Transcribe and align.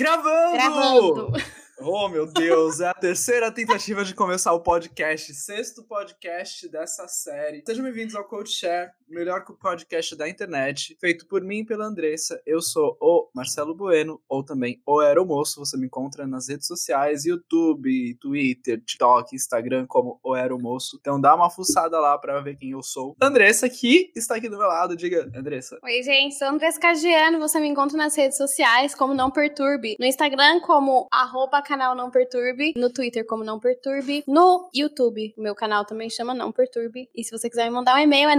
Gravando! 0.00 0.52
Gravando! 0.54 1.32
Oh, 1.78 2.08
meu 2.08 2.24
Deus, 2.24 2.80
é 2.80 2.88
a 2.88 2.94
terceira 2.94 3.52
tentativa 3.52 4.02
de 4.02 4.14
começar 4.14 4.50
o 4.54 4.60
podcast, 4.60 5.34
sexto 5.34 5.84
podcast 5.84 6.66
dessa 6.70 7.06
série. 7.06 7.62
Sejam 7.66 7.84
bem-vindos 7.84 8.14
ao 8.14 8.24
Code 8.24 8.50
Share, 8.50 8.92
melhor 9.10 9.44
podcast 9.44 10.14
da 10.14 10.28
internet, 10.28 10.96
feito 11.00 11.26
por 11.26 11.42
mim 11.42 11.58
e 11.58 11.64
pela 11.64 11.84
Andressa. 11.84 12.40
Eu 12.46 12.62
sou 12.62 12.96
o 13.00 13.28
Marcelo 13.34 13.74
Bueno, 13.74 14.20
ou 14.28 14.44
também 14.44 14.80
o 14.86 15.00
Aeromoço. 15.00 15.58
Você 15.58 15.76
me 15.76 15.86
encontra 15.86 16.26
nas 16.26 16.48
redes 16.48 16.66
sociais, 16.66 17.24
YouTube, 17.24 18.14
Twitter, 18.20 18.80
TikTok, 18.80 19.34
Instagram, 19.34 19.86
como 19.88 20.20
o 20.22 20.34
Aeromoço. 20.34 20.96
Então 21.00 21.20
dá 21.20 21.34
uma 21.34 21.50
fuçada 21.50 21.98
lá 21.98 22.16
pra 22.18 22.40
ver 22.40 22.56
quem 22.56 22.70
eu 22.70 22.82
sou. 22.82 23.16
Andressa 23.20 23.66
aqui 23.66 24.12
está 24.14 24.36
aqui 24.36 24.48
do 24.48 24.56
meu 24.56 24.68
lado, 24.68 24.96
diga, 24.96 25.30
Andressa. 25.34 25.78
Oi, 25.82 26.02
gente, 26.02 26.36
sou 26.36 26.48
Andressa 26.48 26.78
Cagiano, 26.78 27.40
você 27.40 27.58
me 27.58 27.66
encontra 27.66 27.96
nas 27.96 28.14
redes 28.16 28.36
sociais 28.36 28.94
como 28.94 29.12
Não 29.12 29.30
Perturbe, 29.30 29.96
no 29.98 30.06
Instagram 30.06 30.60
como 30.60 31.08
arroba 31.10 31.60
canal 31.62 31.96
Não 31.96 32.10
Perturbe, 32.10 32.72
no 32.76 32.92
Twitter 32.92 33.26
como 33.26 33.42
Não 33.42 33.58
Perturbe, 33.58 34.22
no 34.26 34.70
YouTube, 34.72 35.34
meu 35.36 35.54
canal 35.54 35.84
também 35.84 36.08
chama 36.08 36.32
Não 36.32 36.52
Perturbe, 36.52 37.08
e 37.14 37.24
se 37.24 37.30
você 37.30 37.50
quiser 37.50 37.64
me 37.64 37.70
mandar 37.70 37.96
um 37.96 37.98
e-mail 37.98 38.28
é 38.28 38.36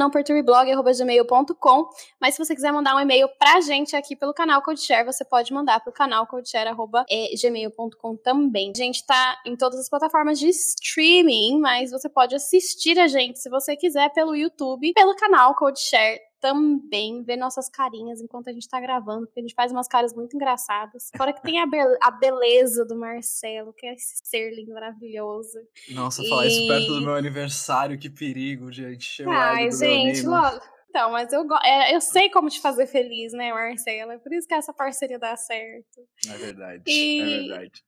nãoperturbeblog.gmail.com, 0.65 1.89
mas 2.19 2.35
se 2.35 2.43
você 2.43 2.55
quiser 2.55 2.71
mandar 2.71 2.95
um 2.95 2.99
e-mail 2.99 3.27
pra 3.39 3.61
gente 3.61 3.95
aqui 3.95 4.15
pelo 4.15 4.33
canal 4.33 4.61
CodeShare, 4.61 5.05
você 5.05 5.25
pode 5.25 5.53
mandar 5.53 5.79
pro 5.81 5.91
canal 5.91 6.25
codeshare.gmail.com 6.27 8.15
também. 8.17 8.71
A 8.73 8.77
gente 8.77 9.05
tá 9.05 9.37
em 9.45 9.55
todas 9.55 9.79
as 9.79 9.89
plataformas 9.89 10.39
de 10.39 10.49
streaming, 10.49 11.59
mas 11.59 11.91
você 11.91 12.09
pode 12.09 12.35
assistir 12.35 12.99
a 12.99 13.07
gente, 13.07 13.39
se 13.39 13.49
você 13.49 13.75
quiser, 13.75 14.09
pelo 14.13 14.35
YouTube, 14.35 14.93
pelo 14.93 15.15
canal 15.15 15.55
CodeShare 15.55 16.30
também 16.41 17.23
ver 17.23 17.37
nossas 17.37 17.69
carinhas 17.69 18.19
enquanto 18.19 18.49
a 18.49 18.51
gente 18.51 18.67
tá 18.67 18.81
gravando, 18.81 19.27
porque 19.27 19.39
a 19.39 19.43
gente 19.43 19.53
faz 19.53 19.71
umas 19.71 19.87
caras 19.87 20.13
muito 20.13 20.35
engraçadas. 20.35 21.09
Fora 21.15 21.31
que 21.31 21.41
tem 21.41 21.61
a, 21.61 21.65
be 21.67 21.77
a 22.01 22.11
beleza 22.11 22.83
do 22.83 22.97
Marcelo, 22.97 23.71
que 23.71 23.85
é 23.85 23.93
esse 23.93 24.21
ser 24.23 24.53
lindo, 24.53 24.73
maravilhoso. 24.73 25.59
Nossa, 25.91 26.23
e... 26.23 26.27
falar 26.29 26.47
isso 26.47 26.67
perto 26.67 26.87
do 26.95 27.01
meu 27.01 27.13
aniversário, 27.13 27.97
que 27.97 28.09
perigo, 28.09 28.71
gente. 28.71 29.21
Eu 29.21 29.29
Ai, 29.29 29.71
gente, 29.71 30.23
logo. 30.23 30.59
Então, 30.89 31.11
mas 31.11 31.31
eu, 31.31 31.47
é, 31.63 31.95
eu 31.95 32.01
sei 32.01 32.29
como 32.29 32.49
te 32.49 32.59
fazer 32.59 32.85
feliz, 32.85 33.31
né, 33.31 33.53
Marcelo? 33.53 34.11
É 34.11 34.17
por 34.17 34.33
isso 34.33 34.45
que 34.45 34.53
essa 34.53 34.73
parceria 34.73 35.17
dá 35.17 35.37
certo. 35.37 36.01
É 36.27 36.37
verdade, 36.37 36.83
e... 36.85 37.21
é 37.21 37.25
verdade. 37.25 37.83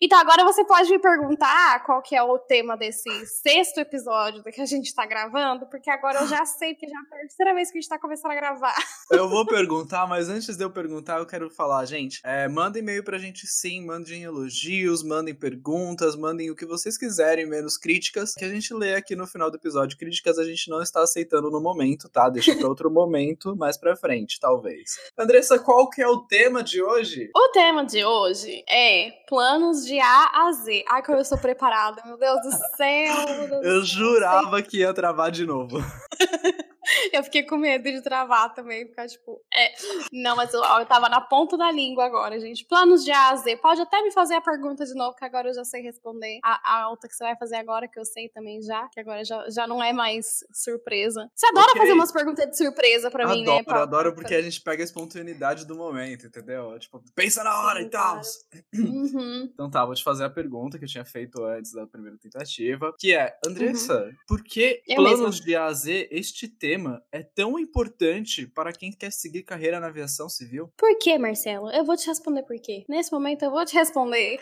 Então, 0.00 0.18
agora 0.18 0.44
você 0.44 0.64
pode 0.64 0.90
me 0.90 0.98
perguntar 0.98 1.84
qual 1.84 2.02
que 2.02 2.16
é 2.16 2.22
o 2.22 2.38
tema 2.38 2.76
desse 2.76 3.08
sexto 3.26 3.78
episódio 3.78 4.42
que 4.42 4.60
a 4.60 4.66
gente 4.66 4.92
tá 4.92 5.06
gravando, 5.06 5.66
porque 5.66 5.88
agora 5.88 6.20
eu 6.20 6.26
já 6.26 6.44
sei, 6.44 6.74
porque 6.74 6.88
já 6.88 6.96
é 6.96 7.16
a 7.16 7.20
terceira 7.20 7.54
vez 7.54 7.70
que 7.70 7.78
a 7.78 7.80
gente 7.80 7.88
tá 7.88 7.98
começando 7.98 8.32
a 8.32 8.34
gravar. 8.34 8.74
Eu 9.10 9.28
vou 9.28 9.46
perguntar, 9.46 10.06
mas 10.08 10.28
antes 10.28 10.56
de 10.56 10.64
eu 10.64 10.70
perguntar, 10.70 11.18
eu 11.18 11.26
quero 11.26 11.48
falar, 11.50 11.84
gente, 11.84 12.20
é, 12.24 12.48
mandem 12.48 12.82
e-mail 12.82 13.04
pra 13.04 13.18
gente 13.18 13.46
sim, 13.46 13.84
mandem 13.84 14.24
elogios, 14.24 15.02
mandem 15.04 15.34
perguntas, 15.34 16.16
mandem 16.16 16.50
o 16.50 16.56
que 16.56 16.66
vocês 16.66 16.98
quiserem, 16.98 17.46
menos 17.46 17.76
críticas, 17.76 18.34
que 18.34 18.44
a 18.44 18.48
gente 18.48 18.74
lê 18.74 18.94
aqui 18.94 19.14
no 19.14 19.26
final 19.26 19.50
do 19.50 19.56
episódio. 19.56 19.98
Críticas 19.98 20.38
a 20.38 20.44
gente 20.44 20.68
não 20.68 20.82
está 20.82 21.02
aceitando 21.02 21.50
no 21.50 21.60
momento, 21.60 22.08
tá? 22.08 22.28
Deixa 22.28 22.56
pra 22.56 22.68
outro 22.68 22.90
momento, 22.90 23.54
mais 23.56 23.76
pra 23.76 23.96
frente, 23.96 24.40
talvez. 24.40 24.96
Andressa, 25.16 25.58
qual 25.58 25.88
que 25.88 26.02
é 26.02 26.08
o 26.08 26.18
tema 26.18 26.62
de 26.62 26.82
hoje? 26.82 27.30
O 27.34 27.48
tema 27.52 27.84
de 27.84 28.04
hoje 28.04 28.64
é 28.68 29.10
plano 29.28 29.59
planos 29.60 29.84
de 29.84 30.00
A 30.00 30.30
a 30.46 30.52
Z. 30.52 30.84
Ai, 30.88 31.02
como 31.02 31.18
eu 31.18 31.24
sou 31.24 31.36
preparada, 31.36 32.02
meu 32.06 32.16
Deus 32.16 32.40
do 32.42 32.50
céu. 32.76 33.14
Meu 33.38 33.48
Deus 33.48 33.64
eu 33.64 33.84
jurava 33.84 34.62
que 34.62 34.78
ia 34.78 34.94
travar 34.94 35.30
de 35.30 35.44
novo. 35.44 35.78
eu 37.12 37.22
fiquei 37.24 37.42
com 37.42 37.56
medo 37.56 37.84
de 37.84 38.02
travar 38.02 38.54
também, 38.54 38.86
ficar 38.86 39.06
tipo. 39.06 39.40
É. 39.52 39.72
Não, 40.12 40.36
mas 40.36 40.52
eu, 40.52 40.62
eu 40.62 40.86
tava 40.86 41.08
na 41.08 41.20
ponta 41.20 41.56
da 41.56 41.70
língua 41.70 42.04
agora, 42.04 42.38
gente. 42.40 42.64
Planos 42.66 43.04
de 43.04 43.10
A 43.10 43.30
a 43.30 43.36
Z. 43.36 43.56
Pode 43.56 43.80
até 43.80 44.02
me 44.02 44.12
fazer 44.12 44.34
a 44.34 44.40
pergunta 44.40 44.84
de 44.84 44.94
novo, 44.94 45.16
que 45.16 45.24
agora 45.24 45.48
eu 45.48 45.54
já 45.54 45.64
sei 45.64 45.82
responder. 45.82 46.38
A, 46.42 46.78
a 46.78 46.82
alta 46.82 47.08
que 47.08 47.14
você 47.14 47.24
vai 47.24 47.36
fazer 47.36 47.56
agora, 47.56 47.88
que 47.88 47.98
eu 47.98 48.04
sei 48.04 48.28
também 48.28 48.62
já, 48.62 48.88
que 48.88 49.00
agora 49.00 49.24
já, 49.24 49.48
já 49.50 49.66
não 49.66 49.82
é 49.82 49.92
mais 49.92 50.44
surpresa. 50.52 51.30
Você 51.34 51.46
adora 51.46 51.70
okay. 51.70 51.82
fazer 51.82 51.92
umas 51.92 52.12
perguntas 52.12 52.50
de 52.50 52.56
surpresa 52.56 53.10
pra 53.10 53.24
adoro, 53.24 53.38
mim, 53.38 53.46
né? 53.46 53.58
Adoro, 53.60 53.80
adoro, 53.80 54.14
porque 54.14 54.34
a 54.34 54.42
gente 54.42 54.60
pega 54.60 54.82
a 54.82 54.84
espontaneidade 54.84 55.66
do 55.66 55.76
momento, 55.76 56.26
entendeu? 56.26 56.78
Tipo, 56.78 57.02
pensa 57.14 57.42
na 57.44 57.66
hora 57.66 57.80
Sim, 57.80 57.86
e 57.86 57.90
tal. 57.90 58.20
Uhum. 58.90 59.48
Então 59.52 59.70
tá, 59.70 59.84
vou 59.84 59.94
te 59.94 60.02
fazer 60.02 60.24
a 60.24 60.30
pergunta 60.30 60.78
que 60.78 60.84
eu 60.84 60.88
tinha 60.88 61.04
feito 61.04 61.44
antes 61.44 61.72
da 61.72 61.86
primeira 61.86 62.16
tentativa, 62.18 62.94
que 62.98 63.14
é, 63.14 63.36
Andressa, 63.44 64.04
uhum. 64.04 64.12
por 64.26 64.42
que 64.42 64.82
eu 64.86 64.96
planos 64.96 65.20
mesma. 65.20 65.44
de 65.44 65.56
A 65.56 65.64
a 65.66 65.72
Z, 65.72 66.08
este 66.10 66.48
tema 66.48 66.89
é 67.12 67.22
tão 67.22 67.58
importante 67.58 68.46
para 68.46 68.72
quem 68.72 68.90
quer 68.90 69.12
seguir 69.12 69.42
carreira 69.42 69.78
na 69.80 69.88
aviação 69.88 70.28
civil? 70.28 70.72
Por 70.76 70.98
que, 70.98 71.18
Marcelo? 71.18 71.70
Eu 71.70 71.84
vou 71.84 71.96
te 71.96 72.06
responder 72.06 72.42
por 72.42 72.56
quê. 72.60 72.84
Nesse 72.88 73.12
momento 73.12 73.44
eu 73.44 73.50
vou 73.50 73.64
te 73.64 73.74
responder. 73.74 74.40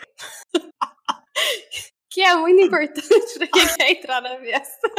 que 2.09 2.21
é 2.21 2.35
muito 2.35 2.61
importante 2.61 3.37
pra 3.37 3.47
quem 3.47 3.67
quer 3.75 3.91
entrar 3.91 4.21
na 4.21 4.33
aviação. 4.33 4.91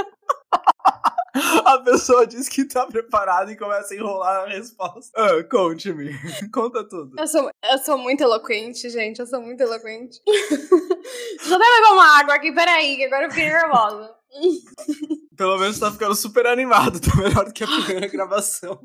A 1.64 1.78
pessoa 1.78 2.26
diz 2.26 2.48
que 2.48 2.64
tá 2.64 2.86
preparada 2.86 3.52
e 3.52 3.56
começa 3.56 3.94
a 3.94 3.96
enrolar 3.96 4.42
a 4.42 4.46
resposta. 4.48 5.10
Ah, 5.16 5.42
Conte-me. 5.48 6.12
Conta 6.52 6.86
tudo. 6.88 7.18
Eu 7.18 7.26
sou, 7.26 7.50
eu 7.70 7.78
sou 7.78 7.96
muito 7.96 8.22
eloquente, 8.22 8.90
gente. 8.90 9.20
Eu 9.20 9.26
sou 9.26 9.40
muito 9.40 9.60
eloquente. 9.60 10.20
Deixa 10.26 10.54
eu 10.54 11.56
até 11.56 11.64
beber 11.64 11.92
uma 11.92 12.18
água 12.18 12.34
aqui, 12.34 12.52
peraí, 12.52 12.96
que 12.96 13.04
agora 13.04 13.26
eu 13.26 13.30
fiquei 13.30 13.48
nervosa. 13.48 14.19
Pelo 15.36 15.58
menos 15.58 15.78
tá 15.78 15.90
ficando 15.90 16.14
super 16.14 16.46
animado, 16.46 17.00
tá 17.00 17.16
melhor 17.16 17.46
do 17.46 17.52
que 17.52 17.64
a 17.64 17.66
primeira 17.84 18.06
gravação. 18.08 18.78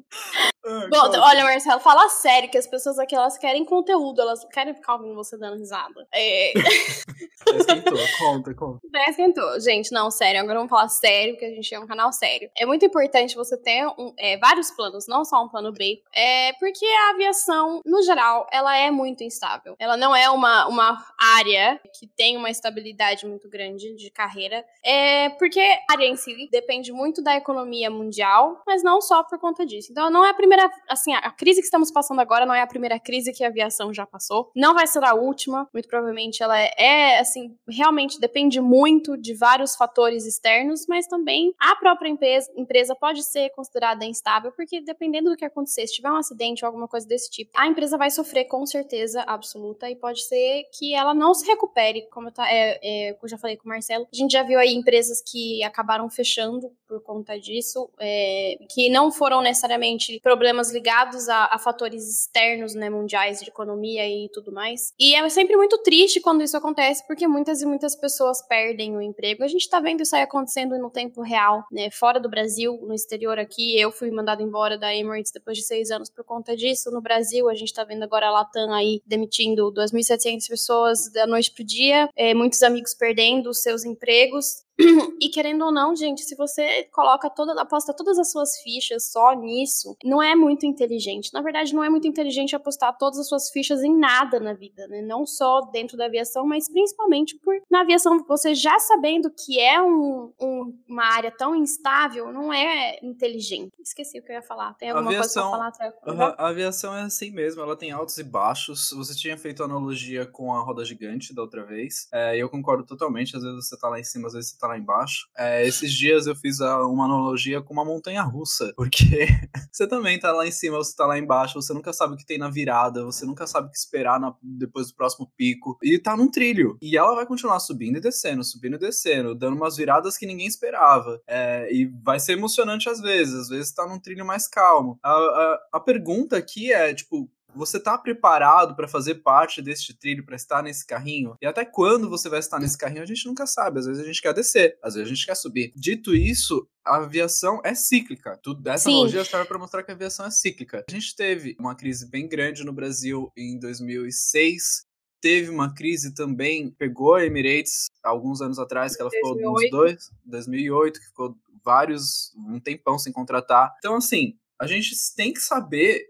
Bom, 0.90 1.20
olha, 1.20 1.44
Marcelo, 1.44 1.80
fala 1.80 2.10
sério 2.10 2.50
que 2.50 2.58
as 2.58 2.66
pessoas 2.66 2.98
aqui 2.98 3.14
elas 3.16 3.38
querem 3.38 3.64
conteúdo, 3.64 4.22
elas 4.22 4.42
não 4.42 4.50
querem 4.50 4.74
ficar 4.74 4.96
ouvindo 4.96 5.14
você 5.14 5.38
dando 5.38 5.58
risada. 5.58 6.08
É... 6.12 6.54
esquentou, 7.56 7.98
conta, 8.18 8.54
conta. 8.56 8.80
Já 8.92 9.10
esquentou. 9.10 9.60
Gente, 9.60 9.92
não, 9.92 10.10
sério, 10.10 10.42
agora 10.42 10.58
vamos 10.58 10.70
falar 10.70 10.88
sério, 10.88 11.34
porque 11.34 11.46
a 11.46 11.52
gente 11.52 11.74
é 11.74 11.80
um 11.80 11.86
canal 11.86 12.12
sério. 12.12 12.50
É 12.58 12.66
muito 12.66 12.84
importante 12.84 13.36
você 13.36 13.56
ter 13.58 13.86
um, 13.86 14.14
é, 14.18 14.38
vários 14.38 14.72
planos, 14.72 15.06
não 15.08 15.24
só 15.24 15.44
um 15.44 15.50
plano 15.50 15.72
B, 15.72 16.02
é, 16.14 16.54
porque 16.54 16.86
a 16.86 17.10
aviação, 17.12 17.82
no 17.86 18.02
geral, 18.02 18.48
ela 18.52 18.76
é 18.76 18.90
muito 18.90 19.24
instável. 19.24 19.76
Ela 19.78 19.96
não 19.96 20.16
é 20.16 20.30
uma, 20.32 20.68
uma 20.68 21.06
área 21.38 21.80
que 21.94 22.08
tem 22.08 22.38
uma 22.38 22.50
estabilidade 22.50 23.28
muito 23.28 23.48
grande 23.48 23.94
de 23.96 24.10
carreira, 24.10 24.66
é 24.84 25.30
porque 25.38 25.60
a 25.60 25.94
área 25.94 26.06
em 26.06 26.16
si 26.16 26.48
depende 26.52 26.92
muito 26.92 27.22
da 27.22 27.36
economia 27.36 27.90
mundial, 27.90 28.62
mas 28.66 28.84
não 28.84 29.02
só 29.02 29.24
por 29.24 29.40
conta 29.40 29.66
disso. 29.66 29.92
Então, 29.92 30.10
não 30.10 30.26
é 30.26 30.30
a 30.30 30.34
primeira, 30.34 30.70
assim, 30.90 31.14
a 31.14 31.32
crise 31.32 31.62
que 31.62 31.66
estamos 31.66 31.92
passando 31.92 32.20
agora 32.20 32.46
não 32.46 32.54
é 32.54 32.62
a 32.62 32.68
primeira 32.68 33.00
crise 33.00 33.34
que 33.34 33.44
a 33.44 33.48
aviação 33.48 33.94
já 33.94 34.06
passou, 34.06 34.52
não 34.56 34.74
vai 34.74 34.88
ser 34.88 35.04
a 35.04 35.14
última, 35.14 35.70
muito 35.74 35.88
provavelmente 35.88 36.42
ela 36.42 36.60
é, 36.60 36.72
é 36.78 37.20
assim, 37.20 37.56
realmente 37.68 38.20
depende 38.20 38.60
muito 38.60 39.18
de 39.18 39.34
vários 39.34 39.76
fatores 39.76 40.26
externos, 40.26 40.86
mas 40.88 41.08
também 41.08 41.54
a 41.60 41.76
própria 41.76 42.10
empresa, 42.10 42.52
empresa 42.56 42.96
pode 42.96 43.24
ser 43.24 43.50
considerada 43.52 44.06
instável, 44.06 44.52
porque 44.52 44.82
dependendo 44.82 45.30
do 45.30 45.36
que 45.36 45.46
acontecer, 45.46 45.88
se 45.88 45.94
tiver 45.94 46.12
um 46.12 46.18
acidente 46.18 46.64
ou 46.64 46.68
alguma 46.68 46.88
coisa 46.88 47.08
desse 47.08 47.30
tipo, 47.30 47.52
a 47.56 47.68
empresa 47.68 47.98
vai 47.98 48.10
sofrer 48.10 48.46
com 48.46 48.66
certeza 48.66 49.22
absoluta 49.28 49.90
e 49.90 49.96
pode 49.96 50.24
ser 50.24 50.64
que 50.78 50.94
ela 50.94 51.14
não 51.14 51.34
se 51.34 51.46
recupere, 51.46 52.08
como 52.10 52.28
eu, 52.28 52.32
tá, 52.32 52.52
é, 52.52 52.80
é, 52.82 53.18
eu 53.22 53.28
já 53.28 53.38
falei 53.38 53.58
com 53.58 53.66
o 53.66 53.70
Marcelo. 53.70 54.08
A 54.12 54.16
gente 54.16 54.32
já 54.32 54.44
viu 54.44 54.60
aí 54.60 54.74
empresas 54.74 55.22
que 55.26 55.64
acabaram 55.64 56.10
fechando 56.10 56.72
por 56.88 57.02
conta 57.02 57.40
disso, 57.40 57.90
é, 58.00 58.58
que 58.70 58.90
não 58.90 59.12
foram 59.12 59.42
necessariamente 59.42 60.20
problemas 60.22 60.72
ligados 60.72 61.28
a, 61.28 61.50
a, 61.52 61.58
fatores 61.58 62.08
externos, 62.08 62.76
né, 62.76 62.90
mundiais 62.90 63.40
de 63.40 63.50
economia 63.50 64.08
e 64.08 64.30
tudo 64.32 64.52
mais. 64.52 64.94
E 65.00 65.16
é 65.16 65.28
sempre 65.30 65.58
muito 65.58 65.78
triste 65.80 66.22
quando 66.22 66.44
isso 66.44 66.56
acontece, 66.56 67.06
porque 67.08 67.28
muitas 67.28 67.62
e 67.62 67.66
muitas 67.66 67.96
pessoas 67.96 68.42
perdem 68.48 68.96
o 68.96 69.02
emprego. 69.02 69.44
A 69.44 69.48
gente 69.48 69.70
tá 69.70 69.80
vendo 69.80 70.02
isso 70.02 70.16
aí 70.16 70.22
acontecendo 70.22 70.78
no 70.78 70.90
tempo 70.90 71.22
real, 71.22 71.64
né, 71.72 71.90
fora 71.90 72.20
do 72.20 72.30
Brasil, 72.30 72.80
no 72.84 72.94
exterior 72.94 73.40
aqui. 73.40 73.80
Eu 73.80 73.92
fui 73.92 74.12
mandado 74.12 74.44
embora 74.44 74.78
da 74.78 74.96
Emirates 74.96 75.32
depois 75.32 75.58
de 75.58 75.64
seis 75.64 75.90
anos 75.90 76.10
por 76.10 76.24
conta 76.24 76.56
disso. 76.56 76.92
No 76.92 77.02
Brasil, 77.02 77.50
a 77.50 77.56
gente 77.56 77.74
tá 77.74 77.84
vendo 77.84 78.04
agora 78.04 78.28
a 78.28 78.32
Latam 78.32 78.72
aí 78.74 79.02
demitindo 79.06 79.72
2.700 79.72 80.48
pessoas 80.48 81.12
da 81.12 81.26
noite 81.26 81.52
pro 81.52 81.64
dia, 81.64 82.10
é, 82.16 82.34
muitos 82.34 82.62
amigos 82.62 82.94
perdendo 82.94 83.50
os 83.50 83.62
seus 83.62 83.84
empregos. 83.86 84.65
E 85.22 85.30
querendo 85.30 85.66
ou 85.66 85.72
não, 85.72 85.96
gente, 85.96 86.22
se 86.24 86.36
você 86.36 86.84
coloca 86.92 87.30
toda, 87.30 87.60
aposta 87.60 87.94
todas 87.94 88.20
as 88.20 88.32
suas 88.32 88.58
fichas 88.62 89.12
só 89.12 89.34
nisso, 89.34 89.96
não 90.04 90.22
é 90.22 90.36
muito 90.36 90.66
inteligente. 90.66 91.34
Na 91.34 91.42
verdade, 91.42 91.74
não 91.74 91.84
é 91.84 91.90
muito 91.90 92.08
inteligente 92.08 92.56
apostar 92.56 92.96
todas 92.98 93.18
as 93.20 93.28
suas 93.28 93.50
fichas 93.50 93.82
em 93.82 93.98
nada 93.98 94.40
na 94.40 94.54
vida, 94.54 94.88
né? 94.88 95.02
Não 95.02 95.26
só 95.26 95.62
dentro 95.62 95.98
da 95.98 96.06
aviação, 96.06 96.46
mas 96.46 96.70
principalmente 96.70 97.38
por 97.38 97.56
na 97.72 97.82
aviação 97.82 98.24
você 98.28 98.54
já 98.54 98.78
sabendo 98.80 99.32
que 99.32 99.60
é 99.60 99.82
um, 99.82 100.34
um, 100.40 100.78
uma 100.88 101.06
área 101.06 101.32
tão 101.32 101.56
instável, 101.56 102.32
não 102.32 102.54
é 102.54 103.00
inteligente. 103.02 103.74
Esqueci 103.82 104.20
o 104.20 104.24
que 104.24 104.32
eu 104.32 104.36
ia 104.36 104.42
falar. 104.42 104.74
Tem 104.76 104.90
alguma 104.90 105.10
aviação, 105.10 105.50
coisa 105.50 105.72
pra 105.72 106.14
falar? 106.14 106.28
Até... 106.30 106.44
A 106.44 106.48
aviação 106.50 106.96
é 106.96 107.02
assim 107.04 107.32
mesmo, 107.32 107.62
ela 107.62 107.76
tem 107.76 107.92
altos 107.92 108.18
e 108.18 108.24
baixos. 108.24 108.92
Você 108.92 109.16
tinha 109.16 109.38
feito 109.38 109.64
analogia 109.64 110.26
com 110.26 110.54
a 110.54 110.62
roda 110.62 110.84
gigante 110.84 111.34
da 111.34 111.42
outra 111.42 111.64
vez. 111.64 112.08
É, 112.12 112.38
eu 112.38 112.50
concordo 112.50 112.86
totalmente. 112.86 113.36
Às 113.36 113.44
vezes 113.44 113.68
você 113.68 113.78
tá 113.78 113.90
lá 113.90 114.00
em 114.00 114.04
cima, 114.04 114.28
às 114.28 114.34
vezes 114.34 114.52
você 114.52 114.58
tá 114.60 114.65
tá 114.66 114.68
lá 114.68 114.78
embaixo. 114.78 115.28
É, 115.38 115.66
esses 115.66 115.94
dias 115.94 116.28
eu 116.28 116.36
fiz 116.36 116.60
uma 116.60 117.06
analogia 117.06 117.62
com 117.62 117.74
uma 117.74 117.86
montanha 117.86 118.22
russa, 118.24 118.74
porque 118.76 119.28
você 119.72 119.88
também 119.88 120.20
tá 120.20 120.32
lá 120.32 120.46
em 120.46 120.52
cima, 120.52 120.78
você 120.78 120.96
tá 120.96 121.06
lá 121.06 121.18
embaixo, 121.18 121.62
você 121.62 121.74
nunca 121.74 121.94
sabe 121.94 122.16
o 122.16 122.18
que 122.18 122.26
tem 122.26 122.38
na 122.38 122.50
virada, 122.50 123.04
você 123.04 123.26
nunca 123.26 123.46
sabe 123.46 123.68
o 123.68 123.72
que 123.72 123.78
esperar 123.78 124.20
na, 124.20 124.34
depois 124.42 124.88
do 124.88 124.96
próximo 124.96 125.32
pico, 125.38 125.78
e 125.84 126.00
tá 126.00 126.18
num 126.18 126.30
trilho. 126.30 126.78
E 126.82 126.98
ela 126.98 127.16
vai 127.16 127.26
continuar 127.26 127.60
subindo 127.60 127.98
e 127.98 128.02
descendo, 128.02 128.44
subindo 128.44 128.76
e 128.76 128.80
descendo, 128.80 129.36
dando 129.36 129.56
umas 129.56 129.78
viradas 129.78 130.18
que 130.18 130.26
ninguém 130.26 130.48
esperava. 130.48 131.22
É, 131.28 131.72
e 131.72 131.86
vai 132.04 132.20
ser 132.20 132.34
emocionante 132.34 132.90
às 132.90 133.00
vezes, 133.00 133.36
às 133.36 133.50
vezes 133.50 133.74
tá 133.74 133.88
num 133.88 134.00
trilho 134.00 134.26
mais 134.26 134.48
calmo. 134.48 135.00
A, 135.04 135.12
a, 135.12 135.60
a 135.74 135.80
pergunta 135.80 136.38
aqui 136.38 136.74
é, 136.74 136.94
tipo, 136.94 137.30
você 137.56 137.80
tá 137.80 137.98
preparado 137.98 138.76
para 138.76 138.88
fazer 138.88 139.16
parte 139.16 139.62
deste 139.62 139.94
trilho, 139.94 140.26
para 140.26 140.36
estar 140.36 140.62
nesse 140.62 140.86
carrinho? 140.86 141.36
E 141.42 141.46
até 141.46 141.66
quando 141.66 142.10
você 142.10 142.30
vai 142.30 142.40
estar 142.40 142.60
nesse 142.60 142.78
carrinho, 142.78 143.04
a 143.04 143.06
gente 143.06 143.26
nunca 143.26 143.48
sabe. 143.48 143.80
Às 143.80 143.86
vezes 143.86 144.04
a 144.04 144.06
gente 144.06 144.22
quer 144.22 144.34
descer, 144.34 144.78
às 144.82 144.96
vezes 144.96 145.10
a 145.10 145.14
gente 145.14 145.26
quer 145.26 145.36
subir. 145.36 145.72
Dito 145.76 146.14
isso, 146.14 146.68
a 146.86 146.98
aviação 146.98 147.62
é 147.64 147.74
cíclica. 147.74 148.38
Tudo, 148.42 148.68
essa 148.68 148.86
Sim. 148.86 148.92
analogia 148.92 149.26
serve 149.26 149.48
para 149.48 149.58
mostrar 149.58 149.84
que 149.84 149.92
a 149.92 149.96
aviação 149.96 150.26
é 150.26 150.32
cíclica. 150.32 150.84
A 150.88 150.92
gente 150.92 151.16
teve 151.16 151.56
uma 151.60 151.76
crise 151.76 152.08
bem 152.10 152.28
grande 152.28 152.64
no 152.64 152.74
Brasil 152.74 153.32
em 153.36 153.58
2006. 153.60 154.86
Teve 155.22 155.50
uma 155.50 155.74
crise 155.74 156.14
também, 156.14 156.70
pegou 156.70 157.16
a 157.16 157.26
Emirates 157.26 157.86
alguns 158.04 158.42
anos 158.42 158.60
atrás, 158.60 158.96
que 158.96 159.02
ela 159.02 159.10
2008. 159.10 159.38
ficou 159.38 159.56
uns 159.56 159.72
dois, 159.72 160.12
2008, 160.26 161.00
que 161.00 161.06
ficou 161.08 161.36
vários, 161.64 162.32
um 162.38 162.60
tempão 162.60 163.00
sem 163.00 163.12
contratar. 163.12 163.74
Então, 163.80 163.96
assim, 163.96 164.38
a 164.60 164.68
gente 164.68 164.96
tem 165.16 165.34
que 165.34 165.40
saber 165.40 166.06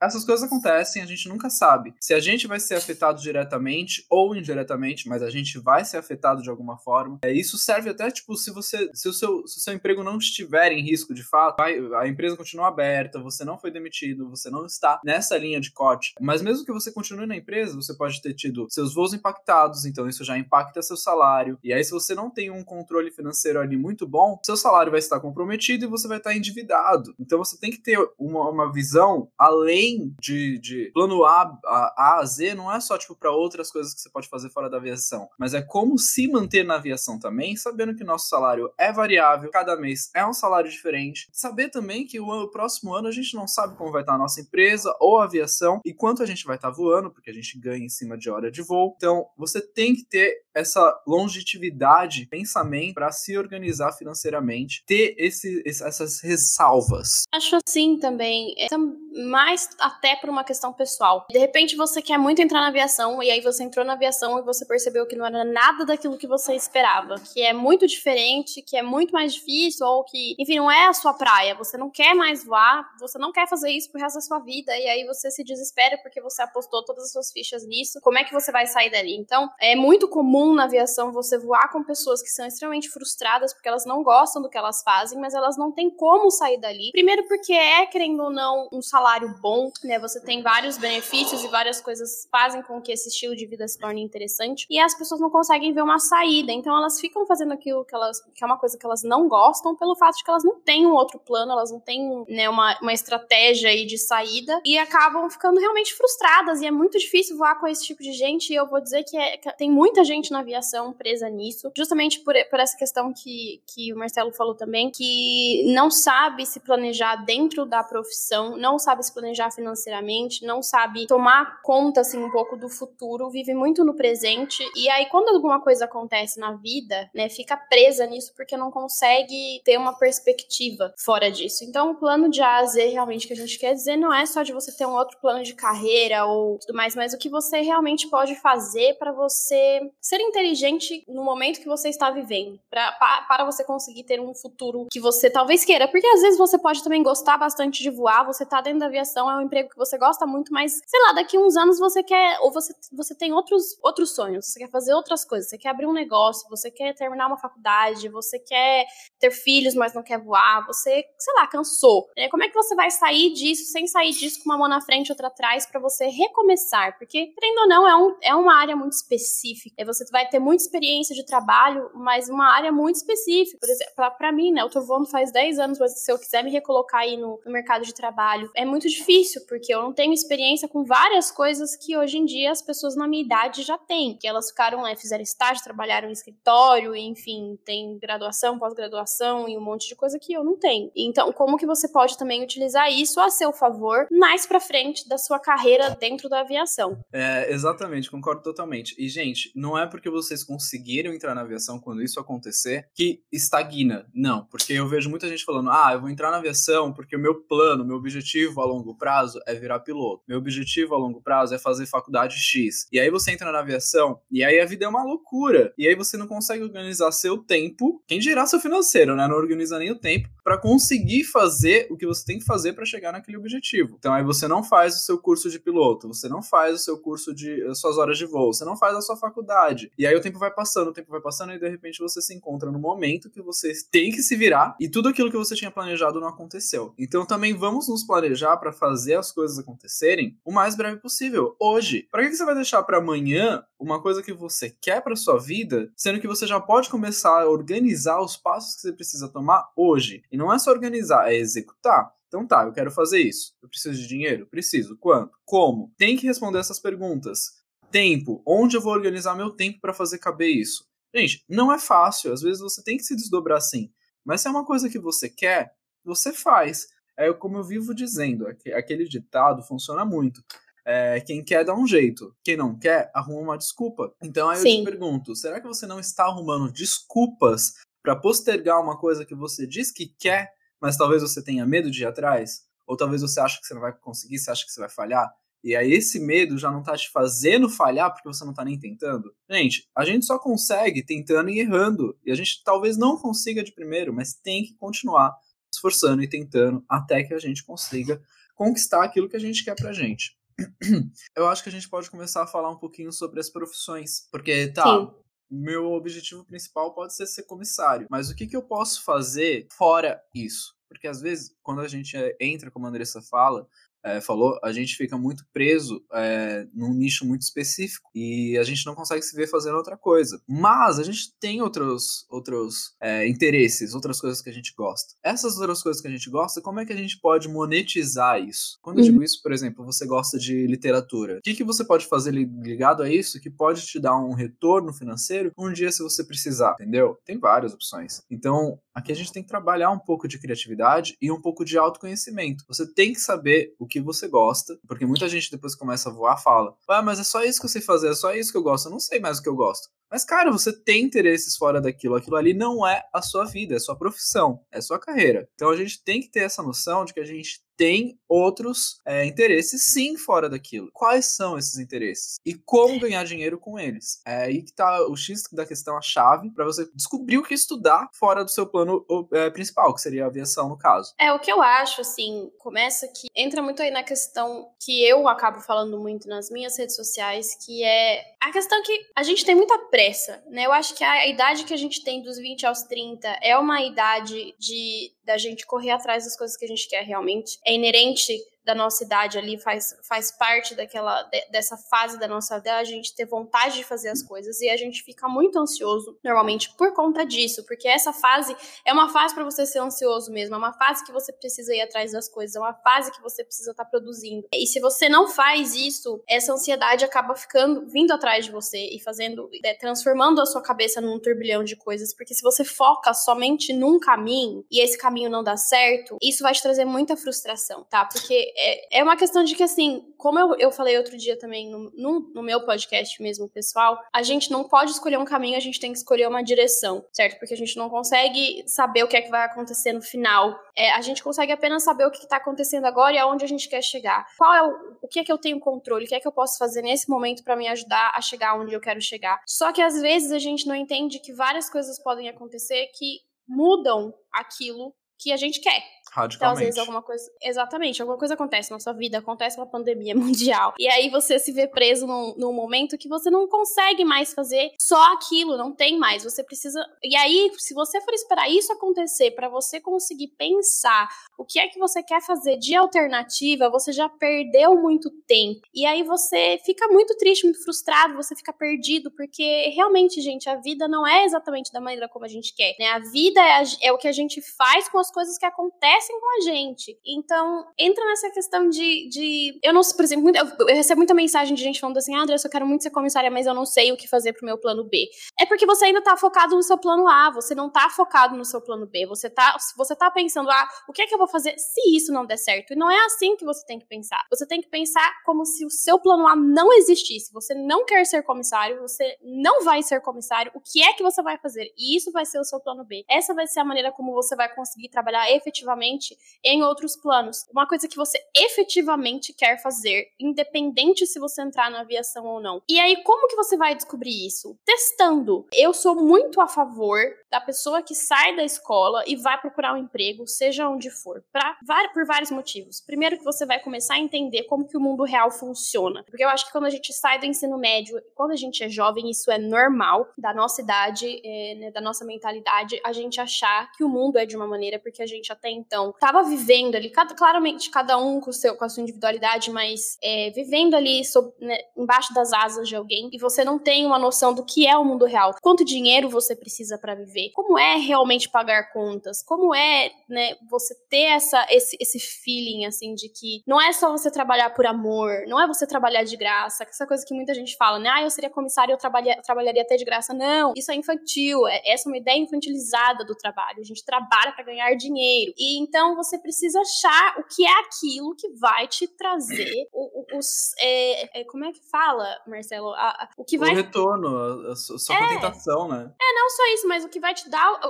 essas 0.00 0.24
coisas 0.24 0.44
acontecem, 0.44 1.02
a 1.02 1.06
gente 1.06 1.28
nunca 1.28 1.50
sabe 1.50 1.94
se 2.00 2.14
a 2.14 2.20
gente 2.20 2.46
vai 2.46 2.60
ser 2.60 2.74
afetado 2.74 3.20
diretamente 3.20 4.04
ou 4.08 4.34
indiretamente, 4.34 5.08
mas 5.08 5.22
a 5.22 5.30
gente 5.30 5.58
vai 5.58 5.84
ser 5.84 5.96
afetado 5.96 6.42
de 6.42 6.50
alguma 6.50 6.78
forma. 6.78 7.18
É, 7.22 7.32
isso 7.32 7.58
serve 7.58 7.90
até, 7.90 8.10
tipo, 8.10 8.36
se 8.36 8.50
você. 8.50 8.90
Se 8.94 9.08
o 9.08 9.12
seu, 9.12 9.46
se 9.46 9.58
o 9.58 9.60
seu 9.60 9.74
emprego 9.74 10.02
não 10.02 10.18
estiver 10.18 10.72
em 10.72 10.82
risco 10.82 11.12
de 11.12 11.22
fato, 11.22 11.56
vai, 11.58 11.78
a 11.96 12.06
empresa 12.06 12.36
continua 12.36 12.68
aberta, 12.68 13.20
você 13.20 13.44
não 13.44 13.58
foi 13.58 13.70
demitido, 13.70 14.28
você 14.28 14.50
não 14.50 14.66
está 14.66 15.00
nessa 15.04 15.36
linha 15.36 15.60
de 15.60 15.70
corte. 15.70 16.14
Mas 16.20 16.42
mesmo 16.42 16.64
que 16.64 16.72
você 16.72 16.92
continue 16.92 17.26
na 17.26 17.36
empresa, 17.36 17.74
você 17.74 17.94
pode 17.94 18.20
ter 18.22 18.34
tido 18.34 18.66
seus 18.70 18.94
voos 18.94 19.12
impactados, 19.12 19.84
então 19.84 20.08
isso 20.08 20.24
já 20.24 20.38
impacta 20.38 20.82
seu 20.82 20.96
salário. 20.96 21.58
E 21.62 21.72
aí, 21.72 21.82
se 21.82 21.90
você 21.90 22.14
não 22.14 22.30
tem 22.30 22.50
um 22.50 22.64
controle 22.64 23.10
financeiro 23.10 23.60
ali 23.60 23.76
muito 23.76 24.06
bom, 24.06 24.38
seu 24.44 24.56
salário 24.56 24.90
vai 24.90 24.98
estar 24.98 25.20
comprometido 25.20 25.84
e 25.84 25.88
você 25.88 26.06
vai 26.06 26.18
estar 26.18 26.34
endividado. 26.34 27.14
Então 27.18 27.38
você 27.38 27.58
tem 27.58 27.70
que 27.70 27.78
ter 27.78 27.98
uma, 28.18 28.48
uma 28.50 28.72
visão 28.72 29.30
além 29.38 29.87
além 29.88 30.14
de, 30.20 30.58
de 30.58 30.90
plano 30.92 31.24
A, 31.24 31.58
a, 31.64 31.94
a, 31.96 32.20
a 32.20 32.24
Z, 32.24 32.54
não 32.54 32.72
é 32.72 32.80
só 32.80 32.98
tipo 32.98 33.14
para 33.14 33.30
outras 33.30 33.70
coisas 33.70 33.94
que 33.94 34.00
você 34.00 34.10
pode 34.10 34.28
fazer 34.28 34.50
fora 34.50 34.68
da 34.68 34.76
aviação, 34.76 35.28
mas 35.38 35.54
é 35.54 35.62
como 35.62 35.98
se 35.98 36.28
manter 36.28 36.64
na 36.64 36.76
aviação 36.76 37.18
também, 37.18 37.56
sabendo 37.56 37.94
que 37.94 38.04
nosso 38.04 38.28
salário 38.28 38.70
é 38.78 38.92
variável, 38.92 39.50
cada 39.50 39.76
mês 39.76 40.10
é 40.14 40.26
um 40.26 40.32
salário 40.32 40.70
diferente. 40.70 41.28
Saber 41.32 41.70
também 41.70 42.06
que 42.06 42.20
o, 42.20 42.28
o 42.28 42.50
próximo 42.50 42.94
ano 42.94 43.08
a 43.08 43.12
gente 43.12 43.34
não 43.34 43.46
sabe 43.46 43.76
como 43.76 43.92
vai 43.92 44.02
estar 44.02 44.14
a 44.14 44.18
nossa 44.18 44.40
empresa 44.40 44.94
ou 45.00 45.18
a 45.18 45.24
aviação 45.24 45.80
e 45.84 45.92
quanto 45.92 46.22
a 46.22 46.26
gente 46.26 46.44
vai 46.44 46.56
estar 46.56 46.70
voando, 46.70 47.10
porque 47.10 47.30
a 47.30 47.34
gente 47.34 47.58
ganha 47.58 47.84
em 47.84 47.88
cima 47.88 48.16
de 48.16 48.30
hora 48.30 48.50
de 48.50 48.62
voo. 48.62 48.94
Então, 48.96 49.26
você 49.36 49.60
tem 49.60 49.94
que 49.94 50.04
ter 50.04 50.42
essa 50.54 51.00
longevidade, 51.06 52.26
pensamento 52.26 52.94
para 52.94 53.12
se 53.12 53.38
organizar 53.38 53.92
financeiramente, 53.92 54.82
ter 54.86 55.14
esse, 55.16 55.62
essas 55.64 56.20
ressalvas. 56.20 57.22
Acho 57.32 57.58
assim 57.66 57.98
também, 57.98 58.54
é 58.58 58.76
mais 59.24 59.68
até 59.78 60.16
por 60.16 60.28
uma 60.28 60.44
questão 60.44 60.72
pessoal. 60.72 61.26
De 61.30 61.38
repente 61.38 61.76
você 61.76 62.02
quer 62.02 62.18
muito 62.18 62.40
entrar 62.40 62.60
na 62.60 62.68
aviação 62.68 63.22
e 63.22 63.30
aí 63.30 63.40
você 63.40 63.62
entrou 63.62 63.84
na 63.84 63.94
aviação 63.94 64.38
e 64.38 64.42
você 64.42 64.64
percebeu 64.64 65.06
que 65.06 65.16
não 65.16 65.26
era 65.26 65.44
nada 65.44 65.84
daquilo 65.84 66.18
que 66.18 66.26
você 66.26 66.54
esperava, 66.54 67.16
que 67.32 67.42
é 67.42 67.52
muito 67.52 67.86
diferente, 67.86 68.62
que 68.62 68.76
é 68.76 68.82
muito 68.82 69.12
mais 69.12 69.34
difícil 69.34 69.86
ou 69.86 70.04
que, 70.04 70.34
enfim, 70.38 70.56
não 70.56 70.70
é 70.70 70.86
a 70.86 70.92
sua 70.92 71.14
praia, 71.14 71.54
você 71.54 71.76
não 71.76 71.90
quer 71.90 72.14
mais 72.14 72.44
voar, 72.44 72.88
você 72.98 73.18
não 73.18 73.32
quer 73.32 73.48
fazer 73.48 73.70
isso 73.70 73.90
pro 73.90 74.00
resto 74.00 74.16
da 74.16 74.20
sua 74.20 74.38
vida 74.40 74.76
e 74.76 74.86
aí 74.88 75.04
você 75.04 75.30
se 75.30 75.44
desespera 75.44 75.98
porque 76.02 76.20
você 76.20 76.42
apostou 76.42 76.84
todas 76.84 77.04
as 77.04 77.12
suas 77.12 77.32
fichas 77.32 77.66
nisso. 77.66 78.00
Como 78.02 78.18
é 78.18 78.24
que 78.24 78.32
você 78.32 78.50
vai 78.50 78.66
sair 78.66 78.90
dali? 78.90 79.16
Então, 79.16 79.48
é 79.60 79.74
muito 79.74 80.08
comum 80.08 80.54
na 80.54 80.64
aviação 80.64 81.12
você 81.12 81.38
voar 81.38 81.70
com 81.70 81.82
pessoas 81.82 82.22
que 82.22 82.28
são 82.28 82.46
extremamente 82.46 82.88
frustradas 82.88 83.52
porque 83.52 83.68
elas 83.68 83.86
não 83.86 84.02
gostam 84.02 84.42
do 84.42 84.48
que 84.48 84.58
elas 84.58 84.82
fazem, 84.82 85.18
mas 85.18 85.34
elas 85.34 85.56
não 85.56 85.72
têm 85.72 85.90
como 85.90 86.30
sair 86.30 86.58
dali. 86.58 86.90
Primeiro 86.92 87.26
porque 87.26 87.52
é, 87.52 87.86
querendo 87.86 88.22
ou 88.22 88.30
não, 88.30 88.68
um 88.72 88.82
salário 88.82 89.34
bom, 89.40 89.67
né? 89.84 89.98
Você 89.98 90.20
tem 90.20 90.42
vários 90.42 90.76
benefícios 90.78 91.42
e 91.44 91.48
várias 91.48 91.80
coisas 91.80 92.28
fazem 92.30 92.62
com 92.62 92.80
que 92.80 92.92
esse 92.92 93.08
estilo 93.08 93.36
de 93.36 93.46
vida 93.46 93.66
se 93.66 93.78
torne 93.78 94.02
interessante. 94.02 94.66
E 94.70 94.78
as 94.78 94.96
pessoas 94.96 95.20
não 95.20 95.30
conseguem 95.30 95.72
ver 95.72 95.82
uma 95.82 95.98
saída. 95.98 96.52
Então 96.52 96.76
elas 96.76 97.00
ficam 97.00 97.26
fazendo 97.26 97.52
aquilo 97.52 97.84
que 97.84 97.94
elas 97.94 98.20
que 98.34 98.44
é 98.44 98.46
uma 98.46 98.58
coisa 98.58 98.78
que 98.78 98.86
elas 98.86 99.02
não 99.02 99.28
gostam 99.28 99.74
pelo 99.74 99.96
fato 99.96 100.16
de 100.16 100.24
que 100.24 100.30
elas 100.30 100.44
não 100.44 100.60
têm 100.60 100.86
um 100.86 100.92
outro 100.92 101.18
plano, 101.18 101.52
elas 101.52 101.70
não 101.70 101.80
têm 101.80 102.24
né, 102.28 102.48
uma, 102.48 102.78
uma 102.80 102.92
estratégia 102.92 103.70
aí 103.70 103.84
de 103.84 103.98
saída 103.98 104.60
e 104.64 104.78
acabam 104.78 105.28
ficando 105.30 105.60
realmente 105.60 105.94
frustradas. 105.94 106.60
E 106.60 106.66
é 106.66 106.70
muito 106.70 106.98
difícil 106.98 107.36
voar 107.36 107.58
com 107.58 107.66
esse 107.66 107.84
tipo 107.84 108.02
de 108.02 108.12
gente. 108.12 108.52
E 108.52 108.56
eu 108.56 108.66
vou 108.66 108.80
dizer 108.80 109.04
que, 109.04 109.16
é, 109.16 109.36
que 109.36 109.52
tem 109.56 109.70
muita 109.70 110.04
gente 110.04 110.30
na 110.30 110.40
aviação 110.40 110.92
presa 110.92 111.28
nisso, 111.28 111.70
justamente 111.76 112.20
por, 112.20 112.34
por 112.50 112.60
essa 112.60 112.76
questão 112.76 113.12
que, 113.12 113.62
que 113.66 113.92
o 113.92 113.96
Marcelo 113.96 114.32
falou 114.32 114.54
também, 114.54 114.90
que 114.90 115.64
não 115.72 115.90
sabe 115.90 116.46
se 116.46 116.60
planejar 116.60 117.16
dentro 117.24 117.64
da 117.64 117.82
profissão, 117.82 118.56
não 118.56 118.78
sabe 118.78 119.02
se 119.04 119.12
planejar 119.12 119.50
financeiramente, 119.58 120.46
não 120.46 120.62
sabe 120.62 121.06
tomar 121.06 121.60
conta 121.62 122.00
assim 122.00 122.22
um 122.22 122.30
pouco 122.30 122.56
do 122.56 122.68
futuro, 122.68 123.28
vive 123.28 123.54
muito 123.54 123.84
no 123.84 123.94
presente 123.94 124.62
e 124.76 124.88
aí 124.88 125.06
quando 125.06 125.34
alguma 125.34 125.60
coisa 125.60 125.84
acontece 125.84 126.38
na 126.38 126.52
vida, 126.52 127.10
né, 127.12 127.28
fica 127.28 127.56
presa 127.56 128.06
nisso 128.06 128.32
porque 128.36 128.56
não 128.56 128.70
consegue 128.70 129.60
ter 129.64 129.76
uma 129.76 129.98
perspectiva 129.98 130.94
fora 130.96 131.30
disso. 131.30 131.64
Então, 131.64 131.90
o 131.90 131.94
plano 131.96 132.30
de 132.30 132.40
A 132.40 132.58
a 132.58 132.66
Z 132.66 132.86
realmente 132.86 133.26
que 133.26 133.32
a 133.32 133.36
gente 133.36 133.58
quer 133.58 133.74
dizer 133.74 133.96
não 133.96 134.14
é 134.14 134.24
só 134.24 134.42
de 134.42 134.52
você 134.52 134.70
ter 134.72 134.86
um 134.86 134.94
outro 134.94 135.18
plano 135.20 135.42
de 135.42 135.54
carreira 135.54 136.24
ou 136.24 136.58
tudo 136.58 136.76
mais, 136.76 136.94
mas 136.94 137.12
o 137.12 137.18
que 137.18 137.28
você 137.28 137.60
realmente 137.60 138.08
pode 138.08 138.34
fazer 138.36 138.96
para 138.98 139.12
você 139.12 139.80
ser 140.00 140.20
inteligente 140.20 141.04
no 141.08 141.24
momento 141.24 141.60
que 141.60 141.66
você 141.66 141.88
está 141.88 142.10
vivendo, 142.10 142.60
pra, 142.70 142.92
para 143.28 143.44
você 143.44 143.64
conseguir 143.64 144.04
ter 144.04 144.20
um 144.20 144.34
futuro 144.34 144.86
que 144.90 145.00
você 145.00 145.28
talvez 145.28 145.64
queira, 145.64 145.88
porque 145.88 146.06
às 146.06 146.22
vezes 146.22 146.38
você 146.38 146.58
pode 146.58 146.82
também 146.82 147.02
gostar 147.02 147.36
bastante 147.36 147.82
de 147.82 147.90
voar, 147.90 148.24
você 148.24 148.44
tá 148.46 148.60
dentro 148.60 148.80
da 148.80 148.86
aviação, 148.86 149.30
é 149.30 149.36
um 149.36 149.42
emprego 149.48 149.70
que 149.70 149.76
você 149.76 149.98
gosta 149.98 150.26
muito, 150.26 150.52
mas 150.52 150.80
sei 150.86 151.00
lá, 151.02 151.12
daqui 151.12 151.36
uns 151.36 151.56
anos 151.56 151.78
você 151.78 152.02
quer, 152.02 152.38
ou 152.40 152.52
você, 152.52 152.72
você 152.92 153.14
tem 153.14 153.32
outros, 153.32 153.78
outros 153.82 154.14
sonhos, 154.14 154.46
você 154.46 154.60
quer 154.60 154.70
fazer 154.70 154.94
outras 154.94 155.24
coisas, 155.24 155.50
você 155.50 155.58
quer 155.58 155.70
abrir 155.70 155.86
um 155.86 155.92
negócio, 155.92 156.48
você 156.48 156.70
quer 156.70 156.94
terminar 156.94 157.26
uma 157.26 157.36
faculdade, 157.36 158.08
você 158.08 158.38
quer 158.38 158.86
ter 159.18 159.30
filhos, 159.30 159.74
mas 159.74 159.94
não 159.94 160.02
quer 160.02 160.18
voar, 160.18 160.66
você, 160.66 161.04
sei 161.18 161.34
lá, 161.34 161.46
cansou. 161.46 162.08
É, 162.16 162.28
como 162.28 162.42
é 162.42 162.48
que 162.48 162.54
você 162.54 162.74
vai 162.74 162.90
sair 162.90 163.32
disso 163.32 163.72
sem 163.72 163.86
sair 163.86 164.10
disso 164.10 164.42
com 164.42 164.50
uma 164.50 164.58
mão 164.58 164.68
na 164.68 164.80
frente 164.80 165.08
e 165.08 165.12
outra 165.12 165.28
atrás 165.28 165.66
para 165.66 165.80
você 165.80 166.06
recomeçar? 166.06 166.96
Porque, 166.98 167.26
querendo 167.26 167.58
ou 167.58 167.68
não, 167.68 167.88
é, 167.88 167.96
um, 167.96 168.16
é 168.22 168.34
uma 168.34 168.54
área 168.54 168.76
muito 168.76 168.92
específica. 168.92 169.74
É, 169.78 169.84
você 169.84 170.04
vai 170.10 170.28
ter 170.28 170.38
muita 170.38 170.62
experiência 170.62 171.14
de 171.14 171.24
trabalho, 171.24 171.90
mas 171.94 172.28
uma 172.28 172.54
área 172.54 172.70
muito 172.70 172.96
específica. 172.96 173.58
Por 173.58 173.68
exemplo, 173.68 173.94
para 174.16 174.32
mim, 174.32 174.52
né, 174.52 174.62
eu 174.62 174.70
tô 174.70 174.80
voando 174.80 175.06
faz 175.06 175.32
10 175.32 175.58
anos, 175.58 175.78
mas 175.78 175.98
se 175.98 176.10
eu 176.10 176.18
quiser 176.18 176.42
me 176.42 176.50
recolocar 176.50 177.02
aí 177.02 177.16
no, 177.16 177.40
no 177.44 177.52
mercado 177.52 177.84
de 177.84 177.94
trabalho, 177.94 178.50
é 178.54 178.64
muito 178.64 178.88
difícil, 178.88 179.37
porque 179.46 179.72
eu 179.72 179.82
não 179.82 179.92
tenho 179.92 180.12
experiência 180.12 180.68
com 180.68 180.84
várias 180.84 181.30
coisas 181.30 181.76
que 181.76 181.96
hoje 181.96 182.18
em 182.18 182.24
dia 182.24 182.50
as 182.50 182.62
pessoas 182.62 182.96
na 182.96 183.06
minha 183.06 183.22
idade 183.22 183.62
já 183.62 183.78
têm. 183.78 184.16
Que 184.16 184.26
elas 184.26 184.48
ficaram, 184.50 184.82
né, 184.82 184.96
fizeram 184.96 185.22
estágio, 185.22 185.64
trabalharam 185.64 186.08
em 186.08 186.12
escritório, 186.12 186.94
enfim, 186.94 187.58
tem 187.64 187.98
graduação, 187.98 188.58
pós-graduação 188.58 189.48
e 189.48 189.56
um 189.56 189.60
monte 189.60 189.88
de 189.88 189.96
coisa 189.96 190.18
que 190.18 190.32
eu 190.32 190.44
não 190.44 190.58
tenho. 190.58 190.90
Então, 190.96 191.32
como 191.32 191.56
que 191.56 191.66
você 191.66 191.88
pode 191.88 192.16
também 192.16 192.42
utilizar 192.42 192.90
isso 192.90 193.20
a 193.20 193.30
seu 193.30 193.52
favor 193.52 194.06
mais 194.10 194.46
para 194.46 194.60
frente 194.60 195.08
da 195.08 195.18
sua 195.18 195.38
carreira 195.38 195.90
dentro 195.90 196.28
da 196.28 196.40
aviação? 196.40 196.98
É, 197.12 197.52
exatamente, 197.52 198.10
concordo 198.10 198.42
totalmente. 198.42 198.94
E, 198.98 199.08
gente, 199.08 199.52
não 199.54 199.78
é 199.78 199.86
porque 199.86 200.10
vocês 200.10 200.42
conseguiram 200.42 201.12
entrar 201.12 201.34
na 201.34 201.42
aviação 201.42 201.78
quando 201.78 202.02
isso 202.02 202.18
acontecer 202.18 202.88
que 202.94 203.22
estagna. 203.32 204.06
Não, 204.14 204.44
porque 204.46 204.72
eu 204.72 204.88
vejo 204.88 205.10
muita 205.10 205.28
gente 205.28 205.44
falando: 205.44 205.70
ah, 205.70 205.90
eu 205.92 206.00
vou 206.00 206.10
entrar 206.10 206.30
na 206.30 206.38
aviação 206.38 206.92
porque 206.92 207.16
o 207.16 207.20
meu 207.20 207.42
plano, 207.42 207.84
meu 207.84 207.96
objetivo 207.96 208.60
a 208.60 208.64
longo 208.64 208.96
prazo 208.96 209.27
é 209.46 209.54
virar 209.54 209.80
piloto. 209.80 210.22
Meu 210.28 210.38
objetivo 210.38 210.94
a 210.94 210.98
longo 210.98 211.20
prazo 211.20 211.54
é 211.54 211.58
fazer 211.58 211.86
faculdade 211.86 212.36
X. 212.36 212.86
E 212.92 212.98
aí 213.00 213.10
você 213.10 213.32
entra 213.32 213.50
na 213.50 213.60
aviação 213.60 214.20
e 214.30 214.44
aí 214.44 214.60
a 214.60 214.64
vida 214.64 214.84
é 214.84 214.88
uma 214.88 215.02
loucura. 215.02 215.72
E 215.76 215.86
aí 215.86 215.94
você 215.94 216.16
não 216.16 216.26
consegue 216.26 216.62
organizar 216.62 217.10
seu 217.12 217.38
tempo, 217.38 218.02
quem 218.06 218.18
dirá 218.18 218.46
seu 218.46 218.60
financeiro, 218.60 219.16
né? 219.16 219.26
Não 219.26 219.36
organiza 219.36 219.78
nem 219.78 219.90
o 219.90 219.98
tempo 219.98 220.28
para 220.48 220.56
conseguir 220.56 221.24
fazer 221.24 221.86
o 221.90 221.96
que 221.98 222.06
você 222.06 222.24
tem 222.24 222.38
que 222.38 222.44
fazer 222.46 222.72
para 222.72 222.86
chegar 222.86 223.12
naquele 223.12 223.36
objetivo. 223.36 223.96
Então 223.98 224.14
aí 224.14 224.24
você 224.24 224.48
não 224.48 224.64
faz 224.64 224.96
o 224.96 225.00
seu 225.00 225.18
curso 225.18 225.50
de 225.50 225.60
piloto, 225.60 226.08
você 226.08 226.26
não 226.26 226.42
faz 226.42 226.76
o 226.76 226.78
seu 226.78 226.98
curso 226.98 227.34
de 227.34 227.62
as 227.64 227.78
suas 227.78 227.98
horas 227.98 228.16
de 228.16 228.24
voo, 228.24 228.54
você 228.54 228.64
não 228.64 228.74
faz 228.74 228.96
a 228.96 229.02
sua 229.02 229.14
faculdade. 229.14 229.92
E 229.98 230.06
aí 230.06 230.16
o 230.16 230.22
tempo 230.22 230.38
vai 230.38 230.50
passando, 230.50 230.88
o 230.88 230.92
tempo 230.94 231.10
vai 231.10 231.20
passando 231.20 231.52
e 231.52 231.58
de 231.58 231.68
repente 231.68 231.98
você 231.98 232.22
se 232.22 232.32
encontra 232.34 232.72
no 232.72 232.78
momento 232.78 233.28
que 233.28 233.42
você 233.42 233.74
tem 233.90 234.10
que 234.10 234.22
se 234.22 234.36
virar 234.36 234.74
e 234.80 234.88
tudo 234.88 235.10
aquilo 235.10 235.30
que 235.30 235.36
você 235.36 235.54
tinha 235.54 235.70
planejado 235.70 236.18
não 236.18 236.28
aconteceu. 236.28 236.94
Então 236.98 237.26
também 237.26 237.52
vamos 237.52 237.86
nos 237.86 238.02
planejar 238.02 238.56
para 238.56 238.72
fazer 238.72 239.16
as 239.16 239.30
coisas 239.30 239.58
acontecerem 239.58 240.38
o 240.42 240.50
mais 240.50 240.74
breve 240.74 240.96
possível, 240.96 241.56
hoje. 241.60 242.08
Para 242.10 242.26
que 242.26 242.34
você 242.34 242.46
vai 242.46 242.54
deixar 242.54 242.82
para 242.84 242.96
amanhã 242.96 243.62
uma 243.78 244.00
coisa 244.00 244.22
que 244.22 244.32
você 244.32 244.74
quer 244.80 245.02
para 245.02 245.14
sua 245.14 245.38
vida, 245.38 245.92
sendo 245.94 246.18
que 246.18 246.26
você 246.26 246.46
já 246.46 246.58
pode 246.58 246.88
começar 246.88 247.42
a 247.42 247.50
organizar 247.50 248.18
os 248.22 248.34
passos 248.34 248.76
que 248.76 248.80
você 248.80 248.92
precisa 248.94 249.28
tomar 249.28 249.70
hoje? 249.76 250.22
E 250.32 250.37
não 250.38 250.52
é 250.52 250.58
só 250.58 250.70
organizar, 250.70 251.32
é 251.32 251.36
executar. 251.36 252.14
Então 252.28 252.46
tá, 252.46 252.62
eu 252.64 252.72
quero 252.72 252.92
fazer 252.92 253.18
isso. 253.18 253.54
Eu 253.60 253.68
preciso 253.68 254.00
de 254.00 254.06
dinheiro? 254.06 254.46
Preciso. 254.46 254.96
Quanto? 254.96 255.36
Como? 255.44 255.92
Tem 255.98 256.16
que 256.16 256.26
responder 256.26 256.58
essas 256.58 256.78
perguntas. 256.78 257.58
Tempo. 257.90 258.40
Onde 258.46 258.76
eu 258.76 258.80
vou 258.80 258.92
organizar 258.92 259.34
meu 259.34 259.50
tempo 259.50 259.80
para 259.80 259.92
fazer 259.92 260.18
caber 260.18 260.50
isso? 260.50 260.86
Gente, 261.12 261.44
não 261.48 261.72
é 261.72 261.78
fácil. 261.78 262.32
Às 262.32 262.42
vezes 262.42 262.60
você 262.60 262.82
tem 262.84 262.96
que 262.96 263.02
se 263.02 263.16
desdobrar 263.16 263.58
assim. 263.58 263.90
Mas 264.24 264.42
se 264.42 264.48
é 264.48 264.50
uma 264.50 264.64
coisa 264.64 264.88
que 264.88 264.98
você 264.98 265.28
quer, 265.28 265.72
você 266.04 266.32
faz. 266.32 266.86
É 267.16 267.32
como 267.32 267.56
eu 267.56 267.64
vivo 267.64 267.92
dizendo, 267.92 268.46
aquele 268.46 269.08
ditado 269.08 269.64
funciona 269.64 270.04
muito. 270.04 270.44
É, 270.84 271.20
quem 271.20 271.44
quer 271.44 271.64
dá 271.64 271.74
um 271.74 271.86
jeito, 271.86 272.34
quem 272.44 272.56
não 272.56 272.78
quer 272.78 273.10
arruma 273.12 273.40
uma 273.40 273.58
desculpa. 273.58 274.14
Então 274.22 274.48
aí 274.48 274.58
Sim. 274.58 274.78
eu 274.78 274.84
te 274.84 274.90
pergunto, 274.90 275.34
será 275.34 275.60
que 275.60 275.66
você 275.66 275.86
não 275.86 275.98
está 275.98 276.24
arrumando 276.24 276.72
desculpas 276.72 277.74
para 278.02 278.16
postergar 278.16 278.80
uma 278.80 278.98
coisa 278.98 279.24
que 279.24 279.34
você 279.34 279.66
diz 279.66 279.90
que 279.90 280.06
quer 280.06 280.52
mas 280.80 280.96
talvez 280.96 281.22
você 281.22 281.42
tenha 281.42 281.66
medo 281.66 281.90
de 281.90 282.02
ir 282.02 282.06
atrás, 282.06 282.62
ou 282.86 282.96
talvez 282.96 283.22
você 283.22 283.40
acha 283.40 283.60
que 283.60 283.66
você 283.66 283.74
não 283.74 283.80
vai 283.80 283.92
conseguir, 283.92 284.38
você 284.38 284.50
acha 284.50 284.64
que 284.64 284.72
você 284.72 284.80
vai 284.80 284.88
falhar, 284.88 285.30
e 285.62 285.74
aí 285.74 285.92
esse 285.92 286.20
medo 286.20 286.56
já 286.56 286.70
não 286.70 286.82
tá 286.82 286.96
te 286.96 287.10
fazendo 287.10 287.68
falhar 287.68 288.12
porque 288.12 288.28
você 288.28 288.44
não 288.44 288.54
tá 288.54 288.64
nem 288.64 288.78
tentando. 288.78 289.34
Gente, 289.50 289.88
a 289.94 290.04
gente 290.04 290.24
só 290.24 290.38
consegue 290.38 291.04
tentando 291.04 291.50
e 291.50 291.58
errando, 291.58 292.16
e 292.24 292.30
a 292.30 292.34
gente 292.34 292.62
talvez 292.64 292.96
não 292.96 293.16
consiga 293.16 293.62
de 293.62 293.72
primeiro, 293.72 294.12
mas 294.12 294.34
tem 294.34 294.64
que 294.64 294.74
continuar 294.76 295.36
esforçando 295.72 296.22
e 296.22 296.28
tentando 296.28 296.84
até 296.88 297.22
que 297.24 297.34
a 297.34 297.38
gente 297.38 297.64
consiga 297.64 298.22
conquistar 298.54 299.04
aquilo 299.04 299.28
que 299.28 299.36
a 299.36 299.40
gente 299.40 299.64
quer 299.64 299.74
pra 299.74 299.92
gente. 299.92 300.38
Eu 301.36 301.46
acho 301.48 301.62
que 301.62 301.68
a 301.68 301.72
gente 301.72 301.88
pode 301.88 302.10
começar 302.10 302.42
a 302.42 302.46
falar 302.46 302.70
um 302.70 302.78
pouquinho 302.78 303.12
sobre 303.12 303.38
as 303.38 303.50
profissões, 303.50 304.28
porque 304.30 304.68
tá, 304.68 304.84
Sim 304.84 305.27
meu 305.50 305.92
objetivo 305.92 306.44
principal 306.44 306.94
pode 306.94 307.14
ser 307.14 307.26
ser 307.26 307.44
comissário. 307.44 308.06
Mas 308.10 308.30
o 308.30 308.36
que, 308.36 308.46
que 308.46 308.56
eu 308.56 308.62
posso 308.62 309.04
fazer 309.04 309.66
fora 309.70 310.22
isso? 310.34 310.76
Porque 310.88 311.06
às 311.06 311.20
vezes, 311.20 311.54
quando 311.62 311.80
a 311.80 311.88
gente 311.88 312.16
entra, 312.40 312.70
como 312.70 312.86
a 312.86 312.88
Andressa 312.88 313.20
fala, 313.20 313.68
é, 314.04 314.20
falou, 314.20 314.58
a 314.62 314.72
gente 314.72 314.96
fica 314.96 315.16
muito 315.16 315.44
preso 315.52 316.02
é, 316.12 316.66
num 316.72 316.94
nicho 316.94 317.26
muito 317.26 317.42
específico 317.42 318.08
e 318.14 318.56
a 318.58 318.62
gente 318.62 318.84
não 318.86 318.94
consegue 318.94 319.22
se 319.22 319.34
ver 319.36 319.48
fazendo 319.48 319.76
outra 319.76 319.96
coisa. 319.96 320.40
Mas 320.48 320.98
a 320.98 321.02
gente 321.02 321.32
tem 321.40 321.60
outros, 321.62 322.26
outros 322.28 322.94
é, 323.00 323.26
interesses, 323.28 323.94
outras 323.94 324.20
coisas 324.20 324.40
que 324.40 324.50
a 324.50 324.52
gente 324.52 324.72
gosta. 324.76 325.14
Essas 325.22 325.58
outras 325.58 325.82
coisas 325.82 326.00
que 326.00 326.08
a 326.08 326.10
gente 326.10 326.30
gosta, 326.30 326.60
como 326.60 326.80
é 326.80 326.86
que 326.86 326.92
a 326.92 326.96
gente 326.96 327.18
pode 327.20 327.48
monetizar 327.48 328.40
isso? 328.42 328.78
Quando 328.80 328.98
eu 328.98 329.04
digo 329.04 329.18
uhum. 329.18 329.24
isso, 329.24 329.40
por 329.42 329.52
exemplo, 329.52 329.84
você 329.84 330.06
gosta 330.06 330.38
de 330.38 330.66
literatura, 330.66 331.38
o 331.38 331.42
que, 331.42 331.54
que 331.54 331.64
você 331.64 331.84
pode 331.84 332.06
fazer 332.06 332.32
ligado 332.32 333.02
a 333.02 333.10
isso 333.10 333.40
que 333.40 333.50
pode 333.50 333.84
te 333.86 333.98
dar 333.98 334.16
um 334.16 334.32
retorno 334.32 334.92
financeiro 334.92 335.52
um 335.58 335.72
dia 335.72 335.90
se 335.90 336.02
você 336.02 336.24
precisar, 336.24 336.74
entendeu? 336.74 337.18
Tem 337.24 337.38
várias 337.38 337.72
opções. 337.74 338.22
Então, 338.30 338.78
aqui 338.98 339.12
a 339.12 339.14
gente 339.14 339.32
tem 339.32 339.42
que 339.42 339.48
trabalhar 339.48 339.90
um 339.90 339.98
pouco 339.98 340.28
de 340.28 340.38
criatividade 340.38 341.16
e 341.20 341.30
um 341.30 341.40
pouco 341.40 341.64
de 341.64 341.78
autoconhecimento. 341.78 342.64
Você 342.68 342.86
tem 342.92 343.12
que 343.12 343.20
saber 343.20 343.74
o 343.78 343.86
que 343.86 344.00
você 344.00 344.28
gosta, 344.28 344.78
porque 344.86 345.06
muita 345.06 345.28
gente 345.28 345.50
depois 345.50 345.74
começa 345.74 346.08
a 346.10 346.12
voar 346.12 346.36
fala: 346.38 346.74
"Ah, 346.88 347.02
mas 347.02 347.18
é 347.18 347.24
só 347.24 347.42
isso 347.44 347.60
que 347.60 347.66
eu 347.66 347.70
sei 347.70 347.82
fazer, 347.82 348.10
é 348.10 348.14
só 348.14 348.34
isso 348.34 348.52
que 348.52 348.58
eu 348.58 348.62
gosto". 348.62 348.86
Eu 348.86 348.92
não 348.92 349.00
sei 349.00 349.20
mais 349.20 349.38
o 349.38 349.42
que 349.42 349.48
eu 349.48 349.56
gosto. 349.56 349.88
Mas, 350.10 350.24
cara, 350.24 350.50
você 350.50 350.72
tem 350.72 351.04
interesses 351.04 351.56
fora 351.56 351.80
daquilo. 351.80 352.16
Aquilo 352.16 352.36
ali 352.36 352.54
não 352.54 352.86
é 352.86 353.04
a 353.12 353.22
sua 353.22 353.44
vida, 353.44 353.76
é 353.76 353.78
sua 353.78 353.96
profissão, 353.96 354.60
é 354.70 354.80
sua 354.80 354.98
carreira. 354.98 355.48
Então 355.54 355.70
a 355.70 355.76
gente 355.76 356.02
tem 356.02 356.20
que 356.20 356.30
ter 356.30 356.40
essa 356.40 356.62
noção 356.62 357.04
de 357.04 357.12
que 357.12 357.20
a 357.20 357.24
gente 357.24 357.62
tem 357.78 358.18
outros 358.28 359.00
é, 359.06 359.24
interesses 359.24 359.84
sim 359.84 360.16
fora 360.16 360.50
daquilo. 360.50 360.90
Quais 360.92 361.36
são 361.36 361.56
esses 361.56 361.78
interesses? 361.78 362.34
E 362.44 362.52
como 362.52 362.98
ganhar 362.98 363.22
dinheiro 363.22 363.56
com 363.56 363.78
eles? 363.78 364.20
É 364.26 364.46
aí 364.46 364.62
que 364.64 364.74
tá 364.74 365.06
o 365.06 365.16
X 365.16 365.44
da 365.52 365.64
questão, 365.64 365.96
a 365.96 366.02
chave, 366.02 366.50
para 366.50 366.64
você 366.64 366.90
descobrir 366.92 367.38
o 367.38 367.42
que 367.44 367.54
estudar 367.54 368.08
fora 368.12 368.44
do 368.44 368.50
seu 368.50 368.66
plano 368.66 369.06
é, 369.32 369.48
principal, 369.48 369.94
que 369.94 370.00
seria 370.00 370.24
a 370.24 370.26
aviação, 370.26 370.68
no 370.68 370.76
caso. 370.76 371.14
É, 371.20 371.32
o 371.32 371.38
que 371.38 371.52
eu 371.52 371.62
acho, 371.62 372.00
assim, 372.00 372.50
começa 372.58 373.06
que 373.06 373.28
entra 373.34 373.62
muito 373.62 373.80
aí 373.80 373.92
na 373.92 374.02
questão 374.02 374.68
que 374.84 375.04
eu 375.04 375.28
acabo 375.28 375.60
falando 375.60 376.00
muito 376.00 376.28
nas 376.28 376.50
minhas 376.50 376.76
redes 376.76 376.96
sociais, 376.96 377.56
que 377.64 377.84
é 377.84 378.24
a 378.42 378.50
questão 378.50 378.82
que 378.82 379.06
a 379.14 379.22
gente 379.22 379.44
tem 379.44 379.54
muita 379.54 379.78
pressa, 379.98 380.40
né? 380.48 380.64
Eu 380.64 380.72
acho 380.72 380.94
que 380.94 381.02
a 381.02 381.26
idade 381.26 381.64
que 381.64 381.74
a 381.74 381.76
gente 381.76 382.04
tem 382.04 382.22
dos 382.22 382.38
20 382.38 382.64
aos 382.64 382.84
30 382.84 383.36
é 383.42 383.58
uma 383.58 383.82
idade 383.82 384.54
de 384.56 385.10
da 385.24 385.36
gente 385.36 385.66
correr 385.66 385.90
atrás 385.90 386.22
das 386.22 386.36
coisas 386.36 386.56
que 386.56 386.64
a 386.64 386.68
gente 386.68 386.88
quer 386.88 387.02
realmente. 387.02 387.58
É 387.66 387.74
inerente 387.74 388.32
da 388.68 388.74
nossa 388.74 389.02
idade 389.02 389.38
ali, 389.38 389.58
faz, 389.58 389.96
faz 390.06 390.30
parte 390.30 390.74
daquela 390.74 391.22
de, 391.22 391.42
dessa 391.50 391.74
fase 391.74 392.18
da 392.18 392.28
nossa 392.28 392.58
vida, 392.58 392.76
a 392.76 392.84
gente 392.84 393.14
ter 393.14 393.24
vontade 393.24 393.76
de 393.76 393.84
fazer 393.84 394.10
as 394.10 394.22
coisas 394.22 394.60
e 394.60 394.68
a 394.68 394.76
gente 394.76 395.02
fica 395.02 395.26
muito 395.26 395.58
ansioso 395.58 396.18
normalmente 396.22 396.74
por 396.76 396.92
conta 396.92 397.24
disso, 397.24 397.64
porque 397.64 397.88
essa 397.88 398.12
fase 398.12 398.54
é 398.84 398.92
uma 398.92 399.08
fase 399.08 399.34
para 399.34 399.42
você 399.42 399.64
ser 399.64 399.78
ansioso 399.78 400.30
mesmo, 400.30 400.54
é 400.54 400.58
uma 400.58 400.74
fase 400.74 401.02
que 401.02 401.10
você 401.10 401.32
precisa 401.32 401.74
ir 401.74 401.80
atrás 401.80 402.12
das 402.12 402.28
coisas, 402.28 402.56
é 402.56 402.60
uma 402.60 402.74
fase 402.74 403.10
que 403.10 403.22
você 403.22 403.42
precisa 403.42 403.70
estar 403.70 403.84
tá 403.84 403.90
produzindo. 403.90 404.46
E 404.52 404.66
se 404.66 404.80
você 404.80 405.08
não 405.08 405.28
faz 405.28 405.74
isso, 405.74 406.22
essa 406.28 406.52
ansiedade 406.52 407.06
acaba 407.06 407.34
ficando 407.34 407.88
vindo 407.88 408.12
atrás 408.12 408.44
de 408.44 408.52
você 408.52 408.78
e 408.78 409.00
fazendo, 409.00 409.48
é, 409.64 409.72
transformando 409.72 410.42
a 410.42 410.46
sua 410.46 410.60
cabeça 410.60 411.00
num 411.00 411.18
turbilhão 411.18 411.64
de 411.64 411.74
coisas, 411.74 412.14
porque 412.14 412.34
se 412.34 412.42
você 412.42 412.64
foca 412.64 413.14
somente 413.14 413.72
num 413.72 413.98
caminho 413.98 414.62
e 414.70 414.82
esse 414.82 414.98
caminho 414.98 415.30
não 415.30 415.42
dá 415.42 415.56
certo, 415.56 416.18
isso 416.22 416.42
vai 416.42 416.52
te 416.52 416.62
trazer 416.62 416.84
muita 416.84 417.16
frustração, 417.16 417.86
tá? 417.88 418.04
Porque 418.04 418.52
é, 418.60 418.98
é 418.98 419.02
uma 419.04 419.16
questão 419.16 419.44
de 419.44 419.54
que, 419.54 419.62
assim, 419.62 420.12
como 420.16 420.38
eu, 420.38 420.54
eu 420.58 420.72
falei 420.72 420.98
outro 420.98 421.16
dia 421.16 421.38
também 421.38 421.70
no, 421.70 421.92
no, 421.94 422.32
no, 422.34 422.42
meu 422.42 422.64
podcast 422.64 423.22
mesmo, 423.22 423.48
pessoal, 423.48 423.98
a 424.12 424.22
gente 424.22 424.50
não 424.50 424.64
pode 424.64 424.90
escolher 424.90 425.16
um 425.16 425.24
caminho, 425.24 425.56
a 425.56 425.60
gente 425.60 425.78
tem 425.78 425.92
que 425.92 425.98
escolher 425.98 426.26
uma 426.26 426.42
direção, 426.42 427.06
certo? 427.12 427.38
Porque 427.38 427.54
a 427.54 427.56
gente 427.56 427.76
não 427.76 427.88
consegue 427.88 428.64
saber 428.66 429.04
o 429.04 429.08
que 429.08 429.16
é 429.16 429.22
que 429.22 429.30
vai 429.30 429.44
acontecer 429.44 429.92
no 429.92 430.02
final. 430.02 430.58
É, 430.76 430.90
a 430.90 431.00
gente 431.00 431.22
consegue 431.22 431.52
apenas 431.52 431.84
saber 431.84 432.04
o 432.04 432.10
que 432.10 432.18
está 432.18 432.38
acontecendo 432.38 432.86
agora 432.86 433.14
e 433.14 433.18
aonde 433.18 433.44
a 433.44 433.48
gente 433.48 433.68
quer 433.68 433.82
chegar. 433.82 434.26
Qual 434.36 434.52
é 434.52 434.62
o, 434.62 434.98
o 435.02 435.08
que 435.08 435.20
é 435.20 435.24
que 435.24 435.32
eu 435.32 435.38
tenho 435.38 435.60
controle? 435.60 436.04
O 436.04 436.08
que 436.08 436.16
é 436.16 436.20
que 436.20 436.26
eu 436.26 436.32
posso 436.32 436.58
fazer 436.58 436.82
nesse 436.82 437.08
momento 437.08 437.44
para 437.44 437.54
me 437.54 437.68
ajudar 437.68 438.12
a 438.14 438.20
chegar 438.20 438.58
onde 438.58 438.74
eu 438.74 438.80
quero 438.80 439.00
chegar? 439.00 439.40
Só 439.46 439.72
que 439.72 439.80
às 439.80 440.00
vezes 440.00 440.32
a 440.32 440.38
gente 440.38 440.66
não 440.66 440.74
entende 440.74 441.20
que 441.20 441.32
várias 441.32 441.70
coisas 441.70 442.02
podem 442.02 442.28
acontecer 442.28 442.88
que 442.98 443.20
mudam 443.46 444.12
aquilo 444.32 444.92
que 445.18 445.32
a 445.32 445.36
gente 445.36 445.60
quer. 445.60 445.82
Radicalmente. 446.12 446.36
Então, 446.36 446.52
às 446.52 446.58
vezes, 446.58 446.78
alguma 446.78 447.02
coisa. 447.02 447.30
Exatamente, 447.42 448.00
alguma 448.00 448.18
coisa 448.18 448.34
acontece 448.34 448.70
na 448.70 448.80
sua 448.80 448.92
vida, 448.92 449.18
acontece 449.18 449.56
uma 449.56 449.66
pandemia 449.66 450.14
mundial. 450.16 450.74
E 450.78 450.88
aí 450.88 451.08
você 451.10 451.38
se 451.38 451.52
vê 451.52 451.66
preso 451.66 452.06
num, 452.06 452.34
num 452.36 452.52
momento 452.52 452.98
que 452.98 453.08
você 453.08 453.30
não 453.30 453.46
consegue 453.48 454.04
mais 454.04 454.32
fazer 454.32 454.72
só 454.80 455.12
aquilo, 455.14 455.56
não 455.56 455.72
tem 455.72 455.98
mais. 455.98 456.24
Você 456.24 456.42
precisa. 456.42 456.84
E 457.02 457.16
aí, 457.16 457.50
se 457.58 457.74
você 457.74 458.00
for 458.00 458.14
esperar 458.14 458.50
isso 458.50 458.72
acontecer 458.72 459.32
para 459.32 459.48
você 459.48 459.80
conseguir 459.80 460.28
pensar 460.28 461.08
o 461.36 461.44
que 461.44 461.58
é 461.58 461.68
que 461.68 461.78
você 461.78 462.02
quer 462.02 462.22
fazer 462.22 462.56
de 462.56 462.74
alternativa, 462.74 463.70
você 463.70 463.92
já 463.92 464.08
perdeu 464.08 464.76
muito 464.80 465.10
tempo. 465.26 465.60
E 465.74 465.86
aí 465.86 466.02
você 466.02 466.58
fica 466.64 466.88
muito 466.88 467.16
triste, 467.16 467.44
muito 467.44 467.62
frustrado, 467.62 468.16
você 468.16 468.34
fica 468.34 468.52
perdido, 468.52 469.10
porque 469.10 469.70
realmente, 469.74 470.20
gente, 470.20 470.48
a 470.48 470.56
vida 470.56 470.88
não 470.88 471.06
é 471.06 471.24
exatamente 471.24 471.72
da 471.72 471.80
maneira 471.80 472.08
como 472.08 472.24
a 472.24 472.28
gente 472.28 472.54
quer. 472.54 472.74
Né? 472.78 472.86
A 472.86 472.98
vida 472.98 473.40
é, 473.40 473.52
a, 473.52 473.62
é 473.82 473.92
o 473.92 473.98
que 473.98 474.08
a 474.08 474.12
gente 474.12 474.40
faz 474.56 474.88
com 474.88 474.98
as 474.98 475.10
coisas 475.10 475.38
que 475.38 475.46
acontecem 475.46 475.97
acontecem 475.98 476.20
com 476.20 476.26
a 476.26 476.40
gente. 476.40 476.98
Então, 477.04 477.66
entra 477.78 478.04
nessa 478.06 478.30
questão 478.30 478.68
de. 478.68 479.08
de 479.08 479.58
eu 479.62 479.72
não 479.72 479.82
por 479.82 480.04
exemplo, 480.04 480.30
eu, 480.30 480.66
eu 480.66 480.74
recebo 480.74 480.98
muita 480.98 481.14
mensagem 481.14 481.54
de 481.54 481.62
gente 481.62 481.80
falando 481.80 481.98
assim: 481.98 482.14
ah, 482.14 482.22
Andressa, 482.22 482.46
eu 482.46 482.50
quero 482.50 482.66
muito 482.66 482.82
ser 482.82 482.90
comissária, 482.90 483.30
mas 483.30 483.46
eu 483.46 483.54
não 483.54 483.66
sei 483.66 483.92
o 483.92 483.96
que 483.96 484.08
fazer 484.08 484.32
pro 484.32 484.46
meu 484.46 484.58
plano 484.58 484.84
B. 484.84 485.08
É 485.38 485.44
porque 485.46 485.66
você 485.66 485.86
ainda 485.86 486.02
tá 486.02 486.16
focado 486.16 486.54
no 486.54 486.62
seu 486.62 486.78
plano 486.78 487.08
A, 487.08 487.30
você 487.30 487.54
não 487.54 487.70
tá 487.70 487.90
focado 487.90 488.36
no 488.36 488.44
seu 488.44 488.60
plano 488.60 488.86
B. 488.86 489.06
Você 489.06 489.28
tá, 489.28 489.56
você 489.76 489.96
tá 489.96 490.10
pensando, 490.10 490.50
ah, 490.50 490.68
o 490.88 490.92
que 490.92 491.02
é 491.02 491.06
que 491.06 491.14
eu 491.14 491.18
vou 491.18 491.28
fazer 491.28 491.54
se 491.58 491.96
isso 491.96 492.12
não 492.12 492.24
der 492.24 492.38
certo? 492.38 492.72
E 492.72 492.76
não 492.76 492.90
é 492.90 493.04
assim 493.06 493.36
que 493.36 493.44
você 493.44 493.64
tem 493.66 493.78
que 493.78 493.86
pensar. 493.86 494.24
Você 494.30 494.46
tem 494.46 494.60
que 494.60 494.68
pensar 494.68 495.12
como 495.24 495.44
se 495.44 495.64
o 495.64 495.70
seu 495.70 495.98
plano 495.98 496.26
A 496.26 496.36
não 496.36 496.72
existisse. 496.72 497.32
Você 497.32 497.54
não 497.54 497.84
quer 497.84 498.04
ser 498.04 498.22
comissário, 498.22 498.80
você 498.80 499.16
não 499.22 499.64
vai 499.64 499.82
ser 499.82 500.00
comissário. 500.00 500.52
O 500.54 500.60
que 500.60 500.82
é 500.82 500.92
que 500.92 501.02
você 501.02 501.22
vai 501.22 501.38
fazer? 501.38 501.72
E 501.76 501.96
isso 501.96 502.12
vai 502.12 502.24
ser 502.24 502.38
o 502.38 502.44
seu 502.44 502.60
plano 502.60 502.84
B. 502.84 503.04
Essa 503.08 503.34
vai 503.34 503.46
ser 503.46 503.60
a 503.60 503.64
maneira 503.64 503.92
como 503.92 504.12
você 504.12 504.36
vai 504.36 504.52
conseguir 504.54 504.88
trabalhar 504.88 505.30
efetivamente 505.30 505.87
realmente 505.88 506.16
em 506.44 506.62
outros 506.62 506.96
planos. 506.96 507.46
Uma 507.50 507.66
coisa 507.66 507.88
que 507.88 507.96
você 507.96 508.18
efetivamente 508.34 509.32
quer 509.32 509.60
fazer, 509.60 510.06
independente 510.20 511.06
se 511.06 511.18
você 511.18 511.42
entrar 511.42 511.70
na 511.70 511.80
aviação 511.80 512.24
ou 512.26 512.40
não. 512.40 512.62
E 512.68 512.78
aí, 512.78 513.02
como 513.02 513.28
que 513.28 513.36
você 513.36 513.56
vai 513.56 513.74
descobrir 513.74 514.26
isso? 514.26 514.56
Testando. 514.64 515.46
Eu 515.52 515.72
sou 515.72 515.96
muito 515.96 516.40
a 516.40 516.46
favor 516.46 516.98
da 517.30 517.40
pessoa 517.40 517.82
que 517.82 517.94
sai 517.94 518.36
da 518.36 518.44
escola 518.44 519.02
e 519.06 519.16
vai 519.16 519.40
procurar 519.40 519.74
um 519.74 519.78
emprego, 519.78 520.26
seja 520.26 520.68
onde 520.68 520.90
for, 520.90 521.24
pra, 521.32 521.56
por 521.92 522.06
vários 522.06 522.30
motivos. 522.30 522.80
Primeiro 522.80 523.18
que 523.18 523.24
você 523.24 523.44
vai 523.44 523.60
começar 523.60 523.94
a 523.94 523.98
entender 523.98 524.44
como 524.44 524.66
que 524.66 524.76
o 524.76 524.80
mundo 524.80 525.04
real 525.04 525.30
funciona. 525.30 526.04
Porque 526.04 526.24
eu 526.24 526.28
acho 526.28 526.46
que 526.46 526.52
quando 526.52 526.66
a 526.66 526.70
gente 526.70 526.92
sai 526.92 527.18
do 527.18 527.26
ensino 527.26 527.58
médio, 527.58 528.00
quando 528.14 528.32
a 528.32 528.36
gente 528.36 528.62
é 528.62 528.68
jovem, 528.68 529.10
isso 529.10 529.30
é 529.30 529.38
normal 529.38 530.08
da 530.16 530.32
nossa 530.32 530.62
idade, 530.62 531.20
é, 531.24 531.54
né, 531.56 531.70
da 531.70 531.80
nossa 531.80 532.04
mentalidade, 532.04 532.80
a 532.84 532.92
gente 532.92 533.20
achar 533.20 533.70
que 533.72 533.84
o 533.84 533.88
mundo 533.88 534.18
é 534.18 534.24
de 534.24 534.36
uma 534.36 534.46
maneira 534.46 534.78
porque 534.78 535.02
a 535.02 535.06
gente 535.06 535.32
até 535.32 535.50
então 535.50 535.77
estava 535.90 536.22
vivendo 536.22 536.74
ali, 536.74 536.90
cada, 536.90 537.14
claramente 537.14 537.70
cada 537.70 537.98
um 537.98 538.20
com, 538.20 538.32
seu, 538.32 538.56
com 538.56 538.64
a 538.64 538.68
sua 538.68 538.82
individualidade, 538.82 539.50
mas 539.50 539.98
é, 540.02 540.30
vivendo 540.30 540.74
ali 540.74 541.04
sob, 541.04 541.32
né, 541.40 541.58
embaixo 541.76 542.12
das 542.14 542.32
asas 542.32 542.68
de 542.68 542.76
alguém 542.76 543.08
e 543.12 543.18
você 543.18 543.44
não 543.44 543.58
tem 543.58 543.86
uma 543.86 543.98
noção 543.98 544.34
do 544.34 544.44
que 544.44 544.66
é 544.66 544.76
o 544.76 544.84
mundo 544.84 545.04
real, 545.04 545.34
quanto 545.42 545.64
dinheiro 545.64 546.08
você 546.08 546.34
precisa 546.34 546.78
para 546.78 546.94
viver, 546.94 547.30
como 547.34 547.58
é 547.58 547.76
realmente 547.76 548.28
pagar 548.28 548.72
contas, 548.72 549.22
como 549.22 549.54
é 549.54 549.90
né, 550.08 550.36
você 550.50 550.74
ter 550.88 551.04
essa, 551.04 551.46
esse, 551.50 551.76
esse 551.80 551.98
feeling 551.98 552.66
assim 552.66 552.94
de 552.94 553.08
que 553.08 553.42
não 553.46 553.60
é 553.60 553.72
só 553.72 553.90
você 553.90 554.10
trabalhar 554.10 554.50
por 554.50 554.66
amor, 554.66 555.24
não 555.26 555.40
é 555.40 555.46
você 555.46 555.66
trabalhar 555.66 556.04
de 556.04 556.16
graça, 556.16 556.64
essa 556.64 556.86
coisa 556.86 557.04
que 557.04 557.14
muita 557.14 557.34
gente 557.34 557.56
fala, 557.56 557.78
né? 557.78 557.88
Ah, 557.92 558.02
eu 558.02 558.10
seria 558.10 558.30
comissário, 558.30 558.72
eu, 558.72 558.78
trabalha, 558.78 559.14
eu 559.16 559.22
trabalharia 559.22 559.62
até 559.62 559.76
de 559.76 559.84
graça. 559.84 560.14
Não, 560.14 560.52
isso 560.56 560.70
é 560.70 560.74
infantil, 560.74 561.46
é, 561.46 561.60
essa 561.66 561.88
é 561.88 561.90
uma 561.90 561.98
ideia 561.98 562.18
infantilizada 562.18 563.04
do 563.04 563.14
trabalho. 563.14 563.60
A 563.60 563.64
gente 563.64 563.84
trabalha 563.84 564.32
para 564.32 564.44
ganhar 564.44 564.74
dinheiro. 564.74 565.32
E 565.36 565.58
então 565.68 565.94
você 565.94 566.18
precisa 566.18 566.60
achar 566.60 567.18
o 567.18 567.24
que 567.24 567.46
é 567.46 567.60
aquilo 567.60 568.14
que 568.16 568.28
vai 568.38 568.66
te 568.66 568.88
trazer 568.88 569.68
o, 569.72 570.00
o, 570.00 570.18
os. 570.18 570.54
É, 570.58 571.20
é, 571.20 571.24
como 571.24 571.44
é 571.44 571.52
que 571.52 571.60
fala, 571.70 572.06
Marcelo? 572.26 572.72
A, 572.74 572.88
a, 572.88 573.08
o 573.16 573.24
que 573.24 573.36
vai. 573.36 573.52
O 573.52 573.56
retorno, 573.56 574.08
a, 574.16 574.52
a 574.52 574.56
sua 574.56 574.96
é, 574.96 574.98
contentação, 574.98 575.68
né? 575.68 575.92
É, 576.00 576.14
não 576.14 576.30
só 576.30 576.42
isso, 576.54 576.68
mas 576.68 576.84
o 576.84 576.88
que 576.88 576.98
vai 576.98 577.14
te 577.14 577.28
dar 577.28 577.60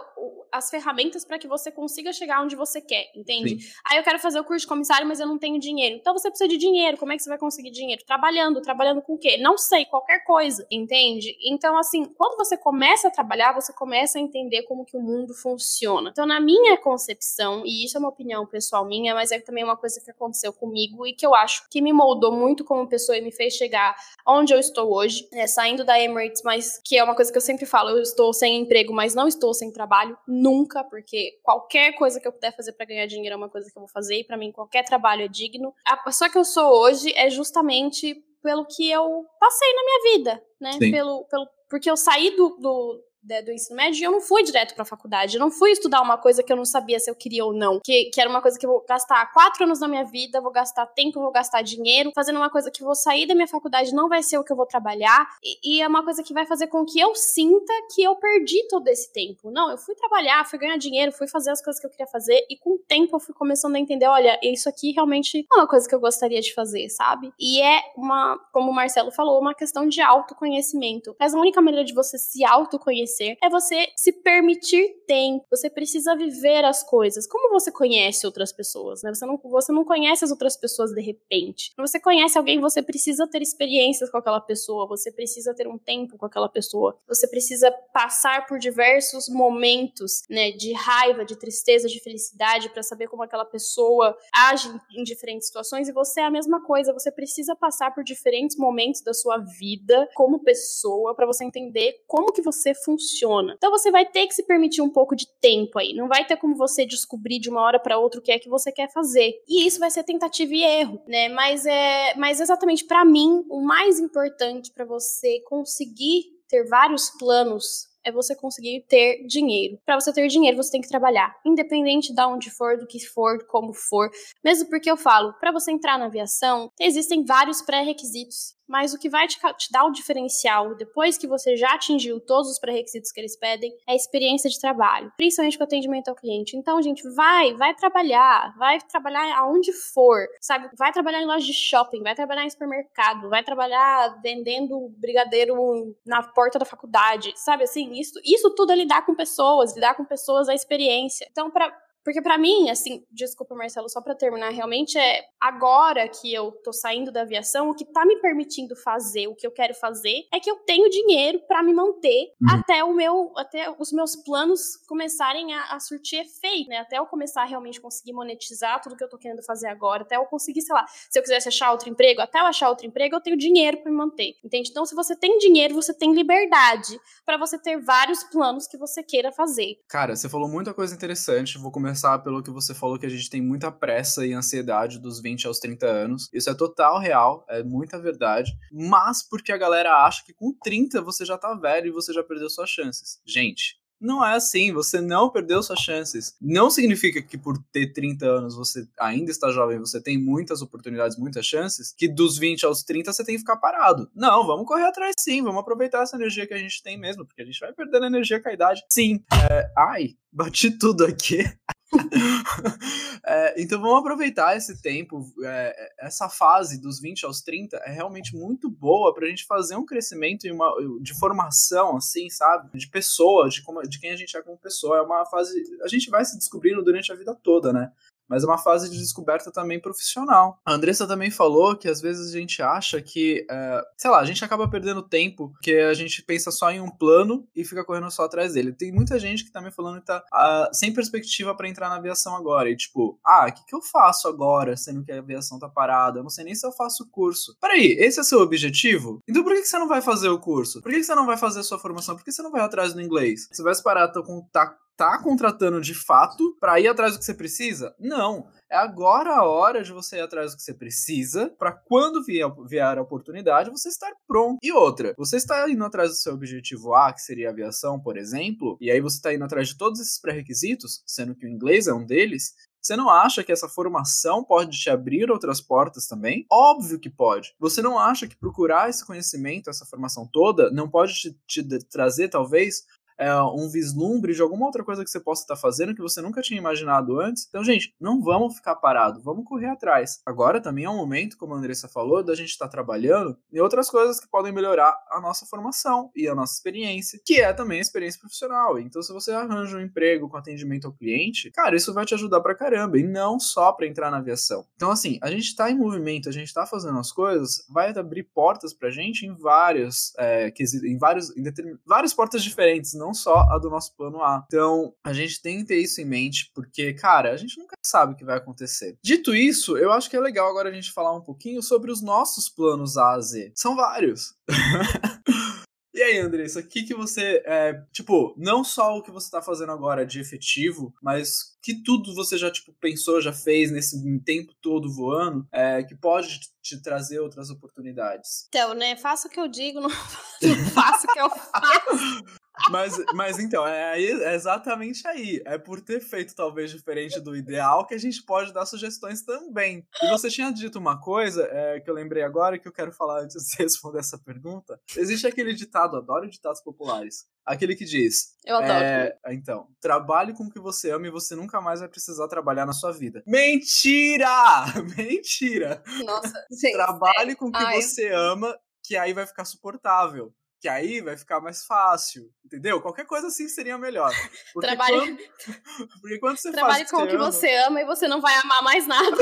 as 0.53 0.71
ferramentas 0.71 1.25
para 1.25 1.39
que 1.39 1.49
você 1.49 1.71
consiga 1.71 2.13
chegar 2.13 2.43
onde 2.43 2.57
você 2.57 2.81
quer, 2.81 3.11
entende? 3.15 3.61
Sim. 3.61 3.73
Aí 3.87 3.99
eu 3.99 4.03
quero 4.03 4.19
fazer 4.19 4.41
o 4.41 4.45
curso 4.45 4.63
de 4.63 4.69
comissário, 4.69 5.07
mas 5.07 5.21
eu 5.21 5.27
não 5.27 5.39
tenho 5.39 5.59
dinheiro. 5.59 5.97
Então 5.97 6.13
você 6.13 6.31
precisa 6.31 6.49
de 6.49 6.57
dinheiro. 6.57 6.97
Como 6.97 7.13
é 7.13 7.17
que 7.17 7.23
você 7.23 7.29
vai 7.29 7.39
conseguir 7.39 7.71
dinheiro? 7.71 8.03
Trabalhando. 8.07 8.61
Trabalhando 8.63 9.03
com 9.03 9.15
o 9.15 9.19
quê? 9.19 9.37
Não 9.39 9.59
sei, 9.59 9.85
qualquer 9.85 10.25
coisa, 10.25 10.67
entende? 10.71 11.37
Então, 11.43 11.77
assim, 11.79 12.05
quando 12.05 12.37
você 12.37 12.57
começa 12.57 13.09
a 13.09 13.11
trabalhar, 13.11 13.53
você 13.53 13.73
começa 13.73 14.19
a 14.19 14.21
entender 14.21 14.63
como 14.63 14.85
que 14.85 14.97
o 14.97 15.01
mundo 15.01 15.35
funciona. 15.35 16.11
Então, 16.11 16.27
na 16.27 16.41
minha 16.41 16.77
concepção, 16.79 17.63
e 17.65 17.85
isso 17.89 17.97
é 17.97 18.01
uma 18.01 18.09
opinião 18.09 18.47
pessoal 18.47 18.85
minha, 18.85 19.15
mas 19.15 19.33
é 19.33 19.41
também 19.41 19.65
uma 19.65 19.77
coisa 19.77 20.01
que 20.01 20.11
aconteceu 20.11 20.53
comigo 20.53 21.07
e 21.07 21.13
que 21.13 21.27
eu 21.27 21.35
acho 21.35 21.69
que 21.71 21.81
me 21.81 21.93
moldou 21.93 22.31
muito 22.31 22.65
como 22.65 22.89
pessoa 22.89 23.17
e 23.17 23.21
me 23.21 23.33
fez 23.33 23.55
chegar 23.55 23.97
onde 24.27 24.53
eu 24.53 24.59
estou 24.59 24.93
hoje, 24.93 25.29
é, 25.33 25.47
saindo 25.47 25.85
da 25.85 25.99
Emirates, 25.99 26.43
mas 26.45 26.81
que 26.85 26.97
é 26.97 27.03
uma 27.03 27.15
coisa 27.15 27.33
que 27.33 27.37
eu 27.37 27.43
sempre 27.43 27.67
falo, 27.67 27.91
eu 27.91 28.03
estou 28.03 28.33
sem 28.33 28.61
emprego, 28.61 28.93
mas 28.93 29.15
não 29.15 29.27
estou 29.27 29.53
sem 29.53 29.73
trabalho, 29.73 30.17
nunca, 30.27 30.85
porque 30.85 31.39
qualquer 31.43 31.93
coisa 31.93 32.21
que 32.21 32.29
eu 32.29 32.33
puder 32.33 32.55
fazer 32.55 32.73
para 32.73 32.87
ganhar 32.87 33.07
dinheiro 33.07 33.35
é 33.35 33.37
uma 33.37 33.49
coisa 33.49 33.71
que 33.71 33.77
eu 33.77 33.81
vou 33.81 33.89
fazer, 33.89 34.21
e 34.21 34.25
para 34.25 34.37
mim 34.37 34.53
qualquer 34.53 34.85
trabalho 34.85 35.23
é 35.23 35.29
digno. 35.29 35.75
A 35.87 35.97
pessoa 35.97 36.31
que 36.31 36.39
eu 36.39 36.45
sou 36.45 36.71
hoje 36.71 37.13
é 37.17 37.31
justamente 37.31 38.23
pelo 38.43 38.65
que 38.67 38.91
eu 38.91 39.25
passei 39.41 39.73
na 39.75 39.83
minha 39.83 40.17
vida, 40.17 40.45
né? 40.61 40.71
Pelo, 40.79 41.25
pelo, 41.25 41.49
porque 41.69 41.91
eu 41.91 41.97
saí 41.97 42.31
do, 42.37 42.57
do, 42.61 43.03
do 43.43 43.53
ensino 43.53 43.77
médio, 43.77 44.05
eu 44.05 44.11
não 44.11 44.21
fui 44.21 44.43
direto 44.43 44.75
pra 44.75 44.85
faculdade. 44.85 45.37
Eu 45.37 45.41
não 45.41 45.51
fui 45.51 45.71
estudar 45.71 46.01
uma 46.01 46.17
coisa 46.17 46.43
que 46.43 46.53
eu 46.53 46.57
não 46.57 46.65
sabia 46.65 46.99
se 46.99 47.11
eu 47.11 47.15
queria 47.15 47.45
ou 47.45 47.53
não. 47.53 47.81
Que, 47.85 48.07
que 48.07 48.21
era 48.21 48.29
uma 48.29 48.41
coisa 48.41 48.59
que 48.59 48.65
eu 48.65 48.71
vou 48.71 48.85
gastar 48.89 49.33
quatro 49.33 49.65
anos 49.65 49.79
da 49.79 49.87
minha 49.87 50.05
vida, 50.05 50.41
vou 50.41 50.51
gastar 50.51 50.87
tempo, 50.87 51.21
vou 51.21 51.31
gastar 51.31 51.63
dinheiro, 51.63 52.11
fazendo 52.15 52.37
uma 52.37 52.51
coisa 52.51 52.71
que 52.71 52.83
vou 52.83 52.95
sair 52.95 53.27
da 53.27 53.35
minha 53.35 53.47
faculdade, 53.47 53.95
não 53.95 54.09
vai 54.09 54.23
ser 54.23 54.39
o 54.39 54.45
que 54.45 54.53
eu 54.53 54.57
vou 54.57 54.67
trabalhar. 54.67 55.29
E, 55.43 55.77
e, 55.77 55.83
é 55.83 55.89
uma 55.89 56.03
coisa 56.03 56.23
que 56.23 56.33
vai 56.33 56.47
fazer 56.47 56.69
com 56.69 56.85
que 56.85 56.99
eu 56.99 57.15
sinta 57.15 57.73
que 57.95 58.03
eu 58.03 58.17
perdi 58.17 58.67
todo 58.69 58.89
esse 58.89 59.13
tempo. 59.13 59.51
Não, 59.51 59.71
eu 59.71 59.79
fui 59.79 59.95
trabalhar, 59.95 60.47
fui 60.47 60.59
ganhar 60.59 60.79
dinheiro, 60.79 61.13
fui 61.13 61.29
fazer 61.29 61.51
as 61.51 61.63
coisas 61.63 61.81
que 61.81 61.87
eu 61.87 61.91
queria 61.91 62.07
fazer. 62.07 62.47
E 62.49 62.57
com 62.57 62.71
o 62.71 62.79
tempo 62.79 63.17
eu 63.17 63.21
fui 63.21 63.35
começando 63.35 63.77
a 63.77 63.79
entender: 63.79 64.07
olha, 64.07 64.39
isso 64.43 64.69
aqui 64.69 64.93
realmente 64.93 65.47
é 65.51 65.55
uma 65.55 65.69
coisa 65.69 65.89
que 65.89 65.95
eu 65.95 66.01
gostaria 66.01 66.41
de 66.41 66.55
fazer, 66.55 66.89
sabe? 66.89 67.33
E 67.39 67.61
é 67.61 67.83
uma, 67.97 68.39
como 68.53 68.71
o 68.71 68.75
Marcelo 68.75 69.11
falou, 69.11 69.41
uma 69.41 69.55
questão 69.55 69.87
de 69.87 70.01
autoconhecimento. 70.01 71.15
Mas 71.19 71.35
a 71.35 71.39
única 71.39 71.61
maneira 71.61 71.85
de 71.85 71.95
você 71.95 72.17
se 72.17 72.45
autoconhecer 72.45 73.18
é 73.43 73.49
você 73.49 73.89
se 73.97 74.13
permitir 74.13 75.03
tempo. 75.07 75.45
Você 75.51 75.71
precisa 75.71 76.15
viver 76.15 76.65
as 76.65 76.83
coisas. 76.83 77.27
Como 77.27 77.51
você 77.51 77.73
conhece 77.73 78.27
outras 78.27 78.53
pessoas, 78.53 79.03
né? 79.03 79.13
Você 79.13 79.27
não, 79.27 79.39
você 79.43 79.73
não 79.73 79.85
conhece 79.85 80.25
as 80.25 80.31
outras 80.31 80.57
pessoas 80.57 80.91
de 80.93 81.01
repente. 81.01 81.73
Quando 81.75 81.89
você 81.89 81.99
conhece 81.99 82.37
alguém, 82.37 82.61
você 82.61 82.83
precisa 82.83 83.27
ter 83.27 83.43
experiências 83.43 84.11
com 84.11 84.19
aquela 84.19 84.41
pessoa, 84.41 84.87
você 84.87 85.11
precisa 85.11 85.55
ter 85.55 85.67
um 85.67 85.79
tempo 85.79 86.17
com 86.17 86.27
aquela 86.27 86.49
pessoa. 86.49 86.99
Você 87.09 87.27
precisa 87.27 87.71
passar 87.93 88.47
por 88.47 88.59
diversos 88.59 89.29
momentos, 89.29 90.23
né, 90.29 90.51
de 90.53 90.73
raiva, 90.73 91.25
de 91.25 91.37
tristeza, 91.37 91.89
de 91.89 92.01
felicidade 92.01 92.69
para 92.69 92.83
saber 92.83 93.09
como 93.09 93.23
aquela 93.23 93.45
pessoa 93.45 94.17
age 94.35 94.69
em 94.95 95.03
diferentes 95.03 95.47
situações 95.47 95.89
e 95.89 95.93
você 95.93 96.21
é 96.21 96.25
a 96.25 96.31
mesma 96.31 96.65
coisa, 96.65 96.93
você 96.93 97.11
precisa 97.11 97.57
passar 97.57 97.95
por 97.95 98.05
diferentes 98.05 98.57
momentos 98.57 99.01
da 99.03 99.15
sua 99.15 99.39
vida 99.39 100.09
como 100.15 100.43
pessoa 100.43 101.15
para 101.15 101.27
você 101.27 101.45
entender 101.45 102.03
como 102.07 102.33
que 102.33 102.43
você 102.43 102.75
funciona 102.75 102.98
funciona. 102.99 103.55
Então 103.57 103.71
você 103.71 103.91
vai 103.91 104.05
ter 104.05 104.27
que 104.27 104.35
se 104.35 104.43
permitir 104.43 104.83
um 104.83 104.91
pouco 104.91 105.15
de 105.15 105.27
tempo 105.41 105.79
aí. 105.79 105.95
Não 105.95 106.09
vai 106.09 106.25
ter 106.25 106.37
como 106.37 106.57
você 106.57 106.85
descobrir 106.85 107.39
de 107.39 107.49
uma 107.49 107.63
hora 107.63 107.79
para 107.79 107.99
outra 107.99 108.21
o 108.21 108.23
que 108.23 108.33
é 108.33 108.39
que 108.39 108.49
você 108.49 108.73
quer 108.73 108.91
fazer. 108.93 109.33
E 109.49 109.67
isso 109.67 109.79
vai 109.79 109.91
ser 109.91 110.05
tentativa 110.05 110.55
e 110.55 110.63
erro, 110.63 111.01
né? 111.07 111.29
Mas 111.29 111.65
é, 111.67 112.15
mas 112.17 112.41
exatamente 112.41 112.85
para 112.85 113.05
mim, 113.05 113.45
o 113.49 113.63
mais 113.63 113.99
importante 113.99 114.73
para 114.73 114.85
você 114.85 115.41
conseguir 115.47 116.25
ter 116.49 116.65
vários 116.65 117.11
planos 117.11 117.87
é 118.05 118.13
você 118.13 118.35
conseguir 118.35 118.85
ter 118.89 119.25
dinheiro. 119.27 119.79
Para 119.85 120.01
você 120.01 120.13
ter 120.13 120.27
dinheiro, 120.29 120.57
você 120.57 120.71
tem 120.71 120.81
que 120.81 120.89
trabalhar, 120.89 121.35
independente 121.45 122.15
de 122.15 122.23
onde 122.23 122.51
for, 122.51 122.79
do 122.79 122.87
que 122.87 122.99
for, 123.01 123.45
como 123.47 123.75
for. 123.75 124.11
Mesmo 124.43 124.69
porque 124.71 124.91
eu 124.91 124.97
falo, 124.97 125.35
para 125.35 125.53
você 125.53 125.71
entrar 125.71 125.99
na 125.99 126.07
aviação, 126.07 126.71
existem 126.81 127.25
vários 127.25 127.61
pré-requisitos 127.61 128.58
mas 128.69 128.93
o 128.93 128.99
que 128.99 129.09
vai 129.09 129.27
te, 129.27 129.39
te, 129.57 129.73
dar 129.73 129.85
o 129.85 129.91
diferencial 129.91 130.75
depois 130.75 131.17
que 131.17 131.27
você 131.27 131.57
já 131.57 131.75
atingiu 131.75 132.21
todos 132.21 132.51
os 132.51 132.59
pré-requisitos 132.59 133.11
que 133.11 133.21
eles 133.21 133.37
pedem 133.37 133.75
é 133.87 133.93
a 133.93 133.97
experiência 133.97 134.51
de 134.51 134.61
trabalho, 134.61 135.13
principalmente 135.17 135.57
com 135.57 135.65
atendimento 135.65 136.09
ao 136.09 136.15
cliente. 136.15 136.57
Então, 136.57 136.81
gente, 136.83 137.03
vai, 137.15 137.55
vai 137.55 137.75
trabalhar, 137.75 138.55
vai 138.59 138.79
trabalhar 138.81 139.39
aonde 139.39 139.73
for, 139.73 140.27
sabe? 140.41 140.69
Vai 140.77 140.93
trabalhar 140.93 141.23
em 141.23 141.27
loja 141.27 141.47
de 141.47 141.55
shopping, 141.55 142.03
vai 142.03 142.15
trabalhar 142.15 142.45
em 142.45 142.51
supermercado, 142.51 143.29
vai 143.29 143.43
trabalhar 143.43 144.21
vendendo 144.23 144.89
brigadeiro 144.99 145.57
na 146.05 146.23
porta 146.23 146.59
da 146.59 146.65
faculdade, 146.65 147.33
sabe? 147.37 147.65
Assim, 147.65 147.93
isso, 147.93 148.21
isso 148.25 148.55
tudo 148.55 148.73
é 148.73 148.77
lidar 148.77 149.07
com 149.07 149.15
pessoas, 149.15 149.75
lidar 149.75 149.95
com 149.95 150.05
pessoas, 150.05 150.49
a 150.49 150.55
experiência. 150.55 151.27
Então, 151.31 151.51
para 151.51 151.73
porque 152.09 152.23
para 152.23 152.39
mim, 152.39 152.71
assim, 152.71 153.05
desculpa 153.13 153.55
Marcelo, 153.55 153.87
só 153.87 154.01
para 154.01 154.15
terminar, 154.15 154.49
realmente 154.49 154.97
é 154.97 155.27
agora 155.39 156.09
que 156.09 156.33
eu 156.33 156.53
tô 156.65 156.73
saindo 156.73 157.13
da 157.13 157.21
aviação, 157.21 157.69
o 157.69 157.75
que 157.75 157.85
tá 157.85 158.07
me 158.07 158.17
permitindo 158.17 158.75
fazer 158.75 159.29
o 159.29 159.35
que 159.35 159.47
eu 159.47 159.51
quero 159.51 159.75
fazer 159.75 160.27
é 160.33 160.41
que 160.41 160.51
eu 160.51 160.57
tenho 160.61 160.89
dinheiro 160.89 161.39
para 161.47 161.63
me 161.63 161.75
manter 161.75 162.33
uhum. 162.41 162.59
até 162.59 162.83
o 162.83 162.95
meu 162.95 163.35
até 163.37 163.71
os 163.79 163.93
meus 163.93 164.17
planos 164.17 164.79
começarem 164.87 165.53
a, 165.53 165.75
a, 165.75 165.81
surtir 165.81 166.21
efeito, 166.21 166.71
né? 166.71 166.79
Até 166.79 166.97
eu 166.97 167.05
começar 167.05 167.43
a 167.43 167.45
realmente 167.45 167.79
conseguir 167.79 168.15
monetizar 168.15 168.81
tudo 168.81 168.97
que 168.97 169.05
eu 169.05 169.09
tô 169.11 169.19
querendo 169.19 169.43
fazer 169.43 169.69
agora, 169.69 170.01
até 170.01 170.17
eu 170.17 170.25
conseguir, 170.25 170.63
sei 170.63 170.75
lá, 170.75 170.87
se 170.89 171.19
eu 171.19 171.23
quisesse 171.23 171.49
achar 171.49 171.73
outro 171.73 171.91
emprego, 171.91 172.23
até 172.23 172.41
eu 172.41 172.47
achar 172.47 172.71
outro 172.71 172.87
emprego, 172.87 173.17
eu 173.17 173.21
tenho 173.21 173.37
dinheiro 173.37 173.83
para 173.83 173.91
me 173.91 173.99
manter. 173.99 174.35
Entende? 174.43 174.71
Então, 174.71 174.87
se 174.87 174.95
você 174.95 175.15
tem 175.15 175.37
dinheiro, 175.37 175.75
você 175.75 175.93
tem 175.93 176.15
liberdade 176.15 176.99
para 177.27 177.37
você 177.37 177.59
ter 177.59 177.79
vários 177.79 178.25
planos 178.25 178.67
que 178.67 178.79
você 178.79 179.03
queira 179.03 179.31
fazer. 179.31 179.79
Cara, 179.87 180.17
você 180.17 180.27
falou 180.27 180.49
muita 180.49 180.73
coisa 180.73 180.95
interessante, 180.95 181.59
vou 181.59 181.71
começar 181.71 181.98
começar 181.99 182.19
pelo 182.21 182.43
que 182.43 182.51
você 182.51 182.73
falou, 182.73 182.97
que 182.97 183.07
a 183.07 183.09
gente 183.09 183.29
tem 183.29 183.43
muita 183.43 183.73
pressa 183.73 184.25
e 184.25 184.33
ansiedade 184.33 185.01
dos 185.01 185.21
20 185.21 185.49
aos 185.49 185.59
30 185.59 185.87
anos. 185.87 186.29
Isso 186.33 186.49
é 186.49 186.55
total 186.55 187.01
real, 187.01 187.45
é 187.49 187.63
muita 187.65 188.01
verdade. 188.01 188.53
Mas 188.71 189.21
porque 189.29 189.51
a 189.51 189.57
galera 189.57 190.05
acha 190.05 190.25
que 190.25 190.33
com 190.33 190.53
30 190.63 191.03
você 191.03 191.25
já 191.25 191.37
tá 191.37 191.53
velho 191.55 191.89
e 191.89 191.91
você 191.91 192.13
já 192.13 192.23
perdeu 192.23 192.49
suas 192.49 192.71
chances. 192.71 193.21
Gente, 193.27 193.81
não 194.01 194.25
é 194.25 194.37
assim, 194.37 194.73
você 194.73 195.01
não 195.01 195.29
perdeu 195.29 195.61
suas 195.61 195.81
chances. 195.81 196.37
Não 196.41 196.71
significa 196.71 197.21
que 197.21 197.37
por 197.37 197.59
ter 197.73 197.93
30 197.93 198.27
anos 198.27 198.55
você 198.55 198.87
ainda 198.99 199.33
está 199.33 199.51
jovem, 199.51 199.81
você 199.81 200.01
tem 200.01 200.17
muitas 200.17 200.63
oportunidades, 200.63 201.19
muitas 201.19 201.45
chances, 201.45 201.93
que 201.97 202.07
dos 202.07 202.39
20 202.39 202.65
aos 202.65 202.85
30 202.85 203.13
você 203.13 203.25
tem 203.25 203.35
que 203.35 203.41
ficar 203.41 203.57
parado. 203.57 204.09
Não, 204.15 204.47
vamos 204.47 204.67
correr 204.67 204.87
atrás 204.87 205.15
sim, 205.19 205.43
vamos 205.43 205.61
aproveitar 205.61 206.03
essa 206.05 206.15
energia 206.15 206.47
que 206.47 206.55
a 206.55 206.59
gente 206.59 206.81
tem 206.81 206.97
mesmo, 206.97 207.27
porque 207.27 207.43
a 207.43 207.45
gente 207.45 207.59
vai 207.59 207.73
perdendo 207.73 208.07
energia 208.07 208.41
com 208.41 208.49
a 208.49 208.53
idade. 208.53 208.85
Sim. 208.89 209.25
É, 209.51 209.69
ai, 209.77 210.17
bati 210.33 210.71
tudo 210.71 211.05
aqui. 211.05 211.39
é, 213.25 213.63
então 213.63 213.81
vamos 213.81 214.01
aproveitar 214.01 214.57
esse 214.57 214.81
tempo, 214.81 215.25
é, 215.43 215.93
essa 216.01 216.29
fase 216.29 216.81
dos 216.81 217.01
20 217.01 217.25
aos 217.25 217.41
30 217.41 217.77
é 217.79 217.91
realmente 217.91 218.37
muito 218.37 218.69
boa 218.69 219.15
pra 219.15 219.27
gente 219.27 219.47
fazer 219.47 219.77
um 219.77 219.87
crescimento 219.87 220.47
e 220.47 220.53
uma, 220.53 220.71
de 221.01 221.19
formação, 221.19 221.97
assim, 221.97 222.29
sabe? 222.29 222.77
De 222.77 222.89
pessoa, 222.89 223.49
de, 223.49 223.63
como, 223.63 223.83
de 223.83 223.99
quem 223.99 224.11
a 224.11 224.17
gente 224.17 224.37
é 224.37 224.43
como 224.43 224.59
pessoa. 224.59 224.99
É 224.99 225.03
uma 225.03 225.25
fase. 225.27 225.63
A 225.83 225.89
gente 225.89 226.11
vai 226.11 226.25
se 226.25 226.37
descobrindo 226.37 226.85
durante 226.85 227.11
a 227.11 227.15
vida 227.15 227.35
toda, 227.35 227.73
né? 227.73 227.91
Mas 228.29 228.43
é 228.43 228.47
uma 228.47 228.59
fase 228.59 228.91
de 228.91 228.99
descoberta 228.99 229.51
também 229.51 229.81
profissional. 229.81 230.61
A 230.65 230.73
Andressa 230.73 231.07
também 231.07 231.31
falou 231.31 231.77
que 231.77 231.89
às 231.89 232.01
vezes 232.01 232.33
a 232.35 232.39
gente 232.39 232.63
acha 232.63 233.01
que, 233.01 233.47
uh, 233.51 233.83
sei 233.97 234.11
lá, 234.11 234.21
a 234.21 234.25
gente 234.25 234.45
acaba 234.45 234.69
perdendo 234.69 235.03
tempo 235.03 235.51
porque 235.51 235.73
a 235.73 235.95
gente 235.95 236.23
pensa 236.23 236.51
só 236.51 236.71
em 236.71 236.81
um 236.81 236.91
plano 236.91 237.47
e 237.55 237.65
fica 237.65 237.85
correndo 237.85 238.11
só 238.11 238.25
atrás 238.25 238.55
dele. 238.55 238.73
Tem 238.73 238.93
muita 238.93 239.19
gente 239.19 239.45
que 239.45 239.51
tá 239.51 239.61
me 239.61 239.71
falando 239.71 240.01
que 240.01 240.07
tá 240.07 240.25
uh, 240.33 240.75
sem 240.75 240.93
perspectiva 240.93 241.55
para 241.55 241.69
entrar 241.69 241.89
na 241.89 241.97
aviação 241.97 242.37
agora. 242.37 242.71
E 242.71 242.77
tipo, 242.77 243.19
ah, 243.25 243.47
o 243.49 243.53
que, 243.53 243.65
que 243.67 243.75
eu 243.75 243.81
faço 243.81 244.29
agora, 244.29 244.77
sendo 244.77 245.05
que 245.05 245.13
a 245.13 245.19
aviação 245.19 245.59
tá 245.59 245.69
parada? 245.69 246.19
Eu 246.19 246.23
não 246.23 246.31
sei 246.31 246.45
nem 246.45 246.55
se 246.55 246.67
eu 246.67 246.73
faço 246.73 247.05
o 247.05 247.09
curso. 247.09 247.57
Peraí, 247.61 247.97
esse 247.99 248.21
é 248.21 248.23
seu 248.23 248.41
objetivo? 248.41 249.23
Então 249.29 249.43
por 249.43 249.55
que, 249.55 249.63
que 249.63 249.69
você 249.69 249.79
não 249.79 249.89
vai 249.89 250.03
fazer 250.03 250.29
o 250.29 250.39
curso? 250.39 250.83
Por 250.83 250.91
que, 250.91 250.99
que 250.99 251.05
você 251.05 251.15
não 251.15 251.27
vai 251.27 251.37
fazer 251.37 251.61
a 251.61 251.65
sua 251.65 251.79
formação? 251.79 252.17
Por 252.17 252.25
que 252.25 252.33
você 252.33 252.43
não 252.43 252.53
vai 252.53 252.63
atrás 252.63 252.93
do 252.93 253.01
inglês? 253.01 253.49
Você 253.51 253.63
vai 253.63 253.75
parar 253.83 254.09
com 254.23 254.43
tá, 254.53 254.77
tá 254.99 255.17
contratando 255.23 255.81
de 255.81 255.95
fato 255.95 256.57
para 256.59 256.81
ir 256.81 256.89
atrás 256.89 257.13
do 257.13 257.21
que 257.21 257.25
você 257.25 257.33
precisa? 257.33 257.95
Não. 258.01 258.49
É 258.69 258.77
agora 258.77 259.31
a 259.31 259.45
hora 259.45 259.83
de 259.83 259.93
você 259.93 260.17
ir 260.17 260.21
atrás 260.21 260.51
do 260.51 260.57
que 260.57 260.63
você 260.63 260.75
precisa, 260.75 261.55
para 261.57 261.71
quando 261.71 262.23
vier, 262.25 262.53
vier 262.67 262.99
a 262.99 263.03
oportunidade, 263.03 263.71
você 263.71 263.89
estar 263.89 264.13
pronto. 264.27 264.59
E 264.61 264.73
outra, 264.73 265.15
você 265.17 265.37
está 265.37 265.71
indo 265.71 265.85
atrás 265.85 266.11
do 266.11 266.17
seu 266.17 266.35
objetivo 266.35 266.93
A, 266.95 267.13
que 267.13 267.23
seria 267.23 267.51
aviação, 267.51 268.01
por 268.01 268.19
exemplo, 268.19 268.77
e 268.81 268.91
aí 268.91 269.01
você 269.01 269.19
está 269.19 269.33
indo 269.33 269.45
atrás 269.45 269.69
de 269.69 269.79
todos 269.79 270.01
esses 270.01 270.21
pré-requisitos, 270.21 271.01
sendo 271.07 271.35
que 271.35 271.47
o 271.47 271.49
inglês 271.49 271.87
é 271.87 271.95
um 271.95 272.05
deles, 272.05 272.53
você 272.81 272.97
não 272.97 273.11
acha 273.11 273.45
que 273.45 273.53
essa 273.53 273.69
formação 273.69 274.43
pode 274.43 274.79
te 274.79 274.89
abrir 274.89 275.31
outras 275.31 275.61
portas 275.61 276.07
também? 276.07 276.47
Óbvio 276.51 276.99
que 276.99 277.11
pode. 277.11 277.55
Você 277.59 277.83
não 277.83 277.99
acha 277.99 278.27
que 278.27 278.37
procurar 278.37 278.89
esse 278.89 279.05
conhecimento, 279.05 279.69
essa 279.69 279.85
formação 279.85 280.27
toda, 280.27 280.71
não 280.71 280.89
pode 280.89 281.13
te, 281.15 281.39
te 281.47 281.79
trazer, 281.91 282.29
talvez, 282.29 282.85
é, 283.19 283.35
um 283.43 283.69
vislumbre 283.69 284.33
de 284.33 284.41
alguma 284.41 284.67
outra 284.67 284.85
coisa 284.85 285.05
que 285.05 285.11
você 285.11 285.21
possa 285.21 285.43
estar 285.43 285.57
fazendo 285.57 285.95
que 285.95 286.01
você 286.03 286.21
nunca 286.23 286.41
tinha 286.41 286.59
imaginado 286.59 287.21
antes. 287.21 287.47
Então, 287.49 287.65
gente, 287.65 287.95
não 288.01 288.23
vamos 288.23 288.57
ficar 288.57 288.77
parado, 288.77 289.21
vamos 289.21 289.45
correr 289.45 289.67
atrás. 289.67 290.21
Agora 290.25 290.61
também 290.61 290.85
é 290.85 290.91
um 290.91 290.97
momento, 290.97 291.37
como 291.37 291.55
a 291.55 291.59
Andressa 291.59 291.89
falou, 291.89 292.23
da 292.23 292.35
gente 292.35 292.51
estar 292.51 292.69
trabalhando 292.69 293.37
em 293.53 293.61
outras 293.61 293.91
coisas 293.91 294.21
que 294.21 294.29
podem 294.29 294.53
melhorar 294.53 294.97
a 295.11 295.21
nossa 295.21 295.47
formação 295.47 296.11
e 296.15 296.29
a 296.29 296.35
nossa 296.35 296.55
experiência, 296.55 297.21
que 297.25 297.41
é 297.41 297.53
também 297.53 297.79
a 297.79 297.83
experiência 297.83 298.21
profissional. 298.21 298.79
Então, 298.79 299.03
se 299.03 299.13
você 299.13 299.33
arranja 299.33 299.77
um 299.77 299.81
emprego 299.81 300.29
com 300.29 300.37
atendimento 300.37 300.87
ao 300.87 300.93
cliente, 300.93 301.51
cara, 301.51 301.77
isso 301.77 301.93
vai 301.93 302.05
te 302.05 302.15
ajudar 302.15 302.41
pra 302.41 302.55
caramba, 302.55 302.99
e 302.99 303.03
não 303.03 303.41
só 303.41 303.73
para 303.73 303.87
entrar 303.87 304.11
na 304.11 304.19
aviação. 304.19 304.67
Então, 304.77 304.91
assim, 304.91 305.19
a 305.23 305.31
gente 305.31 305.55
tá 305.57 305.71
em 305.71 305.77
movimento, 305.77 306.29
a 306.29 306.33
gente 306.33 306.53
tá 306.53 306.67
fazendo 306.67 306.99
as 306.99 307.11
coisas, 307.11 307.65
vai 307.69 307.91
abrir 307.91 308.23
portas 308.23 308.73
pra 308.73 308.91
gente 308.91 309.27
em 309.27 309.35
vários, 309.35 310.13
é, 310.19 310.53
em 310.85 310.99
vários, 310.99 311.37
em 311.37 311.45
várias 311.85 312.15
portas 312.15 312.43
diferentes, 312.43 312.95
não 312.95 313.08
não 313.09 313.15
só 313.15 313.47
a 313.51 313.59
do 313.59 313.71
nosso 313.71 313.97
plano 313.97 314.23
A. 314.23 314.45
Então, 314.47 314.95
a 315.03 315.13
gente 315.13 315.41
tem 315.41 315.59
que 315.59 315.65
ter 315.65 315.79
isso 315.79 316.01
em 316.01 316.05
mente, 316.05 316.51
porque, 316.55 316.93
cara, 316.93 317.33
a 317.33 317.37
gente 317.37 317.59
nunca 317.59 317.75
sabe 317.85 318.13
o 318.13 318.17
que 318.17 318.25
vai 318.25 318.37
acontecer. 318.37 318.99
Dito 319.03 319.35
isso, 319.35 319.79
eu 319.79 319.91
acho 319.93 320.11
que 320.11 320.17
é 320.17 320.21
legal 320.21 320.49
agora 320.49 320.69
a 320.69 320.73
gente 320.73 320.93
falar 320.93 321.17
um 321.17 321.23
pouquinho 321.23 321.63
sobre 321.63 321.91
os 321.91 322.03
nossos 322.03 322.49
planos 322.49 322.97
A 322.99 323.13
a 323.13 323.21
Z. 323.21 323.53
São 323.55 323.75
vários. 323.75 324.35
E 325.99 326.03
aí, 326.03 326.19
Andressa, 326.19 326.61
o 326.61 326.63
que, 326.63 326.85
que 326.85 326.95
você. 326.95 327.43
É, 327.45 327.83
tipo, 327.91 328.33
não 328.39 328.63
só 328.63 328.97
o 328.97 329.03
que 329.03 329.11
você 329.11 329.29
tá 329.29 329.43
fazendo 329.43 329.73
agora 329.73 330.07
de 330.07 330.21
efetivo, 330.21 330.95
mas 331.03 331.59
que 331.61 331.83
tudo 331.83 332.15
você 332.15 332.39
já, 332.39 332.53
tipo, 332.53 332.73
pensou, 332.81 333.21
já 333.21 333.33
fez 333.33 333.73
nesse 333.73 334.01
tempo 334.21 334.55
todo 334.63 334.95
voando, 334.95 335.45
é, 335.51 335.83
que 335.83 335.97
pode 335.97 336.39
te 336.63 336.81
trazer 336.81 337.19
outras 337.19 337.51
oportunidades? 337.51 338.47
Então, 338.47 338.75
né? 338.75 338.97
Faça 338.97 339.27
o 339.27 339.31
que 339.31 339.41
eu 339.41 339.49
digo, 339.49 339.81
não, 339.81 339.89
não 340.41 340.71
faça 340.73 341.05
o 341.05 341.13
que 341.13 341.19
eu 341.19 341.31
faço. 341.31 342.25
Mas, 342.71 342.97
mas 343.15 343.39
então, 343.39 343.67
é, 343.67 343.93
aí, 343.93 344.11
é 344.23 344.35
exatamente 344.35 345.07
aí. 345.07 345.43
É 345.45 345.57
por 345.59 345.81
ter 345.81 346.01
feito 346.01 346.35
talvez 346.35 346.71
diferente 346.71 347.21
do 347.21 347.37
ideal 347.37 347.87
que 347.87 347.95
a 347.95 347.99
gente 347.99 348.23
pode 348.23 348.53
dar 348.53 348.67
sugestões 348.67 349.23
também. 349.23 349.87
E 350.03 350.09
você 350.09 350.29
tinha 350.29 350.51
dito 350.51 350.79
uma 350.79 351.01
coisa 351.01 351.49
é, 351.51 351.81
que 351.81 351.89
eu 351.89 351.95
lembrei 351.95 352.23
agora 352.23 352.59
que 352.59 352.67
eu 352.67 352.73
quero 352.73 352.93
falar 352.93 353.23
antes 353.23 353.49
de 353.49 353.57
responder 353.63 354.01
essa 354.01 354.19
pergunta. 354.19 354.81
Existe 354.97 355.27
aquele 355.27 355.55
ditado, 355.55 355.97
adoro 355.97 356.29
ditados 356.29 356.61
populares. 356.61 357.27
Aquele 357.47 357.75
que 357.75 357.85
diz. 357.85 358.35
Eu 358.45 358.57
adoro. 358.57 358.85
É, 358.85 359.19
então, 359.31 359.69
trabalhe 359.81 360.35
com 360.35 360.45
o 360.45 360.51
que 360.51 360.61
você 360.61 360.91
ama 360.91 361.07
e 361.07 361.11
você 361.11 361.35
nunca 361.35 361.61
mais 361.61 361.81
vai 361.81 361.89
precisar 361.89 362.29
trabalhar 362.29 362.67
na 362.67 362.73
sua 362.73 362.93
vida. 362.93 363.23
Mentira! 363.27 364.29
Mentira! 364.97 365.83
Nossa, 366.05 366.47
gente. 366.51 366.75
Trabalhe 366.75 367.35
com 367.35 367.47
o 367.47 367.53
que 367.53 367.65
Ai. 367.65 367.81
você 367.81 368.09
ama, 368.13 368.55
que 368.85 368.97
aí 368.97 369.15
vai 369.15 369.27
ficar 369.27 369.47
suportável 369.47 370.35
que 370.61 370.69
aí 370.69 371.01
vai 371.01 371.17
ficar 371.17 371.41
mais 371.41 371.65
fácil, 371.65 372.31
entendeu? 372.45 372.81
Qualquer 372.81 373.07
coisa 373.07 373.29
assim 373.29 373.49
seria 373.49 373.79
melhor. 373.79 374.13
Porque 374.53 374.67
Trabalhe, 374.67 374.97
quando, 374.97 375.19
porque 376.01 376.19
quando 376.19 376.37
você 376.37 376.51
Trabalhe 376.51 376.79
faz 376.79 376.91
com 376.91 377.03
o 377.03 377.09
que 377.09 377.17
você 377.17 377.55
ama 377.59 377.81
e 377.81 377.85
você 377.85 378.09
não 378.09 378.21
vai 378.21 378.35
amar 378.35 378.63
mais 378.63 378.87
nada. 378.87 379.17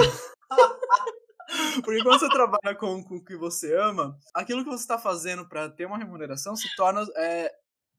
porque 1.84 2.02
quando 2.02 2.18
você 2.18 2.28
trabalha 2.28 2.74
com, 2.76 3.04
com 3.04 3.16
o 3.16 3.24
que 3.24 3.36
você 3.36 3.74
ama, 3.76 4.18
aquilo 4.34 4.64
que 4.64 4.70
você 4.70 4.82
está 4.82 4.98
fazendo 4.98 5.46
para 5.48 5.68
ter 5.68 5.86
uma 5.86 5.98
remuneração 5.98 6.56
se 6.56 6.74
torna 6.74 7.06
é, 7.16 7.52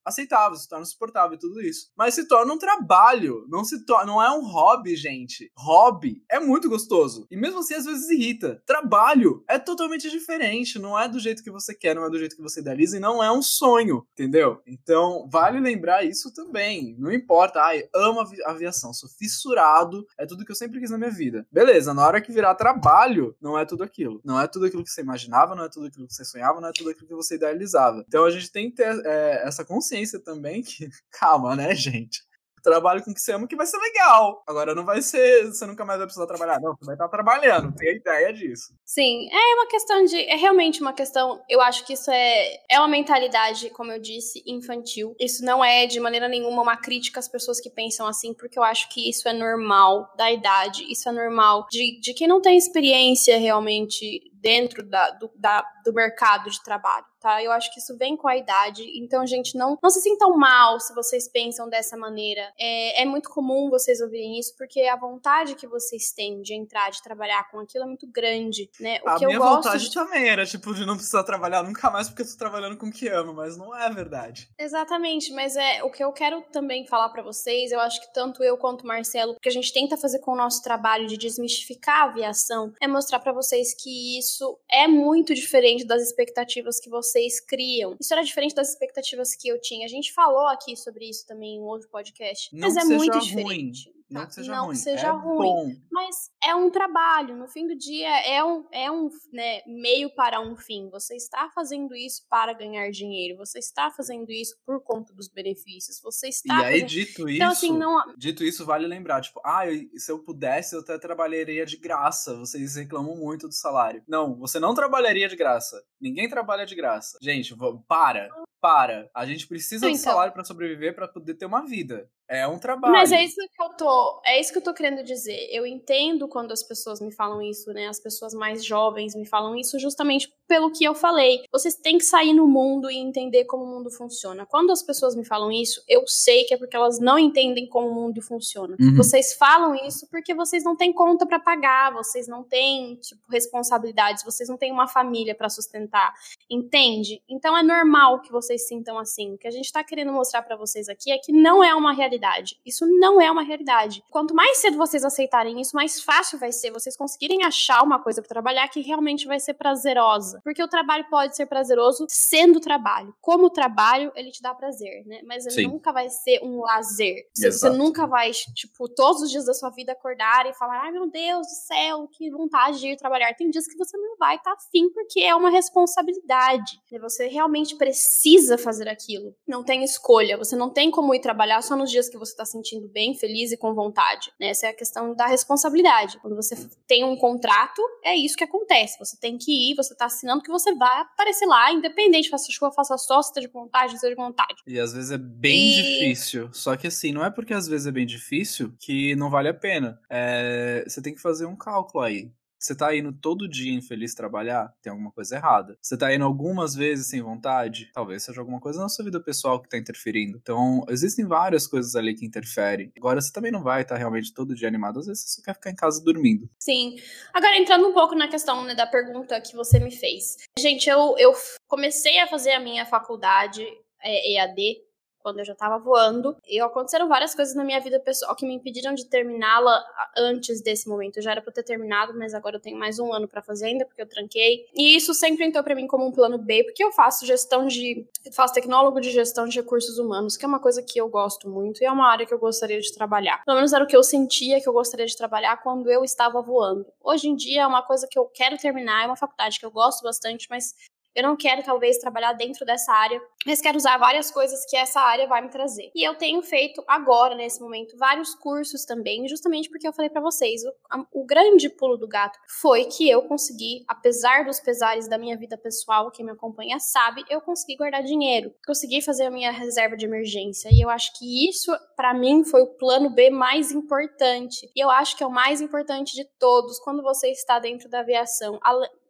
aceitável, 0.07 0.57
se 0.57 0.69
torna 0.69 0.85
suportável 0.85 1.37
tudo 1.37 1.61
isso. 1.61 1.91
Mas 1.95 2.13
se 2.13 2.27
torna 2.27 2.53
um 2.53 2.57
trabalho, 2.57 3.45
não 3.49 3.63
se 3.63 3.85
torna, 3.85 4.05
não 4.05 4.23
é 4.23 4.31
um 4.31 4.45
hobby, 4.45 4.95
gente. 4.95 5.51
Hobby 5.57 6.23
é 6.29 6.39
muito 6.39 6.69
gostoso 6.69 7.27
e 7.29 7.35
mesmo 7.35 7.59
assim 7.59 7.73
às 7.73 7.85
vezes 7.85 8.09
irrita. 8.09 8.61
Trabalho 8.65 9.43
é 9.47 9.59
totalmente 9.59 10.09
diferente, 10.09 10.79
não 10.79 10.97
é 10.97 11.07
do 11.07 11.19
jeito 11.19 11.43
que 11.43 11.51
você 11.51 11.73
quer, 11.73 11.95
não 11.95 12.05
é 12.05 12.09
do 12.09 12.17
jeito 12.17 12.35
que 12.35 12.41
você 12.41 12.61
idealiza 12.61 12.97
e 12.97 12.99
não 12.99 13.23
é 13.23 13.31
um 13.31 13.41
sonho, 13.41 14.05
entendeu? 14.13 14.61
Então, 14.65 15.27
vale 15.29 15.59
lembrar 15.59 16.03
isso 16.03 16.33
também. 16.33 16.95
Não 16.97 17.11
importa, 17.11 17.61
ai, 17.61 17.83
amo 17.93 18.21
a 18.21 18.49
aviação, 18.49 18.93
sou 18.93 19.09
fissurado, 19.09 20.05
é 20.17 20.25
tudo 20.25 20.45
que 20.45 20.51
eu 20.51 20.55
sempre 20.55 20.79
quis 20.79 20.89
na 20.89 20.97
minha 20.97 21.11
vida. 21.11 21.45
Beleza, 21.51 21.93
na 21.93 22.05
hora 22.05 22.21
que 22.21 22.31
virar 22.31 22.55
trabalho, 22.55 23.35
não 23.41 23.57
é 23.57 23.65
tudo 23.65 23.83
aquilo. 23.83 24.21
Não 24.23 24.39
é 24.39 24.47
tudo 24.47 24.65
aquilo 24.65 24.83
que 24.83 24.89
você 24.89 25.01
imaginava, 25.01 25.55
não 25.55 25.65
é 25.65 25.69
tudo 25.69 25.87
aquilo 25.87 26.07
que 26.07 26.13
você 26.13 26.25
sonhava, 26.25 26.61
não 26.61 26.69
é 26.69 26.71
tudo 26.71 26.89
aquilo 26.89 27.07
que 27.07 27.15
você 27.15 27.35
idealizava. 27.35 28.03
Então 28.07 28.25
a 28.25 28.31
gente 28.31 28.51
tem 28.51 28.69
que 28.69 28.77
ter 28.77 29.01
é, 29.05 29.43
essa 29.45 29.65
consciência 29.65 29.96
consciência 29.97 30.19
também 30.19 30.61
que, 30.61 30.87
calma, 31.11 31.55
né, 31.55 31.73
gente? 31.73 32.25
Trabalho 32.63 33.01
com 33.01 33.11
o 33.11 33.13
que 33.13 33.21
você 33.21 33.31
ama 33.31 33.47
que 33.47 33.55
vai 33.55 33.65
ser 33.65 33.77
legal. 33.77 34.43
Agora 34.45 34.75
não 34.75 34.83
vai 34.83 35.01
ser, 35.01 35.45
você 35.45 35.65
nunca 35.65 35.85
mais 35.85 35.99
vai 35.99 36.07
precisar 36.07 36.27
trabalhar. 36.27 36.59
Não, 36.59 36.75
você 36.75 36.85
vai 36.85 36.95
estar 36.95 37.07
trabalhando, 37.07 37.73
tem 37.73 37.95
ideia 37.95 38.33
disso. 38.33 38.73
Sim, 38.83 39.29
é 39.31 39.55
uma 39.55 39.67
questão 39.67 40.03
de. 40.03 40.17
É 40.17 40.35
realmente 40.35 40.81
uma 40.81 40.91
questão. 40.91 41.41
Eu 41.47 41.61
acho 41.61 41.85
que 41.85 41.93
isso 41.93 42.11
é, 42.11 42.57
é 42.69 42.77
uma 42.77 42.89
mentalidade, 42.89 43.69
como 43.69 43.91
eu 43.93 44.01
disse, 44.01 44.43
infantil. 44.45 45.15
Isso 45.17 45.45
não 45.45 45.63
é 45.63 45.85
de 45.85 45.97
maneira 46.01 46.27
nenhuma 46.27 46.61
uma 46.61 46.75
crítica 46.75 47.21
às 47.21 47.29
pessoas 47.29 47.61
que 47.61 47.69
pensam 47.69 48.05
assim, 48.05 48.33
porque 48.33 48.59
eu 48.59 48.63
acho 48.63 48.89
que 48.89 49.07
isso 49.07 49.29
é 49.29 49.33
normal 49.33 50.11
da 50.17 50.29
idade, 50.29 50.91
isso 50.91 51.07
é 51.07 51.11
normal 51.13 51.67
de, 51.71 52.01
de 52.01 52.13
quem 52.13 52.27
não 52.27 52.41
tem 52.41 52.57
experiência 52.57 53.37
realmente 53.37 54.29
dentro 54.47 54.81
da, 54.81 55.09
do, 55.09 55.29
da, 55.35 55.61
do 55.83 55.91
mercado 55.91 56.49
de 56.49 56.63
trabalho, 56.63 57.05
tá? 57.19 57.43
Eu 57.43 57.51
acho 57.51 57.73
que 57.73 57.81
isso 57.81 57.97
vem 57.97 58.15
com 58.15 58.29
a 58.29 58.37
idade. 58.37 58.81
Então, 58.95 59.27
gente, 59.27 59.57
não, 59.57 59.77
não 59.83 59.89
se 59.89 59.99
sintam 59.99 60.37
mal 60.37 60.79
se 60.79 60.95
vocês 60.95 61.27
pensam 61.27 61.67
dessa 61.67 61.97
maneira. 61.97 62.53
É, 62.57 63.01
é 63.01 63.05
muito 63.05 63.29
comum 63.29 63.69
vocês 63.69 63.99
ouvirem 63.99 64.39
isso, 64.39 64.55
porque 64.57 64.83
a 64.83 64.95
vontade 64.95 65.55
que 65.55 65.67
vocês 65.67 66.13
têm 66.13 66.41
de 66.41 66.53
entrar, 66.53 66.89
de 66.91 67.03
trabalhar 67.03 67.49
com 67.51 67.59
aquilo 67.59 67.83
é 67.83 67.87
muito 67.87 68.07
grande, 68.07 68.69
né? 68.79 69.01
O 69.03 69.09
a 69.09 69.15
que 69.17 69.25
minha 69.25 69.37
eu 69.37 69.43
vontade 69.43 69.83
de... 69.83 69.93
também 69.93 70.29
era, 70.29 70.45
tipo, 70.45 70.73
de 70.73 70.85
não 70.85 70.95
precisar 70.95 71.25
trabalhar 71.25 71.61
nunca 71.61 71.91
mais 71.91 72.07
porque 72.07 72.21
eu 72.21 72.27
tô 72.27 72.37
trabalhando 72.37 72.77
com 72.77 72.87
o 72.87 72.91
que 72.91 73.09
amo, 73.09 73.33
mas 73.33 73.57
não 73.57 73.75
é 73.75 73.89
verdade. 73.89 74.49
Exatamente, 74.57 75.33
mas 75.33 75.57
é 75.57 75.83
o 75.83 75.91
que 75.91 76.01
eu 76.01 76.13
quero 76.13 76.41
também 76.53 76.87
falar 76.87 77.09
para 77.09 77.21
vocês, 77.21 77.73
eu 77.73 77.81
acho 77.81 77.99
que 77.99 78.13
tanto 78.13 78.41
eu 78.45 78.57
quanto 78.57 78.83
o 78.83 78.87
Marcelo, 78.87 79.33
o 79.33 79.39
que 79.41 79.49
a 79.49 79.51
gente 79.51 79.73
tenta 79.73 79.97
fazer 79.97 80.19
com 80.19 80.31
o 80.31 80.37
nosso 80.37 80.63
trabalho 80.63 81.05
de 81.05 81.17
desmistificar 81.17 82.03
a 82.03 82.05
aviação, 82.05 82.71
é 82.81 82.87
mostrar 82.87 83.19
para 83.19 83.33
vocês 83.33 83.73
que 83.73 84.17
isso 84.17 84.36
isso 84.37 84.59
é 84.69 84.87
muito 84.87 85.33
diferente 85.33 85.83
das 85.83 86.03
expectativas 86.03 86.79
que 86.79 86.89
vocês 86.89 87.39
criam. 87.39 87.97
Isso 87.99 88.13
era 88.13 88.21
diferente 88.21 88.53
das 88.53 88.69
expectativas 88.69 89.35
que 89.35 89.47
eu 89.47 89.59
tinha. 89.59 89.85
A 89.85 89.89
gente 89.89 90.13
falou 90.13 90.47
aqui 90.47 90.77
sobre 90.77 91.09
isso 91.09 91.25
também 91.25 91.55
em 91.55 91.59
um 91.59 91.63
outro 91.63 91.89
podcast. 91.89 92.53
Não 92.53 92.67
mas 92.67 92.77
é 92.77 92.83
muito 92.83 93.19
diferente. 93.19 93.89
Ruim. 93.89 93.96
Não 94.09 94.25
que 94.25 94.33
seja 94.35 94.55
não 94.55 94.65
ruim. 94.65 94.73
Que 94.73 94.79
seja 94.79 95.07
é 95.07 95.11
ruim. 95.11 95.37
Bom. 95.37 95.75
Mas 95.91 96.31
é 96.43 96.55
um 96.55 96.69
trabalho. 96.69 97.35
No 97.35 97.47
fim 97.47 97.67
do 97.67 97.75
dia, 97.75 98.09
é 98.25 98.43
um, 98.43 98.65
é 98.71 98.89
um 98.89 99.09
né, 99.33 99.61
meio 99.67 100.09
para 100.15 100.39
um 100.39 100.55
fim. 100.55 100.89
Você 100.89 101.15
está 101.15 101.49
fazendo 101.53 101.93
isso 101.95 102.25
para 102.29 102.53
ganhar 102.53 102.89
dinheiro. 102.89 103.37
Você 103.37 103.59
está 103.59 103.91
fazendo 103.91 104.31
isso 104.31 104.55
por 104.65 104.81
conta 104.81 105.13
dos 105.13 105.27
benefícios. 105.27 105.99
Você 106.01 106.29
está. 106.29 106.61
E 106.61 106.65
aí, 106.65 106.73
fazendo... 106.81 106.89
dito 106.89 107.29
então, 107.29 107.49
assim, 107.49 107.67
isso, 107.67 107.75
assim, 107.75 107.77
não... 107.77 108.15
dito 108.17 108.43
isso, 108.43 108.65
vale 108.65 108.87
lembrar: 108.87 109.21
tipo, 109.21 109.41
ah, 109.43 109.63
se 109.95 110.11
eu 110.11 110.19
pudesse, 110.19 110.75
eu 110.75 110.81
até 110.81 110.97
trabalharia 110.97 111.65
de 111.65 111.77
graça. 111.77 112.35
Vocês 112.37 112.75
reclamam 112.75 113.15
muito 113.15 113.47
do 113.47 113.53
salário. 113.53 114.03
Não, 114.07 114.35
você 114.35 114.59
não 114.59 114.73
trabalharia 114.73 115.27
de 115.27 115.35
graça. 115.35 115.83
Ninguém 115.99 116.29
trabalha 116.29 116.65
de 116.65 116.75
graça. 116.75 117.17
Gente, 117.21 117.55
para. 117.87 118.29
Para. 118.59 119.09
A 119.13 119.25
gente 119.25 119.47
precisa 119.47 119.87
Então. 119.87 119.97
do 119.97 120.03
salário 120.03 120.33
para 120.33 120.43
sobreviver 120.43 120.95
para 120.95 121.07
poder 121.07 121.35
ter 121.35 121.45
uma 121.45 121.65
vida. 121.65 122.09
É 122.29 122.45
um 122.45 122.59
trabalho. 122.59 122.93
Mas 122.93 123.13
é 123.13 123.23
isso 123.23 123.35
que 123.35 123.63
eu 123.63 123.69
tô, 123.69 124.21
é 124.25 124.37
isso 124.37 124.51
que 124.51 124.57
eu 124.57 124.63
tô 124.63 124.73
querendo 124.73 125.01
dizer. 125.01 125.47
Eu 125.49 125.65
entendo 125.65 126.27
quando 126.27 126.51
as 126.51 126.61
pessoas 126.61 126.99
me 126.99 127.09
falam 127.09 127.41
isso, 127.41 127.71
né? 127.71 127.87
As 127.87 128.01
pessoas 128.01 128.33
mais 128.33 128.65
jovens 128.65 129.15
me 129.15 129.25
falam 129.25 129.55
isso 129.55 129.79
justamente 129.79 130.29
pelo 130.45 130.69
que 130.69 130.83
eu 130.83 130.93
falei. 130.93 131.43
Vocês 131.49 131.75
têm 131.75 131.97
que 131.97 132.03
sair 132.03 132.33
no 132.33 132.45
mundo 132.45 132.91
e 132.91 132.97
entender 132.97 133.45
como 133.45 133.63
o 133.63 133.67
mundo 133.67 133.89
funciona. 133.89 134.45
Quando 134.45 134.71
as 134.71 134.83
pessoas 134.83 135.15
me 135.15 135.23
falam 135.23 135.49
isso, 135.51 135.81
eu 135.87 136.05
sei 136.05 136.43
que 136.43 136.53
é 136.53 136.57
porque 136.57 136.75
elas 136.75 136.99
não 136.99 137.17
entendem 137.17 137.65
como 137.65 137.87
o 137.87 137.95
mundo 137.95 138.21
funciona. 138.21 138.75
Uhum. 138.77 138.95
Vocês 138.97 139.33
falam 139.33 139.73
isso 139.87 140.05
porque 140.11 140.35
vocês 140.35 140.65
não 140.65 140.75
têm 140.75 140.91
conta 140.91 141.25
pra 141.25 141.39
pagar, 141.39 141.93
vocês 141.93 142.27
não 142.27 142.43
têm, 142.43 142.95
tipo, 142.97 143.21
responsabilidades, 143.29 144.25
vocês 144.25 144.49
não 144.49 144.57
têm 144.57 144.71
uma 144.71 144.87
família 144.87 145.33
pra 145.33 145.47
sustentar. 145.49 146.13
Entende? 146.49 147.21
Então 147.29 147.57
é 147.57 147.63
normal 147.63 148.21
que 148.21 148.31
vocês 148.31 148.56
sintam 148.57 148.97
assim. 148.97 149.33
O 149.33 149.37
que 149.37 149.47
a 149.47 149.51
gente 149.51 149.71
tá 149.71 149.83
querendo 149.83 150.11
mostrar 150.11 150.41
pra 150.41 150.55
vocês 150.55 150.89
aqui 150.89 151.11
é 151.11 151.17
que 151.17 151.31
não 151.31 151.63
é 151.63 151.73
uma 151.73 151.93
realidade. 151.93 152.59
Isso 152.65 152.85
não 152.99 153.19
é 153.21 153.29
uma 153.29 153.43
realidade. 153.43 154.03
Quanto 154.09 154.33
mais 154.33 154.57
cedo 154.57 154.77
vocês 154.77 155.03
aceitarem 155.03 155.59
isso, 155.61 155.75
mais 155.75 156.01
fácil 156.01 156.39
vai 156.39 156.51
ser 156.51 156.71
vocês 156.71 156.95
conseguirem 156.95 157.43
achar 157.43 157.83
uma 157.83 158.01
coisa 158.01 158.21
pra 158.21 158.29
trabalhar 158.29 158.67
que 158.67 158.81
realmente 158.81 159.27
vai 159.27 159.39
ser 159.39 159.53
prazerosa. 159.53 160.41
Porque 160.43 160.63
o 160.63 160.67
trabalho 160.67 161.05
pode 161.09 161.35
ser 161.35 161.45
prazeroso 161.45 162.05
sendo 162.09 162.59
trabalho. 162.59 163.15
Como 163.21 163.49
trabalho, 163.49 164.11
ele 164.15 164.31
te 164.31 164.41
dá 164.41 164.53
prazer, 164.53 165.05
né? 165.05 165.21
Mas 165.25 165.45
ele 165.45 165.55
Sim. 165.55 165.67
nunca 165.67 165.91
vai 165.91 166.09
ser 166.09 166.39
um 166.43 166.61
lazer. 166.61 167.27
Você, 167.35 167.69
nunca 167.69 168.05
vai, 168.05 168.31
tipo, 168.31 168.87
todos 168.89 169.21
os 169.21 169.31
dias 169.31 169.45
da 169.45 169.53
sua 169.53 169.69
vida 169.69 169.91
acordar 169.91 170.45
e 170.45 170.53
falar: 170.53 170.83
ai 170.83 170.91
meu 170.91 171.09
Deus 171.09 171.47
do 171.47 171.53
céu, 171.67 172.07
que 172.11 172.29
vontade 172.29 172.79
de 172.79 172.89
ir 172.89 172.97
trabalhar. 172.97 173.33
Tem 173.33 173.49
dias 173.49 173.67
que 173.67 173.77
você 173.77 173.97
não 173.97 174.17
vai 174.17 174.35
estar 174.35 174.53
afim 174.53 174.89
porque 174.93 175.21
é 175.21 175.35
uma 175.35 175.49
responsabilidade. 175.49 176.79
Você 177.01 177.27
realmente 177.27 177.75
precisa 177.75 178.36
fazer 178.57 178.87
aquilo. 178.87 179.35
Não 179.47 179.63
tem 179.63 179.83
escolha. 179.83 180.37
Você 180.37 180.55
não 180.55 180.69
tem 180.69 180.91
como 180.91 181.13
ir 181.15 181.19
trabalhar 181.21 181.61
só 181.61 181.75
nos 181.75 181.89
dias 181.91 182.09
que 182.09 182.17
você 182.17 182.31
está 182.31 182.45
sentindo 182.45 182.87
bem, 182.87 183.15
feliz 183.15 183.51
e 183.51 183.57
com 183.57 183.73
vontade. 183.73 184.31
né? 184.39 184.49
Essa 184.49 184.67
é 184.67 184.69
a 184.69 184.73
questão 184.75 185.15
da 185.15 185.25
responsabilidade. 185.27 186.19
Quando 186.21 186.35
você 186.35 186.55
tem 186.87 187.03
um 187.03 187.15
contrato, 187.17 187.81
é 188.03 188.15
isso 188.15 188.35
que 188.37 188.43
acontece. 188.43 188.97
Você 188.99 189.17
tem 189.19 189.37
que 189.37 189.71
ir, 189.71 189.75
você 189.75 189.93
está 189.93 190.05
assinando 190.05 190.41
que 190.43 190.51
você 190.51 190.73
vai 190.75 191.01
aparecer 191.01 191.45
lá, 191.45 191.71
independente, 191.71 192.29
faça 192.29 192.51
chuva, 192.51 192.71
faça 192.71 192.97
sol, 192.97 193.23
se 193.23 193.29
esteja 193.29 193.47
de 193.47 193.53
vontade, 193.53 193.87
não 193.89 193.95
esteja 193.95 194.15
de 194.15 194.21
vontade. 194.21 194.55
E 194.67 194.79
às 194.79 194.93
vezes 194.93 195.11
é 195.11 195.17
bem 195.17 195.71
E- 195.79 195.81
difícil. 195.81 196.49
Só 196.53 196.75
que 196.75 196.87
assim, 196.87 197.11
não 197.11 197.25
é 197.25 197.29
porque 197.31 197.53
às 197.53 197.67
vezes 197.67 197.87
é 197.87 197.91
bem 197.91 198.05
difícil 198.05 198.73
que 198.79 199.15
não 199.15 199.29
vale 199.29 199.49
a 199.49 199.53
pena. 199.53 199.99
É, 200.09 200.83
Você 200.87 201.01
tem 201.01 201.13
que 201.13 201.21
fazer 201.21 201.45
um 201.45 201.55
cálculo 201.55 202.03
aí. 202.03 202.31
Você 202.59 202.75
tá 202.75 202.95
indo 202.95 203.13
todo 203.13 203.47
dia 203.47 203.73
infeliz 203.73 204.15
trabalhar? 204.15 204.73
Tem 204.81 204.91
alguma 204.91 205.11
coisa 205.11 205.35
errada. 205.35 205.77
Você 205.81 205.97
tá 205.97 206.13
indo 206.13 206.25
algumas 206.25 206.73
vezes 206.73 207.07
sem 207.07 207.21
vontade? 207.21 207.91
Talvez 207.93 208.23
seja 208.23 208.41
alguma 208.41 208.59
coisa 208.59 208.79
na 208.79 208.89
sua 208.89 209.05
vida 209.05 209.19
pessoal 209.19 209.61
que 209.61 209.69
tá 209.69 209.77
interferindo. 209.77 210.39
Então, 210.41 210.83
existem 210.89 211.25
várias 211.25 211.67
coisas 211.67 211.95
ali 211.95 212.15
que 212.15 212.25
interferem. 212.25 212.91
Agora, 212.97 213.21
você 213.21 213.31
também 213.31 213.51
não 213.51 213.61
vai 213.61 213.83
estar 213.83 213.95
realmente 213.95 214.33
todo 214.33 214.55
dia 214.55 214.67
animado. 214.67 214.99
Às 214.99 215.07
vezes 215.07 215.23
você 215.23 215.35
só 215.35 215.45
quer 215.45 215.53
ficar 215.53 215.69
em 215.69 215.75
casa 215.75 216.03
dormindo. 216.03 216.49
Sim. 216.59 216.97
Agora, 217.33 217.57
entrando 217.57 217.87
um 217.87 217.93
pouco 217.93 218.15
na 218.15 218.27
questão 218.27 218.63
né, 218.63 218.73
da 218.73 218.87
pergunta 218.87 219.39
que 219.39 219.55
você 219.55 219.79
me 219.79 219.91
fez. 219.91 220.37
Gente, 220.57 220.89
eu, 220.89 221.15
eu 221.17 221.33
comecei 221.67 222.19
a 222.19 222.27
fazer 222.27 222.51
a 222.51 222.59
minha 222.59 222.85
faculdade 222.85 223.63
é, 224.01 224.33
EAD 224.33 224.86
quando 225.27 225.39
eu 225.39 225.45
já 225.45 225.53
tava 225.53 225.77
voando. 225.77 226.37
E 226.47 226.57
aconteceram 226.61 227.09
várias 227.09 227.35
coisas 227.35 227.53
na 227.53 227.65
minha 227.65 227.81
vida 227.81 227.99
pessoal 227.99 228.33
que 228.33 228.47
me 228.47 228.53
impediram 228.53 228.93
de 228.93 229.05
terminá-la 229.09 229.83
antes 230.15 230.61
desse 230.61 230.87
momento. 230.87 231.17
Eu 231.17 231.23
já 231.23 231.31
era 231.31 231.41
pra 231.41 231.51
ter 231.51 231.63
terminado, 231.63 232.17
mas 232.17 232.33
agora 232.33 232.55
eu 232.55 232.61
tenho 232.61 232.79
mais 232.79 232.97
um 232.97 233.11
ano 233.11 233.27
pra 233.27 233.41
fazer 233.41 233.65
ainda, 233.65 233.85
porque 233.85 234.01
eu 234.01 234.07
tranquei. 234.07 234.65
E 234.73 234.95
isso 234.95 235.13
sempre 235.13 235.45
entrou 235.45 235.61
pra 235.65 235.75
mim 235.75 235.85
como 235.85 236.07
um 236.07 236.13
plano 236.13 236.37
B, 236.37 236.63
porque 236.63 236.81
eu 236.81 236.93
faço 236.93 237.25
gestão 237.25 237.67
de. 237.67 238.07
Faço 238.31 238.53
tecnólogo 238.53 239.01
de 239.01 239.11
gestão 239.11 239.49
de 239.49 239.59
recursos 239.59 239.99
humanos, 239.99 240.37
que 240.37 240.45
é 240.45 240.47
uma 240.47 240.61
coisa 240.61 240.81
que 240.81 240.97
eu 240.97 241.09
gosto 241.09 241.49
muito 241.49 241.81
e 241.81 241.85
é 241.85 241.91
uma 241.91 242.09
área 242.09 242.25
que 242.25 242.33
eu 242.33 242.39
gostaria 242.39 242.79
de 242.79 242.93
trabalhar. 242.93 243.43
Pelo 243.43 243.57
menos 243.57 243.73
era 243.73 243.83
o 243.83 243.87
que 243.87 243.97
eu 243.97 244.03
sentia 244.03 244.61
que 244.61 244.69
eu 244.69 244.73
gostaria 244.73 245.05
de 245.05 245.17
trabalhar 245.17 245.57
quando 245.61 245.91
eu 245.91 246.05
estava 246.05 246.41
voando. 246.41 246.85
Hoje 247.03 247.27
em 247.27 247.35
dia 247.35 247.63
é 247.63 247.67
uma 247.67 247.83
coisa 247.83 248.07
que 248.09 248.17
eu 248.17 248.25
quero 248.27 248.57
terminar, 248.57 249.03
é 249.03 249.07
uma 249.07 249.17
faculdade 249.17 249.59
que 249.59 249.65
eu 249.65 249.71
gosto 249.71 250.03
bastante, 250.03 250.47
mas 250.49 250.73
eu 251.17 251.23
não 251.23 251.35
quero, 251.35 251.63
talvez, 251.63 251.97
trabalhar 251.97 252.33
dentro 252.33 252.65
dessa 252.65 252.93
área, 252.93 253.19
mas 253.45 253.59
quero 253.59 253.75
usar 253.77 253.97
várias 253.97 254.29
coisas 254.31 254.63
que 254.69 254.77
essa 254.77 255.01
área 255.01 255.27
vai 255.27 255.41
me 255.41 255.49
trazer. 255.49 255.89
E 255.95 256.07
eu 256.07 256.15
tenho 256.15 256.41
feito 256.43 256.83
agora, 256.87 257.33
nesse 257.35 257.59
momento, 257.59 257.97
vários 257.97 258.35
cursos 258.35 258.85
também, 258.85 259.27
justamente 259.27 259.69
porque 259.69 259.87
eu 259.87 259.93
falei 259.93 260.09
pra 260.09 260.21
vocês, 260.21 260.63
o, 260.63 260.69
a- 260.91 261.05
o 261.11 261.25
grande 261.25 261.69
pulo 261.69 261.97
do 261.97 262.07
gato 262.07 262.37
foi 262.61 262.85
que 262.85 263.09
eu 263.09 263.23
consegui, 263.23 263.83
apesar 263.87 264.45
dos 264.45 264.59
pesares 264.59 265.09
da 265.09 265.17
minha 265.17 265.35
vida 265.37 265.57
pessoal, 265.57 266.11
quem 266.11 266.23
me 266.25 266.31
acompanha 266.31 266.79
sabe, 266.79 267.23
eu 267.29 267.41
consegui 267.41 267.75
guardar 267.77 268.03
dinheiro, 268.03 268.53
consegui 268.65 269.01
fazer 269.01 269.25
a 269.25 269.31
minha 269.31 269.51
reserva 269.51 269.97
de 269.97 270.05
emergência. 270.05 270.69
E 270.71 270.79
eu 270.83 270.89
acho 270.89 271.11
que 271.17 271.49
isso, 271.49 271.71
pra 271.95 272.13
mim, 272.13 272.43
foi 272.43 272.61
o 272.61 272.67
plano 272.77 273.09
B 273.09 273.31
mais 273.31 273.71
importante. 273.71 274.69
E 274.75 274.79
eu 274.79 274.89
acho 274.89 275.17
que 275.17 275.23
é 275.23 275.27
o 275.27 275.31
mais 275.31 275.61
importante 275.61 276.13
de 276.15 276.25
todos 276.37 276.79
quando 276.79 277.01
você 277.01 277.31
está 277.31 277.57
dentro 277.59 277.89
da 277.89 278.01
aviação. 278.01 278.59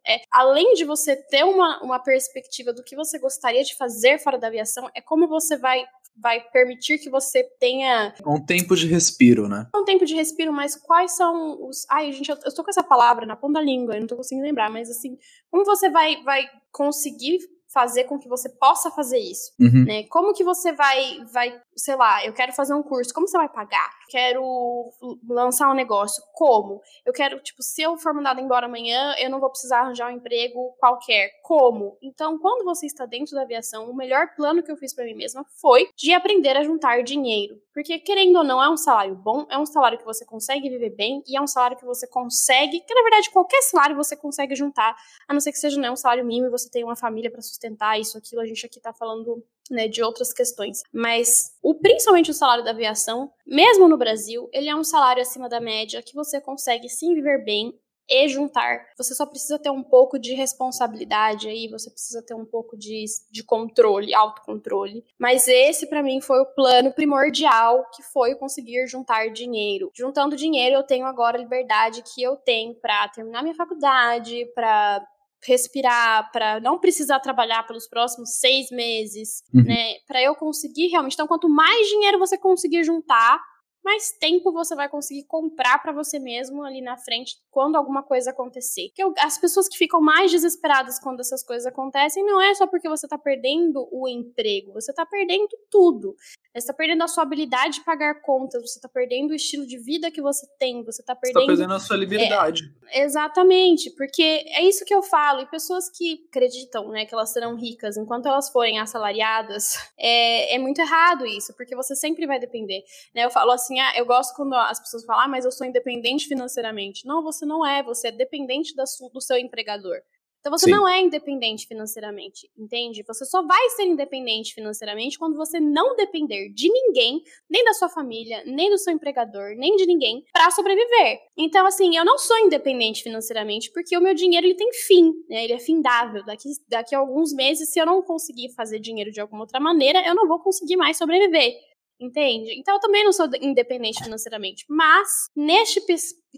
É, 0.08 0.22
além 0.32 0.74
de 0.74 0.86
você 0.86 1.16
ter 1.16 1.44
uma, 1.44 1.82
uma 1.84 2.00
perspectiva 2.00 2.72
do 2.72 2.84
que 2.84 2.96
você 2.96 3.20
gostaria 3.20 3.64
de 3.64 3.76
fazer 3.76 4.20
fora 4.20 4.38
da 4.38 4.48
aviação, 4.48 4.90
é 4.96 5.02
como 5.02 5.28
você 5.28 5.58
vai, 5.58 5.84
vai 6.16 6.40
permitir 6.52 6.98
que 6.98 7.10
você 7.10 7.44
tenha 7.60 8.14
Um 8.26 8.44
tempo 8.44 8.76
de 8.76 8.88
respiro, 8.88 9.50
né? 9.50 9.68
um 9.76 9.84
tempo 9.84 10.06
de 10.06 10.16
respiro, 10.16 10.54
mas 10.54 10.76
quais 10.76 11.16
são 11.16 11.68
os. 11.68 11.86
Ai, 11.90 12.12
gente, 12.14 12.30
eu, 12.30 12.38
eu 12.46 12.54
tô 12.54 12.64
com 12.64 12.70
essa 12.70 12.84
palavra 12.84 13.26
na 13.26 13.36
ponta 13.36 13.60
da 13.60 13.62
língua, 13.62 13.96
eu 13.96 14.00
não 14.00 14.08
tô 14.08 14.16
conseguindo 14.16 14.46
lembrar, 14.46 14.70
mas 14.70 14.90
assim, 14.90 15.18
como 15.52 15.66
você 15.66 15.90
vai, 15.90 16.24
vai 16.24 16.46
conseguir 16.72 17.40
fazer 17.68 18.06
com 18.06 18.18
que 18.18 18.30
você 18.30 18.50
possa 18.50 18.90
fazer 18.90 19.20
isso? 19.20 19.52
Uhum. 19.60 19.84
né? 19.86 20.04
Como 20.04 20.34
que 20.34 20.44
você 20.44 20.72
vai, 20.72 21.24
vai, 21.32 21.62
sei 21.78 21.96
lá, 21.96 22.26
eu 22.26 22.34
quero 22.34 22.52
fazer 22.54 22.74
um 22.74 22.82
curso, 22.82 23.14
como 23.14 23.28
você 23.28 23.38
vai 23.38 23.48
pagar? 23.48 23.90
Quero 24.10 24.92
lançar 25.30 25.70
um 25.70 25.76
negócio, 25.76 26.24
como? 26.34 26.82
Eu 27.06 27.14
quero, 27.14 27.40
tipo, 27.40 27.62
se 27.62 27.82
eu 27.82 27.98
for 27.98 28.14
mandada 28.14 28.42
embora 28.42 28.66
amanhã, 28.66 29.16
eu 29.20 29.30
não 29.30 29.40
vou 29.40 29.50
precisar 29.50 29.82
arranjar 29.82 30.12
um 30.12 30.16
emprego 30.16 30.76
qualquer. 30.80 31.30
Como? 31.44 31.98
Então, 32.02 32.38
quando 32.40 32.64
você 32.64 32.86
está 32.86 33.06
dentro 33.06 33.36
da 33.36 33.44
aviação, 33.44 33.90
o 33.90 33.96
melhor 33.96 34.34
plano 34.36 34.64
que 34.64 34.72
eu 34.72 34.78
fiz 34.78 34.94
pra 34.94 35.06
mim 35.06 35.14
mesma 35.14 35.46
foi 35.62 35.90
de 35.96 36.14
aprender 36.14 36.58
a 36.58 36.64
juntar 36.64 37.04
dinheiro. 37.04 37.62
Porque, 37.74 38.00
querendo 38.00 38.38
ou 38.38 38.44
não, 38.44 38.62
é 38.62 38.70
um 38.70 38.78
salário 38.78 39.16
bom, 39.16 39.46
é 39.50 39.58
um 39.58 39.66
salário 39.66 40.00
que 40.00 40.06
você 40.06 40.26
consegue 40.26 40.70
viver 40.70 40.90
bem 40.96 41.22
e 41.28 41.38
é 41.38 41.42
um 41.42 41.46
salário 41.46 41.78
que 41.78 41.86
você 41.86 42.08
consegue, 42.08 42.80
que 42.80 42.94
na 42.94 43.02
verdade 43.02 43.30
qualquer 43.30 43.62
salário 43.62 43.96
você 43.96 44.16
consegue 44.16 44.56
juntar, 44.56 44.96
a 45.28 45.34
não 45.34 45.40
ser 45.40 45.52
que 45.52 45.60
seja 45.60 45.80
né, 45.80 45.92
um 45.92 45.96
salário 45.96 46.26
mínimo 46.26 46.48
e 46.48 46.52
você 46.52 46.70
tenha 46.72 46.86
uma 46.86 46.96
família 46.96 47.30
pra 47.30 47.42
sustentar 47.42 48.00
isso, 48.00 48.18
aquilo. 48.18 48.42
A 48.42 48.46
gente 48.48 48.66
aqui 48.66 48.80
tá 48.80 48.94
falando 48.94 49.44
né, 49.72 49.88
de 49.88 50.02
outras 50.02 50.34
questões. 50.34 50.82
Mas 50.94 51.52
o 51.62 51.76
principalmente 51.76 52.32
o 52.32 52.34
salário 52.34 52.64
da 52.64 52.72
aviação, 52.72 53.32
mesmo 53.46 53.88
no 53.88 53.98
Brasil, 53.98 54.50
ele 54.54 54.70
é 54.70 54.76
um 54.76 54.84
salário 54.84 55.22
acima 55.22 55.50
da 55.50 55.60
média 55.60 56.02
que 56.02 56.16
você 56.16 56.40
consegue 56.42 56.90
sim 56.90 57.14
viver 57.14 57.44
bem 57.44 57.74
e 58.10 58.28
juntar. 58.28 58.88
Você 58.98 59.14
só 59.14 59.26
precisa 59.26 59.60
ter 59.60 59.70
um 59.70 59.84
pouco 59.84 60.18
de 60.18 60.34
responsabilidade 60.34 61.50
aí, 61.50 61.68
você 61.68 61.90
precisa 61.90 62.24
ter 62.26 62.34
um 62.34 62.46
pouco 62.46 62.78
de, 62.78 63.04
de 63.30 63.44
controle, 63.44 64.14
autocontrole. 64.14 65.04
Mas 65.20 65.48
esse 65.48 65.88
para 65.88 66.02
mim 66.02 66.22
foi 66.22 66.40
o 66.40 66.46
plano 66.46 66.92
primordial, 66.92 67.86
que 67.94 68.02
foi 68.02 68.36
conseguir 68.36 68.88
juntar 68.88 69.30
dinheiro. 69.32 69.92
Juntando 69.94 70.36
dinheiro, 70.36 70.76
eu 70.76 70.84
tenho 70.84 71.06
agora 71.06 71.38
a 71.38 71.42
liberdade 71.42 72.04
que 72.04 72.22
eu 72.22 72.38
tenho 72.38 72.74
para 72.76 73.10
terminar 73.10 73.44
minha 73.44 73.56
faculdade, 73.56 74.46
para 74.56 75.06
respirar, 75.48 76.30
para 76.32 76.60
não 76.60 76.78
precisar 76.78 77.20
trabalhar 77.20 77.66
pelos 77.66 77.88
próximos 77.88 78.36
seis 78.40 78.70
meses, 78.70 79.42
Uhum. 79.54 79.64
né? 79.64 79.94
Para 80.06 80.22
eu 80.22 80.36
conseguir 80.36 80.88
realmente. 80.88 81.14
Então, 81.14 81.28
quanto 81.28 81.48
mais 81.50 81.88
dinheiro 81.88 82.20
você 82.20 82.38
conseguir 82.38 82.84
juntar, 82.84 83.40
mais 83.88 84.12
tempo 84.12 84.52
você 84.52 84.76
vai 84.76 84.90
conseguir 84.90 85.24
comprar 85.24 85.82
para 85.82 85.94
você 85.94 86.20
mesmo 86.20 86.62
ali 86.62 86.82
na 86.82 86.98
frente 86.98 87.38
quando 87.50 87.78
alguma 87.78 88.04
coisa 88.04 88.32
acontecer. 88.32 88.90
Porque 88.90 89.22
as 89.22 89.38
pessoas 89.38 89.70
que 89.70 89.78
ficam 89.78 90.02
mais 90.02 90.30
desesperadas 90.30 91.00
quando 91.00 91.22
essas 91.22 91.42
coisas 91.42 91.66
acontecem 91.66 92.26
não 92.26 92.42
é 92.42 92.54
só 92.54 92.68
porque 92.68 92.90
você 92.90 93.08
tá 93.08 93.18
perdendo 93.18 93.88
o 93.90 94.10
emprego, 94.10 94.74
você 94.74 94.94
tá 94.94 95.06
perdendo 95.06 95.48
tudo. 95.72 96.18
Você 96.54 96.68
tá 96.68 96.74
perdendo 96.74 97.04
a 97.04 97.08
sua 97.08 97.24
habilidade 97.24 97.76
de 97.76 97.86
pagar 97.86 98.22
contas, 98.22 98.62
você 98.64 98.80
tá 98.80 98.90
perdendo 98.90 99.32
o 99.32 99.36
estilo 99.36 99.66
de 99.66 99.78
vida 99.78 100.10
que 100.10 100.22
você 100.22 100.46
tem, 100.58 100.84
você 100.84 101.04
tá 101.04 101.14
Você 101.14 101.32
perdendo 101.32 101.42
tá 101.42 101.48
perdendo 101.48 101.74
a 101.74 101.80
sua 101.80 101.96
liberdade. 101.96 102.64
Exatamente, 102.92 103.92
porque 103.92 104.24
é 104.48 104.64
isso 104.64 104.84
que 104.84 104.94
eu 104.94 105.04
falo. 105.04 105.42
E 105.42 105.46
pessoas 105.46 105.90
que 105.90 106.26
acreditam, 106.30 106.90
né, 106.90 107.06
que 107.06 107.14
elas 107.14 107.32
serão 107.32 107.56
ricas 107.56 107.96
enquanto 107.96 108.26
elas 108.26 108.50
forem 108.50 108.80
assalariadas, 108.80 109.78
é, 109.98 110.56
é 110.56 110.60
muito 110.60 110.82
errado 110.82 111.26
isso, 111.26 111.56
porque 111.56 111.76
você 111.76 111.96
sempre 111.96 112.26
vai 112.26 112.40
depender. 112.40 112.84
Né? 113.14 113.26
Eu 113.26 113.30
falo 113.30 113.52
assim, 113.52 113.77
ah, 113.80 113.94
eu 113.96 114.06
gosto 114.06 114.36
quando 114.36 114.54
as 114.54 114.80
pessoas 114.80 115.06
falam, 115.06 115.24
ah, 115.24 115.28
mas 115.28 115.46
eu 115.46 115.52
sou 115.52 115.66
independente 115.68 116.28
financeiramente. 116.28 117.06
Não, 117.06 117.24
você 117.24 117.46
não 117.46 117.66
é, 117.66 117.84
você 117.84 118.10
é 118.10 118.12
dependente 118.12 118.76
da 118.76 118.86
su- 118.86 119.10
do 119.10 119.22
seu 119.22 119.38
empregador. 119.38 119.98
Então 120.40 120.58
você 120.58 120.66
Sim. 120.66 120.72
não 120.72 120.88
é 120.88 121.02
independente 121.02 121.68
financeiramente, 121.68 122.50
entende? 122.58 123.04
Você 123.06 123.26
só 123.26 123.46
vai 123.46 123.70
ser 123.72 123.84
independente 123.84 124.54
financeiramente 124.54 125.18
quando 125.18 125.36
você 125.36 125.60
não 125.60 125.96
depender 125.96 126.50
de 126.54 126.70
ninguém, 126.72 127.22
nem 127.50 127.66
da 127.66 127.74
sua 127.74 127.90
família, 127.90 128.44
nem 128.46 128.70
do 128.70 128.78
seu 128.78 128.94
empregador, 128.94 129.56
nem 129.58 129.76
de 129.76 129.86
ninguém 129.86 130.24
para 130.32 130.50
sobreviver. 130.52 131.20
Então 131.36 131.66
assim, 131.66 131.98
eu 131.98 132.06
não 132.06 132.18
sou 132.18 132.38
independente 132.40 133.04
financeiramente 133.04 133.72
porque 133.74 133.98
o 133.98 134.02
meu 134.02 134.14
dinheiro 134.14 134.48
ele 134.48 134.56
tem 134.56 134.72
fim, 134.72 135.12
né? 135.28 135.44
Ele 135.44 135.54
é 135.54 135.60
findável. 135.60 136.24
Daqui 136.24 136.50
daqui 136.70 136.96
a 136.96 137.00
alguns 137.00 137.34
meses, 137.34 137.70
se 137.74 137.80
eu 137.80 137.86
não 137.86 138.02
conseguir 138.02 138.54
fazer 138.54 138.80
dinheiro 138.80 139.12
de 139.12 139.20
alguma 139.20 139.42
outra 139.42 139.60
maneira, 139.60 140.08
eu 140.08 140.16
não 140.16 140.28
vou 140.28 140.40
conseguir 140.40 140.78
mais 140.78 140.98
sobreviver. 140.98 141.56
Entende? 142.00 142.54
Então 142.60 142.76
eu 142.76 142.80
também 142.80 143.04
não 143.04 143.12
sou 143.12 143.28
independente 143.42 144.04
financeiramente. 144.04 144.66
Mas, 144.70 145.30
neste 145.36 145.82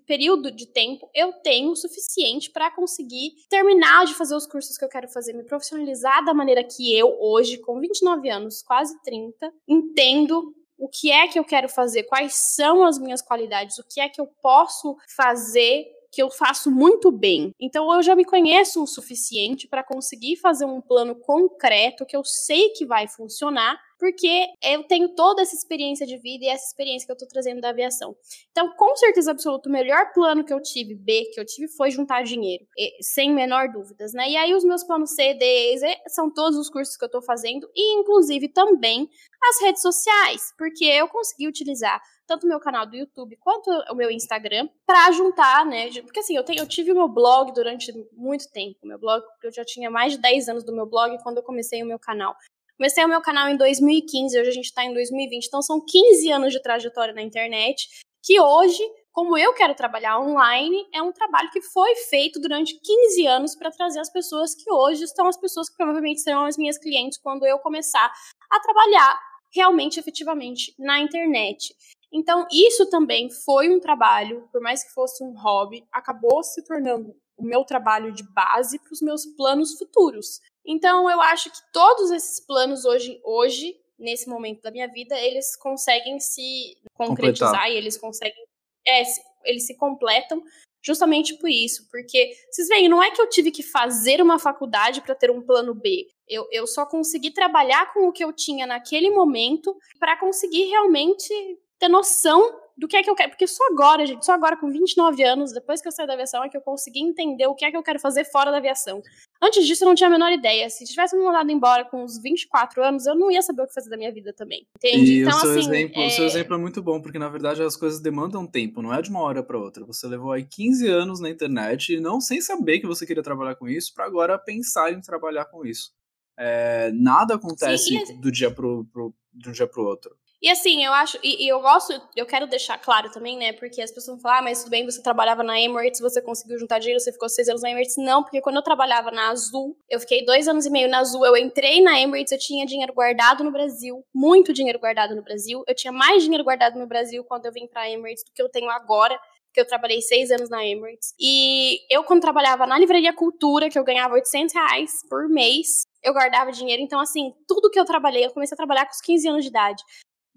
período 0.06 0.52
de 0.52 0.65
tempo, 0.67 1.10
eu 1.13 1.34
tenho 1.34 1.72
o 1.72 1.76
suficiente 1.76 2.50
para 2.50 2.72
conseguir 2.72 3.32
terminar 3.50 4.06
de 4.06 4.13
fazer 4.13 4.36
os 4.36 4.48
cursos 4.48 4.78
que 4.78 4.86
eu 4.86 4.89
quero 4.89 5.10
fazer, 5.10 5.34
me 5.34 5.43
profissionalizar 5.43 6.24
da 6.24 6.34
maneira 6.34 6.63
que 6.63 6.98
eu, 6.98 7.17
hoje, 7.19 7.58
com 7.58 7.80
29 7.80 8.30
anos, 8.30 8.62
quase 8.62 9.00
30, 9.04 9.52
entendo 9.67 10.56
o 10.78 10.88
que 10.88 11.12
é 11.12 11.28
que 11.28 11.38
eu 11.38 11.43
quero 11.43 11.67
fazer, 11.67 12.04
quais 12.04 12.34
são 12.56 12.86
as 12.86 12.98
minhas 12.98 13.22
qualidades, 13.22 13.78
o 13.78 13.84
que 13.84 14.00
é 14.00 14.08
que 14.08 14.22
eu 14.22 14.28
posso 14.41 14.95
fazer 15.15 15.86
que 16.12 16.24
eu 16.24 16.32
faço 16.32 16.72
muito 16.72 17.12
bem. 17.12 17.54
Então 17.60 17.93
eu 17.93 18.02
já 18.02 18.15
me 18.15 18.26
conheço 18.26 18.82
o 18.82 18.88
suficiente 18.88 19.67
para 19.67 19.84
conseguir 19.84 20.38
fazer 20.38 20.65
um 20.65 20.82
plano 20.82 21.15
concreto 21.15 22.06
que 22.06 22.17
eu 22.17 22.24
sei 22.24 22.69
que 22.69 22.86
vai 22.86 23.08
funcionar 23.08 23.80
porque 23.99 24.47
eu 24.63 24.83
tenho 24.83 25.09
toda 25.09 25.41
essa 25.41 25.55
experiência 25.55 26.07
de 26.07 26.17
vida 26.17 26.45
e 26.45 26.47
essa 26.47 26.67
experiência 26.67 27.05
que 27.05 27.12
eu 27.12 27.17
tô 27.17 27.27
trazendo 27.27 27.59
da 27.59 27.69
aviação. 27.69 28.15
Então, 28.51 28.73
com 28.75 28.95
certeza 28.95 29.31
absoluta, 29.31 29.67
o 29.67 29.71
melhor 29.71 30.13
plano 30.13 30.43
que 30.43 30.53
eu 30.53 30.62
tive, 30.62 30.95
B, 30.95 31.29
que 31.33 31.39
eu 31.39 31.45
tive, 31.45 31.67
foi 31.67 31.91
juntar 31.91 32.23
dinheiro, 32.23 32.65
sem 33.01 33.33
menor 33.33 33.69
dúvidas, 33.69 34.13
né? 34.13 34.29
E 34.29 34.38
aí 34.38 34.53
os 34.53 34.63
meus 34.63 34.83
planos 34.83 35.12
C, 35.12 35.33
D, 35.33 35.73
E, 35.73 35.77
Z 35.77 35.97
são 36.07 36.33
todos 36.33 36.57
os 36.57 36.69
cursos 36.69 36.95
que 36.95 37.03
eu 37.03 37.09
tô 37.09 37.21
fazendo 37.21 37.69
e, 37.75 37.99
inclusive, 37.99 38.47
também 38.47 39.09
as 39.43 39.62
redes 39.62 39.81
sociais, 39.81 40.53
porque 40.57 40.85
eu 40.85 41.07
consegui 41.07 41.47
utilizar 41.47 42.01
tanto 42.29 42.45
o 42.45 42.47
meu 42.47 42.59
canal 42.59 42.85
do 42.85 42.95
YouTube 42.95 43.35
quanto 43.38 43.71
o 43.91 43.95
meu 43.95 44.12
Instagram 44.12 44.69
para 44.85 45.12
juntar, 45.12 45.65
né? 45.65 45.89
Porque 46.03 46.19
assim, 46.19 46.35
eu, 46.35 46.43
tenho, 46.43 46.59
eu 46.59 46.67
tive 46.67 46.91
o 46.91 46.95
meu 46.95 47.07
blog 47.07 47.51
durante 47.53 47.91
muito 48.13 48.49
tempo. 48.51 48.77
Meu 48.83 48.99
blog, 48.99 49.23
eu 49.43 49.51
já 49.51 49.65
tinha 49.65 49.89
mais 49.89 50.13
de 50.13 50.19
10 50.19 50.47
anos 50.49 50.63
do 50.63 50.71
meu 50.71 50.85
blog 50.85 51.17
quando 51.23 51.38
eu 51.38 51.43
comecei 51.43 51.81
o 51.81 51.88
meu 51.88 51.97
canal. 51.97 52.35
Comecei 52.80 53.04
o 53.04 53.10
meu 53.10 53.20
canal 53.20 53.50
em 53.50 53.58
2015, 53.58 54.39
hoje 54.39 54.50
a 54.50 54.54
gente 54.54 54.68
está 54.68 54.86
em 54.86 54.94
2020, 54.94 55.48
então 55.48 55.62
são 55.62 55.84
15 55.86 56.32
anos 56.32 56.54
de 56.54 56.62
trajetória 56.62 57.13
na 57.13 57.22
internet, 57.22 57.89
que 58.24 58.39
hoje, 58.39 58.82
como 59.12 59.38
eu 59.38 59.54
quero 59.54 59.76
trabalhar 59.76 60.18
online, 60.18 60.88
é 60.94 61.02
um 61.02 61.12
trabalho 61.12 61.50
que 61.52 61.62
foi 61.62 61.94
feito 62.10 62.39
durante 62.39 62.80
15 62.80 63.28
anos 63.28 63.54
para 63.54 63.70
trazer 63.70 64.00
as 64.00 64.10
pessoas 64.10 64.56
que 64.56 64.72
hoje 64.72 65.04
estão 65.04 65.28
as 65.28 65.36
pessoas 65.36 65.70
que 65.70 65.76
provavelmente 65.76 66.22
serão 66.22 66.46
as 66.46 66.58
minhas 66.58 66.78
clientes 66.78 67.20
quando 67.22 67.46
eu 67.46 67.60
começar 67.60 68.13
a 68.50 68.60
trabalhar 68.62 69.20
realmente, 69.54 70.00
efetivamente, 70.00 70.74
na 70.80 71.02
internet. 71.02 71.76
Então, 72.13 72.48
isso 72.50 72.89
também 72.89 73.30
foi 73.30 73.70
um 73.70 73.82
trabalho, 73.82 74.48
por 74.54 74.62
mais 74.62 74.86
que 74.86 74.94
fosse 74.94 75.22
um 75.22 75.38
hobby, 75.38 75.86
acabou 75.92 76.42
se 76.44 76.63
tornando 76.63 77.13
o 77.36 77.44
meu 77.44 77.65
trabalho 77.65 78.13
de 78.13 78.24
base 78.34 78.80
para 78.80 78.94
os 78.94 79.02
meus 79.02 79.26
planos 79.26 79.78
futuros. 79.78 80.39
Então, 80.65 81.10
eu 81.10 81.22
acho 81.22 81.50
que 81.50 81.60
todos 81.72 82.12
esses 82.12 82.45
planos 82.45 82.86
hoje, 82.86 83.19
hoje, 83.24 83.76
nesse 83.98 84.30
momento 84.30 84.62
da 84.62 84.72
minha 84.72 84.88
vida, 84.88 85.17
eles 85.19 85.56
conseguem 85.56 86.19
se 86.19 86.78
concretizar 86.93 87.50
Completar. 87.50 87.72
e 87.72 87.78
eles 87.78 87.98
conseguem. 87.98 88.43
É, 88.88 89.04
eles 89.45 89.65
se 89.65 89.76
completam 89.76 90.43
justamente 90.82 91.36
por 91.36 91.50
isso. 91.50 91.88
Porque, 91.89 92.32
vocês 92.52 92.67
veem, 92.67 92.89
não 92.89 93.02
é 93.02 93.12
que 93.12 93.22
eu 93.22 93.30
tive 93.30 93.52
que 93.52 93.63
fazer 93.63 94.22
uma 94.22 94.39
faculdade 94.39 95.02
para 95.02 95.15
ter 95.15 95.32
um 95.32 95.41
plano 95.41 95.74
B. 95.74 96.08
Eu, 96.28 96.48
eu 96.52 96.67
só 96.67 96.86
consegui 96.86 97.32
trabalhar 97.32 97.91
com 97.93 98.08
o 98.08 98.12
que 98.12 98.24
eu 98.24 98.32
tinha 98.32 98.65
naquele 98.65 99.10
momento 99.10 99.76
para 100.00 100.17
conseguir 100.17 100.65
realmente 100.65 101.34
ter 101.80 101.89
noção 101.89 102.60
do 102.80 102.88
que 102.88 102.96
é 102.96 103.04
que 103.04 103.10
eu 103.10 103.15
quero. 103.15 103.30
Porque 103.30 103.46
só 103.46 103.62
agora, 103.72 104.06
gente, 104.06 104.26
só 104.26 104.32
agora 104.32 104.56
com 104.56 104.72
29 104.72 105.22
anos, 105.24 105.52
depois 105.52 105.82
que 105.82 105.88
eu 105.88 105.92
saí 105.92 106.08
da 106.08 106.13
aviação, 106.13 106.42
é 106.44 106.50
que 106.50 106.56
eu 106.56 106.62
consegui 106.62 107.02
entender 107.02 107.46
o 107.46 107.54
que 107.54 107.65
é 107.65 107.72
que 107.72 107.76
eu 107.76 107.84
quero 107.84 108.00
fazer 108.00 108.24
fora 108.24 108.52
da 108.52 108.58
aviação. 108.58 109.02
Antes 109.42 109.68
disso, 109.68 109.84
eu 109.84 109.89
não 109.89 109.96
tinha 109.96 110.08
a 110.08 110.12
menor 110.12 110.32
ideia. 110.32 110.70
Se 110.70 110.86
tivesse 110.86 111.15
me 111.18 111.24
mandado 111.24 111.52
embora 111.52 111.84
com 111.84 112.04
uns 112.04 112.22
24 112.22 112.82
anos, 112.82 113.06
eu 113.06 113.15
não 113.15 113.30
ia 113.30 113.42
saber 113.42 113.63
o 113.63 113.68
que 113.68 113.74
fazer 113.74 113.89
da 113.89 113.98
minha 113.98 114.13
vida 114.13 114.34
também. 114.34 114.65
Entende? 114.78 115.13
E 115.13 115.22
então, 115.22 115.38
o, 115.38 115.42
seu 115.42 115.52
assim, 115.52 115.60
exemplo, 115.60 116.02
é... 116.02 116.08
o 116.08 116.10
seu 116.10 116.26
exemplo 116.26 116.56
é 116.56 116.58
muito 116.58 116.82
bom, 116.82 117.02
porque 117.02 117.20
na 117.20 117.28
verdade 117.28 117.62
as 117.62 117.76
coisas 117.76 118.02
demandam 118.02 118.48
tempo, 118.48 118.82
não 118.82 118.94
é 118.94 119.02
de 119.02 119.10
uma 119.10 119.22
hora 119.22 119.44
para 119.44 119.58
outra. 119.58 119.86
Você 119.86 120.08
levou 120.08 120.32
aí 120.32 120.46
15 120.46 120.88
anos 120.88 121.20
na 121.20 121.30
internet 121.30 121.94
e 121.94 122.00
não 122.00 122.22
sem 122.22 122.39
saber 122.39 122.80
que 122.80 122.88
você 122.88 123.06
queria 123.06 123.24
trabalhar 123.24 123.56
com 123.56 123.68
isso, 123.68 123.94
para 123.94 124.06
agora 124.06 124.38
pensar 124.39 124.94
em 124.94 125.02
trabalhar 125.02 125.46
com 125.46 125.65
isso. 125.65 125.92
É, 126.38 126.89
nada 126.94 127.36
acontece 127.36 127.89
Sim, 127.89 128.22
do 128.22 128.32
dia 128.32 128.50
pro, 128.50 128.86
pro, 128.94 129.13
de 129.34 129.50
um 129.50 129.52
dia 129.52 129.68
pro 129.68 129.84
outro. 129.84 130.15
E 130.41 130.49
assim, 130.49 130.86
eu 130.86 130.93
acho, 130.93 131.19
e, 131.21 131.45
e, 131.45 131.49
eu 131.49 131.60
gosto, 131.60 132.02
eu 132.15 132.25
quero 132.25 132.47
deixar 132.47 132.78
claro 132.78 133.12
também, 133.12 133.38
né? 133.38 133.52
Porque 133.52 133.82
as 133.82 133.91
pessoas 133.91 134.15
vão 134.15 134.21
falar, 134.21 134.38
ah, 134.38 134.41
mas 134.41 134.60
tudo 134.60 134.71
bem, 134.71 134.86
você 134.86 135.02
trabalhava 135.02 135.43
na 135.43 135.60
Emirates, 135.60 135.99
você 135.99 136.21
conseguiu 136.21 136.58
juntar 136.58 136.80
dinheiro, 136.80 136.99
você 136.99 137.12
ficou 137.12 137.28
seis 137.28 137.49
anos 137.49 137.62
na 137.62 137.69
Emirates. 137.69 137.97
Não, 137.97 138.23
porque 138.23 138.39
quando 138.39 138.56
eu 138.56 138.62
trabalhava 138.62 139.12
na 139.12 139.32
Azul, 139.32 139.78
eu 139.89 139.99
fiquei 139.99 140.23
dois 140.23 140.47
anos 140.47 140.65
e 140.65 140.69
meio 140.69 140.88
na 140.88 140.99
Azul, 140.99 141.25
eu 141.25 141.36
entrei 141.36 141.82
na 141.82 141.99
Emirates, 141.99 142.32
eu 142.32 142.39
tinha 142.39 142.65
dinheiro 142.65 142.93
guardado 142.93 143.43
no 143.43 143.52
Brasil, 143.52 144.02
muito 144.15 144.54
dinheiro 144.54 144.80
guardado 144.80 145.13
no 145.13 145.21
Brasil. 145.21 145.62
Eu 145.67 145.75
tinha 145.75 145.91
mais 145.91 146.23
dinheiro 146.23 146.43
guardado 146.45 146.80
no 146.80 146.88
Brasil 146.88 147.21
quando 147.25 147.45
eu 147.45 147.52
vim 147.52 147.67
pra 147.67 147.89
Emirates 147.89 148.23
do 148.23 148.32
que 148.34 148.41
eu 148.41 148.47
tenho 148.47 148.69
agora 148.69 149.19
que 149.54 149.60
eu 149.60 149.67
trabalhei 149.67 150.02
seis 150.02 150.32
anos 150.32 150.49
na 150.49 150.65
Emirates. 150.65 151.13
E 151.19 151.80
eu, 151.89 152.04
quando 152.04 152.21
trabalhava 152.21 152.65
na 152.67 152.78
Livraria 152.78 153.12
Cultura, 153.12 153.69
que 153.69 153.78
eu 153.78 153.84
ganhava 153.84 154.13
800 154.13 154.54
reais 154.54 154.91
por 155.10 155.28
mês, 155.28 155.84
eu 156.04 156.13
guardava 156.13 156.52
dinheiro. 156.52 156.82
Então, 156.82 156.99
assim, 156.99 157.34
tudo 157.47 157.69
que 157.69 157.80
eu 157.80 157.86
trabalhei, 157.86 158.25
eu 158.25 158.32
comecei 158.32 158.56
a 158.56 158.58
trabalhar 158.58 158.86
com 158.86 158.91
os 158.91 159.02
15 159.02 159.28
anos 159.28 159.43
de 159.43 159.49
idade. 159.49 159.84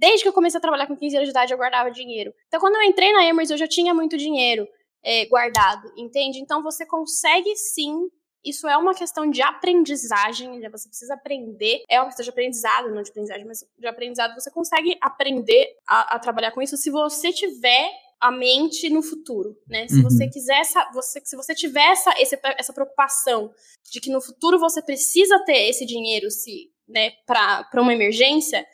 Desde 0.03 0.25
que 0.25 0.29
eu 0.29 0.33
comecei 0.33 0.59
a 0.59 0.61
trabalhar 0.61 0.88
com 0.88 0.97
15 0.97 1.15
anos 1.15 1.29
de 1.29 1.31
idade, 1.31 1.55
eu 1.55 1.57
guardava 1.57 1.88
dinheiro. 1.88 2.35
Então, 2.49 2.59
quando 2.59 2.75
eu 2.75 2.83
entrei 2.83 3.12
na 3.12 3.25
Emirates, 3.25 3.53
eu 3.53 3.57
já 3.57 3.69
tinha 3.69 3.95
muito 3.95 4.19
dinheiro 4.19 4.67
é, 5.01 5.27
guardado, 5.27 5.93
entende? 5.97 6.41
Então, 6.41 6.61
você 6.61 6.85
consegue 6.85 7.55
sim. 7.55 8.11
Isso 8.45 8.67
é 8.67 8.77
uma 8.77 8.95
questão 8.95 9.31
de 9.31 9.41
aprendizagem, 9.41 10.59
né? 10.59 10.69
você 10.69 10.88
precisa 10.88 11.15
aprender. 11.15 11.85
É 11.88 12.01
uma 12.01 12.07
questão 12.07 12.25
de 12.25 12.31
aprendizado, 12.31 12.93
não 12.93 13.01
de 13.01 13.11
aprendizagem, 13.11 13.47
mas 13.47 13.65
de 13.79 13.87
aprendizado. 13.87 14.35
Você 14.35 14.51
consegue 14.51 14.99
aprender 15.01 15.69
a, 15.87 16.17
a 16.17 16.19
trabalhar 16.19 16.51
com 16.51 16.61
isso 16.61 16.77
se 16.77 16.91
você 16.91 17.33
tiver 17.33 17.88
a 18.21 18.33
mente 18.33 18.91
no 18.91 19.03
futuro, 19.05 19.57
né? 19.69 19.87
Se 19.87 19.99
uhum. 19.99 20.03
você 20.03 20.29
quiser 20.29 20.59
essa, 20.59 20.91
você, 20.93 21.21
se 21.25 21.37
você 21.37 21.55
tiver 21.55 21.93
essa, 21.93 22.12
esse, 22.21 22.37
essa 22.59 22.73
preocupação 22.73 23.53
de 23.88 24.01
que 24.01 24.11
no 24.11 24.21
futuro 24.21 24.59
você 24.59 24.83
precisa 24.83 25.38
ter 25.45 25.69
esse 25.69 25.87
dinheiro, 25.87 26.29
se, 26.29 26.73
né, 26.88 27.12
para 27.25 27.81
uma 27.81 27.93
emergência, 27.93 28.67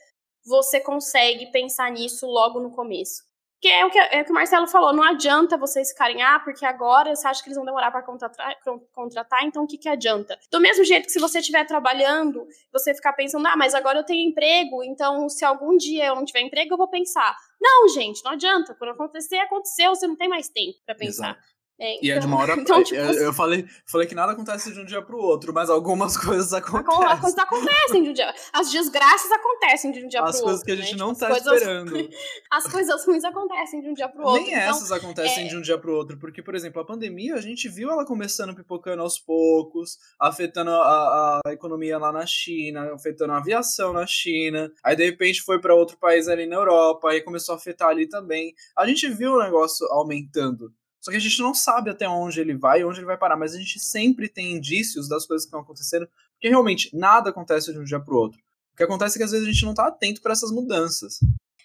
você 0.48 0.80
consegue 0.80 1.52
pensar 1.52 1.90
nisso 1.90 2.26
logo 2.26 2.58
no 2.58 2.70
começo. 2.70 3.28
Que 3.60 3.66
é 3.66 3.84
o 3.84 3.90
que, 3.90 3.98
é 3.98 4.22
o 4.22 4.24
que 4.24 4.30
o 4.30 4.34
Marcelo 4.34 4.68
falou, 4.68 4.92
não 4.92 5.02
adianta 5.02 5.58
vocês 5.58 5.88
ficarem, 5.90 6.22
ah, 6.22 6.38
porque 6.38 6.64
agora 6.64 7.14
você 7.14 7.26
acha 7.26 7.42
que 7.42 7.48
eles 7.48 7.56
vão 7.56 7.66
demorar 7.66 7.90
para 7.90 8.04
contratar, 8.04 8.56
contratar, 8.92 9.44
então 9.44 9.64
o 9.64 9.66
que, 9.66 9.76
que 9.76 9.88
adianta? 9.88 10.38
Do 10.48 10.60
mesmo 10.60 10.84
jeito 10.84 11.06
que 11.06 11.12
se 11.12 11.18
você 11.18 11.40
estiver 11.40 11.66
trabalhando, 11.66 12.46
você 12.72 12.94
ficar 12.94 13.14
pensando, 13.14 13.44
ah, 13.48 13.56
mas 13.56 13.74
agora 13.74 13.98
eu 13.98 14.04
tenho 14.04 14.28
emprego, 14.28 14.84
então 14.84 15.28
se 15.28 15.44
algum 15.44 15.76
dia 15.76 16.06
eu 16.06 16.14
não 16.14 16.24
tiver 16.24 16.42
emprego, 16.42 16.74
eu 16.74 16.78
vou 16.78 16.88
pensar. 16.88 17.36
Não, 17.60 17.88
gente, 17.88 18.22
não 18.24 18.30
adianta. 18.30 18.76
Quando 18.76 18.92
acontecer, 18.92 19.38
aconteceu, 19.38 19.92
você 19.92 20.06
não 20.06 20.14
tem 20.16 20.28
mais 20.28 20.48
tempo 20.48 20.78
para 20.86 20.94
pensar. 20.94 21.30
Exato. 21.30 21.57
É, 21.80 21.94
então, 21.94 22.04
e 22.04 22.10
é 22.10 22.18
de 22.18 22.26
uma 22.26 22.38
hora. 22.38 22.58
Então, 22.68 22.82
tipo, 22.82 23.00
eu, 23.00 23.12
eu, 23.22 23.32
falei, 23.32 23.66
falei 23.86 24.06
que 24.06 24.14
nada 24.14 24.32
acontece 24.32 24.72
de 24.72 24.80
um 24.80 24.84
dia 24.84 25.00
pro 25.00 25.16
outro, 25.16 25.54
mas 25.54 25.70
algumas 25.70 26.16
coisas 26.18 26.52
acontecem. 26.52 27.06
As 27.06 27.20
coisas 27.20 27.38
acontecem 27.38 28.02
de 28.02 28.10
um 28.10 28.12
dia. 28.12 28.34
As 28.52 28.70
desgraças 28.70 29.30
acontecem 29.30 29.92
de 29.92 30.04
um 30.04 30.08
dia 30.08 30.22
as 30.22 30.36
pro 30.36 30.48
outro. 30.48 30.56
As 30.56 30.62
coisas 30.62 30.62
que 30.64 30.72
a 30.72 30.76
gente 30.76 30.98
né? 30.98 30.98
não 30.98 31.14
tipo, 31.14 31.20
tá 31.20 31.28
coisas, 31.28 31.52
esperando. 31.52 32.08
As 32.50 32.64
coisas 32.64 33.06
ruins 33.06 33.24
acontecem 33.24 33.80
de 33.80 33.88
um 33.88 33.94
dia 33.94 34.08
pro 34.08 34.24
outro. 34.24 34.42
Nem 34.42 34.54
então, 34.54 34.70
essas 34.70 34.90
acontecem 34.90 35.44
é... 35.44 35.48
de 35.48 35.56
um 35.56 35.60
dia 35.60 35.78
pro 35.78 35.94
outro, 35.94 36.18
porque, 36.18 36.42
por 36.42 36.54
exemplo, 36.54 36.80
a 36.82 36.84
pandemia, 36.84 37.34
a 37.34 37.40
gente 37.40 37.68
viu 37.68 37.90
ela 37.90 38.04
começando 38.04 38.54
pipocando 38.54 39.02
aos 39.02 39.18
poucos, 39.18 39.98
afetando 40.18 40.70
a, 40.70 41.40
a 41.46 41.52
economia 41.52 41.98
lá 41.98 42.10
na 42.10 42.26
China, 42.26 42.92
afetando 42.94 43.32
a 43.32 43.38
aviação 43.38 43.92
na 43.92 44.06
China. 44.06 44.70
Aí, 44.82 44.96
de 44.96 45.04
repente, 45.04 45.42
foi 45.42 45.60
para 45.60 45.74
outro 45.74 45.96
país 45.98 46.28
ali 46.28 46.46
na 46.46 46.56
Europa, 46.56 47.10
aí 47.10 47.20
começou 47.20 47.54
a 47.54 47.58
afetar 47.58 47.88
ali 47.88 48.08
também. 48.08 48.54
A 48.76 48.86
gente 48.86 49.08
viu 49.08 49.34
o 49.34 49.42
negócio 49.42 49.86
aumentando. 49.92 50.72
Só 51.08 51.12
que 51.12 51.16
a 51.16 51.20
gente 51.20 51.40
não 51.40 51.54
sabe 51.54 51.88
até 51.88 52.06
onde 52.06 52.38
ele 52.38 52.54
vai 52.54 52.80
e 52.80 52.84
onde 52.84 52.98
ele 52.98 53.06
vai 53.06 53.16
parar, 53.16 53.34
mas 53.34 53.54
a 53.54 53.58
gente 53.58 53.80
sempre 53.80 54.28
tem 54.28 54.52
indícios 54.52 55.08
das 55.08 55.24
coisas 55.24 55.46
que 55.46 55.48
estão 55.48 55.60
acontecendo, 55.60 56.06
porque 56.32 56.50
realmente 56.50 56.94
nada 56.94 57.30
acontece 57.30 57.72
de 57.72 57.78
um 57.78 57.84
dia 57.84 57.98
para 57.98 58.12
o 58.12 58.18
outro. 58.18 58.38
O 58.74 58.76
que 58.76 58.82
acontece 58.82 59.16
é 59.16 59.18
que 59.18 59.24
às 59.24 59.30
vezes 59.30 59.48
a 59.48 59.50
gente 59.50 59.64
não 59.64 59.70
está 59.70 59.86
atento 59.86 60.20
para 60.20 60.32
essas 60.32 60.50
mudanças. 60.50 61.18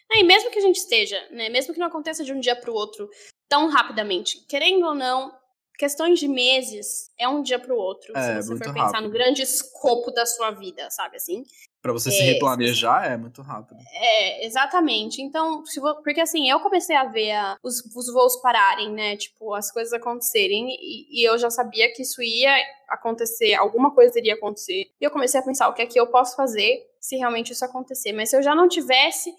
É, 0.09 0.21
e 0.21 0.23
mesmo 0.23 0.49
que 0.49 0.59
a 0.59 0.61
gente 0.61 0.77
esteja, 0.77 1.19
né, 1.29 1.49
mesmo 1.49 1.73
que 1.73 1.79
não 1.81 1.87
aconteça 1.87 2.23
de 2.23 2.31
um 2.31 2.39
dia 2.39 2.55
para 2.55 2.71
o 2.71 2.73
outro 2.73 3.09
tão 3.49 3.67
rapidamente, 3.67 4.45
querendo 4.47 4.85
ou 4.85 4.95
não, 4.95 5.37
questões 5.77 6.21
de 6.21 6.27
meses 6.29 7.11
é 7.19 7.27
um 7.27 7.43
dia 7.43 7.59
para 7.59 7.73
o 7.73 7.77
outro, 7.77 8.17
é, 8.17 8.41
se 8.41 8.47
você 8.47 8.63
for 8.63 8.73
pensar 8.73 8.85
rápido. 8.85 9.07
no 9.07 9.11
grande 9.11 9.41
escopo 9.41 10.09
da 10.09 10.25
sua 10.25 10.51
vida, 10.51 10.89
sabe 10.89 11.17
assim? 11.17 11.43
Para 11.83 11.91
você 11.91 12.07
é, 12.07 12.11
se 12.13 12.23
replanejar 12.23 13.11
é 13.11 13.17
muito 13.17 13.41
rápido. 13.41 13.77
É, 13.91 14.45
exatamente. 14.45 15.21
Então, 15.21 15.61
porque 16.01 16.21
assim, 16.21 16.49
eu 16.49 16.61
comecei 16.61 16.95
a 16.95 17.03
ver 17.03 17.31
a, 17.31 17.57
os, 17.61 17.83
os 17.93 18.13
voos 18.13 18.37
pararem, 18.37 18.89
né? 18.89 19.17
Tipo, 19.17 19.53
as 19.53 19.69
coisas 19.69 19.91
acontecerem, 19.91 20.69
e, 20.69 21.07
e, 21.11 21.27
eu 21.27 21.37
já 21.37 21.49
sabia 21.49 21.91
que 21.91 22.01
isso 22.01 22.23
ia 22.23 22.55
acontecer, 22.87 23.53
alguma 23.55 23.91
coisa 23.93 24.17
iria 24.17 24.35
acontecer. 24.35 24.91
E 24.99 25.03
eu 25.03 25.11
comecei 25.11 25.37
a 25.37 25.43
pensar 25.43 25.67
o 25.67 25.73
que 25.73 25.81
é 25.81 25.85
que 25.85 25.99
eu 25.99 26.07
posso 26.07 26.37
fazer 26.37 26.87
se 27.01 27.17
realmente 27.17 27.51
isso 27.51 27.65
acontecer. 27.65 28.13
Mas 28.13 28.29
se 28.29 28.37
eu 28.37 28.41
já 28.41 28.55
não 28.55 28.69
tivesse 28.69 29.29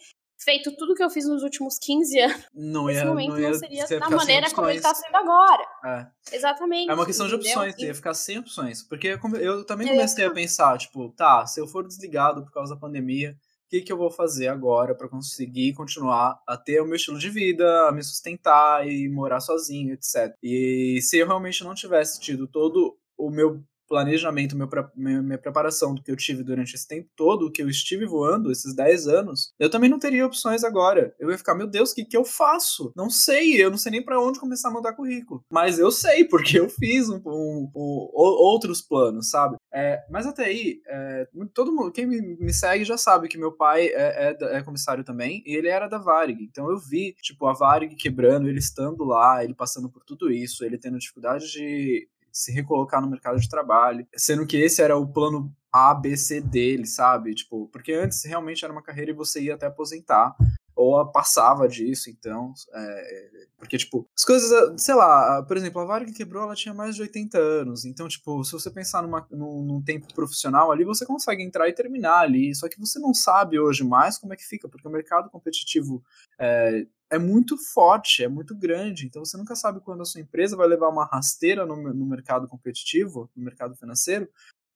feito 0.45 0.77
tudo 0.77 0.95
que 0.95 1.03
eu 1.03 1.11
fiz 1.11 1.27
nos 1.27 1.43
últimos 1.43 1.79
15 1.79 2.21
anos, 2.21 2.45
não 2.55 2.91
ia, 2.91 3.05
momento 3.05 3.31
não, 3.31 3.39
ia, 3.41 3.51
não 3.51 3.59
seria 3.59 3.87
da 3.87 4.11
maneira 4.11 4.51
como 4.51 4.69
ele 4.69 4.77
está 4.79 4.95
sendo 4.95 5.17
agora. 5.17 5.65
É. 5.85 6.37
Exatamente. 6.37 6.91
É 6.91 6.95
uma 6.95 7.07
questão 7.07 7.27
de 7.27 7.35
opções, 7.35 7.75
ia 7.79 7.95
ficar 7.95 8.15
sem 8.15 8.39
opções. 8.39 8.83
Porque 8.83 9.19
eu 9.41 9.65
também 9.65 9.89
comecei 9.89 10.25
a 10.25 10.31
pensar, 10.31 10.77
tipo, 10.79 11.11
tá, 11.11 11.47
se 11.47 11.61
eu 11.61 11.67
for 11.67 11.87
desligado 11.87 12.45
por 12.45 12.53
causa 12.53 12.75
da 12.75 12.81
pandemia, 12.81 13.37
o 13.67 13.71
que, 13.71 13.81
que 13.81 13.93
eu 13.93 13.97
vou 13.97 14.11
fazer 14.11 14.49
agora 14.49 14.95
para 14.95 15.09
conseguir 15.09 15.73
continuar 15.73 16.39
a 16.47 16.57
ter 16.57 16.81
o 16.81 16.85
meu 16.85 16.97
estilo 16.97 17.19
de 17.19 17.31
vida, 17.31 17.89
a 17.89 17.93
me 17.93 18.03
sustentar 18.03 18.87
e 18.87 19.09
morar 19.09 19.41
sozinho, 19.41 19.95
etc. 19.95 20.35
E 20.43 21.01
se 21.03 21.19
eu 21.19 21.27
realmente 21.27 21.65
não 21.65 21.75
tivesse 21.75 22.21
tido 22.21 22.47
todo 22.47 22.97
o 23.17 23.31
meu 23.31 23.65
planejamento, 23.89 24.57
meu, 24.57 24.69
minha, 24.97 25.23
minha 25.23 25.39
preparação 25.39 25.95
do 25.95 26.03
que 26.03 26.11
eu 26.11 26.17
tive 26.17 26.43
durante 26.43 26.75
esse 26.75 26.87
tempo 26.87 27.09
todo, 27.17 27.51
que 27.51 27.63
eu 27.63 27.69
estive 27.69 28.07
voando, 28.07 28.51
esses 28.51 28.75
10 28.75 29.07
anos, 29.09 29.53
eu 29.59 29.71
também 29.71 29.91
não 29.91 29.99
teria 29.99 30.27
opções 30.27 30.65
agora. 30.65 31.15
Eu 31.19 31.31
ia 31.31 31.39
ficar, 31.39 31.55
meu 31.55 31.67
Deus, 31.67 31.93
o 31.93 31.95
que, 31.95 32.05
que 32.05 32.17
eu 32.17 32.25
faço? 32.25 32.93
Não 32.97 33.11
sei, 33.11 33.63
eu 33.63 33.71
não 33.71 33.79
sei 33.79 33.93
nem 33.93 34.05
para 34.05 34.21
onde 34.21 34.41
começar 34.41 34.69
a 34.69 34.73
mandar 34.73 34.95
currículo. 34.95 35.45
Mas 35.51 35.79
eu 35.79 35.91
sei, 35.91 36.25
porque 36.25 36.59
eu 36.59 36.69
fiz 36.69 37.09
um, 37.09 37.21
um, 37.27 37.71
um, 37.75 38.09
outros 38.15 38.81
planos, 38.81 39.31
sabe? 39.31 39.57
É, 39.73 40.05
mas 40.11 40.27
até 40.27 40.45
aí, 40.45 40.81
é, 40.87 41.29
todo 41.53 41.73
mundo, 41.73 41.93
quem 41.93 42.07
me, 42.07 42.53
segue 42.53 42.85
já 42.85 42.97
sabe 42.97 43.29
que 43.29 43.39
meu 43.39 43.53
pai 43.53 43.87
é, 43.89 44.37
é, 44.41 44.57
é, 44.59 44.63
comissário 44.63 45.05
também, 45.05 45.43
e 45.47 45.57
ele 45.57 45.69
era 45.69 45.89
da 45.89 45.99
Varig. 45.99 46.43
Então 46.43 46.71
eu 46.71 46.79
vi, 46.79 47.15
tipo, 47.21 47.47
a 47.47 47.53
Varig 47.53 47.95
quebrando, 47.97 48.49
ele 48.49 48.59
estando 48.59 49.05
lá, 49.05 49.43
ele 49.43 49.55
passando 49.55 49.91
por 49.91 50.05
tudo 50.05 50.31
isso, 50.31 50.65
ele 50.65 50.79
tendo 50.79 50.99
dificuldade 50.99 51.51
de 51.51 52.09
se 52.35 52.51
recolocar 52.51 53.01
no 53.01 53.09
mercado 53.09 53.39
de 53.39 53.49
trabalho, 53.49 54.05
sendo 54.17 54.45
que 54.45 54.57
esse 54.57 54.83
era 54.83 54.97
o 54.97 55.07
plano 55.07 55.55
A, 55.73 55.95
B, 55.95 56.17
C 56.17 56.41
dele, 56.41 56.85
sabe? 56.85 57.33
Tipo, 57.33 57.69
porque 57.69 57.93
antes 57.93 58.25
realmente 58.25 58.65
era 58.65 58.73
uma 58.73 58.83
carreira 58.83 59.13
e 59.13 59.15
você 59.15 59.41
ia 59.41 59.55
até 59.55 59.67
aposentar 59.67 60.35
ou 60.77 61.07
passava 61.07 61.69
disso, 61.69 62.11
então, 62.11 62.53
é, 62.75 63.47
porque, 63.57 63.79
tipo, 63.79 64.09
as 64.17 64.25
coisas, 64.25 64.83
sei 64.83 64.95
lá, 64.95 65.41
por 65.45 65.57
exemplo, 65.57 65.81
a 65.81 65.85
Varg 65.85 66.13
quebrou, 66.13 66.43
ela 66.43 66.55
tinha 66.55 66.75
mais 66.75 66.97
de 66.97 67.03
80 67.03 67.39
anos, 67.39 67.85
então, 67.85 68.09
tipo, 68.09 68.43
se 68.45 68.53
você 68.53 68.71
pensar 68.71 69.03
numa, 69.03 69.25
num, 69.31 69.63
num, 69.63 69.83
tempo 69.83 70.13
profissional 70.13 70.73
ali, 70.73 70.85
você 70.85 71.07
consegue 71.07 71.43
entrar 71.45 71.69
e 71.69 71.73
terminar 71.73 72.19
ali, 72.19 72.53
só 72.55 72.69
que 72.69 72.81
você 72.81 72.99
não 72.99 73.15
sabe 73.15 73.59
hoje 73.59 73.85
mais 73.85 74.19
como 74.19 74.33
é 74.33 74.37
que 74.37 74.45
fica, 74.45 74.69
porque 74.69 74.89
o 74.89 74.91
mercado 74.91 75.31
competitivo 75.31 76.03
é, 76.39 76.85
é 77.11 77.19
muito 77.19 77.57
forte, 77.57 78.25
é 78.25 78.29
muito 78.29 78.55
grande. 78.55 79.07
Então 79.07 79.25
você 79.25 79.37
nunca 79.37 79.55
sabe 79.55 79.81
quando 79.81 80.03
a 80.03 80.05
sua 80.05 80.21
empresa 80.21 80.57
vai 80.57 80.67
levar 80.67 80.89
uma 80.89 81.05
rasteira 81.07 81.65
no, 81.67 81.77
no 81.77 82.07
mercado 82.07 82.49
competitivo, 82.49 83.31
no 83.37 83.45
mercado 83.45 83.77
financeiro, 83.77 84.29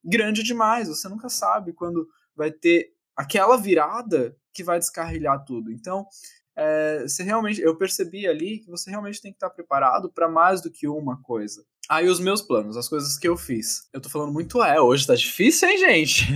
grande 0.04 0.42
demais. 0.42 0.88
Você 0.88 1.08
nunca 1.08 1.28
sabe 1.28 1.72
quando 1.72 2.08
vai 2.34 2.50
ter 2.50 2.94
aquela 3.16 3.56
virada 3.56 4.36
que 4.52 4.62
vai 4.62 4.78
descarrilhar 4.78 5.44
tudo. 5.44 5.72
Então, 5.72 6.06
é, 6.56 7.02
você 7.02 7.22
realmente, 7.22 7.60
eu 7.60 7.76
percebi 7.76 8.26
ali 8.26 8.58
que 8.58 8.70
você 8.70 8.90
realmente 8.90 9.20
tem 9.20 9.32
que 9.32 9.36
estar 9.36 9.50
preparado 9.50 10.10
para 10.10 10.28
mais 10.28 10.60
do 10.60 10.70
que 10.70 10.88
uma 10.88 11.20
coisa. 11.22 11.64
Aí 11.88 12.06
ah, 12.06 12.10
os 12.10 12.20
meus 12.20 12.42
planos, 12.42 12.76
as 12.76 12.88
coisas 12.88 13.16
que 13.16 13.28
eu 13.28 13.36
fiz. 13.36 13.88
Eu 13.92 14.00
tô 14.00 14.08
falando 14.10 14.32
muito 14.32 14.62
é, 14.62 14.80
hoje 14.80 15.06
tá 15.06 15.14
difícil, 15.14 15.68
hein, 15.68 15.78
gente? 15.78 16.26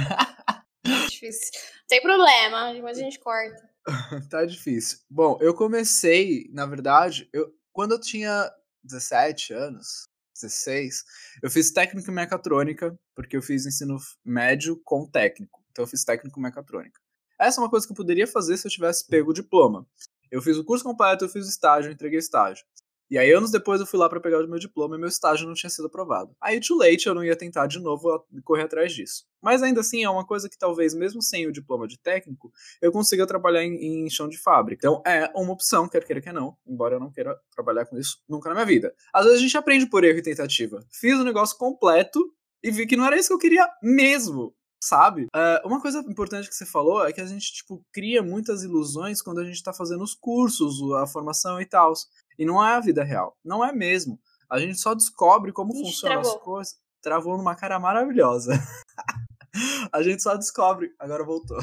difícil. 1.11 1.51
Tem 1.89 2.01
problema, 2.01 2.73
mas 2.81 2.99
a 2.99 3.01
gente 3.01 3.19
corta. 3.19 3.72
tá 4.31 4.45
difícil. 4.45 4.99
Bom, 5.11 5.39
eu 5.41 5.55
comecei, 5.55 6.49
na 6.53 6.67
verdade, 6.67 7.29
eu, 7.33 7.53
quando 7.73 7.93
eu 7.93 8.01
tinha 8.01 8.51
17 8.85 9.53
anos, 9.53 10.09
16, 10.35 11.05
eu 11.43 11.51
fiz 11.51 11.71
técnico 11.71 12.11
em 12.11 12.15
mecatrônica, 12.15 12.99
porque 13.15 13.37
eu 13.37 13.43
fiz 13.43 13.67
ensino 13.67 13.99
médio 14.25 14.81
com 14.85 15.07
técnico. 15.07 15.63
Então 15.71 15.85
eu 15.85 15.89
fiz 15.89 16.05
técnico 16.05 16.39
em 16.39 16.43
mecatrônica. 16.43 17.01
Essa 17.39 17.61
é 17.61 17.65
uma 17.65 17.71
coisa 17.71 17.87
que 17.87 17.93
eu 17.93 17.97
poderia 17.97 18.27
fazer 18.27 18.57
se 18.57 18.67
eu 18.67 18.71
tivesse 18.71 19.07
pego 19.07 19.31
o 19.31 19.35
diploma. 19.35 19.87
Eu 20.31 20.41
fiz 20.41 20.57
o 20.57 20.65
curso 20.65 20.85
completo, 20.85 21.25
eu 21.25 21.29
fiz 21.29 21.47
o 21.47 21.49
estágio, 21.49 21.91
eu 21.91 21.93
entreguei 21.93 22.19
estágio. 22.19 22.65
E 23.11 23.19
aí, 23.19 23.31
anos 23.31 23.51
depois, 23.51 23.81
eu 23.81 23.87
fui 23.87 23.99
lá 23.99 24.09
para 24.09 24.21
pegar 24.21 24.43
o 24.43 24.49
meu 24.49 24.59
diploma 24.59 24.97
e 24.97 24.99
meu 24.99 25.09
estágio 25.09 25.47
não 25.47 25.55
tinha 25.55 25.69
sido 25.69 25.87
aprovado. 25.87 26.35
Aí, 26.41 26.61
too 26.61 26.79
late, 26.79 27.07
eu 27.07 27.15
não 27.15 27.25
ia 27.25 27.37
tentar 27.37 27.67
de 27.67 27.79
novo 27.79 28.25
correr 28.45 28.63
atrás 28.63 28.93
disso. 28.93 29.25
Mas 29.43 29.63
ainda 29.63 29.81
assim, 29.81 30.03
é 30.05 30.09
uma 30.09 30.25
coisa 30.25 30.49
que 30.49 30.57
talvez, 30.57 30.95
mesmo 30.95 31.21
sem 31.21 31.47
o 31.47 31.53
diploma 31.53 31.87
de 31.87 31.99
técnico, 31.99 32.53
eu 32.81 32.91
consiga 32.93 33.27
trabalhar 33.27 33.65
em, 33.65 34.07
em 34.07 34.11
chão 34.11 34.29
de 34.29 34.39
fábrica. 34.39 34.87
Então, 34.87 35.03
é 35.05 35.31
uma 35.35 35.53
opção, 35.53 35.89
quer 35.89 36.05
queira, 36.05 36.23
quer 36.23 36.33
não, 36.33 36.57
embora 36.67 36.97
eu 36.97 37.01
não 37.01 37.11
queira 37.11 37.39
trabalhar 37.55 37.85
com 37.87 37.99
isso 37.99 38.23
nunca 38.29 38.49
na 38.49 38.55
minha 38.55 38.67
vida. 38.67 38.95
Às 39.13 39.25
vezes 39.25 39.39
a 39.41 39.43
gente 39.43 39.59
aprende 39.59 39.87
por 39.87 40.05
erro 40.05 40.19
e 40.19 40.23
tentativa. 40.23 40.83
Fiz 40.91 41.19
o 41.19 41.25
negócio 41.25 41.59
completo 41.59 42.19
e 42.63 42.71
vi 42.71 42.87
que 42.87 42.97
não 42.97 43.05
era 43.05 43.17
isso 43.17 43.29
que 43.29 43.35
eu 43.35 43.39
queria 43.39 43.69
mesmo 43.83 44.55
sabe? 44.83 45.27
Uh, 45.27 45.67
uma 45.67 45.81
coisa 45.81 46.01
importante 46.01 46.49
que 46.49 46.55
você 46.55 46.67
falou 46.67 47.07
é 47.07 47.13
que 47.13 47.21
a 47.21 47.25
gente, 47.25 47.53
tipo, 47.53 47.85
cria 47.93 48.21
muitas 48.21 48.65
ilusões 48.65 49.23
quando 49.23 49.39
a 49.39 49.45
gente 49.45 49.63
tá 49.63 49.73
fazendo 49.73 50.03
os 50.03 50.13
cursos, 50.13 50.81
a 50.95 51.07
formação 51.07 51.61
e 51.61 51.67
tal. 51.67 51.93
E 52.39 52.45
não 52.45 52.65
é 52.65 52.75
a 52.75 52.81
vida 52.81 53.03
real. 53.03 53.37
Não 53.45 53.65
é 53.65 53.73
mesmo. 53.73 54.19
A 54.49 54.59
gente 54.59 54.79
só 54.79 54.95
descobre 54.95 55.53
como 55.53 55.73
Ixi, 55.73 55.83
funcionam 55.85 56.21
travou. 56.21 56.39
as 56.39 56.45
coisas. 56.45 56.81
Travou 57.01 57.37
numa 57.37 57.55
cara 57.55 57.81
maravilhosa. 57.81 58.53
a 59.93 60.03
gente 60.03 60.23
só 60.23 60.37
descobre. 60.37 60.95
Agora 60.99 61.25
voltou. 61.25 61.59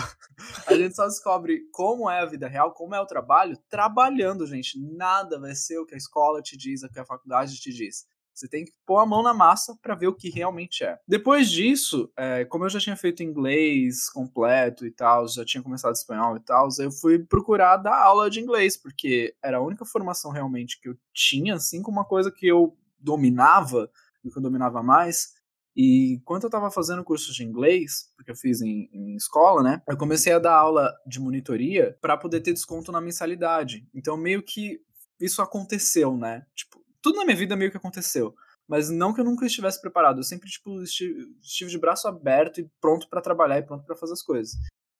A 0.67 0.73
gente 0.75 0.95
só 0.95 1.05
descobre 1.05 1.61
como 1.71 2.09
é 2.09 2.19
a 2.19 2.25
vida 2.25 2.47
real, 2.47 2.73
como 2.73 2.95
é 2.95 2.99
o 2.99 3.05
trabalho, 3.05 3.57
trabalhando, 3.69 4.45
gente. 4.45 4.79
Nada 4.79 5.39
vai 5.39 5.55
ser 5.55 5.79
o 5.79 5.85
que 5.85 5.95
a 5.95 5.97
escola 5.97 6.41
te 6.41 6.57
diz, 6.57 6.83
o 6.83 6.89
que 6.89 6.99
a 6.99 7.05
faculdade 7.05 7.59
te 7.59 7.71
diz. 7.71 8.05
Você 8.39 8.47
tem 8.47 8.63
que 8.63 8.71
pôr 8.85 8.97
a 8.97 9.05
mão 9.05 9.21
na 9.21 9.33
massa 9.33 9.77
para 9.81 9.95
ver 9.95 10.07
o 10.07 10.15
que 10.15 10.29
realmente 10.29 10.83
é. 10.83 10.97
Depois 11.07 11.49
disso, 11.49 12.09
é, 12.17 12.45
como 12.45 12.65
eu 12.65 12.69
já 12.69 12.79
tinha 12.79 12.95
feito 12.95 13.21
inglês 13.21 14.09
completo 14.09 14.85
e 14.85 14.91
tal, 14.91 15.27
já 15.27 15.43
tinha 15.43 15.61
começado 15.61 15.93
espanhol 15.93 16.37
e 16.37 16.39
tal, 16.39 16.69
eu 16.79 16.91
fui 16.91 17.19
procurar 17.19 17.77
dar 17.77 17.97
aula 17.97 18.29
de 18.29 18.39
inglês, 18.39 18.77
porque 18.77 19.35
era 19.43 19.57
a 19.57 19.61
única 19.61 19.83
formação 19.83 20.31
realmente 20.31 20.79
que 20.79 20.89
eu 20.89 20.97
tinha, 21.13 21.55
assim, 21.55 21.81
com 21.81 21.91
uma 21.91 22.05
coisa 22.05 22.31
que 22.31 22.47
eu 22.47 22.77
dominava, 22.97 23.89
que 24.21 24.37
eu 24.37 24.41
dominava 24.41 24.81
mais. 24.81 25.33
E 25.75 26.13
enquanto 26.13 26.43
eu 26.43 26.47
estava 26.47 26.71
fazendo 26.71 27.03
curso 27.03 27.33
de 27.33 27.43
inglês, 27.43 28.11
porque 28.15 28.31
eu 28.31 28.35
fiz 28.35 28.61
em, 28.61 28.89
em, 28.91 29.15
escola, 29.15 29.63
né? 29.63 29.81
Eu 29.87 29.97
comecei 29.97 30.33
a 30.33 30.39
dar 30.39 30.53
aula 30.53 30.93
de 31.05 31.19
monitoria 31.19 31.97
para 32.01 32.17
poder 32.17 32.41
ter 32.41 32.53
desconto 32.53 32.91
na 32.91 32.99
mensalidade. 32.99 33.87
Então, 33.93 34.17
meio 34.17 34.43
que 34.43 34.81
isso 35.19 35.41
aconteceu, 35.41 36.17
né? 36.17 36.45
Tipo, 36.55 36.78
tudo 37.01 37.17
na 37.17 37.25
minha 37.25 37.37
vida 37.37 37.55
meio 37.55 37.71
que 37.71 37.77
aconteceu. 37.77 38.35
Mas 38.67 38.89
não 38.89 39.13
que 39.13 39.19
eu 39.19 39.25
nunca 39.25 39.45
estivesse 39.45 39.81
preparado. 39.81 40.19
Eu 40.19 40.23
sempre, 40.23 40.49
tipo, 40.49 40.81
estive, 40.83 41.71
de 41.71 41.77
braço 41.77 42.07
aberto 42.07 42.61
e 42.61 42.69
pronto 42.79 43.09
para 43.09 43.21
trabalhar 43.21 43.57
e 43.57 43.63
pronto 43.63 43.85
para 43.85 43.95
fazer 43.95 44.13
as 44.13 44.21
coisas. 44.21 44.53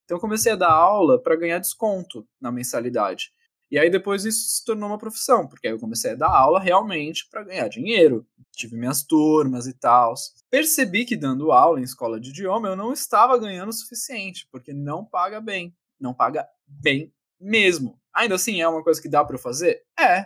Então 0.06 0.18
eu 0.18 0.22
comecei 0.22 0.52
a 0.52 0.56
dar 0.56 0.72
aula 0.72 1.22
para 1.22 1.36
ganhar 1.36 1.60
desconto 1.60 2.28
na 2.42 2.52
mensalidade. 2.52 3.32
E 3.72 3.78
aí 3.78 3.92
depois 3.92 4.26
isso 4.26 4.50
se 4.50 4.66
tornou 4.66 4.90
uma 4.90 4.98
profissão, 4.98 5.48
porque 5.48 5.68
aí 5.68 5.74
eu 5.74 5.80
comecei 5.80 6.14
a 6.14 6.16
dar 6.16 6.30
aula 6.30 6.60
realmente 6.60 7.28
para 7.30 7.44
ganhar 7.44 7.68
dinheiro. 7.68 8.26
Tive 8.52 8.76
minhas 8.76 9.04
turmas 9.04 9.68
e 9.68 9.74
tal. 9.74 10.16
Percebi 10.50 11.06
que 11.06 11.16
dando 11.16 11.52
aula 11.52 11.80
em 11.80 11.84
escola 11.84 12.20
de 12.20 12.32
idioma 12.32 12.70
eu 12.70 12.76
não 12.76 12.92
estava 12.92 13.38
ganhando 13.38 13.70
o 13.70 13.74
suficiente, 13.74 14.48
porque 14.52 14.74
não 14.74 15.06
paga 15.06 15.40
bem. 15.40 15.76
Não 16.00 16.14
paga 16.14 16.48
bem 16.66 17.14
mesmo. 17.40 18.00
Ainda 18.12 18.34
assim, 18.36 18.60
é 18.60 18.68
uma 18.68 18.84
coisa 18.84 19.00
que 19.00 19.08
dá 19.08 19.24
para 19.24 19.36
eu 19.36 19.40
fazer? 19.40 19.84
É, 20.00 20.26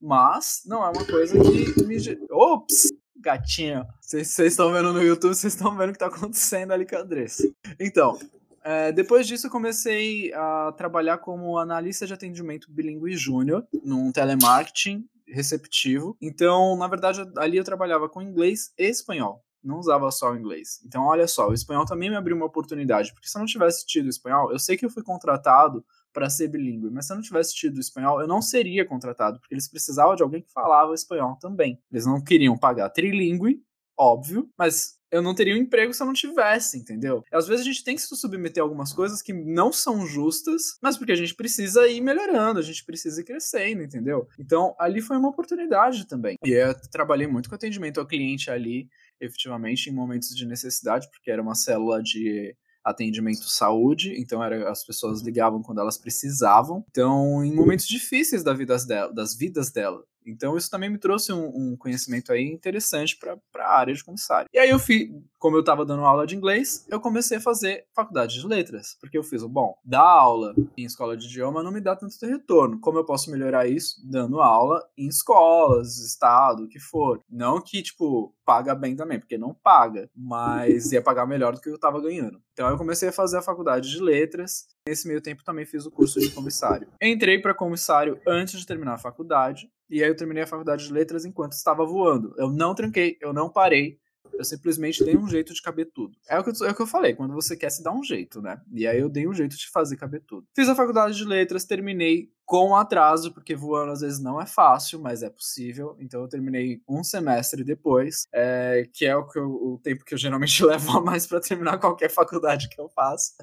mas 0.00 0.62
não 0.66 0.84
é 0.84 0.90
uma 0.90 1.04
coisa 1.04 1.38
que 1.38 1.84
me. 1.84 1.96
Ops! 2.30 2.92
Gatinho. 3.18 3.84
Vocês 4.00 4.38
estão 4.38 4.72
vendo 4.72 4.92
no 4.92 5.02
YouTube, 5.02 5.34
vocês 5.34 5.52
estão 5.52 5.76
vendo 5.76 5.88
o 5.88 5.92
que 5.92 5.96
está 5.96 6.06
acontecendo 6.06 6.72
ali 6.72 6.86
com 6.86 6.96
a 6.96 7.00
Andressa. 7.00 7.42
Então, 7.80 8.18
é, 8.62 8.92
depois 8.92 9.26
disso, 9.26 9.46
eu 9.46 9.50
comecei 9.50 10.32
a 10.34 10.72
trabalhar 10.76 11.18
como 11.18 11.58
analista 11.58 12.06
de 12.06 12.12
atendimento 12.12 12.70
bilíngue 12.70 13.16
júnior 13.16 13.66
num 13.84 14.12
telemarketing 14.12 15.08
receptivo. 15.26 16.16
Então, 16.20 16.76
na 16.76 16.88
verdade, 16.88 17.20
ali 17.36 17.56
eu 17.56 17.64
trabalhava 17.64 18.08
com 18.08 18.22
inglês 18.22 18.72
e 18.78 18.86
espanhol. 18.88 19.42
Não 19.62 19.78
usava 19.78 20.10
só 20.10 20.32
o 20.32 20.36
inglês. 20.36 20.80
Então, 20.84 21.04
olha 21.04 21.26
só, 21.26 21.48
o 21.48 21.54
espanhol 21.54 21.84
também 21.84 22.10
me 22.10 22.16
abriu 22.16 22.36
uma 22.36 22.46
oportunidade. 22.46 23.12
Porque 23.12 23.28
se 23.28 23.36
eu 23.36 23.40
não 23.40 23.46
tivesse 23.46 23.86
tido 23.86 24.08
espanhol, 24.08 24.52
eu 24.52 24.58
sei 24.58 24.76
que 24.76 24.84
eu 24.84 24.90
fui 24.90 25.02
contratado 25.02 25.84
para 26.12 26.30
ser 26.30 26.48
bilíngue. 26.48 26.90
Mas 26.90 27.06
se 27.06 27.12
eu 27.12 27.16
não 27.16 27.22
tivesse 27.22 27.54
tido 27.54 27.78
espanhol, 27.78 28.20
eu 28.20 28.26
não 28.26 28.40
seria 28.40 28.86
contratado, 28.86 29.38
porque 29.38 29.54
eles 29.54 29.68
precisavam 29.68 30.16
de 30.16 30.22
alguém 30.22 30.40
que 30.40 30.50
falava 30.50 30.94
espanhol 30.94 31.36
também. 31.36 31.78
Eles 31.92 32.06
não 32.06 32.22
queriam 32.22 32.56
pagar 32.56 32.88
trilingue, 32.88 33.62
óbvio, 33.98 34.48
mas 34.58 34.96
eu 35.10 35.22
não 35.22 35.34
teria 35.34 35.54
um 35.54 35.58
emprego 35.58 35.94
se 35.94 36.02
eu 36.02 36.06
não 36.06 36.12
tivesse, 36.12 36.78
entendeu? 36.78 37.22
Às 37.32 37.46
vezes 37.46 37.62
a 37.62 37.68
gente 37.68 37.84
tem 37.84 37.94
que 37.94 38.02
se 38.02 38.16
submeter 38.16 38.62
a 38.62 38.66
algumas 38.66 38.92
coisas 38.92 39.22
que 39.22 39.32
não 39.32 39.72
são 39.72 40.06
justas, 40.06 40.76
mas 40.82 40.96
porque 40.96 41.12
a 41.12 41.16
gente 41.16 41.34
precisa 41.34 41.86
ir 41.86 42.00
melhorando, 42.00 42.58
a 42.58 42.62
gente 42.62 42.84
precisa 42.84 43.20
ir 43.20 43.24
crescendo, 43.24 43.82
entendeu? 43.82 44.26
Então, 44.38 44.74
ali 44.78 45.00
foi 45.00 45.16
uma 45.16 45.28
oportunidade 45.28 46.06
também. 46.06 46.36
E 46.44 46.50
eu 46.50 46.74
trabalhei 46.90 47.26
muito 47.26 47.48
com 47.48 47.54
atendimento 47.54 48.00
ao 48.00 48.06
cliente 48.06 48.50
ali, 48.50 48.88
efetivamente, 49.20 49.88
em 49.88 49.92
momentos 49.92 50.34
de 50.34 50.46
necessidade, 50.46 51.08
porque 51.10 51.30
era 51.30 51.42
uma 51.42 51.54
célula 51.54 52.02
de 52.02 52.54
atendimento 52.84 53.48
saúde, 53.48 54.14
então 54.16 54.42
era, 54.42 54.70
as 54.70 54.84
pessoas 54.84 55.20
ligavam 55.20 55.60
quando 55.60 55.80
elas 55.80 55.98
precisavam. 55.98 56.84
Então, 56.88 57.44
em 57.44 57.52
momentos 57.52 57.86
difíceis 57.86 58.44
da 58.44 58.54
vida 58.54 58.76
das 59.12 59.36
vidas 59.36 59.72
dela. 59.72 60.04
Então, 60.26 60.56
isso 60.56 60.70
também 60.70 60.90
me 60.90 60.98
trouxe 60.98 61.32
um, 61.32 61.46
um 61.46 61.76
conhecimento 61.76 62.32
aí 62.32 62.44
interessante 62.44 63.16
para 63.18 63.38
a 63.58 63.78
área 63.78 63.94
de 63.94 64.04
comissário. 64.04 64.48
E 64.52 64.58
aí, 64.58 64.70
eu 64.70 64.78
fiz, 64.78 65.10
como 65.38 65.56
eu 65.56 65.60
estava 65.60 65.84
dando 65.84 66.04
aula 66.04 66.26
de 66.26 66.36
inglês, 66.36 66.86
eu 66.88 67.00
comecei 67.00 67.38
a 67.38 67.40
fazer 67.40 67.86
faculdade 67.94 68.40
de 68.40 68.46
letras, 68.46 68.96
porque 69.00 69.16
eu 69.16 69.22
fiz 69.22 69.42
bom, 69.44 69.76
dar 69.84 70.00
aula 70.00 70.54
em 70.76 70.84
escola 70.84 71.16
de 71.16 71.26
idioma 71.26 71.62
não 71.62 71.72
me 71.72 71.80
dá 71.80 71.94
tanto 71.94 72.14
retorno. 72.26 72.80
Como 72.80 72.98
eu 72.98 73.04
posso 73.04 73.30
melhorar 73.30 73.66
isso? 73.66 74.00
Dando 74.04 74.40
aula 74.40 74.82
em 74.96 75.06
escolas, 75.06 75.98
estado, 75.98 76.64
o 76.64 76.68
que 76.68 76.80
for. 76.80 77.22
Não 77.30 77.60
que, 77.60 77.82
tipo, 77.82 78.34
paga 78.44 78.74
bem 78.74 78.96
também, 78.96 79.18
porque 79.18 79.38
não 79.38 79.54
paga, 79.54 80.08
mas 80.14 80.92
ia 80.92 81.02
pagar 81.02 81.26
melhor 81.26 81.54
do 81.54 81.60
que 81.60 81.68
eu 81.68 81.74
estava 81.74 82.00
ganhando. 82.00 82.40
Então, 82.52 82.68
eu 82.68 82.76
comecei 82.76 83.08
a 83.08 83.12
fazer 83.12 83.38
a 83.38 83.42
faculdade 83.42 83.90
de 83.90 84.00
letras. 84.00 84.66
Nesse 84.86 85.08
meio 85.08 85.20
tempo, 85.20 85.42
também 85.42 85.66
fiz 85.66 85.84
o 85.84 85.90
curso 85.90 86.20
de 86.20 86.30
comissário. 86.30 86.86
Entrei 87.02 87.40
para 87.40 87.52
comissário 87.52 88.20
antes 88.26 88.60
de 88.60 88.66
terminar 88.66 88.94
a 88.94 88.98
faculdade. 88.98 89.68
E 89.90 90.02
aí 90.02 90.08
eu 90.08 90.16
terminei 90.16 90.44
a 90.44 90.46
faculdade 90.46 90.86
de 90.86 90.92
letras 90.92 91.24
enquanto 91.24 91.52
estava 91.52 91.84
voando. 91.84 92.34
Eu 92.38 92.50
não 92.50 92.72
tranquei, 92.72 93.16
eu 93.20 93.32
não 93.32 93.50
parei. 93.50 93.98
Eu 94.32 94.44
simplesmente 94.44 95.04
dei 95.04 95.16
um 95.16 95.26
jeito 95.28 95.54
de 95.54 95.62
caber 95.62 95.90
tudo. 95.92 96.16
É 96.28 96.38
o, 96.38 96.44
que 96.44 96.50
eu, 96.50 96.68
é 96.68 96.70
o 96.70 96.74
que 96.74 96.82
eu 96.82 96.86
falei, 96.86 97.14
quando 97.14 97.34
você 97.34 97.56
quer 97.56 97.70
se 97.70 97.82
dar 97.82 97.92
um 97.92 98.02
jeito, 98.02 98.42
né? 98.42 98.60
E 98.72 98.86
aí 98.86 98.98
eu 98.98 99.08
dei 99.08 99.26
um 99.26 99.32
jeito 99.32 99.56
de 99.56 99.68
fazer 99.70 99.96
caber 99.96 100.22
tudo. 100.26 100.46
Fiz 100.54 100.68
a 100.68 100.74
faculdade 100.74 101.16
de 101.16 101.24
letras, 101.24 101.64
terminei 101.64 102.28
com 102.44 102.76
atraso, 102.76 103.32
porque 103.32 103.56
voando 103.56 103.92
às 103.92 104.00
vezes 104.00 104.20
não 104.20 104.40
é 104.40 104.46
fácil, 104.46 105.00
mas 105.00 105.22
é 105.22 105.30
possível. 105.30 105.96
Então 105.98 106.20
eu 106.20 106.28
terminei 106.28 106.80
um 106.88 107.02
semestre 107.02 107.64
depois, 107.64 108.26
é, 108.32 108.88
que 108.92 109.06
é 109.06 109.16
o, 109.16 109.26
que 109.26 109.38
eu, 109.38 109.48
o 109.50 109.80
tempo 109.82 110.04
que 110.04 110.14
eu 110.14 110.18
geralmente 110.18 110.62
levo 110.64 110.98
a 110.98 111.00
mais 111.00 111.26
para 111.26 111.40
terminar 111.40 111.78
qualquer 111.78 112.10
faculdade 112.10 112.68
que 112.68 112.80
eu 112.80 112.88
faça. 112.88 113.34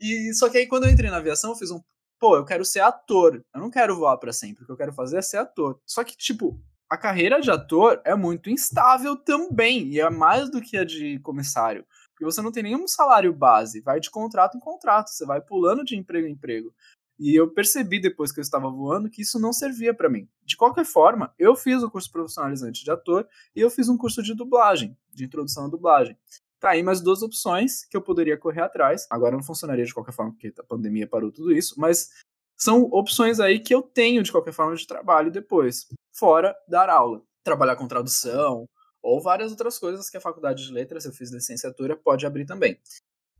E 0.00 0.32
só 0.34 0.48
que 0.48 0.58
aí 0.58 0.66
quando 0.66 0.84
eu 0.84 0.90
entrei 0.90 1.10
na 1.10 1.18
aviação, 1.18 1.50
eu 1.50 1.56
fiz 1.56 1.70
um 1.70 1.80
pô, 2.18 2.36
eu 2.36 2.44
quero 2.44 2.64
ser 2.64 2.80
ator. 2.80 3.42
Eu 3.54 3.60
não 3.60 3.70
quero 3.70 3.96
voar 3.96 4.16
para 4.18 4.32
sempre. 4.32 4.62
O 4.62 4.66
que 4.66 4.72
eu 4.72 4.76
quero 4.76 4.92
fazer 4.92 5.18
é 5.18 5.22
ser 5.22 5.38
ator. 5.38 5.80
Só 5.86 6.02
que, 6.04 6.16
tipo, 6.16 6.60
a 6.88 6.96
carreira 6.96 7.40
de 7.40 7.50
ator 7.50 8.00
é 8.04 8.14
muito 8.14 8.50
instável 8.50 9.16
também. 9.16 9.88
E 9.88 10.00
é 10.00 10.10
mais 10.10 10.50
do 10.50 10.60
que 10.60 10.76
a 10.76 10.84
de 10.84 11.18
comissário. 11.20 11.84
Porque 12.12 12.24
você 12.24 12.40
não 12.40 12.52
tem 12.52 12.62
nenhum 12.62 12.88
salário 12.88 13.32
base. 13.32 13.80
Vai 13.80 14.00
de 14.00 14.10
contrato 14.10 14.56
em 14.56 14.60
contrato. 14.60 15.10
Você 15.10 15.26
vai 15.26 15.40
pulando 15.40 15.84
de 15.84 15.96
emprego 15.96 16.26
em 16.26 16.32
emprego. 16.32 16.74
E 17.18 17.34
eu 17.34 17.50
percebi 17.50 17.98
depois 17.98 18.30
que 18.30 18.40
eu 18.40 18.42
estava 18.42 18.68
voando 18.68 19.08
que 19.08 19.22
isso 19.22 19.38
não 19.38 19.52
servia 19.52 19.94
para 19.94 20.08
mim. 20.08 20.28
De 20.44 20.54
qualquer 20.54 20.84
forma, 20.84 21.32
eu 21.38 21.56
fiz 21.56 21.82
o 21.82 21.90
curso 21.90 22.12
profissionalizante 22.12 22.84
de 22.84 22.90
ator 22.90 23.26
e 23.54 23.60
eu 23.60 23.70
fiz 23.70 23.88
um 23.88 23.96
curso 23.96 24.22
de 24.22 24.34
dublagem, 24.34 24.94
de 25.14 25.24
introdução 25.24 25.64
à 25.64 25.68
dublagem. 25.68 26.16
Tá 26.60 26.70
aí 26.70 26.82
mais 26.82 27.00
duas 27.00 27.22
opções 27.22 27.84
que 27.84 27.96
eu 27.96 28.02
poderia 28.02 28.36
correr 28.36 28.62
atrás. 28.62 29.06
Agora 29.10 29.36
não 29.36 29.42
funcionaria 29.42 29.84
de 29.84 29.92
qualquer 29.92 30.12
forma, 30.12 30.32
porque 30.32 30.52
a 30.58 30.64
pandemia 30.64 31.06
parou 31.06 31.30
tudo 31.30 31.52
isso, 31.52 31.74
mas 31.78 32.10
são 32.56 32.82
opções 32.84 33.38
aí 33.38 33.60
que 33.60 33.74
eu 33.74 33.82
tenho 33.82 34.22
de 34.22 34.32
qualquer 34.32 34.52
forma 34.52 34.74
de 34.74 34.86
trabalho 34.86 35.30
depois, 35.30 35.86
fora 36.14 36.56
dar 36.68 36.88
aula. 36.88 37.22
Trabalhar 37.44 37.76
com 37.76 37.86
tradução, 37.86 38.66
ou 39.02 39.20
várias 39.20 39.50
outras 39.52 39.78
coisas 39.78 40.10
que 40.10 40.16
a 40.16 40.20
faculdade 40.20 40.64
de 40.64 40.72
letras, 40.72 41.04
eu 41.04 41.12
fiz 41.12 41.30
licenciatura, 41.30 41.96
pode 41.96 42.26
abrir 42.26 42.44
também. 42.44 42.76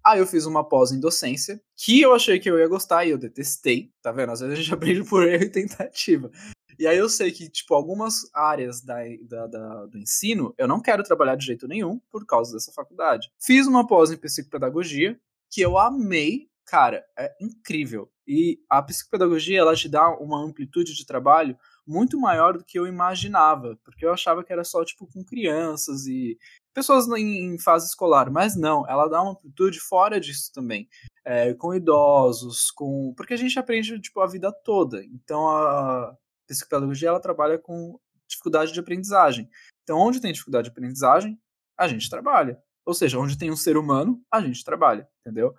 Aí 0.05 0.21
eu 0.21 0.27
fiz 0.27 0.47
uma 0.47 0.63
pós 0.63 0.93
em 0.93 1.01
docência, 1.01 1.61
que 1.77 2.01
eu 2.01 2.15
achei 2.15 2.39
que 2.39 2.49
eu 2.49 2.57
ia 2.57 2.69
gostar 2.69 3.05
e 3.05 3.11
eu 3.11 3.19
detestei, 3.19 3.91
tá 4.01 4.13
vendo? 4.13 4.31
Às 4.31 4.39
vezes 4.39 4.55
a 4.55 4.63
gente 4.63 4.73
aprende 4.75 5.03
por 5.03 5.27
erro 5.27 5.43
e 5.43 5.49
tentativa. 5.49 6.31
E 6.79 6.87
aí 6.87 6.99
eu 6.99 7.09
sei 7.09 7.31
que, 7.31 7.49
tipo, 7.49 7.75
algumas 7.75 8.29
áreas 8.35 8.83
da, 8.83 8.97
da, 9.23 9.47
da, 9.47 9.87
do 9.87 9.99
ensino 9.99 10.55
eu 10.59 10.69
não 10.69 10.81
quero 10.81 11.03
trabalhar 11.03 11.37
de 11.37 11.47
jeito 11.47 11.67
nenhum 11.67 12.01
por 12.11 12.27
causa 12.27 12.53
dessa 12.53 12.73
faculdade. 12.73 13.31
Fiz 13.41 13.67
uma 13.67 13.87
pós 13.87 14.11
em 14.11 14.17
psicopedagogia, 14.17 15.19
que 15.51 15.61
eu 15.61 15.79
amei, 15.79 16.49
cara, 16.65 17.05
é 17.17 17.35
incrível. 17.41 18.11
E 18.27 18.59
a 18.69 18.83
psicopedagogia, 18.83 19.61
ela 19.61 19.77
te 19.77 19.89
dá 19.89 20.11
uma 20.19 20.43
amplitude 20.43 20.95
de 20.95 21.07
trabalho 21.07 21.57
muito 21.87 22.19
maior 22.19 22.59
do 22.59 22.65
que 22.65 22.79
eu 22.79 22.87
imaginava, 22.87 23.79
porque 23.85 24.05
eu 24.05 24.13
achava 24.13 24.43
que 24.43 24.53
era 24.53 24.65
só, 24.65 24.85
tipo, 24.85 25.07
com 25.07 25.25
crianças 25.25 26.07
e 26.07 26.37
pessoas 26.75 27.07
em, 27.09 27.55
em 27.55 27.59
fase 27.59 27.87
escolar, 27.87 28.31
mas 28.31 28.57
não, 28.57 28.87
ela 28.89 29.09
dá 29.09 29.23
uma 29.23 29.33
amplitude 29.33 29.79
fora 29.79 30.21
disso 30.21 30.53
também. 30.53 30.89
É, 31.25 31.55
com 31.55 31.75
idosos, 31.75 32.71
com. 32.71 33.15
Porque 33.17 33.35
a 33.35 33.37
gente 33.37 33.59
aprende, 33.59 33.99
tipo, 34.01 34.21
a 34.21 34.27
vida 34.27 34.53
toda. 34.53 35.05
Então 35.05 35.49
a, 35.49 36.17
psicopedagogia 36.47 37.09
ela 37.09 37.21
trabalha 37.21 37.59
com 37.59 37.99
dificuldade 38.29 38.73
de 38.73 38.81
aprendizagem. 38.81 39.49
Então, 39.83 39.99
onde 39.99 40.21
tem 40.21 40.33
dificuldade 40.33 40.65
de 40.65 40.71
aprendizagem, 40.71 41.39
a 41.79 41.87
gente 41.87 42.11
trabalha. 42.11 42.61
Ou 42.85 42.95
seja, 42.95 43.19
onde 43.19 43.37
tem 43.37 43.51
um 43.51 43.57
ser 43.57 43.77
humano, 43.77 44.23
a 44.31 44.41
gente 44.41 44.65
trabalha, 44.65 45.09
entendeu? 45.21 45.55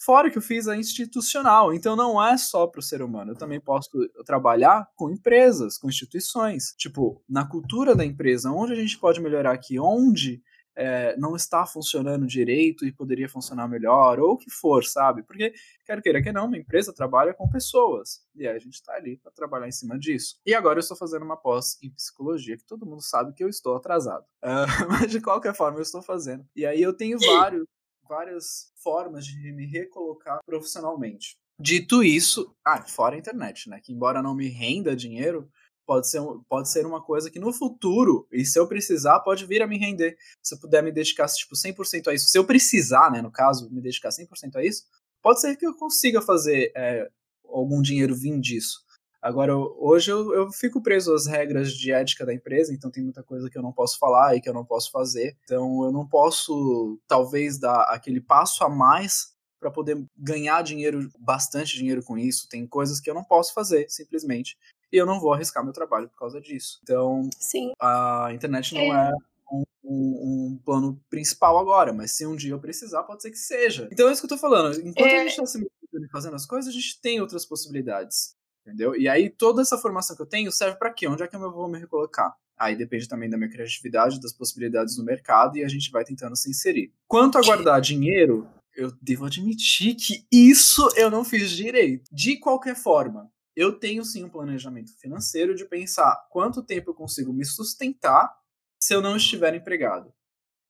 Fora 0.00 0.30
que 0.30 0.38
eu 0.38 0.42
fiz 0.42 0.68
a 0.68 0.76
institucional, 0.76 1.74
então 1.74 1.96
não 1.96 2.24
é 2.24 2.36
só 2.36 2.68
para 2.68 2.78
o 2.78 2.82
ser 2.82 3.02
humano. 3.02 3.32
Eu 3.32 3.36
também 3.36 3.60
posso 3.60 3.90
trabalhar 4.24 4.88
com 4.94 5.10
empresas, 5.10 5.76
com 5.76 5.88
instituições. 5.88 6.72
Tipo, 6.76 7.20
na 7.28 7.44
cultura 7.44 7.96
da 7.96 8.04
empresa, 8.04 8.52
onde 8.52 8.72
a 8.72 8.76
gente 8.76 8.96
pode 8.96 9.20
melhorar 9.20 9.52
aqui, 9.52 9.78
onde 9.78 10.40
é, 10.78 11.16
não 11.16 11.34
está 11.34 11.66
funcionando 11.66 12.24
direito 12.24 12.86
e 12.86 12.92
poderia 12.92 13.28
funcionar 13.28 13.66
melhor, 13.66 14.20
ou 14.20 14.34
o 14.34 14.38
que 14.38 14.48
for, 14.48 14.84
sabe? 14.84 15.24
Porque, 15.24 15.52
quer 15.84 16.00
queira 16.00 16.22
que 16.22 16.30
não, 16.30 16.46
uma 16.46 16.56
empresa 16.56 16.92
trabalha 16.92 17.34
com 17.34 17.50
pessoas, 17.50 18.24
e 18.36 18.46
aí 18.46 18.54
a 18.54 18.58
gente 18.60 18.74
está 18.74 18.94
ali 18.94 19.16
para 19.16 19.32
trabalhar 19.32 19.66
em 19.66 19.72
cima 19.72 19.98
disso. 19.98 20.38
E 20.46 20.54
agora 20.54 20.78
eu 20.78 20.80
estou 20.80 20.96
fazendo 20.96 21.24
uma 21.24 21.36
pós 21.36 21.76
em 21.82 21.90
psicologia, 21.90 22.56
que 22.56 22.64
todo 22.64 22.86
mundo 22.86 23.02
sabe 23.02 23.32
que 23.32 23.42
eu 23.42 23.48
estou 23.48 23.74
atrasado. 23.74 24.24
Uh, 24.40 24.46
mas 24.88 25.10
de 25.10 25.20
qualquer 25.20 25.52
forma 25.52 25.78
eu 25.78 25.82
estou 25.82 26.00
fazendo. 26.00 26.46
E 26.54 26.64
aí 26.64 26.80
eu 26.80 26.92
tenho 26.92 27.18
vários, 27.18 27.66
várias 28.08 28.72
formas 28.76 29.26
de 29.26 29.52
me 29.52 29.66
recolocar 29.66 30.38
profissionalmente. 30.46 31.36
Dito 31.60 32.04
isso, 32.04 32.54
ah, 32.64 32.82
fora 32.82 33.16
a 33.16 33.18
internet, 33.18 33.68
né? 33.68 33.80
Que 33.82 33.92
embora 33.92 34.22
não 34.22 34.32
me 34.32 34.46
renda 34.46 34.94
dinheiro, 34.94 35.50
pode 35.88 36.06
ser, 36.06 36.20
pode 36.46 36.68
ser 36.68 36.84
uma 36.84 37.02
coisa 37.02 37.30
que 37.30 37.38
no 37.38 37.50
futuro, 37.50 38.28
e 38.30 38.44
se 38.44 38.58
eu 38.58 38.68
precisar, 38.68 39.20
pode 39.20 39.46
vir 39.46 39.62
a 39.62 39.66
me 39.66 39.78
render. 39.78 40.18
Se 40.42 40.54
eu 40.54 40.60
puder 40.60 40.82
me 40.82 40.92
dedicar 40.92 41.26
tipo, 41.28 41.54
100% 41.54 42.08
a 42.08 42.14
isso, 42.14 42.28
se 42.28 42.38
eu 42.38 42.44
precisar, 42.44 43.10
né, 43.10 43.22
no 43.22 43.30
caso, 43.32 43.70
me 43.70 43.80
dedicar 43.80 44.10
100% 44.10 44.56
a 44.56 44.62
isso, 44.62 44.84
pode 45.22 45.40
ser 45.40 45.56
que 45.56 45.66
eu 45.66 45.74
consiga 45.74 46.20
fazer 46.20 46.70
é, 46.76 47.08
algum 47.42 47.80
dinheiro 47.80 48.14
vir 48.14 48.38
disso. 48.38 48.86
Agora, 49.20 49.56
hoje 49.56 50.12
eu, 50.12 50.34
eu 50.34 50.52
fico 50.52 50.82
preso 50.82 51.14
às 51.14 51.26
regras 51.26 51.72
de 51.72 51.90
ética 51.90 52.26
da 52.26 52.34
empresa, 52.34 52.72
então 52.72 52.90
tem 52.90 53.02
muita 53.02 53.22
coisa 53.22 53.48
que 53.48 53.56
eu 53.56 53.62
não 53.62 53.72
posso 53.72 53.98
falar 53.98 54.36
e 54.36 54.42
que 54.42 54.48
eu 54.48 54.54
não 54.54 54.66
posso 54.66 54.90
fazer. 54.90 55.38
Então 55.44 55.84
eu 55.84 55.90
não 55.90 56.06
posso, 56.06 57.00
talvez, 57.08 57.58
dar 57.58 57.84
aquele 57.84 58.20
passo 58.20 58.62
a 58.62 58.68
mais 58.68 59.32
para 59.58 59.70
poder 59.70 60.06
ganhar 60.16 60.62
dinheiro, 60.62 61.10
bastante 61.18 61.76
dinheiro 61.76 62.02
com 62.04 62.16
isso. 62.18 62.46
Tem 62.46 62.66
coisas 62.66 63.00
que 63.00 63.10
eu 63.10 63.14
não 63.14 63.24
posso 63.24 63.54
fazer, 63.54 63.86
simplesmente 63.88 64.56
eu 64.92 65.06
não 65.06 65.20
vou 65.20 65.32
arriscar 65.32 65.64
meu 65.64 65.72
trabalho 65.72 66.08
por 66.08 66.18
causa 66.18 66.40
disso. 66.40 66.80
Então, 66.82 67.28
Sim. 67.38 67.72
a 67.80 68.30
internet 68.32 68.74
não 68.74 68.80
é, 68.80 69.10
é 69.10 69.14
um, 69.52 69.64
um, 69.84 70.52
um, 70.52 70.60
plano 70.64 71.00
principal 71.10 71.58
agora, 71.58 71.92
mas 71.92 72.12
se 72.12 72.26
um 72.26 72.36
dia 72.36 72.52
eu 72.52 72.60
precisar, 72.60 73.02
pode 73.02 73.22
ser 73.22 73.30
que 73.30 73.38
seja. 73.38 73.88
Então 73.92 74.08
é 74.08 74.12
isso 74.12 74.20
que 74.20 74.26
eu 74.26 74.36
tô 74.36 74.38
falando. 74.38 74.78
Enquanto 74.80 75.10
é... 75.10 75.20
a 75.20 75.24
gente 75.24 75.36
tá 75.36 75.46
se 75.46 75.66
fazendo 76.12 76.34
as 76.34 76.46
coisas, 76.46 76.68
a 76.68 76.76
gente 76.76 77.00
tem 77.00 77.20
outras 77.20 77.44
possibilidades. 77.44 78.36
Entendeu? 78.62 78.94
E 78.94 79.08
aí 79.08 79.30
toda 79.30 79.62
essa 79.62 79.78
formação 79.78 80.14
que 80.14 80.20
eu 80.20 80.26
tenho 80.26 80.52
serve 80.52 80.78
para 80.78 80.92
quê? 80.92 81.08
Onde 81.08 81.22
é 81.22 81.26
que 81.26 81.34
eu 81.34 81.52
vou 81.52 81.68
me 81.68 81.78
recolocar? 81.78 82.34
Aí 82.58 82.76
depende 82.76 83.08
também 83.08 83.30
da 83.30 83.38
minha 83.38 83.48
criatividade, 83.48 84.20
das 84.20 84.32
possibilidades 84.32 84.98
no 84.98 85.04
mercado 85.04 85.56
e 85.56 85.64
a 85.64 85.68
gente 85.68 85.90
vai 85.90 86.04
tentando 86.04 86.36
se 86.36 86.50
inserir. 86.50 86.92
Quanto 87.06 87.38
a 87.38 87.42
guardar 87.42 87.80
dinheiro, 87.80 88.46
eu 88.76 88.92
devo 89.00 89.24
admitir 89.24 89.94
que 89.94 90.26
isso 90.30 90.88
eu 90.96 91.10
não 91.10 91.24
fiz 91.24 91.50
direito. 91.50 92.04
De 92.12 92.36
qualquer 92.36 92.76
forma, 92.76 93.30
eu 93.58 93.72
tenho 93.72 94.04
sim 94.04 94.22
um 94.22 94.28
planejamento 94.28 94.96
financeiro 95.00 95.52
de 95.52 95.64
pensar 95.64 96.28
quanto 96.30 96.62
tempo 96.62 96.90
eu 96.90 96.94
consigo 96.94 97.32
me 97.32 97.44
sustentar 97.44 98.32
se 98.80 98.94
eu 98.94 99.02
não 99.02 99.16
estiver 99.16 99.52
empregado. 99.52 100.14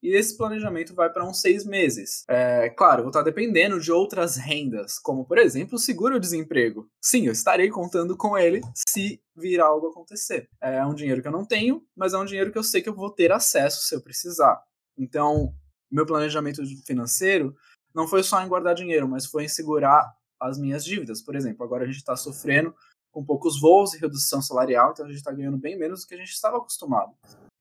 E 0.03 0.16
esse 0.16 0.39
planejamento 0.39 0.95
vai 0.95 1.12
para 1.12 1.28
uns 1.28 1.41
seis 1.43 1.66
meses. 1.66 2.24
É, 2.28 2.70
claro, 2.70 3.03
vou 3.03 3.11
estar 3.11 3.22
dependendo 3.22 3.78
de 3.78 3.93
outras 3.93 4.36
rendas, 4.36 4.99
como 4.99 5.26
por 5.26 5.36
exemplo 5.36 5.74
o 5.74 5.78
seguro-desemprego. 5.78 6.89
Sim, 6.99 7.26
eu 7.26 7.32
estarei 7.32 7.68
contando 7.68 8.16
com 8.16 8.39
ele 8.39 8.62
se 8.74 9.20
vir 9.36 9.61
algo 9.61 9.89
acontecer. 9.89 10.49
É 10.59 10.82
um 10.86 10.95
dinheiro 10.95 11.20
que 11.20 11.28
eu 11.28 11.32
não 11.32 11.45
tenho, 11.45 11.84
mas 11.95 12.14
é 12.14 12.18
um 12.18 12.24
dinheiro 12.24 12.51
que 12.51 12.57
eu 12.57 12.62
sei 12.62 12.80
que 12.80 12.89
eu 12.89 12.95
vou 12.95 13.11
ter 13.11 13.30
acesso 13.32 13.86
se 13.86 13.95
eu 13.95 14.01
precisar. 14.01 14.62
Então, 14.97 15.53
meu 15.91 16.07
planejamento 16.07 16.62
financeiro 16.86 17.55
não 17.95 18.09
foi 18.09 18.22
só 18.22 18.43
em 18.43 18.49
guardar 18.49 18.74
dinheiro, 18.74 19.07
mas 19.07 19.26
foi 19.26 19.45
em 19.45 19.49
segurar 19.49 20.16
as 20.41 20.59
minhas 20.59 20.84
dívidas. 20.84 21.22
Por 21.22 21.34
exemplo, 21.34 21.64
agora 21.64 21.84
a 21.84 21.86
gente 21.86 21.97
está 21.97 22.16
sofrendo 22.16 22.74
com 23.11 23.24
poucos 23.24 23.61
voos 23.61 23.95
e 23.95 23.99
redução 23.99 24.41
salarial, 24.41 24.93
então 24.93 25.05
a 25.05 25.09
gente 25.09 25.18
está 25.18 25.32
ganhando 25.32 25.57
bem 25.57 25.78
menos 25.78 26.03
do 26.03 26.07
que 26.07 26.14
a 26.14 26.18
gente 26.18 26.30
estava 26.30 26.59
acostumado. 26.59 27.12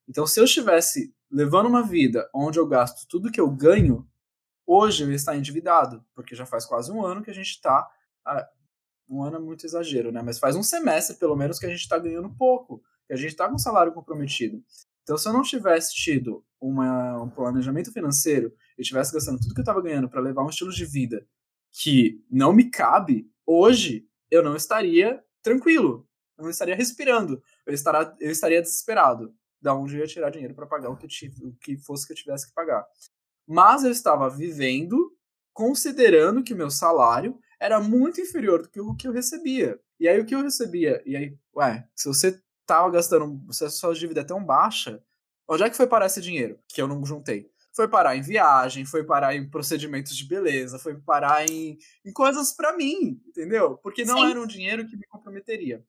Então, 0.08 0.26
se 0.26 0.40
eu 0.40 0.44
estivesse 0.44 1.14
levando 1.30 1.66
uma 1.66 1.82
vida 1.82 2.28
onde 2.34 2.58
eu 2.58 2.66
gasto 2.66 3.06
tudo 3.08 3.30
que 3.30 3.40
eu 3.40 3.50
ganho, 3.50 4.08
hoje 4.66 5.04
eu 5.04 5.10
ia 5.10 5.16
estar 5.16 5.36
endividado, 5.36 6.04
porque 6.14 6.34
já 6.34 6.46
faz 6.46 6.64
quase 6.64 6.90
um 6.90 7.04
ano 7.04 7.22
que 7.22 7.30
a 7.30 7.34
gente 7.34 7.50
está. 7.50 7.88
Um 9.08 9.22
ano 9.22 9.36
é 9.36 9.40
muito 9.40 9.66
exagero, 9.66 10.12
né? 10.12 10.22
Mas 10.22 10.38
faz 10.38 10.56
um 10.56 10.62
semestre, 10.62 11.16
pelo 11.16 11.36
menos, 11.36 11.58
que 11.58 11.66
a 11.66 11.68
gente 11.68 11.80
está 11.80 11.98
ganhando 11.98 12.34
pouco, 12.36 12.82
que 13.06 13.12
a 13.12 13.16
gente 13.16 13.30
está 13.30 13.48
com 13.48 13.58
salário 13.58 13.92
comprometido. 13.92 14.62
Então, 15.02 15.16
se 15.16 15.26
eu 15.26 15.32
não 15.32 15.42
tivesse 15.42 15.94
tido 15.94 16.44
uma, 16.60 17.22
um 17.22 17.30
planejamento 17.30 17.90
financeiro 17.92 18.52
e 18.78 18.82
estivesse 18.82 19.12
gastando 19.12 19.40
tudo 19.40 19.54
que 19.54 19.60
eu 19.60 19.62
estava 19.62 19.80
ganhando 19.80 20.08
para 20.08 20.20
levar 20.20 20.44
um 20.44 20.50
estilo 20.50 20.70
de 20.70 20.84
vida 20.84 21.26
que 21.72 22.24
não 22.30 22.52
me 22.52 22.70
cabe, 22.70 23.30
hoje 23.46 24.06
eu 24.30 24.42
não 24.42 24.56
estaria 24.56 25.22
tranquilo, 25.42 26.06
eu 26.36 26.44
não 26.44 26.50
estaria 26.50 26.74
respirando, 26.74 27.42
eu, 27.66 27.72
estaria, 27.72 28.14
eu 28.20 28.30
estaria 28.30 28.62
desesperado 28.62 29.34
da 29.60 29.74
onde 29.74 29.96
eu 29.96 30.00
ia 30.00 30.06
tirar 30.06 30.30
dinheiro 30.30 30.54
para 30.54 30.66
pagar 30.66 30.90
o 30.90 30.96
que, 30.96 31.08
tive, 31.08 31.44
o 31.44 31.54
que 31.54 31.76
fosse 31.76 32.06
que 32.06 32.12
eu 32.12 32.16
tivesse 32.16 32.48
que 32.48 32.54
pagar. 32.54 32.86
Mas 33.46 33.84
eu 33.84 33.90
estava 33.90 34.28
vivendo 34.28 35.16
considerando 35.52 36.42
que 36.42 36.54
meu 36.54 36.70
salário 36.70 37.36
era 37.58 37.80
muito 37.80 38.20
inferior 38.20 38.62
do 38.62 38.68
que 38.68 38.80
o 38.80 38.94
que 38.94 39.08
eu 39.08 39.12
recebia. 39.12 39.80
E 39.98 40.06
aí 40.06 40.20
o 40.20 40.24
que 40.24 40.34
eu 40.34 40.42
recebia? 40.42 41.02
E 41.04 41.16
aí, 41.16 41.36
ué, 41.56 41.88
se 41.96 42.06
você 42.06 42.40
tava 42.64 42.88
gastando, 42.90 43.52
se 43.52 43.64
a 43.64 43.70
sua 43.70 43.94
dívida 43.94 44.20
é 44.20 44.24
tão 44.24 44.44
baixa, 44.44 45.02
onde 45.48 45.64
é 45.64 45.70
que 45.70 45.76
foi 45.76 45.88
parar 45.88 46.06
esse 46.06 46.20
dinheiro 46.20 46.60
que 46.68 46.80
eu 46.80 46.86
não 46.86 47.04
juntei? 47.04 47.50
Foi 47.78 47.86
parar 47.86 48.16
em 48.16 48.22
viagem, 48.22 48.84
foi 48.84 49.04
parar 49.04 49.36
em 49.36 49.48
procedimentos 49.48 50.16
de 50.16 50.24
beleza, 50.24 50.80
foi 50.80 50.96
parar 50.96 51.48
em, 51.48 51.78
em 52.04 52.12
coisas 52.12 52.52
para 52.52 52.76
mim, 52.76 53.22
entendeu? 53.24 53.78
Porque 53.78 54.04
não 54.04 54.18
Sim. 54.18 54.30
era 54.30 54.40
um 54.40 54.48
dinheiro 54.48 54.84
que 54.84 54.96
me 54.96 55.06
comprometeria. 55.06 55.80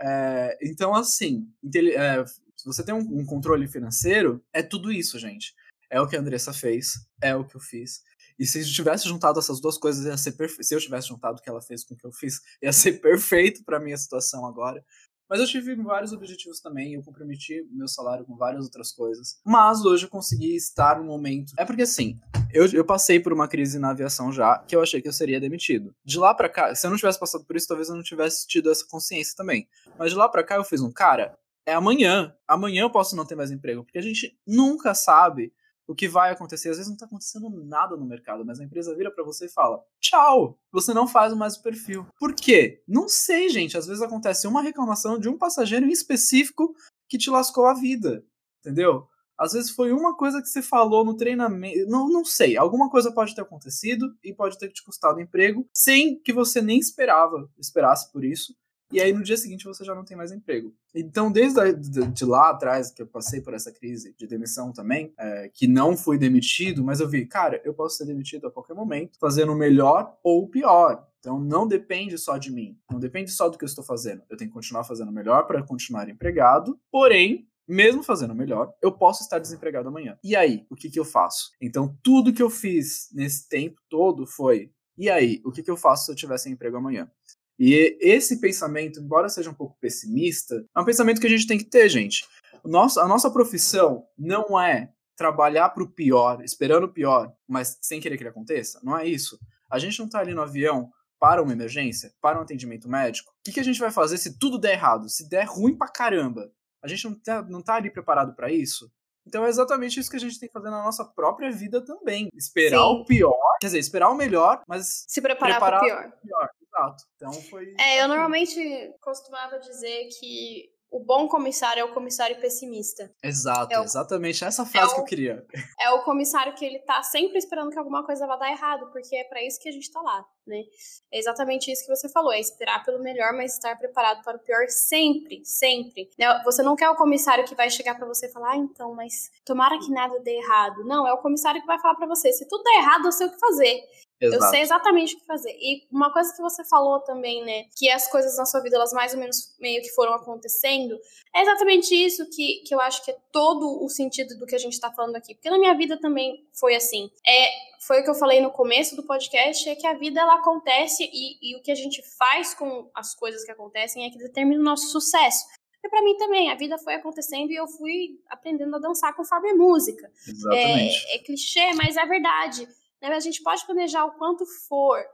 É, 0.00 0.56
então, 0.62 0.94
assim, 0.94 1.52
é, 1.74 2.24
se 2.56 2.64
você 2.64 2.84
tem 2.84 2.94
um, 2.94 3.00
um 3.00 3.26
controle 3.26 3.66
financeiro, 3.66 4.40
é 4.52 4.62
tudo 4.62 4.92
isso, 4.92 5.18
gente. 5.18 5.52
É 5.90 6.00
o 6.00 6.06
que 6.06 6.14
a 6.14 6.20
Andressa 6.20 6.52
fez, 6.52 6.92
é 7.20 7.34
o 7.34 7.44
que 7.44 7.56
eu 7.56 7.60
fiz. 7.60 8.04
E 8.38 8.46
se 8.46 8.60
eu 8.60 8.64
tivesse 8.64 9.08
juntado 9.08 9.40
essas 9.40 9.60
duas 9.60 9.76
coisas, 9.76 10.06
ia 10.06 10.16
ser 10.16 10.32
perfeito. 10.32 10.62
Se 10.62 10.76
eu 10.76 10.80
tivesse 10.80 11.08
juntado 11.08 11.40
o 11.40 11.42
que 11.42 11.50
ela 11.50 11.60
fez 11.60 11.82
com 11.82 11.94
o 11.94 11.96
que 11.96 12.06
eu 12.06 12.12
fiz, 12.12 12.40
ia 12.62 12.72
ser 12.72 12.92
perfeito 13.02 13.64
para 13.64 13.80
minha 13.80 13.96
situação 13.96 14.46
agora. 14.46 14.84
Mas 15.32 15.40
eu 15.40 15.46
tive 15.46 15.74
vários 15.76 16.12
objetivos 16.12 16.60
também, 16.60 16.92
eu 16.92 17.02
comprometi 17.02 17.66
meu 17.70 17.88
salário 17.88 18.22
com 18.22 18.36
várias 18.36 18.66
outras 18.66 18.92
coisas. 18.92 19.40
Mas 19.42 19.82
hoje 19.82 20.04
eu 20.04 20.10
consegui 20.10 20.54
estar 20.54 21.00
no 21.00 21.06
momento. 21.06 21.54
É 21.56 21.64
porque 21.64 21.80
assim, 21.80 22.20
eu, 22.52 22.66
eu 22.66 22.84
passei 22.84 23.18
por 23.18 23.32
uma 23.32 23.48
crise 23.48 23.78
na 23.78 23.92
aviação 23.92 24.30
já, 24.30 24.58
que 24.58 24.76
eu 24.76 24.82
achei 24.82 25.00
que 25.00 25.08
eu 25.08 25.12
seria 25.12 25.40
demitido. 25.40 25.94
De 26.04 26.18
lá 26.18 26.34
para 26.34 26.50
cá, 26.50 26.74
se 26.74 26.86
eu 26.86 26.90
não 26.90 26.98
tivesse 26.98 27.18
passado 27.18 27.46
por 27.46 27.56
isso, 27.56 27.66
talvez 27.66 27.88
eu 27.88 27.96
não 27.96 28.02
tivesse 28.02 28.46
tido 28.46 28.70
essa 28.70 28.86
consciência 28.86 29.34
também. 29.34 29.66
Mas 29.98 30.10
de 30.10 30.18
lá 30.18 30.28
para 30.28 30.44
cá 30.44 30.56
eu 30.56 30.64
fiz 30.64 30.82
um, 30.82 30.92
cara, 30.92 31.34
é 31.64 31.72
amanhã. 31.72 32.34
Amanhã 32.46 32.82
eu 32.82 32.90
posso 32.90 33.16
não 33.16 33.24
ter 33.24 33.34
mais 33.34 33.50
emprego, 33.50 33.84
porque 33.84 33.98
a 33.98 34.02
gente 34.02 34.38
nunca 34.46 34.92
sabe 34.92 35.50
o 35.86 35.94
que 35.94 36.08
vai 36.08 36.30
acontecer. 36.30 36.70
Às 36.70 36.76
vezes 36.76 36.88
não 36.88 36.94
está 36.94 37.06
acontecendo 37.06 37.50
nada 37.64 37.96
no 37.96 38.06
mercado, 38.06 38.44
mas 38.44 38.60
a 38.60 38.64
empresa 38.64 38.94
vira 38.94 39.10
para 39.10 39.24
você 39.24 39.46
e 39.46 39.52
fala: 39.52 39.82
tchau, 40.00 40.58
você 40.70 40.92
não 40.94 41.06
faz 41.06 41.34
mais 41.34 41.56
o 41.56 41.62
perfil. 41.62 42.06
Por 42.18 42.34
quê? 42.34 42.82
Não 42.86 43.08
sei, 43.08 43.48
gente. 43.48 43.76
Às 43.76 43.86
vezes 43.86 44.02
acontece 44.02 44.46
uma 44.46 44.62
reclamação 44.62 45.18
de 45.18 45.28
um 45.28 45.38
passageiro 45.38 45.86
em 45.86 45.90
específico 45.90 46.74
que 47.08 47.18
te 47.18 47.30
lascou 47.30 47.66
a 47.66 47.74
vida, 47.74 48.24
entendeu? 48.60 49.06
Às 49.38 49.54
vezes 49.54 49.70
foi 49.70 49.92
uma 49.92 50.16
coisa 50.16 50.40
que 50.40 50.48
você 50.48 50.62
falou 50.62 51.04
no 51.04 51.16
treinamento. 51.16 51.86
Não, 51.88 52.08
não 52.08 52.24
sei. 52.24 52.56
Alguma 52.56 52.88
coisa 52.88 53.12
pode 53.12 53.34
ter 53.34 53.40
acontecido 53.40 54.14
e 54.22 54.32
pode 54.32 54.56
ter 54.56 54.68
te 54.68 54.84
custado 54.84 55.20
emprego 55.20 55.66
sem 55.74 56.20
que 56.20 56.32
você 56.32 56.62
nem 56.62 56.78
esperava, 56.78 57.50
esperasse 57.58 58.12
por 58.12 58.24
isso 58.24 58.54
e 58.92 59.00
aí 59.00 59.12
no 59.12 59.22
dia 59.22 59.36
seguinte 59.36 59.64
você 59.64 59.84
já 59.84 59.94
não 59.94 60.04
tem 60.04 60.16
mais 60.16 60.32
emprego. 60.32 60.74
Então, 60.94 61.32
desde 61.32 61.60
a, 61.60 61.72
de, 61.72 62.06
de, 62.06 62.24
lá 62.24 62.50
atrás, 62.50 62.90
que 62.90 63.02
eu 63.02 63.06
passei 63.06 63.40
por 63.40 63.54
essa 63.54 63.72
crise 63.72 64.14
de 64.16 64.26
demissão 64.26 64.72
também, 64.72 65.12
é, 65.18 65.50
que 65.52 65.66
não 65.66 65.96
fui 65.96 66.18
demitido, 66.18 66.84
mas 66.84 67.00
eu 67.00 67.08
vi, 67.08 67.26
cara, 67.26 67.60
eu 67.64 67.72
posso 67.74 67.96
ser 67.96 68.06
demitido 68.06 68.46
a 68.46 68.50
qualquer 68.50 68.74
momento, 68.74 69.18
fazendo 69.18 69.54
melhor 69.54 70.16
ou 70.22 70.48
pior. 70.48 71.06
Então, 71.18 71.38
não 71.38 71.66
depende 71.66 72.18
só 72.18 72.36
de 72.36 72.50
mim, 72.50 72.76
não 72.90 72.98
depende 72.98 73.30
só 73.30 73.48
do 73.48 73.56
que 73.56 73.64
eu 73.64 73.68
estou 73.68 73.84
fazendo. 73.84 74.22
Eu 74.28 74.36
tenho 74.36 74.50
que 74.50 74.54
continuar 74.54 74.84
fazendo 74.84 75.12
melhor 75.12 75.46
para 75.46 75.62
continuar 75.62 76.08
empregado, 76.08 76.78
porém, 76.90 77.48
mesmo 77.66 78.02
fazendo 78.02 78.34
melhor, 78.34 78.74
eu 78.82 78.92
posso 78.92 79.22
estar 79.22 79.38
desempregado 79.38 79.88
amanhã. 79.88 80.18
E 80.22 80.34
aí, 80.34 80.66
o 80.68 80.74
que, 80.74 80.90
que 80.90 80.98
eu 80.98 81.04
faço? 81.04 81.52
Então, 81.60 81.96
tudo 82.02 82.32
que 82.32 82.42
eu 82.42 82.50
fiz 82.50 83.08
nesse 83.14 83.48
tempo 83.48 83.80
todo 83.88 84.26
foi: 84.26 84.70
e 84.96 85.08
aí, 85.08 85.40
o 85.44 85.50
que, 85.50 85.62
que 85.62 85.70
eu 85.70 85.76
faço 85.76 86.06
se 86.06 86.12
eu 86.12 86.16
tivesse 86.16 86.50
emprego 86.50 86.76
amanhã? 86.76 87.10
E 87.58 87.96
esse 88.00 88.40
pensamento, 88.40 89.00
embora 89.00 89.28
seja 89.28 89.50
um 89.50 89.54
pouco 89.54 89.76
pessimista, 89.80 90.64
é 90.76 90.80
um 90.80 90.84
pensamento 90.84 91.20
que 91.20 91.26
a 91.26 91.30
gente 91.30 91.46
tem 91.46 91.58
que 91.58 91.64
ter, 91.64 91.88
gente. 91.88 92.26
O 92.64 92.68
nosso, 92.68 93.00
a 93.00 93.06
nossa 93.06 93.30
profissão 93.30 94.04
não 94.18 94.58
é 94.58 94.92
trabalhar 95.16 95.68
para 95.70 95.82
o 95.82 95.90
pior, 95.90 96.42
esperando 96.42 96.84
o 96.84 96.92
pior, 96.92 97.32
mas 97.46 97.78
sem 97.80 98.00
querer 98.00 98.16
que 98.16 98.22
ele 98.22 98.30
aconteça. 98.30 98.80
Não 98.82 98.96
é 98.96 99.06
isso. 99.06 99.38
A 99.70 99.78
gente 99.78 99.98
não 99.98 100.06
está 100.06 100.18
ali 100.18 100.34
no 100.34 100.42
avião 100.42 100.90
para 101.18 101.42
uma 101.42 101.52
emergência, 101.52 102.12
para 102.20 102.38
um 102.38 102.42
atendimento 102.42 102.88
médico. 102.88 103.30
O 103.30 103.44
que, 103.44 103.52
que 103.52 103.60
a 103.60 103.64
gente 103.64 103.78
vai 103.78 103.90
fazer 103.90 104.18
se 104.18 104.38
tudo 104.38 104.58
der 104.58 104.72
errado, 104.72 105.08
se 105.08 105.28
der 105.28 105.44
ruim 105.44 105.76
pra 105.76 105.86
caramba? 105.86 106.50
A 106.82 106.88
gente 106.88 107.04
não 107.04 107.14
tá, 107.14 107.42
não 107.42 107.62
tá 107.62 107.74
ali 107.74 107.90
preparado 107.90 108.34
para 108.34 108.50
isso? 108.50 108.90
Então 109.24 109.44
é 109.44 109.48
exatamente 109.48 110.00
isso 110.00 110.10
que 110.10 110.16
a 110.16 110.20
gente 110.20 110.38
tem 110.38 110.48
que 110.48 110.52
fazer 110.52 110.70
na 110.70 110.82
nossa 110.82 111.04
própria 111.04 111.50
vida 111.52 111.80
também. 111.80 112.28
Esperar 112.34 112.80
Sim. 112.80 112.84
o 112.84 113.04
pior, 113.04 113.56
quer 113.60 113.68
dizer, 113.68 113.78
esperar 113.78 114.10
o 114.10 114.16
melhor, 114.16 114.62
mas 114.66 115.04
se 115.06 115.20
preparar, 115.20 115.60
preparar 115.60 115.80
para 115.80 115.86
o 115.86 115.88
pior. 115.88 116.12
pior. 116.20 116.50
Exato. 116.74 117.04
Então 117.16 117.32
foi. 117.32 117.74
É, 117.78 118.02
eu 118.02 118.08
normalmente 118.08 118.94
costumava 119.00 119.58
dizer 119.58 120.08
que 120.18 120.72
o 120.92 121.00
bom 121.00 121.26
comissário 121.26 121.80
é 121.80 121.84
o 121.84 121.94
comissário 121.94 122.38
pessimista. 122.38 123.10
Exato, 123.22 123.72
é 123.72 123.80
o, 123.80 123.82
exatamente 123.82 124.44
essa 124.44 124.66
frase 124.66 124.90
é 124.90 124.92
o, 124.92 124.94
que 124.96 125.00
eu 125.00 125.04
queria. 125.06 125.46
É 125.80 125.90
o 125.90 126.04
comissário 126.04 126.54
que 126.54 126.64
ele 126.64 126.78
tá 126.80 127.02
sempre 127.02 127.38
esperando 127.38 127.70
que 127.70 127.78
alguma 127.78 128.04
coisa 128.04 128.26
vá 128.26 128.36
dar 128.36 128.50
errado, 128.50 128.90
porque 128.92 129.16
é 129.16 129.24
para 129.24 129.42
isso 129.42 129.58
que 129.58 129.70
a 129.70 129.72
gente 129.72 129.90
tá 129.90 130.02
lá, 130.02 130.22
né? 130.46 130.62
É 131.10 131.18
exatamente 131.18 131.72
isso 131.72 131.86
que 131.86 131.96
você 131.96 132.10
falou, 132.10 132.30
é 132.30 132.38
esperar 132.38 132.84
pelo 132.84 133.02
melhor, 133.02 133.32
mas 133.32 133.54
estar 133.54 133.74
preparado 133.78 134.22
para 134.22 134.36
o 134.36 134.40
pior 134.40 134.68
sempre, 134.68 135.42
sempre. 135.46 136.10
Né? 136.18 136.42
Você 136.44 136.62
não 136.62 136.76
quer 136.76 136.90
o 136.90 136.96
comissário 136.96 137.46
que 137.46 137.54
vai 137.54 137.70
chegar 137.70 137.94
para 137.94 138.06
você 138.06 138.26
e 138.26 138.32
falar, 138.32 138.52
ah, 138.52 138.56
então, 138.56 138.94
mas 138.94 139.30
tomara 139.46 139.78
que 139.78 139.90
nada 139.90 140.20
dê 140.20 140.36
errado. 140.36 140.84
Não, 140.84 141.08
é 141.08 141.12
o 141.14 141.22
comissário 141.22 141.62
que 141.62 141.66
vai 141.66 141.80
falar 141.80 141.94
para 141.94 142.06
você, 142.06 142.30
se 142.32 142.46
tudo 142.46 142.62
der 142.64 142.80
errado, 142.80 143.06
eu 143.06 143.12
sei 143.12 143.28
o 143.28 143.30
que 143.30 143.38
fazer. 143.38 143.80
Exato. 144.26 144.44
Eu 144.44 144.50
sei 144.50 144.60
exatamente 144.60 145.14
o 145.14 145.18
que 145.18 145.26
fazer. 145.26 145.50
E 145.52 145.86
uma 145.90 146.12
coisa 146.12 146.32
que 146.34 146.40
você 146.40 146.64
falou 146.64 147.00
também, 147.00 147.44
né, 147.44 147.64
que 147.76 147.90
as 147.90 148.08
coisas 148.08 148.36
na 148.36 148.46
sua 148.46 148.60
vida, 148.60 148.76
elas 148.76 148.92
mais 148.92 149.12
ou 149.12 149.20
menos 149.20 149.54
meio 149.60 149.82
que 149.82 149.90
foram 149.90 150.14
acontecendo, 150.14 150.98
é 151.34 151.42
exatamente 151.42 151.94
isso 151.94 152.28
que, 152.30 152.62
que 152.66 152.74
eu 152.74 152.80
acho 152.80 153.04
que 153.04 153.10
é 153.10 153.16
todo 153.32 153.82
o 153.82 153.88
sentido 153.88 154.38
do 154.38 154.46
que 154.46 154.54
a 154.54 154.58
gente 154.58 154.78
tá 154.78 154.92
falando 154.92 155.16
aqui. 155.16 155.34
Porque 155.34 155.50
na 155.50 155.58
minha 155.58 155.74
vida 155.74 155.98
também 155.98 156.46
foi 156.52 156.74
assim. 156.74 157.10
É, 157.26 157.48
foi 157.86 158.00
o 158.00 158.04
que 158.04 158.10
eu 158.10 158.14
falei 158.14 158.40
no 158.40 158.50
começo 158.50 158.94
do 158.94 159.02
podcast, 159.02 159.68
é 159.68 159.74
que 159.74 159.86
a 159.86 159.94
vida 159.94 160.20
ela 160.20 160.36
acontece 160.36 161.08
e, 161.12 161.38
e 161.42 161.56
o 161.56 161.62
que 161.62 161.72
a 161.72 161.74
gente 161.74 162.02
faz 162.16 162.54
com 162.54 162.88
as 162.94 163.14
coisas 163.14 163.44
que 163.44 163.50
acontecem 163.50 164.06
é 164.06 164.10
que 164.10 164.18
determina 164.18 164.60
o 164.60 164.64
nosso 164.64 164.88
sucesso. 164.88 165.44
E 165.84 165.88
para 165.88 166.02
mim 166.02 166.16
também, 166.16 166.48
a 166.48 166.54
vida 166.54 166.78
foi 166.78 166.94
acontecendo 166.94 167.50
e 167.50 167.56
eu 167.56 167.66
fui 167.66 168.20
aprendendo 168.30 168.76
a 168.76 168.78
dançar 168.78 169.14
conforme 169.16 169.50
a 169.50 169.54
música. 169.56 170.10
Exatamente. 170.28 171.06
É, 171.08 171.16
é 171.16 171.18
clichê, 171.18 171.74
mas 171.74 171.96
é 171.96 172.06
verdade. 172.06 172.68
Né? 173.02 173.08
A 173.08 173.20
gente 173.20 173.42
pode 173.42 173.66
planejar 173.66 174.04
o 174.04 174.12
quanto 174.12 174.46
for, 174.46 175.04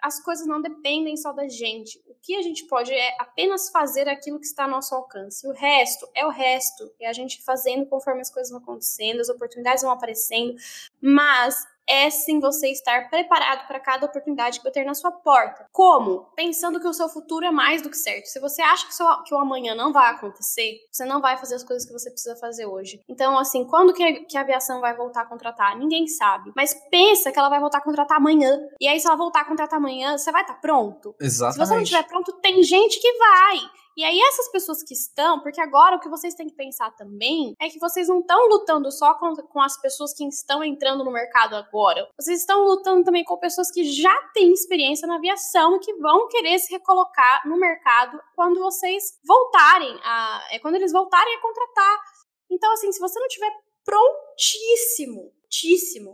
as 0.00 0.22
coisas 0.22 0.46
não 0.46 0.60
dependem 0.60 1.16
só 1.16 1.32
da 1.32 1.48
gente. 1.48 2.02
O 2.06 2.14
que 2.20 2.36
a 2.36 2.42
gente 2.42 2.64
pode 2.66 2.92
é 2.92 3.16
apenas 3.18 3.70
fazer 3.70 4.08
aquilo 4.08 4.38
que 4.38 4.46
está 4.46 4.64
ao 4.64 4.70
nosso 4.70 4.94
alcance. 4.94 5.46
O 5.48 5.52
resto 5.52 6.06
é 6.14 6.26
o 6.26 6.30
resto. 6.30 6.92
É 7.00 7.08
a 7.08 7.12
gente 7.12 7.42
fazendo 7.42 7.86
conforme 7.86 8.20
as 8.20 8.30
coisas 8.30 8.50
vão 8.50 8.60
acontecendo, 8.60 9.20
as 9.20 9.28
oportunidades 9.28 9.82
vão 9.82 9.92
aparecendo. 9.92 10.54
Mas 11.00 11.66
é 11.88 12.10
sim 12.10 12.40
você 12.40 12.70
estar 12.70 13.08
preparado 13.08 13.66
para 13.66 13.80
cada 13.80 14.06
oportunidade 14.06 14.58
que 14.58 14.64
bater 14.64 14.84
na 14.84 14.94
sua 14.94 15.12
porta. 15.12 15.66
Como? 15.72 16.26
Pensando 16.34 16.80
que 16.80 16.88
o 16.88 16.92
seu 16.92 17.08
futuro 17.08 17.46
é 17.46 17.50
mais 17.50 17.82
do 17.82 17.90
que 17.90 17.96
certo. 17.96 18.26
Se 18.26 18.40
você 18.40 18.60
acha 18.62 18.86
que, 18.86 18.94
seu, 18.94 19.06
que 19.22 19.34
o 19.34 19.38
amanhã 19.38 19.74
não 19.74 19.92
vai 19.92 20.10
acontecer, 20.10 20.80
você 20.90 21.04
não 21.04 21.20
vai 21.20 21.36
fazer 21.36 21.54
as 21.54 21.64
coisas 21.64 21.86
que 21.86 21.92
você 21.92 22.10
precisa 22.10 22.36
fazer 22.36 22.66
hoje. 22.66 23.00
Então, 23.08 23.38
assim, 23.38 23.64
quando 23.64 23.92
que 23.92 24.02
a, 24.02 24.24
que 24.24 24.36
a 24.36 24.40
aviação 24.40 24.80
vai 24.80 24.96
voltar 24.96 25.22
a 25.22 25.26
contratar? 25.26 25.78
Ninguém 25.78 26.06
sabe. 26.06 26.52
Mas 26.56 26.74
pensa 26.90 27.30
que 27.30 27.38
ela 27.38 27.48
vai 27.48 27.60
voltar 27.60 27.78
a 27.78 27.84
contratar 27.84 28.18
amanhã. 28.18 28.58
E 28.80 28.88
aí, 28.88 28.98
se 28.98 29.06
ela 29.06 29.16
voltar 29.16 29.42
a 29.42 29.44
contratar 29.44 29.78
amanhã, 29.78 30.18
você 30.18 30.32
vai 30.32 30.42
estar 30.42 30.54
tá 30.54 30.60
pronto? 30.60 31.14
Exatamente. 31.20 31.54
Se 31.54 31.58
você 31.58 31.74
não 31.74 31.82
estiver 31.82 32.06
pronto, 32.06 32.32
tem 32.40 32.62
gente 32.62 33.00
que 33.00 33.12
vai. 33.12 33.58
E 33.96 34.04
aí, 34.04 34.20
essas 34.20 34.50
pessoas 34.50 34.82
que 34.82 34.92
estão, 34.92 35.40
porque 35.40 35.60
agora 35.60 35.96
o 35.96 36.00
que 36.00 36.08
vocês 36.08 36.34
têm 36.34 36.48
que 36.48 36.54
pensar 36.54 36.90
também 36.96 37.54
é 37.58 37.68
que 37.70 37.78
vocês 37.78 38.08
não 38.08 38.20
estão 38.20 38.46
lutando 38.48 38.92
só 38.92 39.14
com, 39.14 39.34
com 39.34 39.60
as 39.60 39.80
pessoas 39.80 40.12
que 40.12 40.22
estão 40.28 40.62
entrando 40.62 41.02
no 41.02 41.10
mercado 41.10 41.56
agora. 41.56 42.06
Vocês 42.20 42.40
estão 42.40 42.64
lutando 42.64 43.04
também 43.04 43.24
com 43.24 43.38
pessoas 43.38 43.70
que 43.70 43.84
já 43.84 44.14
têm 44.34 44.52
experiência 44.52 45.08
na 45.08 45.16
aviação 45.16 45.76
e 45.76 45.80
que 45.80 45.94
vão 45.94 46.28
querer 46.28 46.58
se 46.58 46.70
recolocar 46.72 47.48
no 47.48 47.56
mercado 47.56 48.20
quando 48.34 48.60
vocês 48.60 49.18
voltarem 49.24 49.98
a. 50.04 50.46
É 50.50 50.58
quando 50.58 50.74
eles 50.74 50.92
voltarem 50.92 51.34
a 51.34 51.40
contratar. 51.40 51.98
Então, 52.50 52.72
assim, 52.74 52.92
se 52.92 53.00
você 53.00 53.18
não 53.18 53.28
tiver 53.28 53.50
prontíssimo 53.82 55.32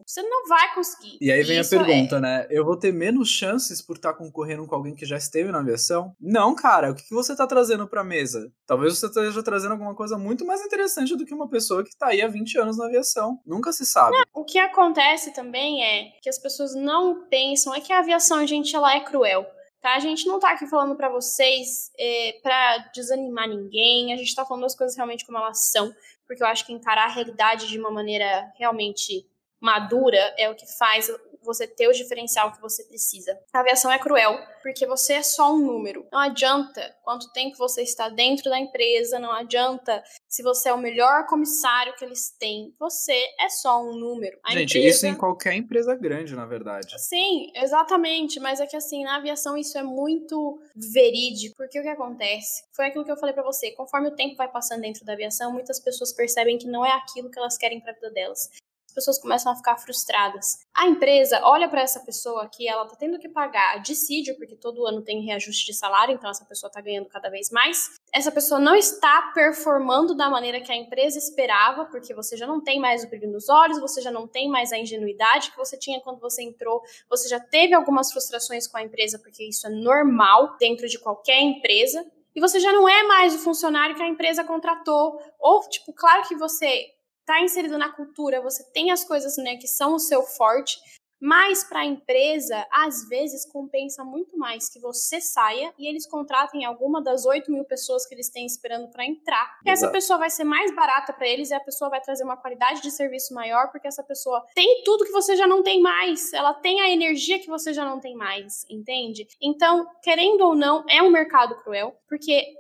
Você 0.07 0.23
não 0.23 0.47
vai 0.47 0.75
conseguir. 0.75 1.19
E 1.21 1.31
aí 1.31 1.43
vem 1.43 1.59
Isso 1.59 1.75
a 1.75 1.85
pergunta, 1.85 2.17
é... 2.17 2.21
né? 2.21 2.47
Eu 2.51 2.65
vou 2.65 2.77
ter 2.77 2.93
menos 2.93 3.29
chances 3.29 3.81
por 3.81 3.97
estar 3.97 4.15
concorrendo 4.15 4.67
com 4.67 4.75
alguém 4.75 4.95
que 4.95 5.07
já 5.07 5.17
esteve 5.17 5.51
na 5.51 5.61
aviação? 5.61 6.15
Não, 6.21 6.55
cara. 6.55 6.91
O 6.91 6.95
que, 6.95 7.03
você 7.11 7.33
está 7.33 7.47
trazendo 7.47 7.87
pra 7.89 8.05
mesa? 8.05 8.53
Talvez 8.67 8.99
você 8.99 9.07
esteja 9.07 9.43
trazendo 9.43 9.73
alguma 9.73 9.95
coisa 9.95 10.19
muito 10.19 10.45
mais 10.45 10.61
interessante 10.61 11.17
do 11.17 11.25
que 11.25 11.35
uma 11.35 11.49
pessoa 11.49 11.83
que 11.83 11.91
está 11.91 12.09
aí 12.09 12.23
há 12.23 12.29
20 12.29 12.59
anos 12.59 12.79
na 12.79 12.87
aviação. 12.87 13.41
Nunca 13.47 13.73
se 13.73 13.85
sabe. 13.87 14.17
Não, 14.17 14.43
o 14.43 14.45
que 14.45 14.59
acontece 14.59 15.33
também 15.33 15.85
é 15.85 16.13
que 16.21 16.29
as 16.29 16.39
pessoas 16.39 16.75
não 16.75 17.27
pensam 17.29 17.75
é 17.75 17.81
que 17.81 17.93
a 17.93 17.99
aviação, 17.99 18.47
gente, 18.47 18.75
ela 18.75 18.95
é 18.95 19.01
cruel. 19.01 19.47
Tá? 19.83 19.97
A 19.97 19.99
gente 19.99 20.29
não 20.29 20.39
tá 20.39 20.53
aqui 20.53 20.65
falando 20.69 20.95
para 20.95 21.09
vocês 21.09 21.91
é, 21.99 22.39
para 22.41 22.91
desanimar 22.95 23.49
ninguém, 23.49 24.13
a 24.13 24.17
gente 24.17 24.33
tá 24.33 24.45
falando 24.45 24.65
as 24.65 24.77
coisas 24.77 24.97
realmente 24.97 25.27
como 25.27 25.39
elas 25.39 25.73
são, 25.73 25.93
porque 26.27 26.43
eu 26.43 26.47
acho 26.47 26.67
que 26.67 26.73
encarar 26.73 27.05
a 27.05 27.13
realidade 27.13 27.69
de 27.69 27.79
uma 27.79 27.91
maneira 27.91 28.53
realmente 28.57 29.27
madura 29.61 30.35
é 30.39 30.49
o 30.51 30.55
que 30.55 30.67
faz 30.67 31.11
você 31.45 31.67
ter 31.67 31.89
o 31.89 31.93
diferencial 31.93 32.53
que 32.53 32.61
você 32.61 32.85
precisa. 32.85 33.39
A 33.53 33.61
aviação 33.61 33.91
é 33.91 33.99
cruel, 33.99 34.39
porque 34.63 34.87
você 34.87 35.15
é 35.15 35.23
só 35.23 35.55
um 35.55 35.59
número. 35.59 36.07
Não 36.13 36.19
adianta 36.19 36.95
quanto 37.03 37.33
tempo 37.33 37.57
você 37.57 37.83
está 37.83 38.09
dentro 38.09 38.51
da 38.51 38.59
empresa, 38.59 39.19
não 39.19 39.33
adianta 39.33 40.03
se 40.29 40.43
você 40.43 40.69
é 40.69 40.73
o 40.73 40.79
melhor 40.79 41.27
comissário 41.27 41.95
que 41.97 42.05
eles 42.05 42.31
têm. 42.39 42.75
Você 42.79 43.15
é 43.41 43.49
só 43.49 43.83
um 43.83 43.95
número. 43.95 44.39
A 44.45 44.53
Gente, 44.53 44.79
empresa... 44.79 44.97
isso 44.97 45.07
em 45.07 45.15
qualquer 45.15 45.55
empresa 45.55 45.95
grande, 45.95 46.35
na 46.35 46.47
verdade. 46.47 46.95
Sim, 46.99 47.51
exatamente. 47.55 48.41
Mas 48.41 48.61
é 48.61 48.67
que 48.67 48.77
assim, 48.77 49.05
na 49.05 49.17
aviação 49.17 49.57
isso 49.57 49.77
é 49.77 49.83
muito 49.83 50.61
verídico, 50.75 51.57
porque 51.57 51.79
o 51.79 51.83
que 51.83 51.89
acontece? 51.89 52.65
Foi 52.75 52.87
aquilo 52.87 53.05
que 53.05 53.13
eu 53.13 53.17
falei 53.17 53.35
para 53.35 53.43
você. 53.43 53.73
Conforme 53.73 54.09
o 54.09 54.17
tempo 54.17 54.37
vai 54.37 54.51
passando 54.51 54.83
dentro 54.83 55.05
da 55.05 55.13
aviação, 55.13 55.53
muitas 55.53 55.81
pessoas 55.81 56.13
percebem 56.13 56.59
que 56.59 56.67
não 56.67 56.85
é 56.85 56.93
aquilo 56.93 57.31
que 57.31 57.39
elas 57.39 57.59
querem 57.59 57.81
para 57.81 57.93
a 57.93 57.95
vida 57.95 58.11
delas 58.11 58.51
as 58.93 58.95
pessoas 58.95 59.19
começam 59.19 59.51
a 59.51 59.57
ficar 59.57 59.79
frustradas. 59.79 60.59
A 60.75 60.87
empresa 60.87 61.41
olha 61.45 61.67
para 61.67 61.81
essa 61.81 62.01
pessoa 62.01 62.47
que 62.47 62.69
ela 62.69 62.87
tá 62.87 62.95
tendo 62.95 63.19
que 63.19 63.29
pagar 63.29 63.81
dissídio, 63.81 64.37
porque 64.37 64.55
todo 64.55 64.87
ano 64.87 65.01
tem 65.01 65.25
reajuste 65.25 65.65
de 65.65 65.73
salário, 65.73 66.15
então 66.15 66.31
essa 66.31 66.45
pessoa 66.45 66.71
tá 66.71 66.79
ganhando 66.79 67.09
cada 67.09 67.31
vez 67.31 67.51
mais. 67.51 67.89
Essa 68.13 68.31
pessoa 68.31 68.61
não 68.61 68.75
está 68.77 69.33
performando 69.35 70.15
da 70.15 70.29
maneira 70.29 70.61
que 70.61 70.71
a 70.71 70.77
empresa 70.77 71.19
esperava, 71.19 71.87
porque 71.87 72.13
você 72.13 72.37
já 72.37 72.47
não 72.47 72.63
tem 72.63 72.79
mais 72.79 73.03
o 73.03 73.09
brilho 73.09 73.31
nos 73.31 73.49
olhos, 73.49 73.81
você 73.81 74.03
já 74.03 74.11
não 74.11 74.29
tem 74.29 74.51
mais 74.51 74.73
a 74.73 74.79
ingenuidade 74.79 75.51
que 75.51 75.57
você 75.57 75.79
tinha 75.79 75.99
quando 76.01 76.21
você 76.21 76.43
entrou, 76.43 76.83
você 77.09 77.29
já 77.29 77.41
teve 77.41 77.73
algumas 77.73 78.13
frustrações 78.13 78.67
com 78.67 78.77
a 78.77 78.83
empresa, 78.83 79.19
porque 79.19 79.49
isso 79.49 79.67
é 79.67 79.71
normal 79.71 80.59
dentro 80.59 80.87
de 80.87 80.99
qualquer 80.99 81.41
empresa. 81.41 82.05
E 82.35 82.41
você 82.41 82.61
já 82.61 82.73
não 82.73 82.89
é 82.89 83.03
mais 83.05 83.35
o 83.35 83.39
funcionário 83.39 83.95
que 83.95 84.03
a 84.03 84.09
empresa 84.09 84.43
contratou. 84.43 85.19
Ou, 85.39 85.61
tipo, 85.69 85.93
claro 85.93 86.27
que 86.27 86.35
você 86.35 86.87
está 87.23 87.41
inserido 87.41 87.79
na 87.79 87.91
cultura, 87.91 88.43
você 88.43 88.65
tem 88.73 88.91
as 88.91 89.05
coisas 89.05 89.37
né, 89.39 89.57
que 89.57 89.69
são 89.69 89.95
o 89.95 89.99
seu 89.99 90.23
forte, 90.23 90.79
mas 91.23 91.63
para 91.63 91.83
a 91.83 91.85
empresa, 91.85 92.67
às 92.73 93.09
vezes, 93.09 93.47
compensa 93.47 94.03
muito 94.03 94.37
mais 94.37 94.69
que 94.69 94.81
você 94.81 95.21
saia 95.21 95.73
e 95.79 95.87
eles 95.87 96.05
contratem 96.05 96.65
alguma 96.65 97.01
das 97.01 97.25
8 97.25 97.49
mil 97.53 97.65
pessoas 97.65 98.05
que 98.05 98.13
eles 98.13 98.29
têm 98.29 98.45
esperando 98.45 98.91
para 98.91 99.07
entrar. 99.07 99.59
Essa 99.65 99.89
pessoa 99.89 100.19
vai 100.19 100.31
ser 100.31 100.43
mais 100.43 100.75
barata 100.75 101.13
para 101.13 101.29
eles 101.29 101.51
e 101.51 101.55
a 101.55 101.61
pessoa 101.61 101.89
vai 101.89 102.01
trazer 102.01 102.25
uma 102.25 102.37
qualidade 102.37 102.83
de 102.83 102.91
serviço 102.91 103.33
maior, 103.33 103.71
porque 103.71 103.87
essa 103.87 104.03
pessoa 104.03 104.45
tem 104.53 104.83
tudo 104.83 105.05
que 105.05 105.13
você 105.13 105.37
já 105.37 105.47
não 105.47 105.63
tem 105.63 105.81
mais. 105.81 106.33
Ela 106.33 106.55
tem 106.55 106.81
a 106.81 106.91
energia 106.91 107.39
que 107.39 107.47
você 107.47 107.73
já 107.73 107.85
não 107.85 108.01
tem 108.01 108.17
mais, 108.17 108.67
entende? 108.69 109.29
Então, 109.41 109.87
querendo 110.03 110.41
ou 110.41 110.57
não, 110.57 110.85
é 110.89 111.01
um 111.01 111.11
mercado 111.11 111.55
cruel, 111.63 111.97
porque 112.09 112.53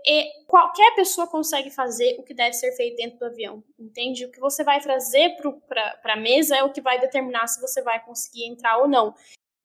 qualquer 0.46 0.94
pessoa 0.94 1.26
consegue 1.26 1.70
fazer 1.70 2.16
o 2.20 2.22
que 2.22 2.32
deve 2.32 2.52
ser 2.52 2.70
feito 2.76 2.96
dentro 2.96 3.18
do 3.18 3.24
avião, 3.26 3.64
entende? 3.76 4.24
O 4.24 4.30
que 4.30 4.38
você 4.38 4.62
vai 4.62 4.80
trazer 4.80 5.34
para 5.66 6.14
a 6.14 6.16
mesa 6.16 6.56
é 6.56 6.62
o 6.62 6.70
que 6.70 6.80
vai 6.80 7.00
determinar 7.00 7.48
se 7.48 7.60
você 7.60 7.82
vai 7.82 7.98
conseguir 8.04 8.51
entrar 8.52 8.78
ou 8.78 8.88
não. 8.88 9.14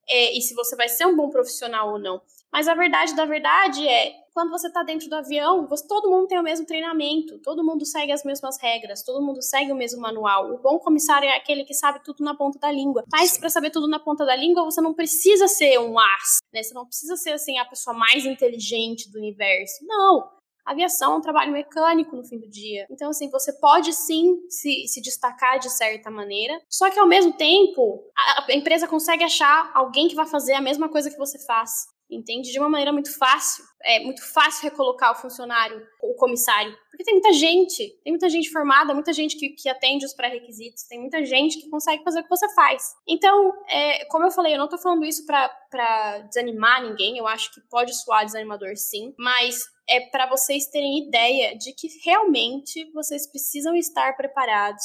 É, 0.09 0.38
e 0.38 0.41
se 0.41 0.53
você 0.53 0.75
vai 0.75 0.88
ser 0.88 1.05
um 1.05 1.15
bom 1.15 1.29
profissional 1.29 1.91
ou 1.91 1.99
não. 1.99 2.21
Mas 2.51 2.67
a 2.67 2.73
verdade 2.73 3.13
da 3.13 3.25
verdade 3.25 3.85
é, 3.88 4.13
quando 4.33 4.51
você 4.51 4.67
está 4.67 4.81
dentro 4.81 5.09
do 5.09 5.15
avião, 5.15 5.67
você, 5.67 5.85
todo 5.85 6.09
mundo 6.09 6.27
tem 6.27 6.39
o 6.39 6.43
mesmo 6.43 6.65
treinamento, 6.65 7.39
todo 7.39 7.63
mundo 7.63 7.85
segue 7.85 8.11
as 8.11 8.23
mesmas 8.23 8.57
regras, 8.61 9.03
todo 9.03 9.21
mundo 9.21 9.41
segue 9.41 9.71
o 9.71 9.75
mesmo 9.75 9.99
manual. 9.99 10.53
O 10.53 10.61
bom 10.61 10.79
comissário 10.79 11.27
é 11.27 11.35
aquele 11.35 11.65
que 11.65 11.73
sabe 11.73 12.01
tudo 12.03 12.23
na 12.23 12.35
ponta 12.35 12.57
da 12.57 12.71
língua. 12.71 13.03
Mas 13.11 13.38
para 13.38 13.49
saber 13.49 13.69
tudo 13.69 13.88
na 13.88 13.99
ponta 13.99 14.25
da 14.25 14.35
língua, 14.35 14.63
você 14.63 14.79
não 14.79 14.93
precisa 14.93 15.47
ser 15.47 15.77
um 15.79 15.99
as, 15.99 16.38
né? 16.53 16.63
Você 16.63 16.73
não 16.73 16.85
precisa 16.85 17.17
ser 17.17 17.31
assim 17.31 17.57
a 17.57 17.65
pessoa 17.65 17.95
mais 17.95 18.25
inteligente 18.25 19.11
do 19.11 19.17
universo. 19.17 19.85
Não 19.85 20.36
aviação 20.72 21.13
é 21.13 21.18
um 21.18 21.22
trabalho 21.22 21.51
mecânico 21.51 22.15
no 22.15 22.24
fim 22.24 22.39
do 22.39 22.49
dia. 22.49 22.86
Então, 22.89 23.09
assim, 23.09 23.30
você 23.30 23.53
pode 23.59 23.93
sim 23.93 24.38
se, 24.49 24.88
se 24.88 25.01
destacar 25.01 25.59
de 25.59 25.70
certa 25.70 26.09
maneira, 26.11 26.59
só 26.70 26.89
que 26.89 26.99
ao 26.99 27.07
mesmo 27.07 27.34
tempo, 27.34 28.03
a, 28.15 28.45
a 28.51 28.55
empresa 28.55 28.88
consegue 28.88 29.24
achar 29.24 29.72
alguém 29.74 30.07
que 30.07 30.15
vai 30.15 30.26
fazer 30.26 30.53
a 30.53 30.61
mesma 30.61 30.89
coisa 30.89 31.09
que 31.09 31.18
você 31.18 31.38
faz 31.45 31.88
entende? 32.10 32.51
De 32.51 32.60
uma 32.60 32.70
maneira 32.70 32.91
muito 32.93 33.16
fácil. 33.18 33.64
É 33.84 33.99
muito 33.99 34.24
fácil 34.34 34.70
recolocar 34.70 35.12
o 35.12 35.16
funcionário, 35.16 35.86
o 36.01 36.14
comissário, 36.16 36.76
porque 36.89 37.03
tem 37.03 37.14
muita 37.14 37.32
gente, 37.32 37.88
tem 38.03 38.12
muita 38.12 38.28
gente 38.28 38.49
formada, 38.49 38.93
muita 38.93 39.14
gente 39.14 39.38
que, 39.38 39.49
que 39.49 39.70
atende 39.70 40.05
os 40.05 40.14
pré-requisitos, 40.14 40.84
tem 40.84 40.99
muita 40.99 41.24
gente 41.24 41.60
que 41.60 41.70
consegue 41.70 42.03
fazer 42.03 42.22
o 42.22 42.24
que 42.24 42.30
você 42.30 42.53
faz. 42.53 42.95
Então, 43.08 43.53
é, 43.70 44.05
como 44.05 44.26
eu 44.26 44.32
falei, 44.32 44.53
eu 44.53 44.58
não 44.58 44.68
tô 44.68 44.78
falando 44.78 45.05
isso 45.05 45.26
para 45.26 46.20
desanimar 46.28 46.84
ninguém, 46.84 47.18
eu 47.18 47.28
acho 47.28 47.53
que 47.53 47.62
pode 47.70 47.93
soar 47.93 48.26
desanimador 48.26 48.76
sim, 48.76 49.14
mas 49.18 49.64
é 49.88 50.01
para 50.10 50.28
vocês 50.28 50.68
terem 50.68 51.08
ideia 51.08 51.58
de 51.58 51.72
que 51.74 51.88
realmente 52.03 52.91
vocês 52.91 53.30
precisam 53.30 53.76
estar 53.76 54.18
preparados 54.18 54.84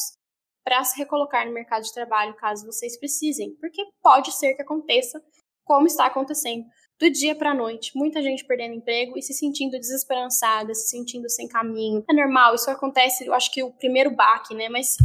para 0.65 0.85
se 0.85 0.97
recolocar 0.97 1.47
no 1.47 1.53
mercado 1.53 1.83
de 1.83 1.93
trabalho 1.93 2.37
caso 2.37 2.67
vocês 2.67 2.99
precisem, 2.99 3.57
porque 3.61 3.83
pode 4.01 4.31
ser 4.33 4.55
que 4.55 4.63
aconteça 4.63 5.21
como 5.65 5.87
está 5.87 6.07
acontecendo 6.07 6.65
do 7.03 7.11
dia 7.11 7.35
para 7.35 7.51
a 7.51 7.55
noite, 7.55 7.91
muita 7.97 8.23
gente 8.23 8.45
perdendo 8.45 8.75
emprego 8.75 9.19
e 9.19 9.23
se 9.23 9.35
sentindo 9.35 9.73
desesperançada, 9.73 10.73
se 10.73 10.89
sentindo 10.89 11.29
sem 11.29 11.49
caminho. 11.49 12.05
É 12.09 12.15
normal, 12.15 12.55
isso 12.55 12.71
acontece, 12.71 13.27
eu 13.27 13.35
acho 13.35 13.51
que 13.51 13.61
o 13.63 13.73
primeiro 13.73 14.15
baque, 14.15 14.55
né? 14.55 14.69
Mas 14.69 14.97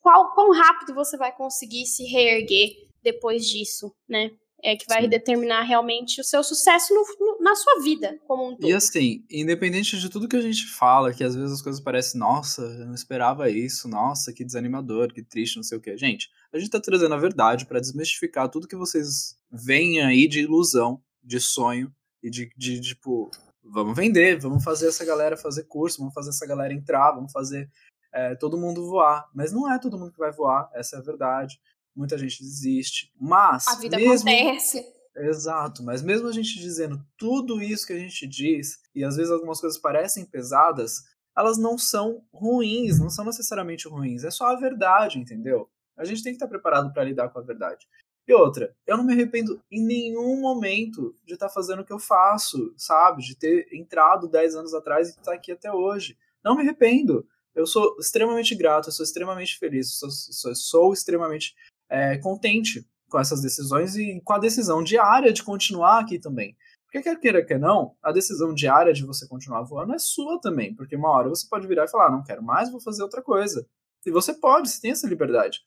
qual, 0.00 0.32
quão 0.34 0.52
rápido 0.52 0.94
você 0.94 1.16
vai 1.16 1.34
conseguir 1.34 1.86
se 1.86 2.04
reerguer 2.04 2.70
depois 3.02 3.44
disso, 3.44 3.92
né? 4.08 4.30
É 4.64 4.76
que 4.76 4.86
vai 4.88 5.02
Sim. 5.02 5.08
determinar 5.08 5.62
realmente 5.62 6.20
o 6.20 6.24
seu 6.24 6.44
sucesso 6.44 6.94
no, 6.94 7.02
no, 7.18 7.42
na 7.42 7.56
sua 7.56 7.80
vida 7.82 8.16
como 8.28 8.46
um 8.46 8.54
todo. 8.54 8.70
E 8.70 8.72
assim, 8.72 9.24
independente 9.28 9.98
de 9.98 10.08
tudo 10.08 10.28
que 10.28 10.36
a 10.36 10.40
gente 10.40 10.64
fala, 10.68 11.12
que 11.12 11.24
às 11.24 11.34
vezes 11.34 11.54
as 11.54 11.60
coisas 11.60 11.80
parecem, 11.80 12.20
nossa, 12.20 12.62
eu 12.62 12.86
não 12.86 12.94
esperava 12.94 13.50
isso, 13.50 13.88
nossa, 13.88 14.32
que 14.32 14.44
desanimador, 14.44 15.12
que 15.12 15.20
triste, 15.20 15.56
não 15.56 15.64
sei 15.64 15.78
o 15.78 15.80
que. 15.80 15.96
Gente, 15.96 16.30
a 16.52 16.58
gente 16.60 16.70
tá 16.70 16.80
trazendo 16.80 17.12
a 17.12 17.18
verdade 17.18 17.66
para 17.66 17.80
desmistificar 17.80 18.48
tudo 18.48 18.68
que 18.68 18.76
vocês 18.76 19.36
veem 19.50 20.00
aí 20.00 20.28
de 20.28 20.38
ilusão 20.38 21.02
de 21.22 21.40
sonho 21.40 21.92
e 22.22 22.30
de, 22.30 22.50
de, 22.56 22.80
tipo, 22.80 23.30
vamos 23.62 23.96
vender, 23.96 24.38
vamos 24.38 24.62
fazer 24.62 24.88
essa 24.88 25.04
galera 25.04 25.36
fazer 25.36 25.64
curso, 25.64 25.98
vamos 25.98 26.14
fazer 26.14 26.30
essa 26.30 26.46
galera 26.46 26.72
entrar, 26.72 27.12
vamos 27.12 27.32
fazer 27.32 27.70
é, 28.12 28.34
todo 28.34 28.58
mundo 28.58 28.86
voar. 28.86 29.28
Mas 29.34 29.52
não 29.52 29.70
é 29.70 29.78
todo 29.78 29.98
mundo 29.98 30.12
que 30.12 30.18
vai 30.18 30.32
voar, 30.32 30.70
essa 30.74 30.96
é 30.96 30.98
a 30.98 31.02
verdade. 31.02 31.60
Muita 31.94 32.16
gente 32.16 32.42
desiste. 32.42 33.12
Mas. 33.20 33.66
A 33.68 33.76
vida 33.76 33.96
mesmo... 33.96 34.28
acontece. 34.28 34.84
Exato, 35.14 35.82
mas 35.82 36.00
mesmo 36.00 36.26
a 36.26 36.32
gente 36.32 36.58
dizendo 36.58 37.04
tudo 37.18 37.62
isso 37.62 37.86
que 37.86 37.92
a 37.92 37.98
gente 37.98 38.26
diz, 38.26 38.80
e 38.94 39.04
às 39.04 39.16
vezes 39.16 39.30
algumas 39.30 39.60
coisas 39.60 39.78
parecem 39.78 40.24
pesadas, 40.24 41.02
elas 41.36 41.58
não 41.58 41.76
são 41.76 42.24
ruins, 42.32 42.98
não 42.98 43.10
são 43.10 43.24
necessariamente 43.24 43.86
ruins, 43.86 44.24
é 44.24 44.30
só 44.30 44.46
a 44.46 44.58
verdade, 44.58 45.18
entendeu? 45.18 45.68
A 45.98 46.04
gente 46.04 46.22
tem 46.22 46.32
que 46.32 46.36
estar 46.36 46.48
preparado 46.48 46.90
para 46.94 47.04
lidar 47.04 47.28
com 47.28 47.38
a 47.38 47.42
verdade. 47.42 47.86
E 48.26 48.32
outra, 48.32 48.74
eu 48.86 48.96
não 48.96 49.04
me 49.04 49.12
arrependo 49.12 49.60
em 49.70 49.82
nenhum 49.84 50.40
momento 50.40 51.16
de 51.24 51.34
estar 51.34 51.48
tá 51.48 51.52
fazendo 51.52 51.82
o 51.82 51.84
que 51.84 51.92
eu 51.92 51.98
faço, 51.98 52.72
sabe? 52.76 53.22
De 53.22 53.36
ter 53.36 53.66
entrado 53.72 54.28
10 54.28 54.54
anos 54.54 54.74
atrás 54.74 55.08
e 55.08 55.10
estar 55.10 55.22
tá 55.22 55.34
aqui 55.34 55.50
até 55.50 55.72
hoje. 55.72 56.16
Não 56.44 56.54
me 56.54 56.62
arrependo. 56.62 57.26
Eu 57.54 57.66
sou 57.66 57.96
extremamente 57.98 58.54
grato, 58.54 58.88
eu 58.88 58.92
sou 58.92 59.04
extremamente 59.04 59.58
feliz, 59.58 59.98
sou, 59.98 60.10
sou, 60.10 60.54
sou 60.54 60.92
extremamente 60.92 61.54
é, 61.90 62.16
contente 62.18 62.86
com 63.10 63.18
essas 63.18 63.42
decisões 63.42 63.94
e 63.96 64.20
com 64.24 64.32
a 64.32 64.38
decisão 64.38 64.82
diária 64.82 65.32
de 65.32 65.42
continuar 65.42 66.00
aqui 66.00 66.18
também. 66.18 66.56
Porque 66.86 67.02
quer 67.02 67.18
queira, 67.18 67.44
quer 67.44 67.58
não, 67.58 67.94
a 68.02 68.12
decisão 68.12 68.54
diária 68.54 68.92
de 68.92 69.04
você 69.04 69.26
continuar 69.26 69.62
voando 69.62 69.94
é 69.94 69.98
sua 69.98 70.40
também. 70.40 70.74
Porque 70.74 70.96
uma 70.96 71.10
hora 71.10 71.28
você 71.28 71.46
pode 71.48 71.66
virar 71.66 71.84
e 71.84 71.90
falar, 71.90 72.06
ah, 72.06 72.10
não 72.10 72.22
quero 72.22 72.42
mais, 72.42 72.70
vou 72.70 72.80
fazer 72.80 73.02
outra 73.02 73.22
coisa. 73.22 73.66
E 74.04 74.10
você 74.10 74.34
pode, 74.34 74.68
você 74.68 74.80
tem 74.80 74.90
essa 74.90 75.06
liberdade. 75.06 75.60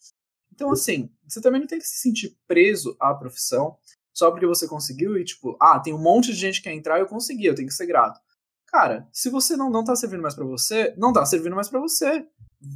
Então, 0.55 0.71
assim, 0.71 1.09
você 1.27 1.41
também 1.41 1.59
não 1.59 1.67
tem 1.67 1.79
que 1.79 1.87
se 1.87 1.99
sentir 1.99 2.35
preso 2.47 2.95
à 2.99 3.13
profissão 3.13 3.77
só 4.13 4.31
porque 4.31 4.47
você 4.47 4.67
conseguiu 4.67 5.17
e, 5.17 5.25
tipo, 5.25 5.57
ah, 5.61 5.77
tem 5.79 5.93
um 5.93 6.01
monte 6.01 6.27
de 6.27 6.39
gente 6.39 6.61
que 6.61 6.69
quer 6.69 6.73
entrar 6.73 6.97
e 6.97 7.01
eu 7.01 7.07
consegui, 7.07 7.45
eu 7.45 7.53
tenho 7.55 7.67
que 7.67 7.73
ser 7.73 7.85
grato. 7.85 8.19
Cara, 8.67 9.07
se 9.11 9.29
você 9.29 9.57
não, 9.57 9.69
não 9.69 9.83
tá 9.83 9.95
servindo 9.95 10.21
mais 10.21 10.33
para 10.33 10.45
você, 10.45 10.93
não 10.97 11.11
tá 11.11 11.25
servindo 11.25 11.55
mais 11.55 11.69
para 11.69 11.79
você. 11.79 12.25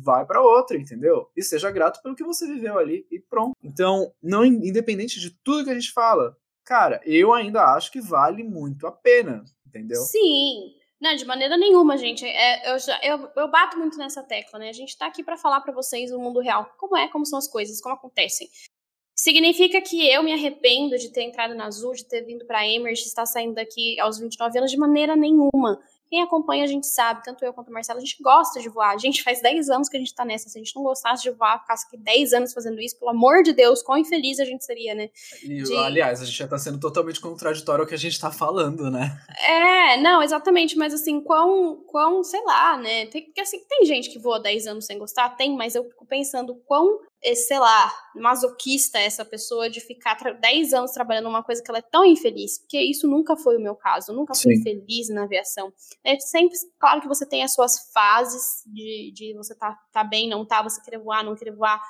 Vai 0.03 0.25
para 0.25 0.41
outra, 0.41 0.77
entendeu? 0.77 1.29
E 1.35 1.41
seja 1.41 1.71
grato 1.71 2.01
pelo 2.03 2.15
que 2.15 2.23
você 2.23 2.45
viveu 2.45 2.77
ali 2.77 3.07
e 3.09 3.19
pronto. 3.19 3.55
Então, 3.63 4.13
não 4.21 4.45
independente 4.45 5.19
de 5.19 5.31
tudo 5.31 5.63
que 5.63 5.71
a 5.71 5.73
gente 5.73 5.91
fala, 5.91 6.37
cara, 6.63 7.01
eu 7.05 7.33
ainda 7.33 7.73
acho 7.73 7.91
que 7.91 8.01
vale 8.01 8.43
muito 8.43 8.85
a 8.85 8.91
pena, 8.91 9.43
entendeu? 9.65 10.01
Sim, 10.01 10.75
não, 11.01 11.15
de 11.15 11.25
maneira 11.25 11.55
nenhuma, 11.57 11.97
gente. 11.97 12.25
É, 12.25 12.73
eu, 12.73 12.79
já, 12.79 12.99
eu, 13.01 13.29
eu 13.35 13.49
bato 13.49 13.77
muito 13.77 13.97
nessa 13.97 14.21
tecla, 14.21 14.59
né? 14.59 14.69
A 14.69 14.73
gente 14.73 14.97
tá 14.97 15.05
aqui 15.07 15.23
para 15.23 15.37
falar 15.37 15.61
para 15.61 15.73
vocês 15.73 16.11
o 16.11 16.19
mundo 16.19 16.41
real. 16.41 16.69
Como 16.77 16.97
é, 16.97 17.07
como 17.07 17.25
são 17.25 17.39
as 17.39 17.47
coisas, 17.47 17.79
como 17.79 17.95
acontecem. 17.95 18.49
Significa 19.15 19.81
que 19.81 20.09
eu 20.09 20.21
me 20.23 20.33
arrependo 20.33 20.97
de 20.97 21.11
ter 21.11 21.23
entrado 21.23 21.55
na 21.55 21.65
Azul, 21.65 21.93
de 21.93 22.05
ter 22.05 22.21
vindo 22.21 22.45
pra 22.45 22.67
Emerge, 22.67 23.03
estar 23.03 23.25
saindo 23.25 23.55
daqui 23.55 23.99
aos 23.99 24.17
29 24.19 24.57
anos, 24.57 24.71
de 24.71 24.77
maneira 24.77 25.15
nenhuma. 25.15 25.81
Quem 26.09 26.23
acompanha 26.23 26.63
a 26.63 26.67
gente 26.67 26.87
sabe, 26.87 27.23
tanto 27.23 27.45
eu 27.45 27.53
quanto 27.53 27.69
o 27.69 27.73
Marcelo, 27.73 27.99
a 27.99 28.01
gente 28.01 28.17
gosta 28.21 28.59
de 28.59 28.67
voar. 28.67 28.93
A 28.93 28.97
gente 28.97 29.21
faz 29.21 29.41
10 29.41 29.69
anos 29.69 29.87
que 29.87 29.95
a 29.95 29.99
gente 29.99 30.13
tá 30.13 30.25
nessa. 30.25 30.49
Se 30.49 30.57
a 30.57 30.61
gente 30.61 30.75
não 30.75 30.83
gostasse 30.83 31.21
de 31.21 31.29
voar, 31.29 31.61
ficasse 31.61 31.85
aqui 31.85 31.97
10 31.97 32.33
anos 32.33 32.53
fazendo 32.53 32.81
isso, 32.81 32.97
pelo 32.97 33.11
amor 33.11 33.43
de 33.43 33.53
Deus, 33.53 33.83
quão 33.83 33.97
infeliz 33.97 34.39
a 34.39 34.45
gente 34.45 34.65
seria, 34.65 34.95
né? 34.95 35.09
E, 35.43 35.61
de... 35.61 35.75
aliás, 35.75 36.21
a 36.21 36.25
gente 36.25 36.37
já 36.37 36.47
tá 36.47 36.57
sendo 36.57 36.79
totalmente 36.79 37.19
contraditório 37.19 37.83
ao 37.83 37.87
que 37.87 37.93
a 37.93 37.97
gente 37.97 38.19
tá 38.19 38.31
falando, 38.31 38.89
né? 38.89 39.21
É, 39.47 39.97
não, 40.01 40.23
exatamente, 40.23 40.75
mas 40.75 40.93
assim, 40.93 41.21
quão, 41.21 41.83
quão 41.87 42.23
sei 42.23 42.43
lá, 42.43 42.77
né? 42.77 43.05
Tem, 43.05 43.25
porque 43.25 43.41
assim, 43.41 43.59
tem 43.67 43.85
gente 43.85 44.09
que 44.09 44.17
voa 44.17 44.39
10 44.39 44.67
anos 44.67 44.85
sem 44.85 44.97
gostar, 44.97 45.29
tem, 45.29 45.55
mas 45.55 45.75
eu 45.75 45.83
fico 45.83 46.05
pensando 46.05 46.55
quão 46.65 46.99
sei 47.35 47.59
lá, 47.59 47.91
masoquista 48.15 48.97
essa 48.97 49.25
pessoa 49.25 49.69
de 49.69 49.81
ficar 49.81 50.15
10 50.39 50.73
anos 50.73 50.91
trabalhando 50.91 51.25
numa 51.25 51.43
coisa 51.43 51.61
que 51.61 51.69
ela 51.69 51.79
é 51.79 51.83
tão 51.83 52.05
infeliz, 52.05 52.59
porque 52.59 52.79
isso 52.79 53.07
nunca 53.07 53.35
foi 53.35 53.57
o 53.57 53.61
meu 53.61 53.75
caso, 53.75 54.11
eu 54.11 54.15
nunca 54.15 54.33
fui 54.33 54.55
Sim. 54.55 54.63
feliz 54.63 55.09
na 55.09 55.23
aviação. 55.23 55.73
É 56.03 56.17
sempre, 56.19 56.57
claro 56.79 57.01
que 57.01 57.07
você 57.07 57.25
tem 57.25 57.43
as 57.43 57.53
suas 57.53 57.91
fases 57.91 58.63
de, 58.65 59.11
de 59.13 59.33
você 59.35 59.53
tá, 59.53 59.77
tá 59.91 60.03
bem, 60.03 60.29
não 60.29 60.45
tá, 60.45 60.61
você 60.61 60.81
querer 60.81 60.99
voar, 60.99 61.23
não 61.23 61.35
querer 61.35 61.55
voar, 61.55 61.81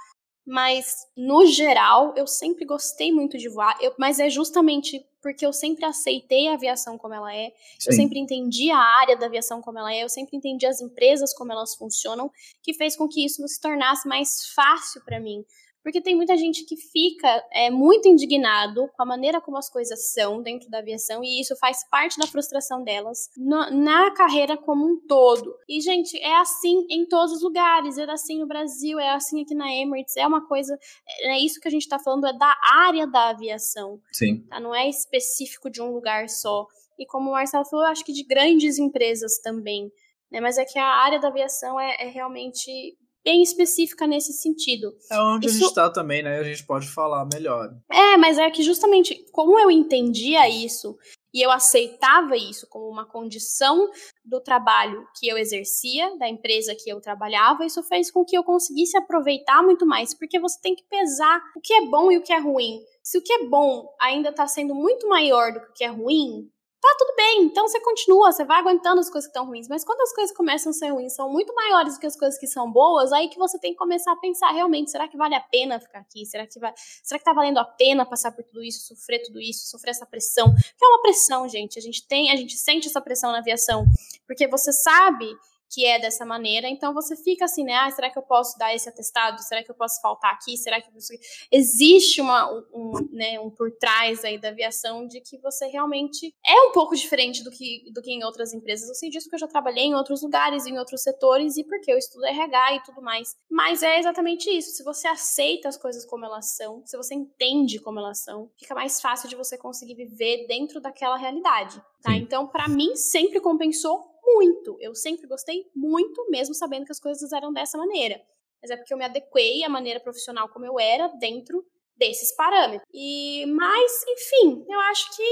mas 0.46 0.96
no 1.16 1.46
geral 1.46 2.14
eu 2.18 2.26
sempre 2.26 2.66
gostei 2.66 3.12
muito 3.12 3.38
de 3.38 3.48
voar, 3.50 3.78
eu, 3.80 3.94
mas 4.00 4.20
é 4.20 4.30
justamente 4.30 5.06
porque 5.22 5.46
eu 5.46 5.54
sempre 5.54 5.86
aceitei 5.86 6.48
a 6.48 6.54
aviação 6.54 6.98
como 6.98 7.14
ela 7.14 7.36
é, 7.36 7.54
Sim. 7.78 7.90
eu 7.90 7.94
sempre 7.94 8.20
entendi 8.20 8.72
a 8.72 8.78
área 8.78 9.18
da 9.18 9.26
aviação 9.26 9.62
como 9.62 9.80
ela 9.80 9.94
é, 9.94 10.04
eu 10.04 10.10
sempre 10.10 10.38
entendi 10.38 10.66
as 10.66 10.82
empresas 10.82 11.34
como 11.34 11.52
elas 11.52 11.76
funcionam, 11.76 12.32
que 12.62 12.74
fez 12.74 12.96
com 12.96 13.08
que 13.08 13.24
isso 13.24 13.46
se 13.48 13.60
tornasse 13.60 14.08
mais 14.08 14.48
fácil 14.54 15.02
para 15.04 15.20
mim. 15.20 15.46
Porque 15.90 16.02
tem 16.02 16.16
muita 16.16 16.38
gente 16.38 16.66
que 16.66 16.78
fica 16.78 17.44
é, 17.52 17.72
muito 17.72 18.08
indignado 18.08 18.88
com 18.96 19.02
a 19.02 19.06
maneira 19.08 19.42
como 19.42 19.58
as 19.58 19.68
coisas 19.68 20.12
são 20.12 20.40
dentro 20.40 20.70
da 20.70 20.78
aviação 20.78 21.24
e 21.24 21.42
isso 21.42 21.56
faz 21.56 21.84
parte 21.90 22.20
da 22.20 22.28
frustração 22.28 22.84
delas 22.84 23.28
no, 23.36 23.72
na 23.72 24.14
carreira 24.14 24.56
como 24.56 24.86
um 24.86 25.00
todo. 25.08 25.52
E, 25.68 25.82
gente, 25.82 26.16
é 26.20 26.36
assim 26.36 26.86
em 26.92 27.08
todos 27.08 27.34
os 27.34 27.42
lugares. 27.42 27.98
É 27.98 28.04
assim 28.04 28.38
no 28.38 28.46
Brasil, 28.46 29.00
é 29.00 29.10
assim 29.16 29.42
aqui 29.42 29.56
na 29.56 29.74
Emirates. 29.74 30.16
É 30.16 30.28
uma 30.28 30.48
coisa. 30.48 30.78
É, 31.08 31.34
é 31.34 31.40
isso 31.40 31.60
que 31.60 31.68
a 31.68 31.72
gente 31.72 31.82
está 31.82 31.98
falando, 31.98 32.28
é 32.28 32.38
da 32.38 32.56
área 32.64 33.08
da 33.08 33.30
aviação. 33.30 34.00
Sim. 34.12 34.46
Tá? 34.48 34.60
Não 34.60 34.76
é 34.76 34.88
específico 34.88 35.72
de 35.72 35.82
um 35.82 35.92
lugar 35.92 36.30
só. 36.30 36.68
E 37.00 37.06
como 37.08 37.30
o 37.30 37.34
Marcelo 37.34 37.66
falou, 37.66 37.84
eu 37.88 37.92
acho 37.92 38.06
que 38.06 38.14
de 38.14 38.24
grandes 38.24 38.78
empresas 38.78 39.40
também. 39.40 39.92
Né? 40.32 40.40
Mas 40.40 40.60
é 40.60 40.66
que 40.66 40.78
a 40.78 40.86
área 40.86 41.20
da 41.20 41.30
aviação 41.30 41.80
é, 41.80 41.96
é 42.00 42.10
realmente 42.10 42.96
bem 43.24 43.42
específica 43.42 44.08
nesse 44.08 44.34
sentido. 44.34 44.94
É 45.12 45.20
onde 45.20 45.48
Isso... 45.48 45.58
a 45.58 45.60
gente 45.60 45.76
tá 45.76 45.90
também, 45.90 46.24
né? 46.24 46.40
A 46.40 46.44
gente 46.44 46.66
pode 46.66 46.88
falar 46.88 47.28
melhor. 47.32 47.70
É, 47.92 48.18
mas 48.18 48.38
é 48.38 48.50
que 48.50 48.64
justamente 48.64 49.26
como 49.32 49.60
eu 49.60 49.70
entendia 49.70 50.50
isso 50.50 50.98
e 51.34 51.46
eu 51.46 51.52
aceitava 51.52 52.36
isso 52.36 52.68
como 52.68 52.88
uma 52.88 53.06
condição 53.06 53.90
do 54.26 54.42
trabalho 54.42 55.06
que 55.20 55.28
eu 55.28 55.38
exercia, 55.38 56.18
da 56.18 56.28
empresa 56.28 56.76
que 56.76 56.90
eu 56.90 57.00
trabalhava, 57.00 57.66
isso 57.66 57.84
fez 57.84 58.10
com 58.10 58.26
que 58.26 58.38
eu 58.38 58.44
conseguisse 58.44 58.98
aproveitar 58.98 59.62
muito 59.62 59.86
mais, 59.86 60.14
porque 60.14 60.40
você 60.40 60.60
tem 60.60 60.76
que 60.76 60.84
pesar 60.90 61.40
o 61.56 61.62
que 61.62 61.74
é 61.74 61.86
bom 61.86 62.12
e 62.12 62.18
o 62.18 62.24
que 62.24 62.34
é 62.34 62.40
ruim. 62.40 62.80
Se 63.04 63.18
o 63.18 63.22
que 63.22 63.34
é 63.34 63.46
bom 63.46 63.88
ainda 64.02 64.30
está 64.30 64.48
sendo 64.48 64.74
muito 64.74 65.08
maior 65.08 65.52
do 65.54 65.60
que 65.60 65.68
o 65.68 65.74
que 65.74 65.84
é 65.84 65.88
ruim, 65.88 66.50
tá 66.82 66.96
tudo 66.98 67.16
bem. 67.16 67.44
Então 67.44 67.68
você 67.68 67.80
continua, 67.82 68.32
você 68.32 68.44
vai 68.44 68.60
aguentando 68.60 69.00
as 69.00 69.10
coisas 69.10 69.30
que 69.30 69.38
estão 69.38 69.46
ruins. 69.46 69.68
Mas 69.68 69.84
quando 69.84 70.02
as 70.02 70.14
coisas 70.14 70.36
começam 70.36 70.70
a 70.70 70.74
ser 70.74 70.90
ruins, 70.90 71.14
são 71.14 71.30
muito 71.30 71.54
maiores 71.54 71.96
do 71.96 72.00
que 72.00 72.08
as 72.08 72.16
coisas 72.16 72.40
que 72.40 72.48
são 72.48 72.72
boas, 72.72 73.12
aí 73.12 73.30
que 73.30 73.38
você 73.38 73.60
tem 73.60 73.72
que 73.72 73.78
começar 73.78 74.12
a 74.12 74.16
pensar 74.16 74.52
realmente, 74.52 74.92
será 74.92 75.08
que 75.08 75.18
vale 75.18 75.36
a 75.36 75.42
pena 75.42 75.80
ficar 75.80 76.00
aqui? 76.00 76.26
Será 76.26 76.48
que 76.48 76.60
vai, 76.60 76.74
será 77.04 77.20
que 77.20 77.26
tá 77.26 77.34
valendo 77.34 77.58
a 77.58 77.66
pena 77.66 78.06
passar 78.06 78.32
por 78.32 78.44
tudo 78.44 78.64
isso, 78.64 78.88
sofrer 78.88 79.22
tudo 79.24 79.40
isso, 79.40 79.68
sofrer 79.68 79.92
essa 79.92 80.06
pressão? 80.06 80.54
Que 80.56 80.86
é 80.86 80.88
uma 80.88 81.02
pressão, 81.02 81.48
gente. 81.48 81.78
A 81.78 81.82
gente 81.82 82.08
tem, 82.08 82.32
a 82.32 82.36
gente 82.36 82.58
sente 82.58 82.88
essa 82.88 83.02
pressão 83.02 83.32
na 83.32 83.40
aviação, 83.40 83.86
porque 84.26 84.48
você 84.48 84.72
sabe 84.72 85.28
que 85.70 85.86
é 85.86 86.00
dessa 86.00 86.26
maneira. 86.26 86.68
Então 86.68 86.94
você 86.94 87.16
fica 87.16 87.46
assim, 87.46 87.64
né? 87.64 87.76
Ah, 87.76 87.92
será 87.92 88.10
que 88.10 88.18
eu 88.18 88.24
posso 88.24 88.58
dar 88.58 88.74
esse 88.74 88.90
atestado? 88.90 89.42
Será 89.42 89.64
que 89.64 89.72
eu 89.72 89.76
posso 89.76 90.02
faltar 90.02 90.34
aqui? 90.34 90.58
Será 90.58 90.82
que 90.82 90.92
você... 90.92 91.20
existe 91.52 92.22
uma, 92.22 92.52
um, 92.74 92.92
né, 93.12 93.40
um 93.40 93.50
por 93.50 93.72
trás 93.72 94.24
aí 94.24 94.40
da 94.40 94.50
aviação 94.50 95.08
de 95.08 95.22
que 95.22 95.38
você 95.40 95.68
realmente 95.68 96.34
é 96.46 96.62
um 96.68 96.72
pouco 96.72 96.96
diferente 96.96 97.44
do 97.44 97.52
que, 97.52 97.92
do 97.94 98.02
que 98.02 98.12
em 98.12 98.24
outras 98.24 98.54
empresas. 98.54 98.88
Eu 98.88 98.96
sei 98.96 99.10
disso 99.10 99.26
porque 99.26 99.36
eu 99.36 99.48
já 99.48 99.48
trabalhei 99.48 99.86
em 99.86 99.96
outros 99.96 100.24
lugares, 100.24 100.66
em 100.66 100.78
outros 100.78 101.04
setores 101.04 101.58
e 101.58 101.64
porque 101.64 101.92
eu 101.92 101.98
estudo 101.98 102.26
RH 102.26 102.76
e 102.76 102.84
tudo 102.84 103.02
mais. 103.02 103.36
Mas 103.50 103.84
é 103.84 104.00
exatamente 104.00 104.50
isso. 104.50 104.72
Se 104.72 104.84
você 104.84 105.08
aceita 105.08 105.68
as 105.68 105.78
coisas 105.78 106.06
como 106.06 106.26
elas 106.26 106.56
são, 106.56 106.84
se 106.86 106.98
você 106.98 107.14
entende 107.14 107.80
como 107.80 108.00
elas 108.00 108.24
são, 108.24 108.50
fica 108.58 108.74
mais 108.74 109.00
fácil 109.00 109.30
de 109.30 109.36
você 109.36 109.58
conseguir 109.58 109.96
viver 109.96 110.48
dentro 110.48 110.82
daquela 110.82 111.18
realidade, 111.18 111.82
tá? 112.02 112.16
Então, 112.16 112.48
para 112.48 112.68
mim 112.68 112.96
sempre 112.96 113.40
compensou 113.40 114.19
muito. 114.34 114.78
Eu 114.80 114.96
sempre 114.96 115.28
gostei 115.28 115.66
muito, 115.76 116.30
mesmo 116.30 116.54
sabendo 116.54 116.86
que 116.86 116.92
as 116.92 117.00
coisas 117.00 117.32
eram 117.32 117.52
dessa 117.52 117.78
maneira. 117.78 118.22
Mas 118.62 118.72
é 118.72 118.78
porque 118.78 118.94
eu 118.94 118.98
me 118.98 119.06
adequei 119.06 119.64
à 119.64 119.70
maneira 119.70 120.00
profissional 120.00 120.50
como 120.50 120.66
eu 120.66 120.80
era 120.80 121.08
dentro 121.20 121.66
desses 121.96 122.36
parâmetros. 122.36 122.88
E, 122.94 123.46
mas, 123.48 124.04
enfim, 124.08 124.66
eu 124.68 124.80
acho 124.82 125.16
que. 125.16 125.24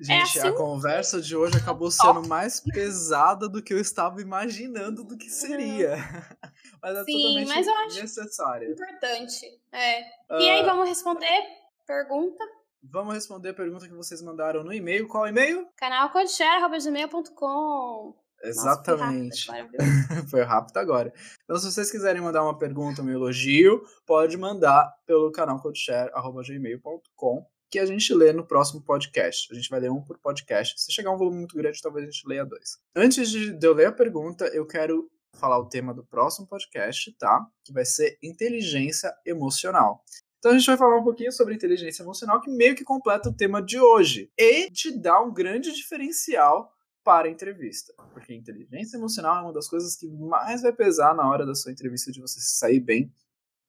É 0.00 0.04
Gente, 0.04 0.38
é 0.38 0.40
assim... 0.40 0.48
a 0.48 0.52
conversa 0.52 1.20
de 1.20 1.36
hoje 1.36 1.56
acabou 1.56 1.88
sendo 1.88 2.26
mais 2.26 2.58
pesada 2.60 3.48
do 3.48 3.62
que 3.62 3.72
eu 3.72 3.78
estava 3.78 4.20
imaginando 4.20 5.04
do 5.04 5.16
que 5.16 5.30
seria. 5.30 5.96
mas 6.82 6.96
é 6.98 7.04
Sim, 7.04 7.12
totalmente 7.12 7.48
mas 7.48 7.66
eu 7.66 7.74
acho 7.74 8.00
necessária. 8.00 8.70
Importante. 8.70 9.60
É. 9.70 10.00
Uh... 10.30 10.40
E 10.40 10.50
aí, 10.50 10.60
ah. 10.62 10.64
vamos 10.64 10.88
responder 10.88 11.64
pergunta? 11.86 12.44
Vamos 12.90 13.14
responder 13.14 13.50
a 13.50 13.54
pergunta 13.54 13.88
que 13.88 13.94
vocês 13.94 14.20
mandaram 14.22 14.62
no 14.62 14.72
e-mail. 14.72 15.08
Qual 15.08 15.26
e-mail? 15.26 15.66
canalcodeshare.gmail.com 15.76 18.14
Exatamente. 18.42 19.46
Nossa, 19.46 19.46
foi, 19.46 19.58
rápido, 19.78 20.28
foi 20.30 20.42
rápido 20.42 20.76
agora. 20.76 21.12
Então, 21.44 21.56
se 21.56 21.72
vocês 21.72 21.90
quiserem 21.90 22.20
mandar 22.20 22.42
uma 22.42 22.58
pergunta, 22.58 23.02
um 23.02 23.08
elogio, 23.08 23.82
pode 24.06 24.36
mandar 24.36 24.92
pelo 25.06 25.32
canal 25.32 25.60
codeshare.gmail.com 25.60 27.46
que 27.70 27.78
a 27.78 27.86
gente 27.86 28.12
lê 28.14 28.32
no 28.32 28.46
próximo 28.46 28.82
podcast. 28.82 29.48
A 29.50 29.54
gente 29.54 29.68
vai 29.68 29.80
ler 29.80 29.90
um 29.90 30.02
por 30.02 30.18
podcast. 30.18 30.80
Se 30.80 30.92
chegar 30.92 31.10
um 31.10 31.16
volume 31.16 31.38
muito 31.38 31.56
grande, 31.56 31.80
talvez 31.80 32.06
a 32.06 32.10
gente 32.10 32.28
leia 32.28 32.44
dois. 32.44 32.78
Antes 32.94 33.30
de 33.30 33.66
eu 33.66 33.72
ler 33.72 33.86
a 33.86 33.92
pergunta, 33.92 34.44
eu 34.48 34.66
quero 34.66 35.10
falar 35.34 35.58
o 35.58 35.68
tema 35.68 35.92
do 35.92 36.04
próximo 36.04 36.46
podcast, 36.46 37.12
tá? 37.18 37.44
Que 37.64 37.72
vai 37.72 37.84
ser 37.84 38.16
inteligência 38.22 39.12
emocional. 39.26 40.02
Então 40.44 40.52
a 40.52 40.58
gente 40.58 40.66
vai 40.66 40.76
falar 40.76 40.98
um 40.98 41.02
pouquinho 41.02 41.32
sobre 41.32 41.54
inteligência 41.54 42.02
emocional, 42.02 42.38
que 42.38 42.50
meio 42.50 42.74
que 42.74 42.84
completa 42.84 43.30
o 43.30 43.32
tema 43.32 43.62
de 43.62 43.80
hoje. 43.80 44.30
E 44.38 44.70
te 44.70 44.90
dá 44.90 45.18
um 45.18 45.32
grande 45.32 45.72
diferencial 45.72 46.70
para 47.02 47.28
a 47.28 47.30
entrevista. 47.30 47.94
Porque 48.12 48.34
inteligência 48.34 48.98
emocional 48.98 49.38
é 49.38 49.40
uma 49.40 49.54
das 49.54 49.66
coisas 49.66 49.96
que 49.96 50.06
mais 50.06 50.60
vai 50.60 50.70
pesar 50.70 51.14
na 51.14 51.26
hora 51.26 51.46
da 51.46 51.54
sua 51.54 51.72
entrevista 51.72 52.12
de 52.12 52.20
você 52.20 52.40
sair 52.42 52.78
bem 52.78 53.10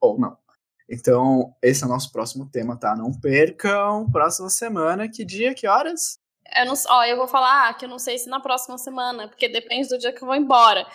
ou 0.01 0.19
não. 0.19 0.37
Então, 0.89 1.55
esse 1.61 1.81
é 1.81 1.87
o 1.87 1.89
nosso 1.89 2.11
próximo 2.11 2.49
tema, 2.51 2.77
tá? 2.77 2.93
Não 2.93 3.17
percam, 3.21 4.11
próxima 4.11 4.49
semana, 4.49 5.07
que 5.07 5.23
dia, 5.23 5.55
que 5.55 5.69
horas? 5.69 6.19
Eu 6.57 6.65
não, 6.65 6.73
ó, 6.89 7.05
eu 7.05 7.15
vou 7.15 7.29
falar 7.29 7.73
que 7.77 7.85
eu 7.85 7.89
não 7.89 7.99
sei 7.99 8.17
se 8.17 8.27
na 8.27 8.41
próxima 8.41 8.77
semana, 8.77 9.29
porque 9.29 9.47
depende 9.47 9.87
do 9.87 9.97
dia 9.97 10.11
que 10.11 10.21
eu 10.21 10.27
vou 10.27 10.35
embora. 10.35 10.85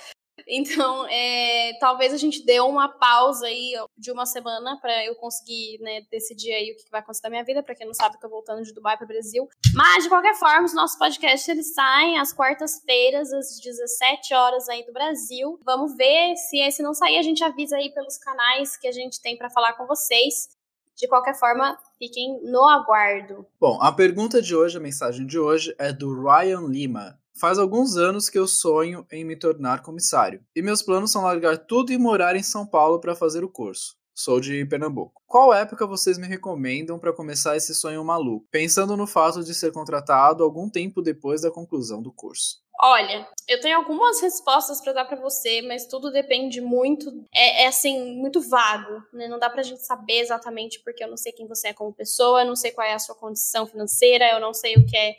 Então, 0.47 1.07
é, 1.09 1.73
talvez 1.79 2.13
a 2.13 2.17
gente 2.17 2.45
dê 2.45 2.61
uma 2.61 2.89
pausa 2.89 3.47
aí 3.47 3.73
de 3.97 4.11
uma 4.11 4.27
semana 4.27 4.79
para 4.81 5.05
eu 5.05 5.15
conseguir 5.15 5.79
né, 5.81 6.03
decidir 6.11 6.53
aí 6.53 6.73
o 6.73 6.77
que 6.77 6.91
vai 6.91 7.01
acontecer 7.01 7.25
na 7.25 7.31
minha 7.31 7.45
vida. 7.45 7.63
Para 7.63 7.75
quem 7.75 7.87
não 7.87 7.95
sabe, 7.95 8.17
eu 8.17 8.21
tô 8.21 8.29
voltando 8.29 8.63
de 8.63 8.73
Dubai 8.73 8.97
para 8.97 9.07
Brasil. 9.07 9.49
Mas, 9.75 10.05
de 10.05 10.09
qualquer 10.09 10.35
forma, 10.35 10.65
os 10.65 10.75
nossos 10.75 10.99
podcasts 10.99 11.49
eles 11.49 11.75
saem 11.75 12.19
às 12.19 12.33
quartas-feiras, 12.33 13.33
às 13.33 13.61
17 13.61 14.35
horas 14.35 14.69
aí 14.69 14.85
do 14.85 14.93
Brasil. 14.93 15.59
Vamos 15.65 15.97
ver 15.97 16.37
se 16.37 16.59
esse 16.59 16.83
não 16.83 16.95
sair, 16.95 17.19
a 17.19 17.23
gente 17.23 17.43
avisa 17.45 17.77
aí 17.77 17.93
pelos 17.93 18.19
canais 18.19 18.77
que 18.77 18.89
a 18.89 18.93
gente 18.93 19.21
tem 19.21 19.37
para 19.37 19.51
falar 19.51 19.75
com 19.75 19.87
vocês. 19.87 20.49
De 20.97 21.09
qualquer 21.09 21.35
forma, 21.35 21.79
fiquem 21.99 22.41
no 22.43 22.67
aguardo. 22.67 23.47
Bom, 23.59 23.79
a 23.81 23.91
pergunta 23.91 24.43
de 24.43 24.55
hoje, 24.55 24.77
a 24.77 24.81
mensagem 24.81 25.27
de 25.27 25.39
hoje 25.39 25.75
é 25.79 25.93
do 25.93 26.23
Ryan 26.23 26.67
Lima. 26.69 27.20
Faz 27.41 27.59
alguns 27.59 27.97
anos 27.97 28.29
que 28.29 28.39
eu 28.39 28.47
sonho 28.47 29.07
em 29.11 29.25
me 29.25 29.35
tornar 29.35 29.81
comissário, 29.81 30.45
e 30.55 30.61
meus 30.61 30.83
planos 30.83 31.11
são 31.11 31.23
largar 31.23 31.57
tudo 31.57 31.91
e 31.91 31.97
morar 31.97 32.37
em 32.37 32.43
São 32.43 32.67
Paulo 32.67 33.01
para 33.01 33.17
fazer 33.17 33.43
o 33.43 33.49
curso. 33.49 33.97
Sou 34.15 34.39
de 34.39 34.63
Pernambuco. 34.67 35.23
Qual 35.27 35.55
época 35.55 35.87
vocês 35.87 36.19
me 36.19 36.27
recomendam 36.27 36.99
para 36.99 37.15
começar 37.15 37.57
esse 37.57 37.75
sonho 37.75 38.05
maluco? 38.05 38.47
Pensando 38.51 38.95
no 38.95 39.07
fato 39.07 39.43
de 39.43 39.55
ser 39.55 39.73
contratado 39.73 40.45
algum 40.45 40.69
tempo 40.69 41.01
depois 41.01 41.41
da 41.41 41.51
conclusão 41.51 42.03
do 42.03 42.13
curso. 42.13 42.59
Olha, 42.83 43.27
eu 43.49 43.59
tenho 43.61 43.79
algumas 43.79 44.21
respostas 44.21 44.81
para 44.83 44.93
dar 44.93 45.05
para 45.07 45.21
você, 45.21 45.63
mas 45.63 45.87
tudo 45.87 46.11
depende 46.11 46.61
muito. 46.61 47.11
É, 47.35 47.65
é, 47.65 47.67
assim, 47.67 48.17
muito 48.17 48.41
vago, 48.43 49.03
né? 49.15 49.29
Não 49.29 49.39
dá 49.39 49.49
pra 49.49 49.63
gente 49.63 49.83
saber 49.83 50.21
exatamente 50.21 50.83
porque 50.83 51.05
eu 51.05 51.09
não 51.09 51.17
sei 51.17 51.33
quem 51.33 51.47
você 51.47 51.69
é 51.69 51.73
como 51.73 51.93
pessoa, 51.93 52.43
eu 52.43 52.47
não 52.47 52.57
sei 52.57 52.71
qual 52.71 52.87
é 52.87 52.93
a 52.93 52.99
sua 52.99 53.15
condição 53.15 53.67
financeira, 53.67 54.31
eu 54.33 54.41
não 54.41 54.53
sei 54.53 54.77
o 54.77 54.87
que 54.87 54.97
é 54.97 55.15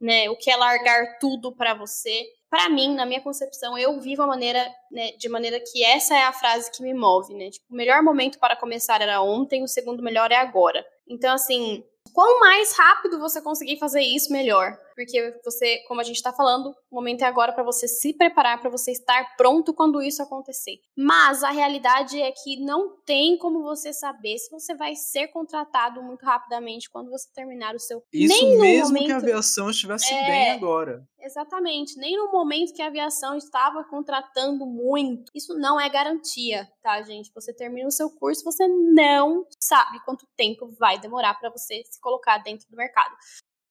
né? 0.00 0.28
O 0.30 0.36
que 0.36 0.50
é 0.50 0.56
largar 0.56 1.18
tudo 1.18 1.54
para 1.54 1.74
você? 1.74 2.24
Para 2.50 2.68
mim, 2.70 2.94
na 2.94 3.04
minha 3.04 3.20
concepção, 3.20 3.76
eu 3.76 4.00
vivo 4.00 4.22
a 4.22 4.26
maneira, 4.26 4.66
né, 4.90 5.12
de 5.18 5.28
maneira 5.28 5.60
que 5.60 5.84
essa 5.84 6.16
é 6.16 6.22
a 6.22 6.32
frase 6.32 6.70
que 6.70 6.82
me 6.82 6.94
move, 6.94 7.34
né? 7.34 7.50
Tipo, 7.50 7.66
o 7.70 7.76
melhor 7.76 8.02
momento 8.02 8.38
para 8.38 8.56
começar 8.56 9.02
era 9.02 9.20
ontem, 9.20 9.62
o 9.62 9.68
segundo 9.68 10.02
melhor 10.02 10.32
é 10.32 10.36
agora. 10.36 10.84
Então, 11.06 11.34
assim, 11.34 11.84
quanto 12.14 12.40
mais 12.40 12.76
rápido 12.76 13.18
você 13.18 13.42
conseguir 13.42 13.78
fazer 13.78 14.00
isso, 14.00 14.32
melhor. 14.32 14.78
Porque 14.98 15.38
você, 15.44 15.78
como 15.86 16.00
a 16.00 16.02
gente 16.02 16.16
está 16.16 16.32
falando, 16.32 16.74
o 16.90 16.96
momento 16.96 17.22
é 17.22 17.24
agora 17.24 17.52
para 17.52 17.62
você 17.62 17.86
se 17.86 18.12
preparar, 18.12 18.60
para 18.60 18.68
você 18.68 18.90
estar 18.90 19.36
pronto 19.36 19.72
quando 19.72 20.02
isso 20.02 20.20
acontecer. 20.20 20.80
Mas 20.96 21.44
a 21.44 21.50
realidade 21.50 22.20
é 22.20 22.32
que 22.32 22.60
não 22.64 23.00
tem 23.04 23.38
como 23.38 23.62
você 23.62 23.92
saber 23.92 24.36
se 24.38 24.50
você 24.50 24.74
vai 24.74 24.96
ser 24.96 25.28
contratado 25.28 26.02
muito 26.02 26.26
rapidamente 26.26 26.90
quando 26.90 27.12
você 27.12 27.28
terminar 27.32 27.76
o 27.76 27.78
seu. 27.78 28.02
Isso 28.12 28.34
Nem 28.42 28.58
mesmo 28.58 28.88
momento... 28.88 29.06
que 29.06 29.12
a 29.12 29.16
aviação 29.18 29.70
estivesse 29.70 30.12
é... 30.12 30.26
bem 30.26 30.50
agora. 30.50 31.06
Exatamente. 31.20 31.96
Nem 31.96 32.16
no 32.16 32.32
momento 32.32 32.74
que 32.74 32.82
a 32.82 32.86
aviação 32.86 33.36
estava 33.36 33.84
contratando 33.84 34.66
muito. 34.66 35.30
Isso 35.32 35.54
não 35.54 35.80
é 35.80 35.88
garantia, 35.88 36.68
tá, 36.82 37.00
gente? 37.02 37.30
Você 37.34 37.54
termina 37.54 37.86
o 37.86 37.92
seu 37.92 38.10
curso, 38.10 38.42
você 38.42 38.66
não 38.66 39.46
sabe 39.60 40.02
quanto 40.04 40.26
tempo 40.36 40.68
vai 40.78 40.98
demorar 40.98 41.34
para 41.34 41.50
você 41.50 41.84
se 41.84 42.00
colocar 42.00 42.38
dentro 42.38 42.68
do 42.68 42.76
mercado. 42.76 43.14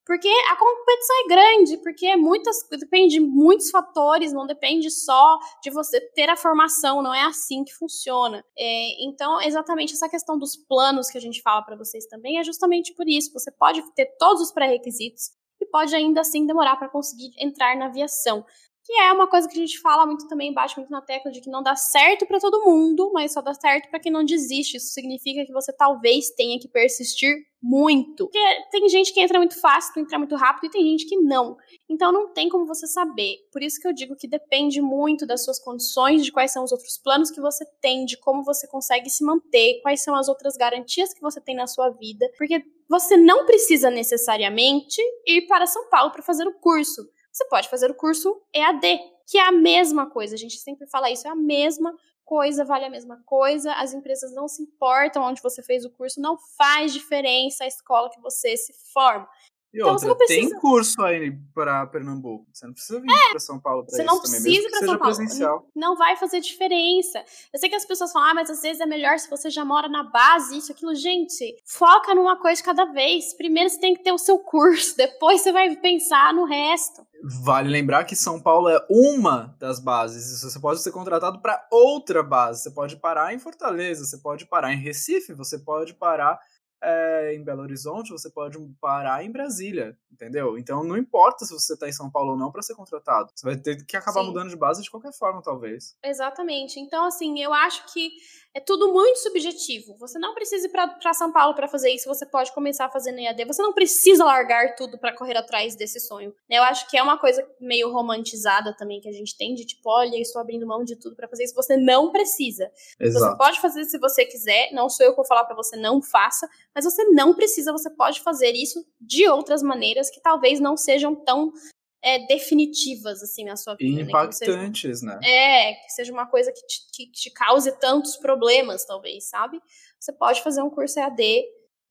Porque 0.07 0.29
a 0.49 0.55
competição 0.55 1.15
é 1.17 1.27
grande, 1.27 1.77
porque 1.79 2.05
é 2.05 2.15
muitas, 2.15 2.65
depende 2.79 3.15
de 3.15 3.19
muitos 3.19 3.69
fatores, 3.69 4.31
não 4.31 4.47
depende 4.47 4.89
só 4.89 5.37
de 5.61 5.69
você 5.69 5.99
ter 5.99 6.29
a 6.29 6.37
formação, 6.37 7.01
não 7.01 7.13
é 7.13 7.23
assim 7.23 7.65
que 7.65 7.73
funciona. 7.73 8.41
É, 8.57 9.03
então, 9.03 9.41
exatamente 9.41 9.93
essa 9.93 10.07
questão 10.07 10.39
dos 10.39 10.55
planos 10.55 11.09
que 11.09 11.17
a 11.17 11.21
gente 11.21 11.41
fala 11.41 11.61
para 11.61 11.75
vocês 11.75 12.05
também 12.05 12.39
é 12.39 12.43
justamente 12.43 12.93
por 12.93 13.05
isso. 13.05 13.33
Você 13.33 13.51
pode 13.51 13.81
ter 13.95 14.05
todos 14.17 14.41
os 14.41 14.51
pré-requisitos 14.53 15.31
e 15.59 15.65
pode 15.65 15.93
ainda 15.93 16.21
assim 16.21 16.47
demorar 16.47 16.77
para 16.77 16.87
conseguir 16.87 17.31
entrar 17.37 17.75
na 17.75 17.87
aviação 17.87 18.45
que 18.87 18.93
é 18.93 19.11
uma 19.11 19.27
coisa 19.27 19.49
que 19.49 19.57
a 19.57 19.59
gente 19.59 19.81
fala 19.81 20.05
muito 20.05 20.29
também, 20.29 20.53
bate 20.53 20.77
muito 20.77 20.89
na 20.89 21.01
tecla 21.01 21.29
de 21.29 21.41
que 21.41 21.49
não 21.49 21.61
dá 21.61 21.75
certo 21.75 22.25
para 22.25 22.39
todo 22.39 22.63
mundo, 22.63 23.11
mas 23.13 23.33
só 23.33 23.41
dá 23.41 23.53
certo 23.53 23.89
para 23.89 23.99
quem 23.99 24.09
não 24.09 24.23
desiste. 24.23 24.77
Isso 24.77 24.93
significa 24.93 25.45
que 25.45 25.51
você 25.51 25.73
talvez 25.73 26.29
tenha 26.29 26.57
que 26.57 26.69
persistir 26.69 27.35
muito. 27.61 28.29
Porque 28.29 28.39
tem 28.71 28.87
gente 28.87 29.13
que 29.13 29.19
entra 29.19 29.39
muito 29.39 29.59
fácil, 29.59 29.93
que 29.93 29.99
entra 29.99 30.17
muito 30.17 30.37
rápido, 30.37 30.67
e 30.67 30.69
tem 30.69 30.85
gente 30.85 31.05
que 31.05 31.17
não. 31.17 31.57
Então 31.89 32.13
não 32.13 32.31
tem 32.31 32.47
como 32.47 32.65
você 32.65 32.87
saber. 32.87 33.35
Por 33.51 33.61
isso 33.61 33.77
que 33.77 33.89
eu 33.89 33.91
digo 33.91 34.15
que 34.15 34.25
depende 34.25 34.81
muito 34.81 35.27
das 35.27 35.43
suas 35.43 35.59
condições, 35.59 36.23
de 36.23 36.31
quais 36.31 36.53
são 36.53 36.63
os 36.63 36.71
outros 36.71 36.97
planos 36.97 37.29
que 37.29 37.41
você 37.41 37.65
tem, 37.81 38.05
de 38.05 38.17
como 38.17 38.41
você 38.41 38.65
consegue 38.69 39.09
se 39.09 39.21
manter, 39.21 39.81
quais 39.81 40.01
são 40.01 40.15
as 40.15 40.29
outras 40.29 40.55
garantias 40.55 41.13
que 41.13 41.19
você 41.19 41.41
tem 41.41 41.57
na 41.57 41.67
sua 41.67 41.89
vida. 41.89 42.25
Porque 42.37 42.63
você 42.87 43.17
não 43.17 43.45
precisa 43.45 43.89
necessariamente 43.89 45.01
ir 45.27 45.45
para 45.45 45.67
São 45.67 45.89
Paulo 45.89 46.11
para 46.11 46.23
fazer 46.23 46.47
o 46.47 46.53
curso 46.53 47.01
você 47.37 47.45
pode 47.45 47.69
fazer 47.69 47.91
o 47.91 47.95
curso 47.95 48.41
EAD, 48.53 48.99
que 49.27 49.37
é 49.37 49.47
a 49.47 49.51
mesma 49.51 50.09
coisa. 50.09 50.35
A 50.35 50.37
gente 50.37 50.57
sempre 50.57 50.87
fala 50.87 51.11
isso, 51.11 51.27
é 51.27 51.31
a 51.31 51.35
mesma 51.35 51.93
coisa, 52.25 52.65
vale 52.65 52.85
a 52.85 52.89
mesma 52.89 53.21
coisa. 53.25 53.71
As 53.73 53.93
empresas 53.93 54.33
não 54.33 54.47
se 54.47 54.63
importam 54.63 55.23
onde 55.23 55.41
você 55.41 55.61
fez 55.61 55.85
o 55.85 55.91
curso, 55.91 56.19
não 56.19 56.37
faz 56.57 56.93
diferença 56.93 57.63
a 57.63 57.67
escola 57.67 58.09
que 58.09 58.19
você 58.19 58.57
se 58.57 58.73
forma. 58.91 59.27
E 59.73 59.79
então, 59.79 59.91
outra, 59.91 60.15
precisa... 60.15 60.49
tem 60.49 60.59
curso 60.59 61.01
aí 61.01 61.37
para 61.53 61.85
Pernambuco. 61.87 62.47
Você 62.53 62.65
não 62.65 62.73
precisa 62.73 62.99
vir 63.01 63.11
é, 63.11 63.29
para 63.31 63.39
São 63.39 63.59
Paulo 63.59 63.83
isso 63.85 63.95
Você 63.95 64.03
não 64.03 64.21
também, 64.21 64.41
precisa 64.41 64.69
para 64.69 64.79
São 64.79 64.97
Paulo. 64.97 65.15
Presencial. 65.15 65.67
Não 65.75 65.97
vai 65.97 66.15
fazer 66.15 66.39
diferença. 66.39 67.23
Eu 67.53 67.59
sei 67.59 67.69
que 67.69 67.75
as 67.75 67.85
pessoas 67.85 68.11
falam, 68.11 68.29
ah, 68.29 68.33
mas 68.33 68.49
às 68.49 68.61
vezes 68.61 68.79
é 68.79 68.85
melhor 68.85 69.19
se 69.19 69.29
você 69.29 69.49
já 69.49 69.65
mora 69.65 69.89
na 69.89 70.03
base, 70.03 70.57
isso, 70.57 70.71
aquilo. 70.71 70.95
Gente, 70.95 71.55
foca 71.65 72.15
numa 72.15 72.39
coisa 72.39 72.57
de 72.57 72.63
cada 72.63 72.85
vez. 72.85 73.33
Primeiro 73.35 73.69
você 73.69 73.79
tem 73.79 73.93
que 73.93 74.03
ter 74.03 74.11
o 74.11 74.17
seu 74.17 74.39
curso, 74.39 74.95
depois 74.97 75.41
você 75.41 75.51
vai 75.51 75.75
pensar 75.75 76.33
no 76.33 76.45
resto. 76.45 77.05
Vale 77.43 77.69
lembrar 77.69 78.05
que 78.05 78.15
São 78.15 78.39
Paulo 78.39 78.69
é 78.69 78.79
uma 78.89 79.55
das 79.59 79.79
bases. 79.79 80.41
Você 80.41 80.59
pode 80.59 80.81
ser 80.81 80.91
contratado 80.91 81.41
para 81.41 81.67
outra 81.71 82.21
base. 82.21 82.61
Você 82.61 82.71
pode 82.71 82.95
parar 82.97 83.33
em 83.33 83.39
Fortaleza, 83.39 84.05
você 84.05 84.17
pode 84.17 84.45
parar 84.45 84.71
em 84.71 84.77
Recife, 84.77 85.33
você 85.33 85.57
pode 85.57 85.95
parar 85.95 86.39
é, 86.81 87.33
em 87.33 87.43
Belo 87.43 87.61
Horizonte, 87.61 88.11
você 88.11 88.29
pode 88.29 88.57
parar 88.79 89.23
em 89.23 89.31
Brasília, 89.31 89.97
entendeu? 90.11 90.57
Então 90.57 90.83
não 90.83 90.97
importa 90.97 91.45
se 91.45 91.53
você 91.53 91.73
está 91.73 91.87
em 91.87 91.93
São 91.93 92.09
Paulo 92.09 92.31
ou 92.31 92.37
não 92.37 92.51
para 92.51 92.61
ser 92.61 92.75
contratado. 92.75 93.31
Você 93.33 93.45
vai 93.45 93.57
ter 93.57 93.83
que 93.85 93.97
acabar 93.97 94.21
Sim. 94.21 94.27
mudando 94.27 94.49
de 94.49 94.55
base 94.55 94.83
de 94.83 94.91
qualquer 94.91 95.13
forma, 95.13 95.41
talvez. 95.41 95.97
Exatamente. 96.03 96.79
Então, 96.79 97.05
assim, 97.05 97.39
eu 97.41 97.53
acho 97.53 97.91
que 97.91 98.11
é 98.57 98.59
tudo 98.59 98.91
muito 98.91 99.19
subjetivo. 99.19 99.95
Você 99.99 100.17
não 100.17 100.33
precisa 100.33 100.65
ir 100.65 100.71
para 100.71 101.13
São 101.13 101.31
Paulo 101.31 101.53
para 101.53 101.67
fazer 101.67 101.91
isso, 101.91 102.09
você 102.09 102.25
pode 102.25 102.51
começar 102.53 102.85
a 102.85 102.89
fazer 102.89 103.11
no 103.11 103.19
EAD. 103.19 103.45
Você 103.45 103.61
não 103.61 103.71
precisa 103.71 104.25
largar 104.25 104.75
tudo 104.75 104.97
para 104.97 105.15
correr 105.15 105.37
atrás 105.37 105.75
desse 105.75 105.99
sonho. 105.99 106.33
Eu 106.49 106.63
acho 106.63 106.89
que 106.89 106.97
é 106.97 107.03
uma 107.03 107.19
coisa 107.19 107.47
meio 107.61 107.91
romantizada 107.91 108.75
também 108.75 108.99
que 108.99 109.07
a 109.07 109.11
gente 109.11 109.37
tem 109.37 109.53
de 109.53 109.63
tipo, 109.63 109.87
olha, 109.87 110.17
estou 110.17 110.41
abrindo 110.41 110.65
mão 110.65 110.83
de 110.83 110.95
tudo 110.95 111.15
para 111.15 111.27
fazer 111.27 111.43
isso. 111.43 111.53
Você 111.53 111.77
não 111.77 112.11
precisa. 112.11 112.71
Exato. 112.99 113.25
Você 113.25 113.37
pode 113.37 113.61
fazer 113.61 113.85
se 113.85 113.99
você 113.99 114.25
quiser, 114.25 114.71
não 114.71 114.89
sou 114.89 115.05
eu 115.05 115.11
que 115.11 115.17
vou 115.17 115.25
falar 115.25 115.45
para 115.45 115.55
você 115.55 115.77
não 115.77 116.01
faça, 116.01 116.49
mas 116.73 116.83
você 116.83 117.03
não 117.11 117.35
precisa, 117.35 117.71
você 117.71 117.91
pode 117.91 118.21
fazer 118.21 118.53
isso 118.53 118.83
de 118.99 119.27
outras 119.29 119.61
maneiras 119.61 120.09
que 120.09 120.19
talvez 120.19 120.59
não 120.59 120.75
sejam 120.75 121.13
tão 121.13 121.53
é, 122.01 122.25
definitivas, 122.27 123.21
assim, 123.21 123.43
na 123.43 123.55
sua 123.55 123.75
vida. 123.75 124.01
Impactantes, 124.01 125.01
né? 125.01 125.19
Seja, 125.21 125.35
é, 125.35 125.73
que 125.73 125.89
seja 125.89 126.13
uma 126.13 126.27
coisa 126.27 126.51
que 126.51 126.65
te, 126.65 126.79
que 126.93 127.11
te 127.11 127.31
cause 127.31 127.71
tantos 127.79 128.17
problemas, 128.17 128.85
talvez, 128.85 129.29
sabe? 129.29 129.59
Você 129.99 130.13
pode 130.13 130.41
fazer 130.41 130.61
um 130.61 130.69
curso 130.69 130.99
EAD 130.99 131.43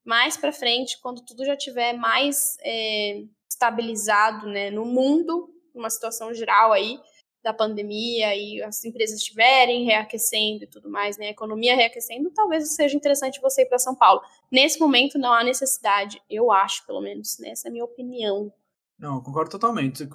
mais 0.05 0.37
para 0.37 0.53
frente, 0.53 1.01
quando 1.01 1.25
tudo 1.25 1.45
já 1.45 1.57
tiver 1.57 1.93
mais 1.93 2.57
é, 2.63 3.25
estabilizado, 3.51 4.47
né, 4.47 4.71
no 4.71 4.85
mundo, 4.85 5.51
uma 5.75 5.91
situação 5.91 6.33
geral 6.33 6.73
aí 6.73 6.99
da 7.43 7.53
pandemia 7.53 8.35
e 8.35 8.63
as 8.63 8.85
empresas 8.85 9.19
estiverem 9.19 9.85
reaquecendo 9.85 10.65
e 10.65 10.67
tudo 10.67 10.89
mais, 10.89 11.19
né, 11.19 11.27
a 11.27 11.31
economia 11.31 11.75
reaquecendo, 11.75 12.31
talvez 12.31 12.75
seja 12.75 12.97
interessante 12.97 13.41
você 13.41 13.63
ir 13.63 13.67
para 13.67 13.79
São 13.79 13.95
Paulo. 13.95 14.21
Nesse 14.51 14.79
momento 14.79 15.19
não 15.19 15.33
há 15.33 15.43
necessidade, 15.43 16.21
eu 16.31 16.53
acho, 16.53 16.87
pelo 16.87 17.01
menos, 17.01 17.39
né, 17.39 17.51
essa 17.51 17.67
é 17.67 17.71
a 17.71 17.73
minha 17.73 17.85
opinião. 17.85 18.53
Não, 18.99 19.21
concordo 19.21 19.51
totalmente. 19.51 20.09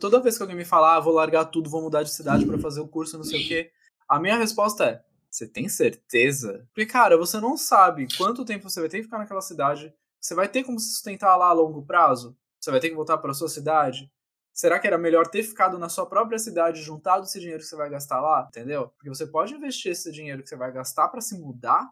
Toda 0.00 0.20
vez 0.20 0.36
que 0.36 0.42
alguém 0.42 0.56
me 0.56 0.64
falar, 0.64 0.96
ah, 0.96 1.00
vou 1.00 1.12
largar 1.12 1.44
tudo, 1.46 1.68
vou 1.68 1.82
mudar 1.82 2.02
de 2.02 2.10
cidade 2.10 2.46
para 2.46 2.58
fazer 2.58 2.80
o 2.80 2.88
curso, 2.88 3.18
não 3.18 3.24
sei 3.24 3.44
o 3.44 3.48
quê, 3.48 3.70
a 4.08 4.18
minha 4.18 4.36
resposta 4.36 4.84
é: 4.84 5.04
você 5.30 5.46
tem 5.46 5.68
certeza? 5.68 6.66
Porque, 6.74 6.86
cara, 6.86 7.16
você 7.16 7.40
não 7.40 7.56
sabe 7.56 8.06
quanto 8.16 8.44
tempo 8.44 8.68
você 8.68 8.80
vai 8.80 8.88
ter 8.88 8.98
que 8.98 9.04
ficar 9.04 9.18
naquela 9.18 9.40
cidade. 9.40 9.92
Você 10.20 10.34
vai 10.34 10.48
ter 10.48 10.62
como 10.62 10.78
se 10.78 10.92
sustentar 10.92 11.36
lá 11.36 11.48
a 11.48 11.52
longo 11.52 11.84
prazo? 11.84 12.36
Você 12.60 12.70
vai 12.70 12.78
ter 12.78 12.90
que 12.90 12.94
voltar 12.94 13.18
para 13.18 13.34
sua 13.34 13.48
cidade? 13.48 14.10
Será 14.52 14.78
que 14.78 14.86
era 14.86 14.98
melhor 14.98 15.26
ter 15.26 15.42
ficado 15.42 15.78
na 15.78 15.88
sua 15.88 16.06
própria 16.06 16.38
cidade, 16.38 16.82
juntado 16.82 17.24
esse 17.24 17.40
dinheiro 17.40 17.62
que 17.62 17.68
você 17.68 17.74
vai 17.74 17.90
gastar 17.90 18.20
lá? 18.20 18.46
Entendeu? 18.48 18.88
Porque 18.88 19.08
você 19.08 19.26
pode 19.26 19.54
investir 19.54 19.92
esse 19.92 20.12
dinheiro 20.12 20.42
que 20.42 20.48
você 20.48 20.56
vai 20.56 20.70
gastar 20.70 21.08
para 21.08 21.20
se 21.20 21.36
mudar, 21.38 21.90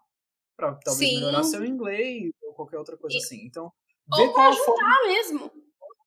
para 0.56 0.74
talvez 0.74 1.10
Sim. 1.10 1.16
melhorar 1.16 1.42
seu 1.42 1.64
inglês 1.64 2.30
ou 2.42 2.52
qualquer 2.52 2.78
outra 2.78 2.96
coisa 2.96 3.16
e... 3.16 3.18
assim. 3.18 3.44
Então, 3.46 3.72
ou 4.12 4.32
pra 4.32 4.52
juntar 4.52 4.64
forma... 4.64 5.06
mesmo 5.06 5.50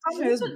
Tá 0.04 0.18
mesmo. 0.18 0.48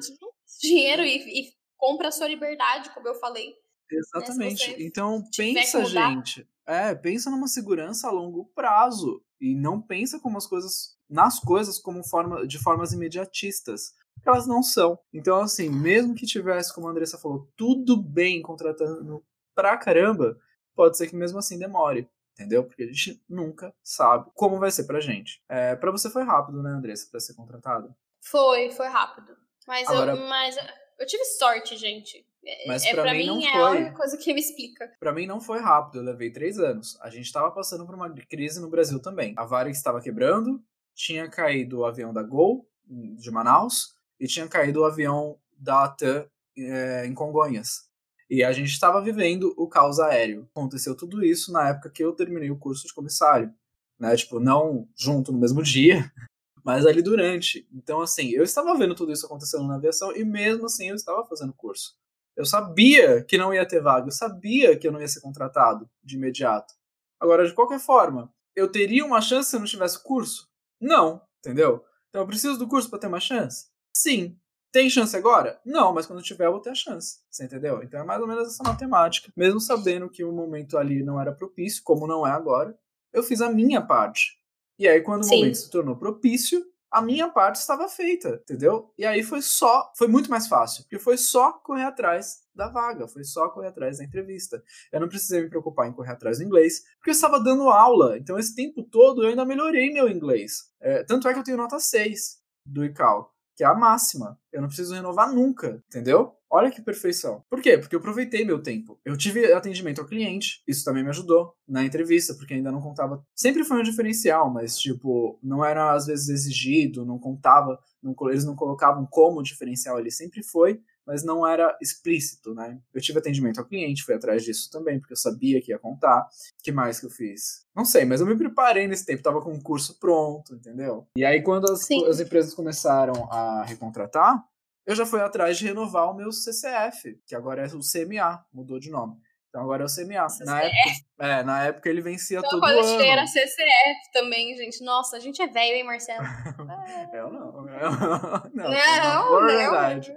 dinheiro 0.61 1.03
e, 1.03 1.41
e 1.41 1.53
compra 1.77 2.09
a 2.09 2.11
sua 2.11 2.27
liberdade, 2.27 2.89
como 2.91 3.07
eu 3.07 3.15
falei. 3.15 3.47
Né, 3.49 3.99
Exatamente. 3.99 4.71
Né? 4.71 4.77
Então 4.79 5.23
pensa, 5.35 5.85
gente. 5.85 6.47
É, 6.65 6.93
pensa 6.93 7.29
numa 7.29 7.47
segurança 7.47 8.07
a 8.07 8.11
longo 8.11 8.45
prazo. 8.53 9.23
E 9.39 9.55
não 9.55 9.81
pensa 9.81 10.19
como 10.19 10.37
as 10.37 10.47
coisas. 10.47 10.97
nas 11.09 11.39
coisas 11.39 11.77
como 11.79 12.03
forma, 12.03 12.45
de 12.45 12.57
formas 12.57 12.91
imediatistas. 12.91 13.93
Elas 14.25 14.47
não 14.47 14.63
são. 14.63 14.99
Então, 15.13 15.39
assim, 15.39 15.69
mesmo 15.69 16.15
que 16.15 16.25
tivesse, 16.25 16.73
como 16.73 16.87
a 16.87 16.91
Andressa 16.91 17.19
falou, 17.19 17.49
tudo 17.55 17.95
bem 17.95 18.41
contratando 18.41 19.23
pra 19.55 19.77
caramba, 19.77 20.37
pode 20.75 20.97
ser 20.97 21.07
que 21.07 21.15
mesmo 21.15 21.37
assim 21.37 21.57
demore. 21.57 22.09
Entendeu? 22.33 22.63
Porque 22.63 22.83
a 22.83 22.87
gente 22.87 23.23
nunca 23.27 23.73
sabe 23.83 24.29
como 24.35 24.59
vai 24.59 24.69
ser 24.69 24.83
pra 24.83 24.99
gente. 24.99 25.41
É, 25.49 25.75
pra 25.75 25.91
você 25.91 26.09
foi 26.09 26.23
rápido, 26.23 26.61
né, 26.61 26.71
Andressa, 26.71 27.07
pra 27.09 27.19
ser 27.19 27.33
contratado? 27.35 27.95
Foi, 28.29 28.71
foi 28.71 28.87
rápido. 28.87 29.35
Mas, 29.67 29.87
Agora, 29.89 30.13
eu, 30.13 30.27
mas 30.27 30.55
eu 30.99 31.05
tive 31.05 31.23
sorte, 31.25 31.75
gente. 31.75 32.25
É, 32.45 32.67
mas 32.67 32.85
é, 32.85 32.93
pra, 32.93 33.03
pra 33.03 33.13
mim, 33.13 33.37
mim 33.37 33.45
é 33.45 33.51
foi. 33.51 33.61
a 33.61 33.69
única 33.71 33.91
coisa 33.91 34.17
que 34.17 34.33
me 34.33 34.39
explica. 34.39 34.89
Pra 34.99 35.11
mim 35.11 35.25
não 35.25 35.41
foi 35.41 35.59
rápido, 35.59 35.99
eu 35.99 36.03
levei 36.03 36.31
três 36.31 36.57
anos. 36.59 36.97
A 37.01 37.09
gente 37.09 37.31
tava 37.31 37.51
passando 37.51 37.85
por 37.85 37.93
uma 37.93 38.09
crise 38.29 38.61
no 38.61 38.69
Brasil 38.69 38.99
também. 39.01 39.33
A 39.37 39.43
Varig 39.43 39.75
estava 39.75 40.01
quebrando, 40.01 40.63
tinha 40.95 41.29
caído 41.29 41.79
o 41.79 41.85
avião 41.85 42.13
da 42.13 42.23
Gol, 42.23 42.65
de 42.85 43.29
Manaus, 43.29 43.97
e 44.19 44.27
tinha 44.27 44.47
caído 44.47 44.81
o 44.81 44.85
avião 44.85 45.37
da 45.57 45.87
TAM 45.89 46.25
é, 46.57 47.05
em 47.05 47.13
Congonhas. 47.13 47.87
E 48.29 48.43
a 48.43 48.51
gente 48.51 48.71
estava 48.71 49.01
vivendo 49.01 49.53
o 49.57 49.67
caos 49.67 49.99
aéreo. 49.99 50.49
Aconteceu 50.53 50.95
tudo 50.95 51.23
isso 51.23 51.51
na 51.51 51.69
época 51.69 51.89
que 51.89 52.03
eu 52.03 52.13
terminei 52.13 52.51
o 52.51 52.57
curso 52.57 52.87
de 52.87 52.93
comissário. 52.93 53.53
Né? 53.99 54.15
Tipo, 54.15 54.39
não 54.39 54.87
junto 54.95 55.31
no 55.31 55.39
mesmo 55.39 55.63
dia, 55.63 56.11
mas 56.67 56.85
ali 56.85 57.01
durante. 57.01 57.65
Então, 57.71 58.01
assim, 58.01 58.31
eu 58.31 58.43
estava 58.43 58.77
vendo 58.77 58.93
tudo 58.93 59.13
isso 59.13 59.25
acontecendo 59.25 59.65
na 59.65 59.75
aviação 59.75 60.13
e 60.13 60.25
mesmo 60.25 60.65
assim 60.65 60.89
eu 60.89 60.95
estava 60.95 61.23
fazendo 61.23 61.53
curso. 61.53 61.97
Eu 62.35 62.45
sabia 62.45 63.23
que 63.23 63.37
não 63.37 63.53
ia 63.53 63.65
ter 63.65 63.81
vaga, 63.81 64.07
eu 64.07 64.11
sabia 64.11 64.77
que 64.77 64.85
eu 64.85 64.91
não 64.91 64.99
ia 64.99 65.07
ser 65.07 65.21
contratado 65.21 65.89
de 66.03 66.17
imediato. 66.17 66.73
Agora, 67.21 67.47
de 67.47 67.53
qualquer 67.53 67.79
forma, 67.79 68.29
eu 68.53 68.69
teria 68.69 69.05
uma 69.05 69.21
chance 69.21 69.49
se 69.49 69.55
eu 69.55 69.61
não 69.61 69.65
tivesse 69.65 70.03
curso? 70.03 70.49
Não, 70.77 71.21
entendeu? 71.39 71.85
Então 72.09 72.21
eu 72.21 72.27
preciso 72.27 72.59
do 72.59 72.67
curso 72.67 72.89
para 72.89 72.99
ter 72.99 73.07
uma 73.07 73.21
chance? 73.21 73.67
Sim. 73.95 74.37
Tem 74.69 74.89
chance 74.89 75.15
agora? 75.15 75.61
Não, 75.65 75.93
mas 75.93 76.05
quando 76.05 76.21
tiver 76.21 76.47
eu 76.47 76.51
vou 76.51 76.59
ter 76.59 76.71
a 76.71 76.75
chance. 76.75 77.19
Você 77.31 77.45
entendeu? 77.45 77.81
Então 77.81 78.01
é 78.01 78.03
mais 78.03 78.19
ou 78.19 78.27
menos 78.27 78.49
essa 78.49 78.61
matemática. 78.61 79.31
Mesmo 79.37 79.61
sabendo 79.61 80.09
que 80.09 80.25
o 80.25 80.33
momento 80.33 80.77
ali 80.77 81.01
não 81.01 81.19
era 81.19 81.31
propício, 81.31 81.81
como 81.81 82.05
não 82.05 82.27
é 82.27 82.31
agora, 82.31 82.77
eu 83.13 83.23
fiz 83.23 83.39
a 83.39 83.49
minha 83.49 83.81
parte. 83.81 84.36
E 84.77 84.87
aí, 84.87 85.01
quando 85.01 85.21
o 85.21 85.25
Sim. 85.25 85.37
momento 85.37 85.55
se 85.55 85.69
tornou 85.69 85.95
propício, 85.95 86.63
a 86.91 87.01
minha 87.01 87.27
parte 87.27 87.55
estava 87.55 87.87
feita, 87.89 88.39
entendeu? 88.43 88.93
E 88.97 89.05
aí 89.05 89.21
foi 89.21 89.41
só, 89.41 89.91
foi 89.97 90.07
muito 90.07 90.29
mais 90.29 90.47
fácil, 90.47 90.83
porque 90.83 90.97
foi 90.97 91.17
só 91.17 91.51
correr 91.51 91.83
atrás 91.83 92.43
da 92.55 92.69
vaga, 92.69 93.07
foi 93.07 93.23
só 93.23 93.49
correr 93.49 93.67
atrás 93.67 93.97
da 93.97 94.03
entrevista. 94.03 94.63
Eu 94.91 95.01
não 95.01 95.09
precisei 95.09 95.41
me 95.41 95.49
preocupar 95.49 95.87
em 95.87 95.93
correr 95.93 96.11
atrás 96.11 96.37
do 96.37 96.43
inglês, 96.43 96.83
porque 96.97 97.09
eu 97.09 97.13
estava 97.13 97.39
dando 97.39 97.69
aula, 97.69 98.17
então 98.17 98.39
esse 98.39 98.55
tempo 98.55 98.83
todo 98.83 99.23
eu 99.23 99.29
ainda 99.29 99.45
melhorei 99.45 99.91
meu 99.91 100.07
inglês. 100.09 100.71
É, 100.79 101.03
tanto 101.03 101.27
é 101.27 101.33
que 101.33 101.39
eu 101.39 101.43
tenho 101.43 101.57
nota 101.57 101.79
6 101.79 102.37
do 102.65 102.85
ICAO, 102.85 103.29
que 103.57 103.63
é 103.63 103.67
a 103.67 103.73
máxima. 103.73 104.39
Eu 104.53 104.61
não 104.61 104.67
preciso 104.67 104.93
renovar 104.93 105.33
nunca, 105.33 105.83
entendeu? 105.87 106.31
Olha 106.49 106.71
que 106.71 106.81
perfeição. 106.81 107.43
Por 107.49 107.59
quê? 107.59 107.77
Porque 107.77 107.95
eu 107.95 107.99
aproveitei 107.99 108.45
meu 108.45 108.61
tempo. 108.61 108.97
Eu 109.03 109.17
tive 109.17 109.51
atendimento 109.51 109.99
ao 109.99 110.07
cliente, 110.07 110.61
isso 110.65 110.85
também 110.85 111.03
me 111.03 111.09
ajudou 111.09 111.53
na 111.67 111.83
entrevista, 111.83 112.35
porque 112.35 112.53
ainda 112.53 112.71
não 112.71 112.79
contava. 112.79 113.21
Sempre 113.35 113.65
foi 113.65 113.79
um 113.79 113.83
diferencial, 113.83 114.49
mas, 114.53 114.77
tipo, 114.77 115.37
não 115.43 115.65
era 115.65 115.93
às 115.93 116.05
vezes 116.05 116.29
exigido, 116.29 117.03
não 117.03 117.19
contava, 117.19 117.77
não, 118.01 118.15
eles 118.29 118.45
não 118.45 118.55
colocavam 118.55 119.05
como 119.09 119.43
diferencial, 119.43 119.99
ele 119.99 120.11
sempre 120.11 120.41
foi, 120.43 120.79
mas 121.07 121.23
não 121.23 121.47
era 121.47 121.75
explícito, 121.81 122.53
né? 122.53 122.77
Eu 122.93 122.99
tive 122.99 123.17
atendimento 123.17 123.59
ao 123.59 123.65
cliente, 123.65 124.03
fui 124.03 124.13
atrás 124.13 124.43
disso 124.43 124.69
também, 124.69 124.99
porque 124.99 125.13
eu 125.13 125.17
sabia 125.17 125.61
que 125.61 125.71
ia 125.71 125.79
contar. 125.79 126.27
que 126.61 126.69
mais 126.69 126.99
que 126.99 127.05
eu 127.05 127.09
fiz? 127.09 127.65
Não 127.73 127.85
sei, 127.85 128.03
mas 128.03 128.19
eu 128.19 128.27
me 128.27 128.37
preparei 128.37 128.87
nesse 128.87 129.05
tempo, 129.05 129.23
tava 129.23 129.41
com 129.41 129.53
um 129.53 129.61
curso 129.61 129.97
pronto, 129.99 130.53
entendeu? 130.53 131.07
E 131.15 131.23
aí, 131.23 131.41
quando 131.41 131.71
as, 131.71 131.89
as 132.09 132.19
empresas 132.19 132.53
começaram 132.53 133.31
a 133.31 133.63
recontratar, 133.63 134.43
eu 134.85 134.95
já 134.95 135.05
fui 135.05 135.21
atrás 135.21 135.57
de 135.57 135.65
renovar 135.65 136.11
o 136.11 136.13
meu 136.13 136.29
CCF, 136.31 137.17
que 137.25 137.35
agora 137.35 137.65
é 137.65 137.67
o 137.67 137.79
CMA, 137.79 138.45
mudou 138.53 138.77
de 138.77 138.89
nome. 138.89 139.15
Então 139.49 139.61
agora 139.61 139.83
é 139.83 139.85
o 139.85 139.89
CMA. 139.89 140.27
Na 140.41 140.61
época, 140.61 141.05
é, 141.19 141.43
na 141.43 141.63
época 141.63 141.89
ele 141.89 142.01
vencia 142.01 142.39
então, 142.39 142.49
todo 142.49 142.59
quando 142.59 142.79
ano. 142.79 142.83
Quando 142.83 143.01
eu 143.01 143.11
era 143.11 143.25
CCF 143.25 144.11
também, 144.11 144.55
gente. 144.57 144.83
Nossa, 144.83 145.15
a 145.15 145.19
gente 145.19 145.41
é 145.41 145.47
velho, 145.47 145.75
hein, 145.75 145.85
Marcelo? 145.85 146.23
eu 147.13 147.31
não. 147.31 147.69
Eu 147.69 147.91
não, 147.91 148.11
não, 148.53 148.69
não, 148.69 149.41
não, 149.41 149.47
verdade. 149.47 150.15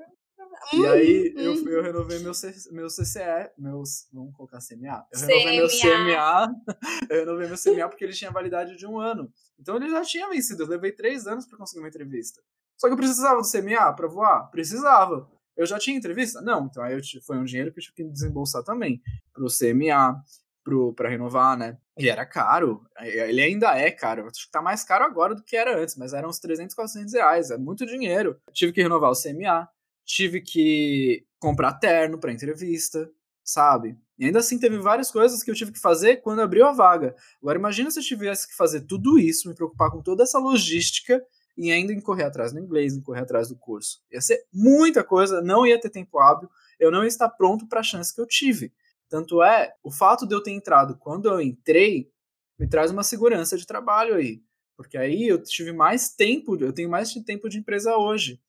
E 0.72 0.86
aí 0.86 1.34
eu, 1.36 1.52
hum. 1.52 1.68
eu 1.68 1.82
renovei 1.82 2.18
meu, 2.18 2.34
C, 2.34 2.52
meu 2.70 2.88
CCE, 2.88 3.50
meus. 3.56 4.06
Vamos 4.12 4.34
colocar 4.36 4.58
CMA? 4.58 5.06
Eu 5.12 5.20
renovei 5.20 5.56
meu 5.56 5.68
CMA. 5.68 6.54
Eu 7.10 7.20
renovei 7.20 7.48
meu 7.48 7.56
CMA 7.56 7.88
porque 7.88 8.04
ele 8.04 8.12
tinha 8.12 8.30
validade 8.30 8.76
de 8.76 8.86
um 8.86 8.98
ano. 8.98 9.32
Então 9.58 9.76
ele 9.76 9.88
já 9.90 10.02
tinha 10.02 10.28
vencido. 10.28 10.62
Eu 10.62 10.68
levei 10.68 10.92
três 10.92 11.26
anos 11.26 11.46
para 11.46 11.58
conseguir 11.58 11.80
uma 11.80 11.88
entrevista. 11.88 12.40
Só 12.76 12.86
que 12.86 12.92
eu 12.92 12.96
precisava 12.96 13.40
do 13.40 13.50
CMA 13.50 13.92
para 13.94 14.06
voar? 14.06 14.50
Precisava. 14.50 15.28
Eu 15.56 15.66
já 15.66 15.78
tinha 15.78 15.96
entrevista? 15.96 16.40
Não. 16.40 16.66
Então 16.66 16.82
aí 16.82 16.94
eu, 16.94 17.00
foi 17.26 17.36
um 17.36 17.44
dinheiro 17.44 17.72
que 17.72 17.78
eu 17.78 17.82
tive 17.82 17.94
que 17.94 18.04
desembolsar 18.04 18.62
também 18.62 19.02
pro 19.32 19.46
CMA, 19.46 20.22
pro, 20.62 20.92
pra 20.94 21.08
renovar, 21.08 21.56
né? 21.58 21.76
E 21.98 22.08
era 22.08 22.24
caro. 22.24 22.82
Ele 23.00 23.42
ainda 23.42 23.76
é 23.76 23.90
caro. 23.90 24.26
Acho 24.26 24.46
que 24.46 24.52
tá 24.52 24.62
mais 24.62 24.84
caro 24.84 25.04
agora 25.04 25.34
do 25.34 25.42
que 25.42 25.56
era 25.56 25.78
antes, 25.78 25.96
mas 25.96 26.12
eram 26.12 26.28
uns 26.28 26.38
300, 26.38 26.74
400 26.74 27.12
reais. 27.12 27.50
É 27.50 27.58
muito 27.58 27.84
dinheiro. 27.84 28.40
tive 28.52 28.72
que 28.72 28.82
renovar 28.82 29.10
o 29.10 29.20
CMA 29.20 29.68
tive 30.04 30.40
que 30.40 31.24
comprar 31.38 31.74
terno 31.74 32.18
para 32.18 32.32
entrevista, 32.32 33.10
sabe? 33.42 33.96
E 34.18 34.26
ainda 34.26 34.38
assim 34.40 34.58
teve 34.58 34.78
várias 34.78 35.10
coisas 35.10 35.42
que 35.42 35.50
eu 35.50 35.54
tive 35.54 35.72
que 35.72 35.80
fazer 35.80 36.16
quando 36.16 36.42
abriu 36.42 36.66
a 36.66 36.72
vaga. 36.72 37.14
Agora 37.40 37.58
imagina 37.58 37.90
se 37.90 37.98
eu 37.98 38.04
tivesse 38.04 38.46
que 38.48 38.54
fazer 38.54 38.82
tudo 38.82 39.18
isso, 39.18 39.48
me 39.48 39.54
preocupar 39.54 39.90
com 39.90 40.02
toda 40.02 40.22
essa 40.22 40.38
logística 40.38 41.22
e 41.56 41.70
ainda 41.70 41.92
em 41.92 42.00
correr 42.00 42.24
atrás 42.24 42.52
do 42.52 42.60
inglês, 42.60 42.94
em 42.94 43.02
correr 43.02 43.20
atrás 43.20 43.48
do 43.48 43.56
curso. 43.56 44.02
Ia 44.12 44.20
ser 44.20 44.44
muita 44.52 45.02
coisa, 45.02 45.40
não 45.40 45.66
ia 45.66 45.80
ter 45.80 45.90
tempo 45.90 46.18
hábil, 46.18 46.50
eu 46.78 46.90
não 46.90 47.02
ia 47.02 47.08
estar 47.08 47.28
pronto 47.30 47.66
para 47.66 47.80
a 47.80 47.82
chance 47.82 48.14
que 48.14 48.20
eu 48.20 48.26
tive. 48.26 48.72
Tanto 49.08 49.42
é, 49.42 49.72
o 49.82 49.90
fato 49.90 50.26
de 50.26 50.34
eu 50.34 50.42
ter 50.42 50.52
entrado 50.52 50.96
quando 50.96 51.28
eu 51.28 51.40
entrei 51.40 52.10
me 52.58 52.68
traz 52.68 52.90
uma 52.90 53.02
segurança 53.02 53.56
de 53.56 53.66
trabalho 53.66 54.14
aí. 54.14 54.42
Porque 54.76 54.96
aí 54.96 55.28
eu 55.28 55.42
tive 55.42 55.72
mais 55.72 56.10
tempo, 56.10 56.56
eu 56.56 56.72
tenho 56.72 56.88
mais 56.88 57.12
tempo 57.12 57.48
de 57.48 57.58
empresa 57.58 57.96
hoje. 57.96 58.40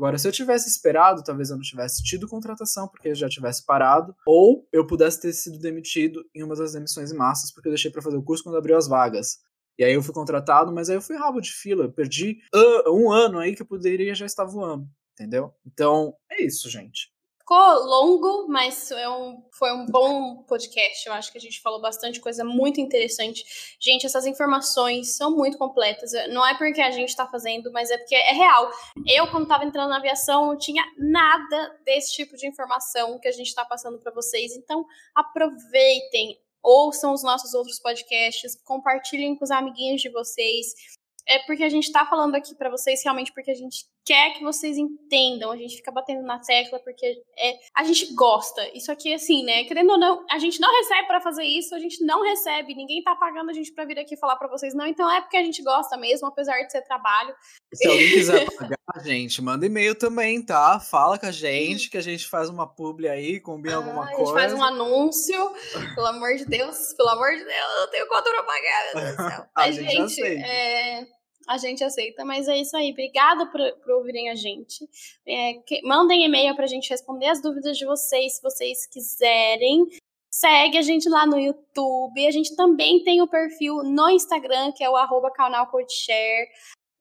Agora, 0.00 0.16
se 0.16 0.26
eu 0.26 0.32
tivesse 0.32 0.66
esperado, 0.66 1.22
talvez 1.22 1.50
eu 1.50 1.56
não 1.56 1.62
tivesse 1.62 2.02
tido 2.02 2.26
contratação 2.26 2.88
porque 2.88 3.08
eu 3.08 3.14
já 3.14 3.28
tivesse 3.28 3.66
parado, 3.66 4.16
ou 4.26 4.66
eu 4.72 4.86
pudesse 4.86 5.20
ter 5.20 5.30
sido 5.34 5.58
demitido 5.58 6.24
em 6.34 6.42
uma 6.42 6.56
das 6.56 6.72
demissões 6.72 7.12
em 7.12 7.16
massas 7.18 7.52
porque 7.52 7.68
eu 7.68 7.72
deixei 7.72 7.90
para 7.90 8.00
fazer 8.00 8.16
o 8.16 8.22
curso 8.22 8.42
quando 8.42 8.56
abriu 8.56 8.78
as 8.78 8.88
vagas. 8.88 9.40
E 9.78 9.84
aí 9.84 9.92
eu 9.92 10.02
fui 10.02 10.14
contratado, 10.14 10.72
mas 10.72 10.88
aí 10.88 10.96
eu 10.96 11.02
fui 11.02 11.16
rabo 11.16 11.38
de 11.38 11.52
fila, 11.52 11.84
eu 11.84 11.92
perdi 11.92 12.38
um 12.86 13.12
ano 13.12 13.38
aí 13.38 13.54
que 13.54 13.60
eu 13.60 13.66
poderia 13.66 14.14
já 14.14 14.24
estar 14.24 14.46
voando, 14.46 14.88
entendeu? 15.12 15.52
Então, 15.66 16.14
é 16.30 16.42
isso, 16.42 16.70
gente. 16.70 17.12
Ficou 17.50 17.84
longo, 17.84 18.46
mas 18.46 18.92
é 18.92 19.08
um, 19.08 19.42
foi 19.50 19.72
um 19.72 19.84
bom 19.84 20.44
podcast. 20.44 21.04
Eu 21.04 21.12
acho 21.12 21.32
que 21.32 21.38
a 21.38 21.40
gente 21.40 21.60
falou 21.60 21.80
bastante 21.80 22.20
coisa 22.20 22.44
muito 22.44 22.80
interessante. 22.80 23.44
Gente, 23.80 24.06
essas 24.06 24.24
informações 24.24 25.16
são 25.16 25.34
muito 25.34 25.58
completas. 25.58 26.12
Não 26.28 26.46
é 26.46 26.56
porque 26.56 26.80
a 26.80 26.92
gente 26.92 27.08
está 27.08 27.26
fazendo, 27.26 27.72
mas 27.72 27.90
é 27.90 27.98
porque 27.98 28.14
é 28.14 28.32
real. 28.32 28.70
Eu, 29.04 29.28
quando 29.32 29.42
estava 29.42 29.64
entrando 29.64 29.88
na 29.88 29.96
aviação, 29.96 30.46
não 30.46 30.56
tinha 30.56 30.84
nada 30.96 31.76
desse 31.84 32.12
tipo 32.12 32.36
de 32.36 32.46
informação 32.46 33.18
que 33.18 33.26
a 33.26 33.32
gente 33.32 33.48
está 33.48 33.64
passando 33.64 33.98
para 33.98 34.12
vocês. 34.12 34.54
Então, 34.54 34.86
aproveitem, 35.12 36.38
ouçam 36.62 37.12
os 37.12 37.24
nossos 37.24 37.52
outros 37.52 37.80
podcasts, 37.80 38.54
compartilhem 38.64 39.34
com 39.34 39.42
os 39.42 39.50
amiguinhos 39.50 40.00
de 40.00 40.08
vocês 40.08 40.99
é 41.26 41.38
porque 41.40 41.62
a 41.62 41.68
gente 41.68 41.84
está 41.84 42.04
falando 42.06 42.34
aqui 42.34 42.54
para 42.54 42.70
vocês 42.70 43.02
realmente 43.02 43.32
porque 43.32 43.50
a 43.50 43.54
gente 43.54 43.84
quer 44.04 44.32
que 44.34 44.42
vocês 44.42 44.76
entendam. 44.76 45.52
A 45.52 45.56
gente 45.56 45.76
fica 45.76 45.92
batendo 45.92 46.22
na 46.22 46.38
tecla 46.40 46.80
porque 46.80 47.06
é, 47.38 47.54
a 47.76 47.84
gente 47.84 48.12
gosta. 48.14 48.60
Isso 48.74 48.90
aqui, 48.90 49.14
assim, 49.14 49.44
né? 49.44 49.64
Querendo 49.64 49.90
ou 49.90 49.98
não, 49.98 50.24
a 50.30 50.38
gente 50.38 50.60
não 50.60 50.70
recebe 50.72 51.06
para 51.06 51.20
fazer 51.20 51.44
isso, 51.44 51.74
a 51.74 51.78
gente 51.78 52.04
não 52.04 52.22
recebe. 52.22 52.74
Ninguém 52.74 53.02
tá 53.02 53.14
pagando 53.14 53.50
a 53.50 53.52
gente 53.52 53.72
para 53.72 53.84
vir 53.84 53.98
aqui 53.98 54.16
falar 54.16 54.36
para 54.36 54.48
vocês, 54.48 54.74
não. 54.74 54.86
Então 54.86 55.10
é 55.10 55.20
porque 55.20 55.36
a 55.36 55.44
gente 55.44 55.62
gosta 55.62 55.96
mesmo, 55.96 56.26
apesar 56.26 56.60
de 56.62 56.72
ser 56.72 56.82
trabalho. 56.82 57.34
Se 57.72 57.86
alguém 57.86 58.10
quiser 58.10 58.46
pagar, 58.56 59.04
gente, 59.04 59.40
manda 59.40 59.66
e-mail 59.66 59.94
também, 59.94 60.44
tá? 60.44 60.80
Fala 60.80 61.18
com 61.18 61.26
a 61.26 61.32
gente, 61.32 61.90
que 61.90 61.98
a 61.98 62.02
gente 62.02 62.26
faz 62.26 62.48
uma 62.48 62.66
publi 62.66 63.08
aí, 63.08 63.38
combina 63.38 63.76
ah, 63.76 63.78
alguma 63.78 64.06
coisa. 64.06 64.16
A 64.16 64.24
gente 64.24 64.34
faz 64.34 64.52
um 64.52 64.62
anúncio. 64.62 65.52
pelo 65.94 66.06
amor 66.06 66.34
de 66.34 66.46
Deus, 66.46 66.92
pelo 66.96 67.10
amor 67.10 67.30
de 67.30 67.44
Deus, 67.44 67.80
eu 67.80 67.88
tenho 67.88 68.08
conta 68.08 68.30
pra 68.30 68.42
pagar, 68.42 68.84
meu 68.86 69.04
Deus 69.04 69.16
do 69.16 69.22
céu. 69.30 69.46
a 69.54 69.60
Mas, 69.60 69.76
gente, 69.76 70.14
gente 70.14 70.22
é 70.22 71.19
a 71.50 71.58
gente 71.58 71.82
aceita. 71.82 72.24
Mas 72.24 72.46
é 72.46 72.56
isso 72.56 72.76
aí. 72.76 72.92
Obrigada 72.92 73.44
por, 73.46 73.60
por 73.82 73.92
ouvirem 73.94 74.30
a 74.30 74.36
gente. 74.36 74.88
É, 75.26 75.54
que, 75.66 75.82
mandem 75.82 76.24
e-mail 76.24 76.54
pra 76.54 76.66
gente 76.66 76.88
responder 76.88 77.26
as 77.26 77.42
dúvidas 77.42 77.76
de 77.76 77.84
vocês, 77.84 78.36
se 78.36 78.42
vocês 78.42 78.86
quiserem. 78.86 79.86
Segue 80.32 80.78
a 80.78 80.82
gente 80.82 81.08
lá 81.08 81.26
no 81.26 81.38
YouTube. 81.38 82.24
A 82.24 82.30
gente 82.30 82.54
também 82.54 83.02
tem 83.02 83.20
o 83.20 83.26
perfil 83.26 83.82
no 83.82 84.08
Instagram, 84.08 84.70
que 84.72 84.84
é 84.84 84.88
o 84.88 84.96
arroba. 84.96 85.32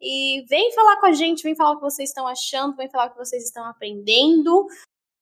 E 0.02 0.45
vem 0.50 0.74
falar 0.74 1.00
com 1.00 1.06
a 1.06 1.14
gente, 1.14 1.43
vem 1.43 1.56
falar 1.56 1.74
o 1.74 1.76
que 1.76 1.84
vocês 1.84 2.10
estão 2.10 2.26
achando, 2.26 2.76
vem 2.76 2.89
falar 2.89 3.08
o 3.08 3.12
que 3.12 3.18
vocês 3.18 3.43
estão 3.43 3.66
aprendendo. 3.66 4.66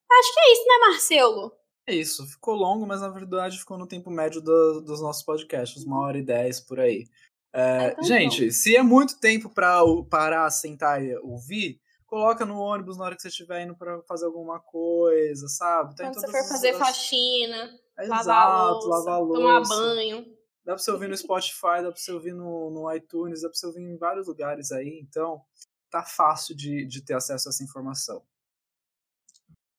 Acho 0.10 0.34
que 0.34 0.40
é 0.40 0.54
isso, 0.54 0.62
né, 0.62 0.88
Marcelo? 0.88 1.52
É 1.86 1.96
isso, 1.96 2.26
ficou 2.28 2.54
longo, 2.54 2.86
mas 2.86 3.02
na 3.02 3.10
verdade 3.10 3.58
ficou 3.58 3.78
no 3.78 3.88
tempo 3.88 4.10
médio 4.10 4.42
do, 4.42 4.82
dos 4.82 5.02
nossos 5.02 5.24
podcasts, 5.24 5.84
uma 5.84 6.02
hora 6.02 6.18
e 6.18 6.24
dez 6.24 6.60
por 6.60 6.80
aí. 6.80 7.06
É, 7.54 7.92
então, 7.92 8.04
gente, 8.04 8.52
se 8.52 8.76
é 8.76 8.84
muito 8.84 9.20
tempo 9.20 9.50
para 9.50 9.82
parar, 10.10 10.50
sentar 10.52 11.04
e 11.04 11.16
ouvir, 11.18 11.80
coloca 12.06 12.46
no 12.46 12.60
ônibus 12.60 12.98
na 12.98 13.06
hora 13.06 13.16
que 13.16 13.22
você 13.22 13.28
estiver 13.28 13.64
indo 13.64 13.76
para 13.76 14.02
fazer 14.04 14.26
alguma 14.26 14.60
coisa, 14.60 15.48
sabe? 15.48 15.96
Tem 15.96 16.06
Quando 16.06 16.22
você 16.22 16.28
for 16.28 16.48
fazer 16.48 16.70
as... 16.70 16.78
faxina, 16.78 17.80
Exato, 18.00 18.28
lavar 18.28 18.48
a 18.48 18.72
louça, 18.72 18.88
lavar 18.88 19.14
a 19.14 19.20
louça, 19.20 19.42
tomar 19.42 19.62
banho. 19.68 20.38
Dá 20.66 20.74
pra 20.74 20.78
você 20.78 20.92
ouvir 20.92 21.08
no 21.08 21.16
Spotify, 21.18 21.82
dá 21.82 21.92
pra 21.92 21.96
você 21.96 22.12
ouvir 22.12 22.34
no, 22.34 22.70
no 22.70 22.94
iTunes, 22.94 23.42
dá 23.42 23.50
pra 23.50 23.58
você 23.58 23.66
ouvir 23.66 23.82
em 23.82 23.98
vários 23.98 24.28
lugares 24.28 24.72
aí, 24.72 25.00
então 25.02 25.42
tá 25.90 26.04
fácil 26.04 26.56
de, 26.56 26.86
de 26.86 27.02
ter 27.02 27.14
acesso 27.14 27.48
a 27.48 27.52
essa 27.52 27.64
informação. 27.64 28.24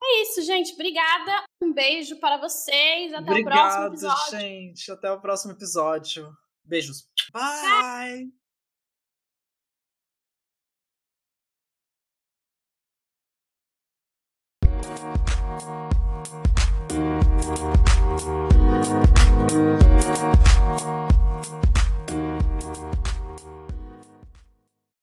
É 0.02 0.22
isso, 0.22 0.42
gente. 0.42 0.72
Obrigada. 0.72 1.44
Um 1.62 1.72
beijo 1.72 2.18
para 2.18 2.38
vocês. 2.38 3.12
Até 3.12 3.30
Obrigado, 3.30 3.44
o 3.44 3.50
próximo 3.50 3.86
episódio. 3.86 4.40
gente. 4.40 4.92
Até 4.92 5.12
o 5.12 5.20
próximo 5.20 5.52
episódio. 5.52 6.36
Beijos. 6.68 7.08
Bye! 7.32 8.28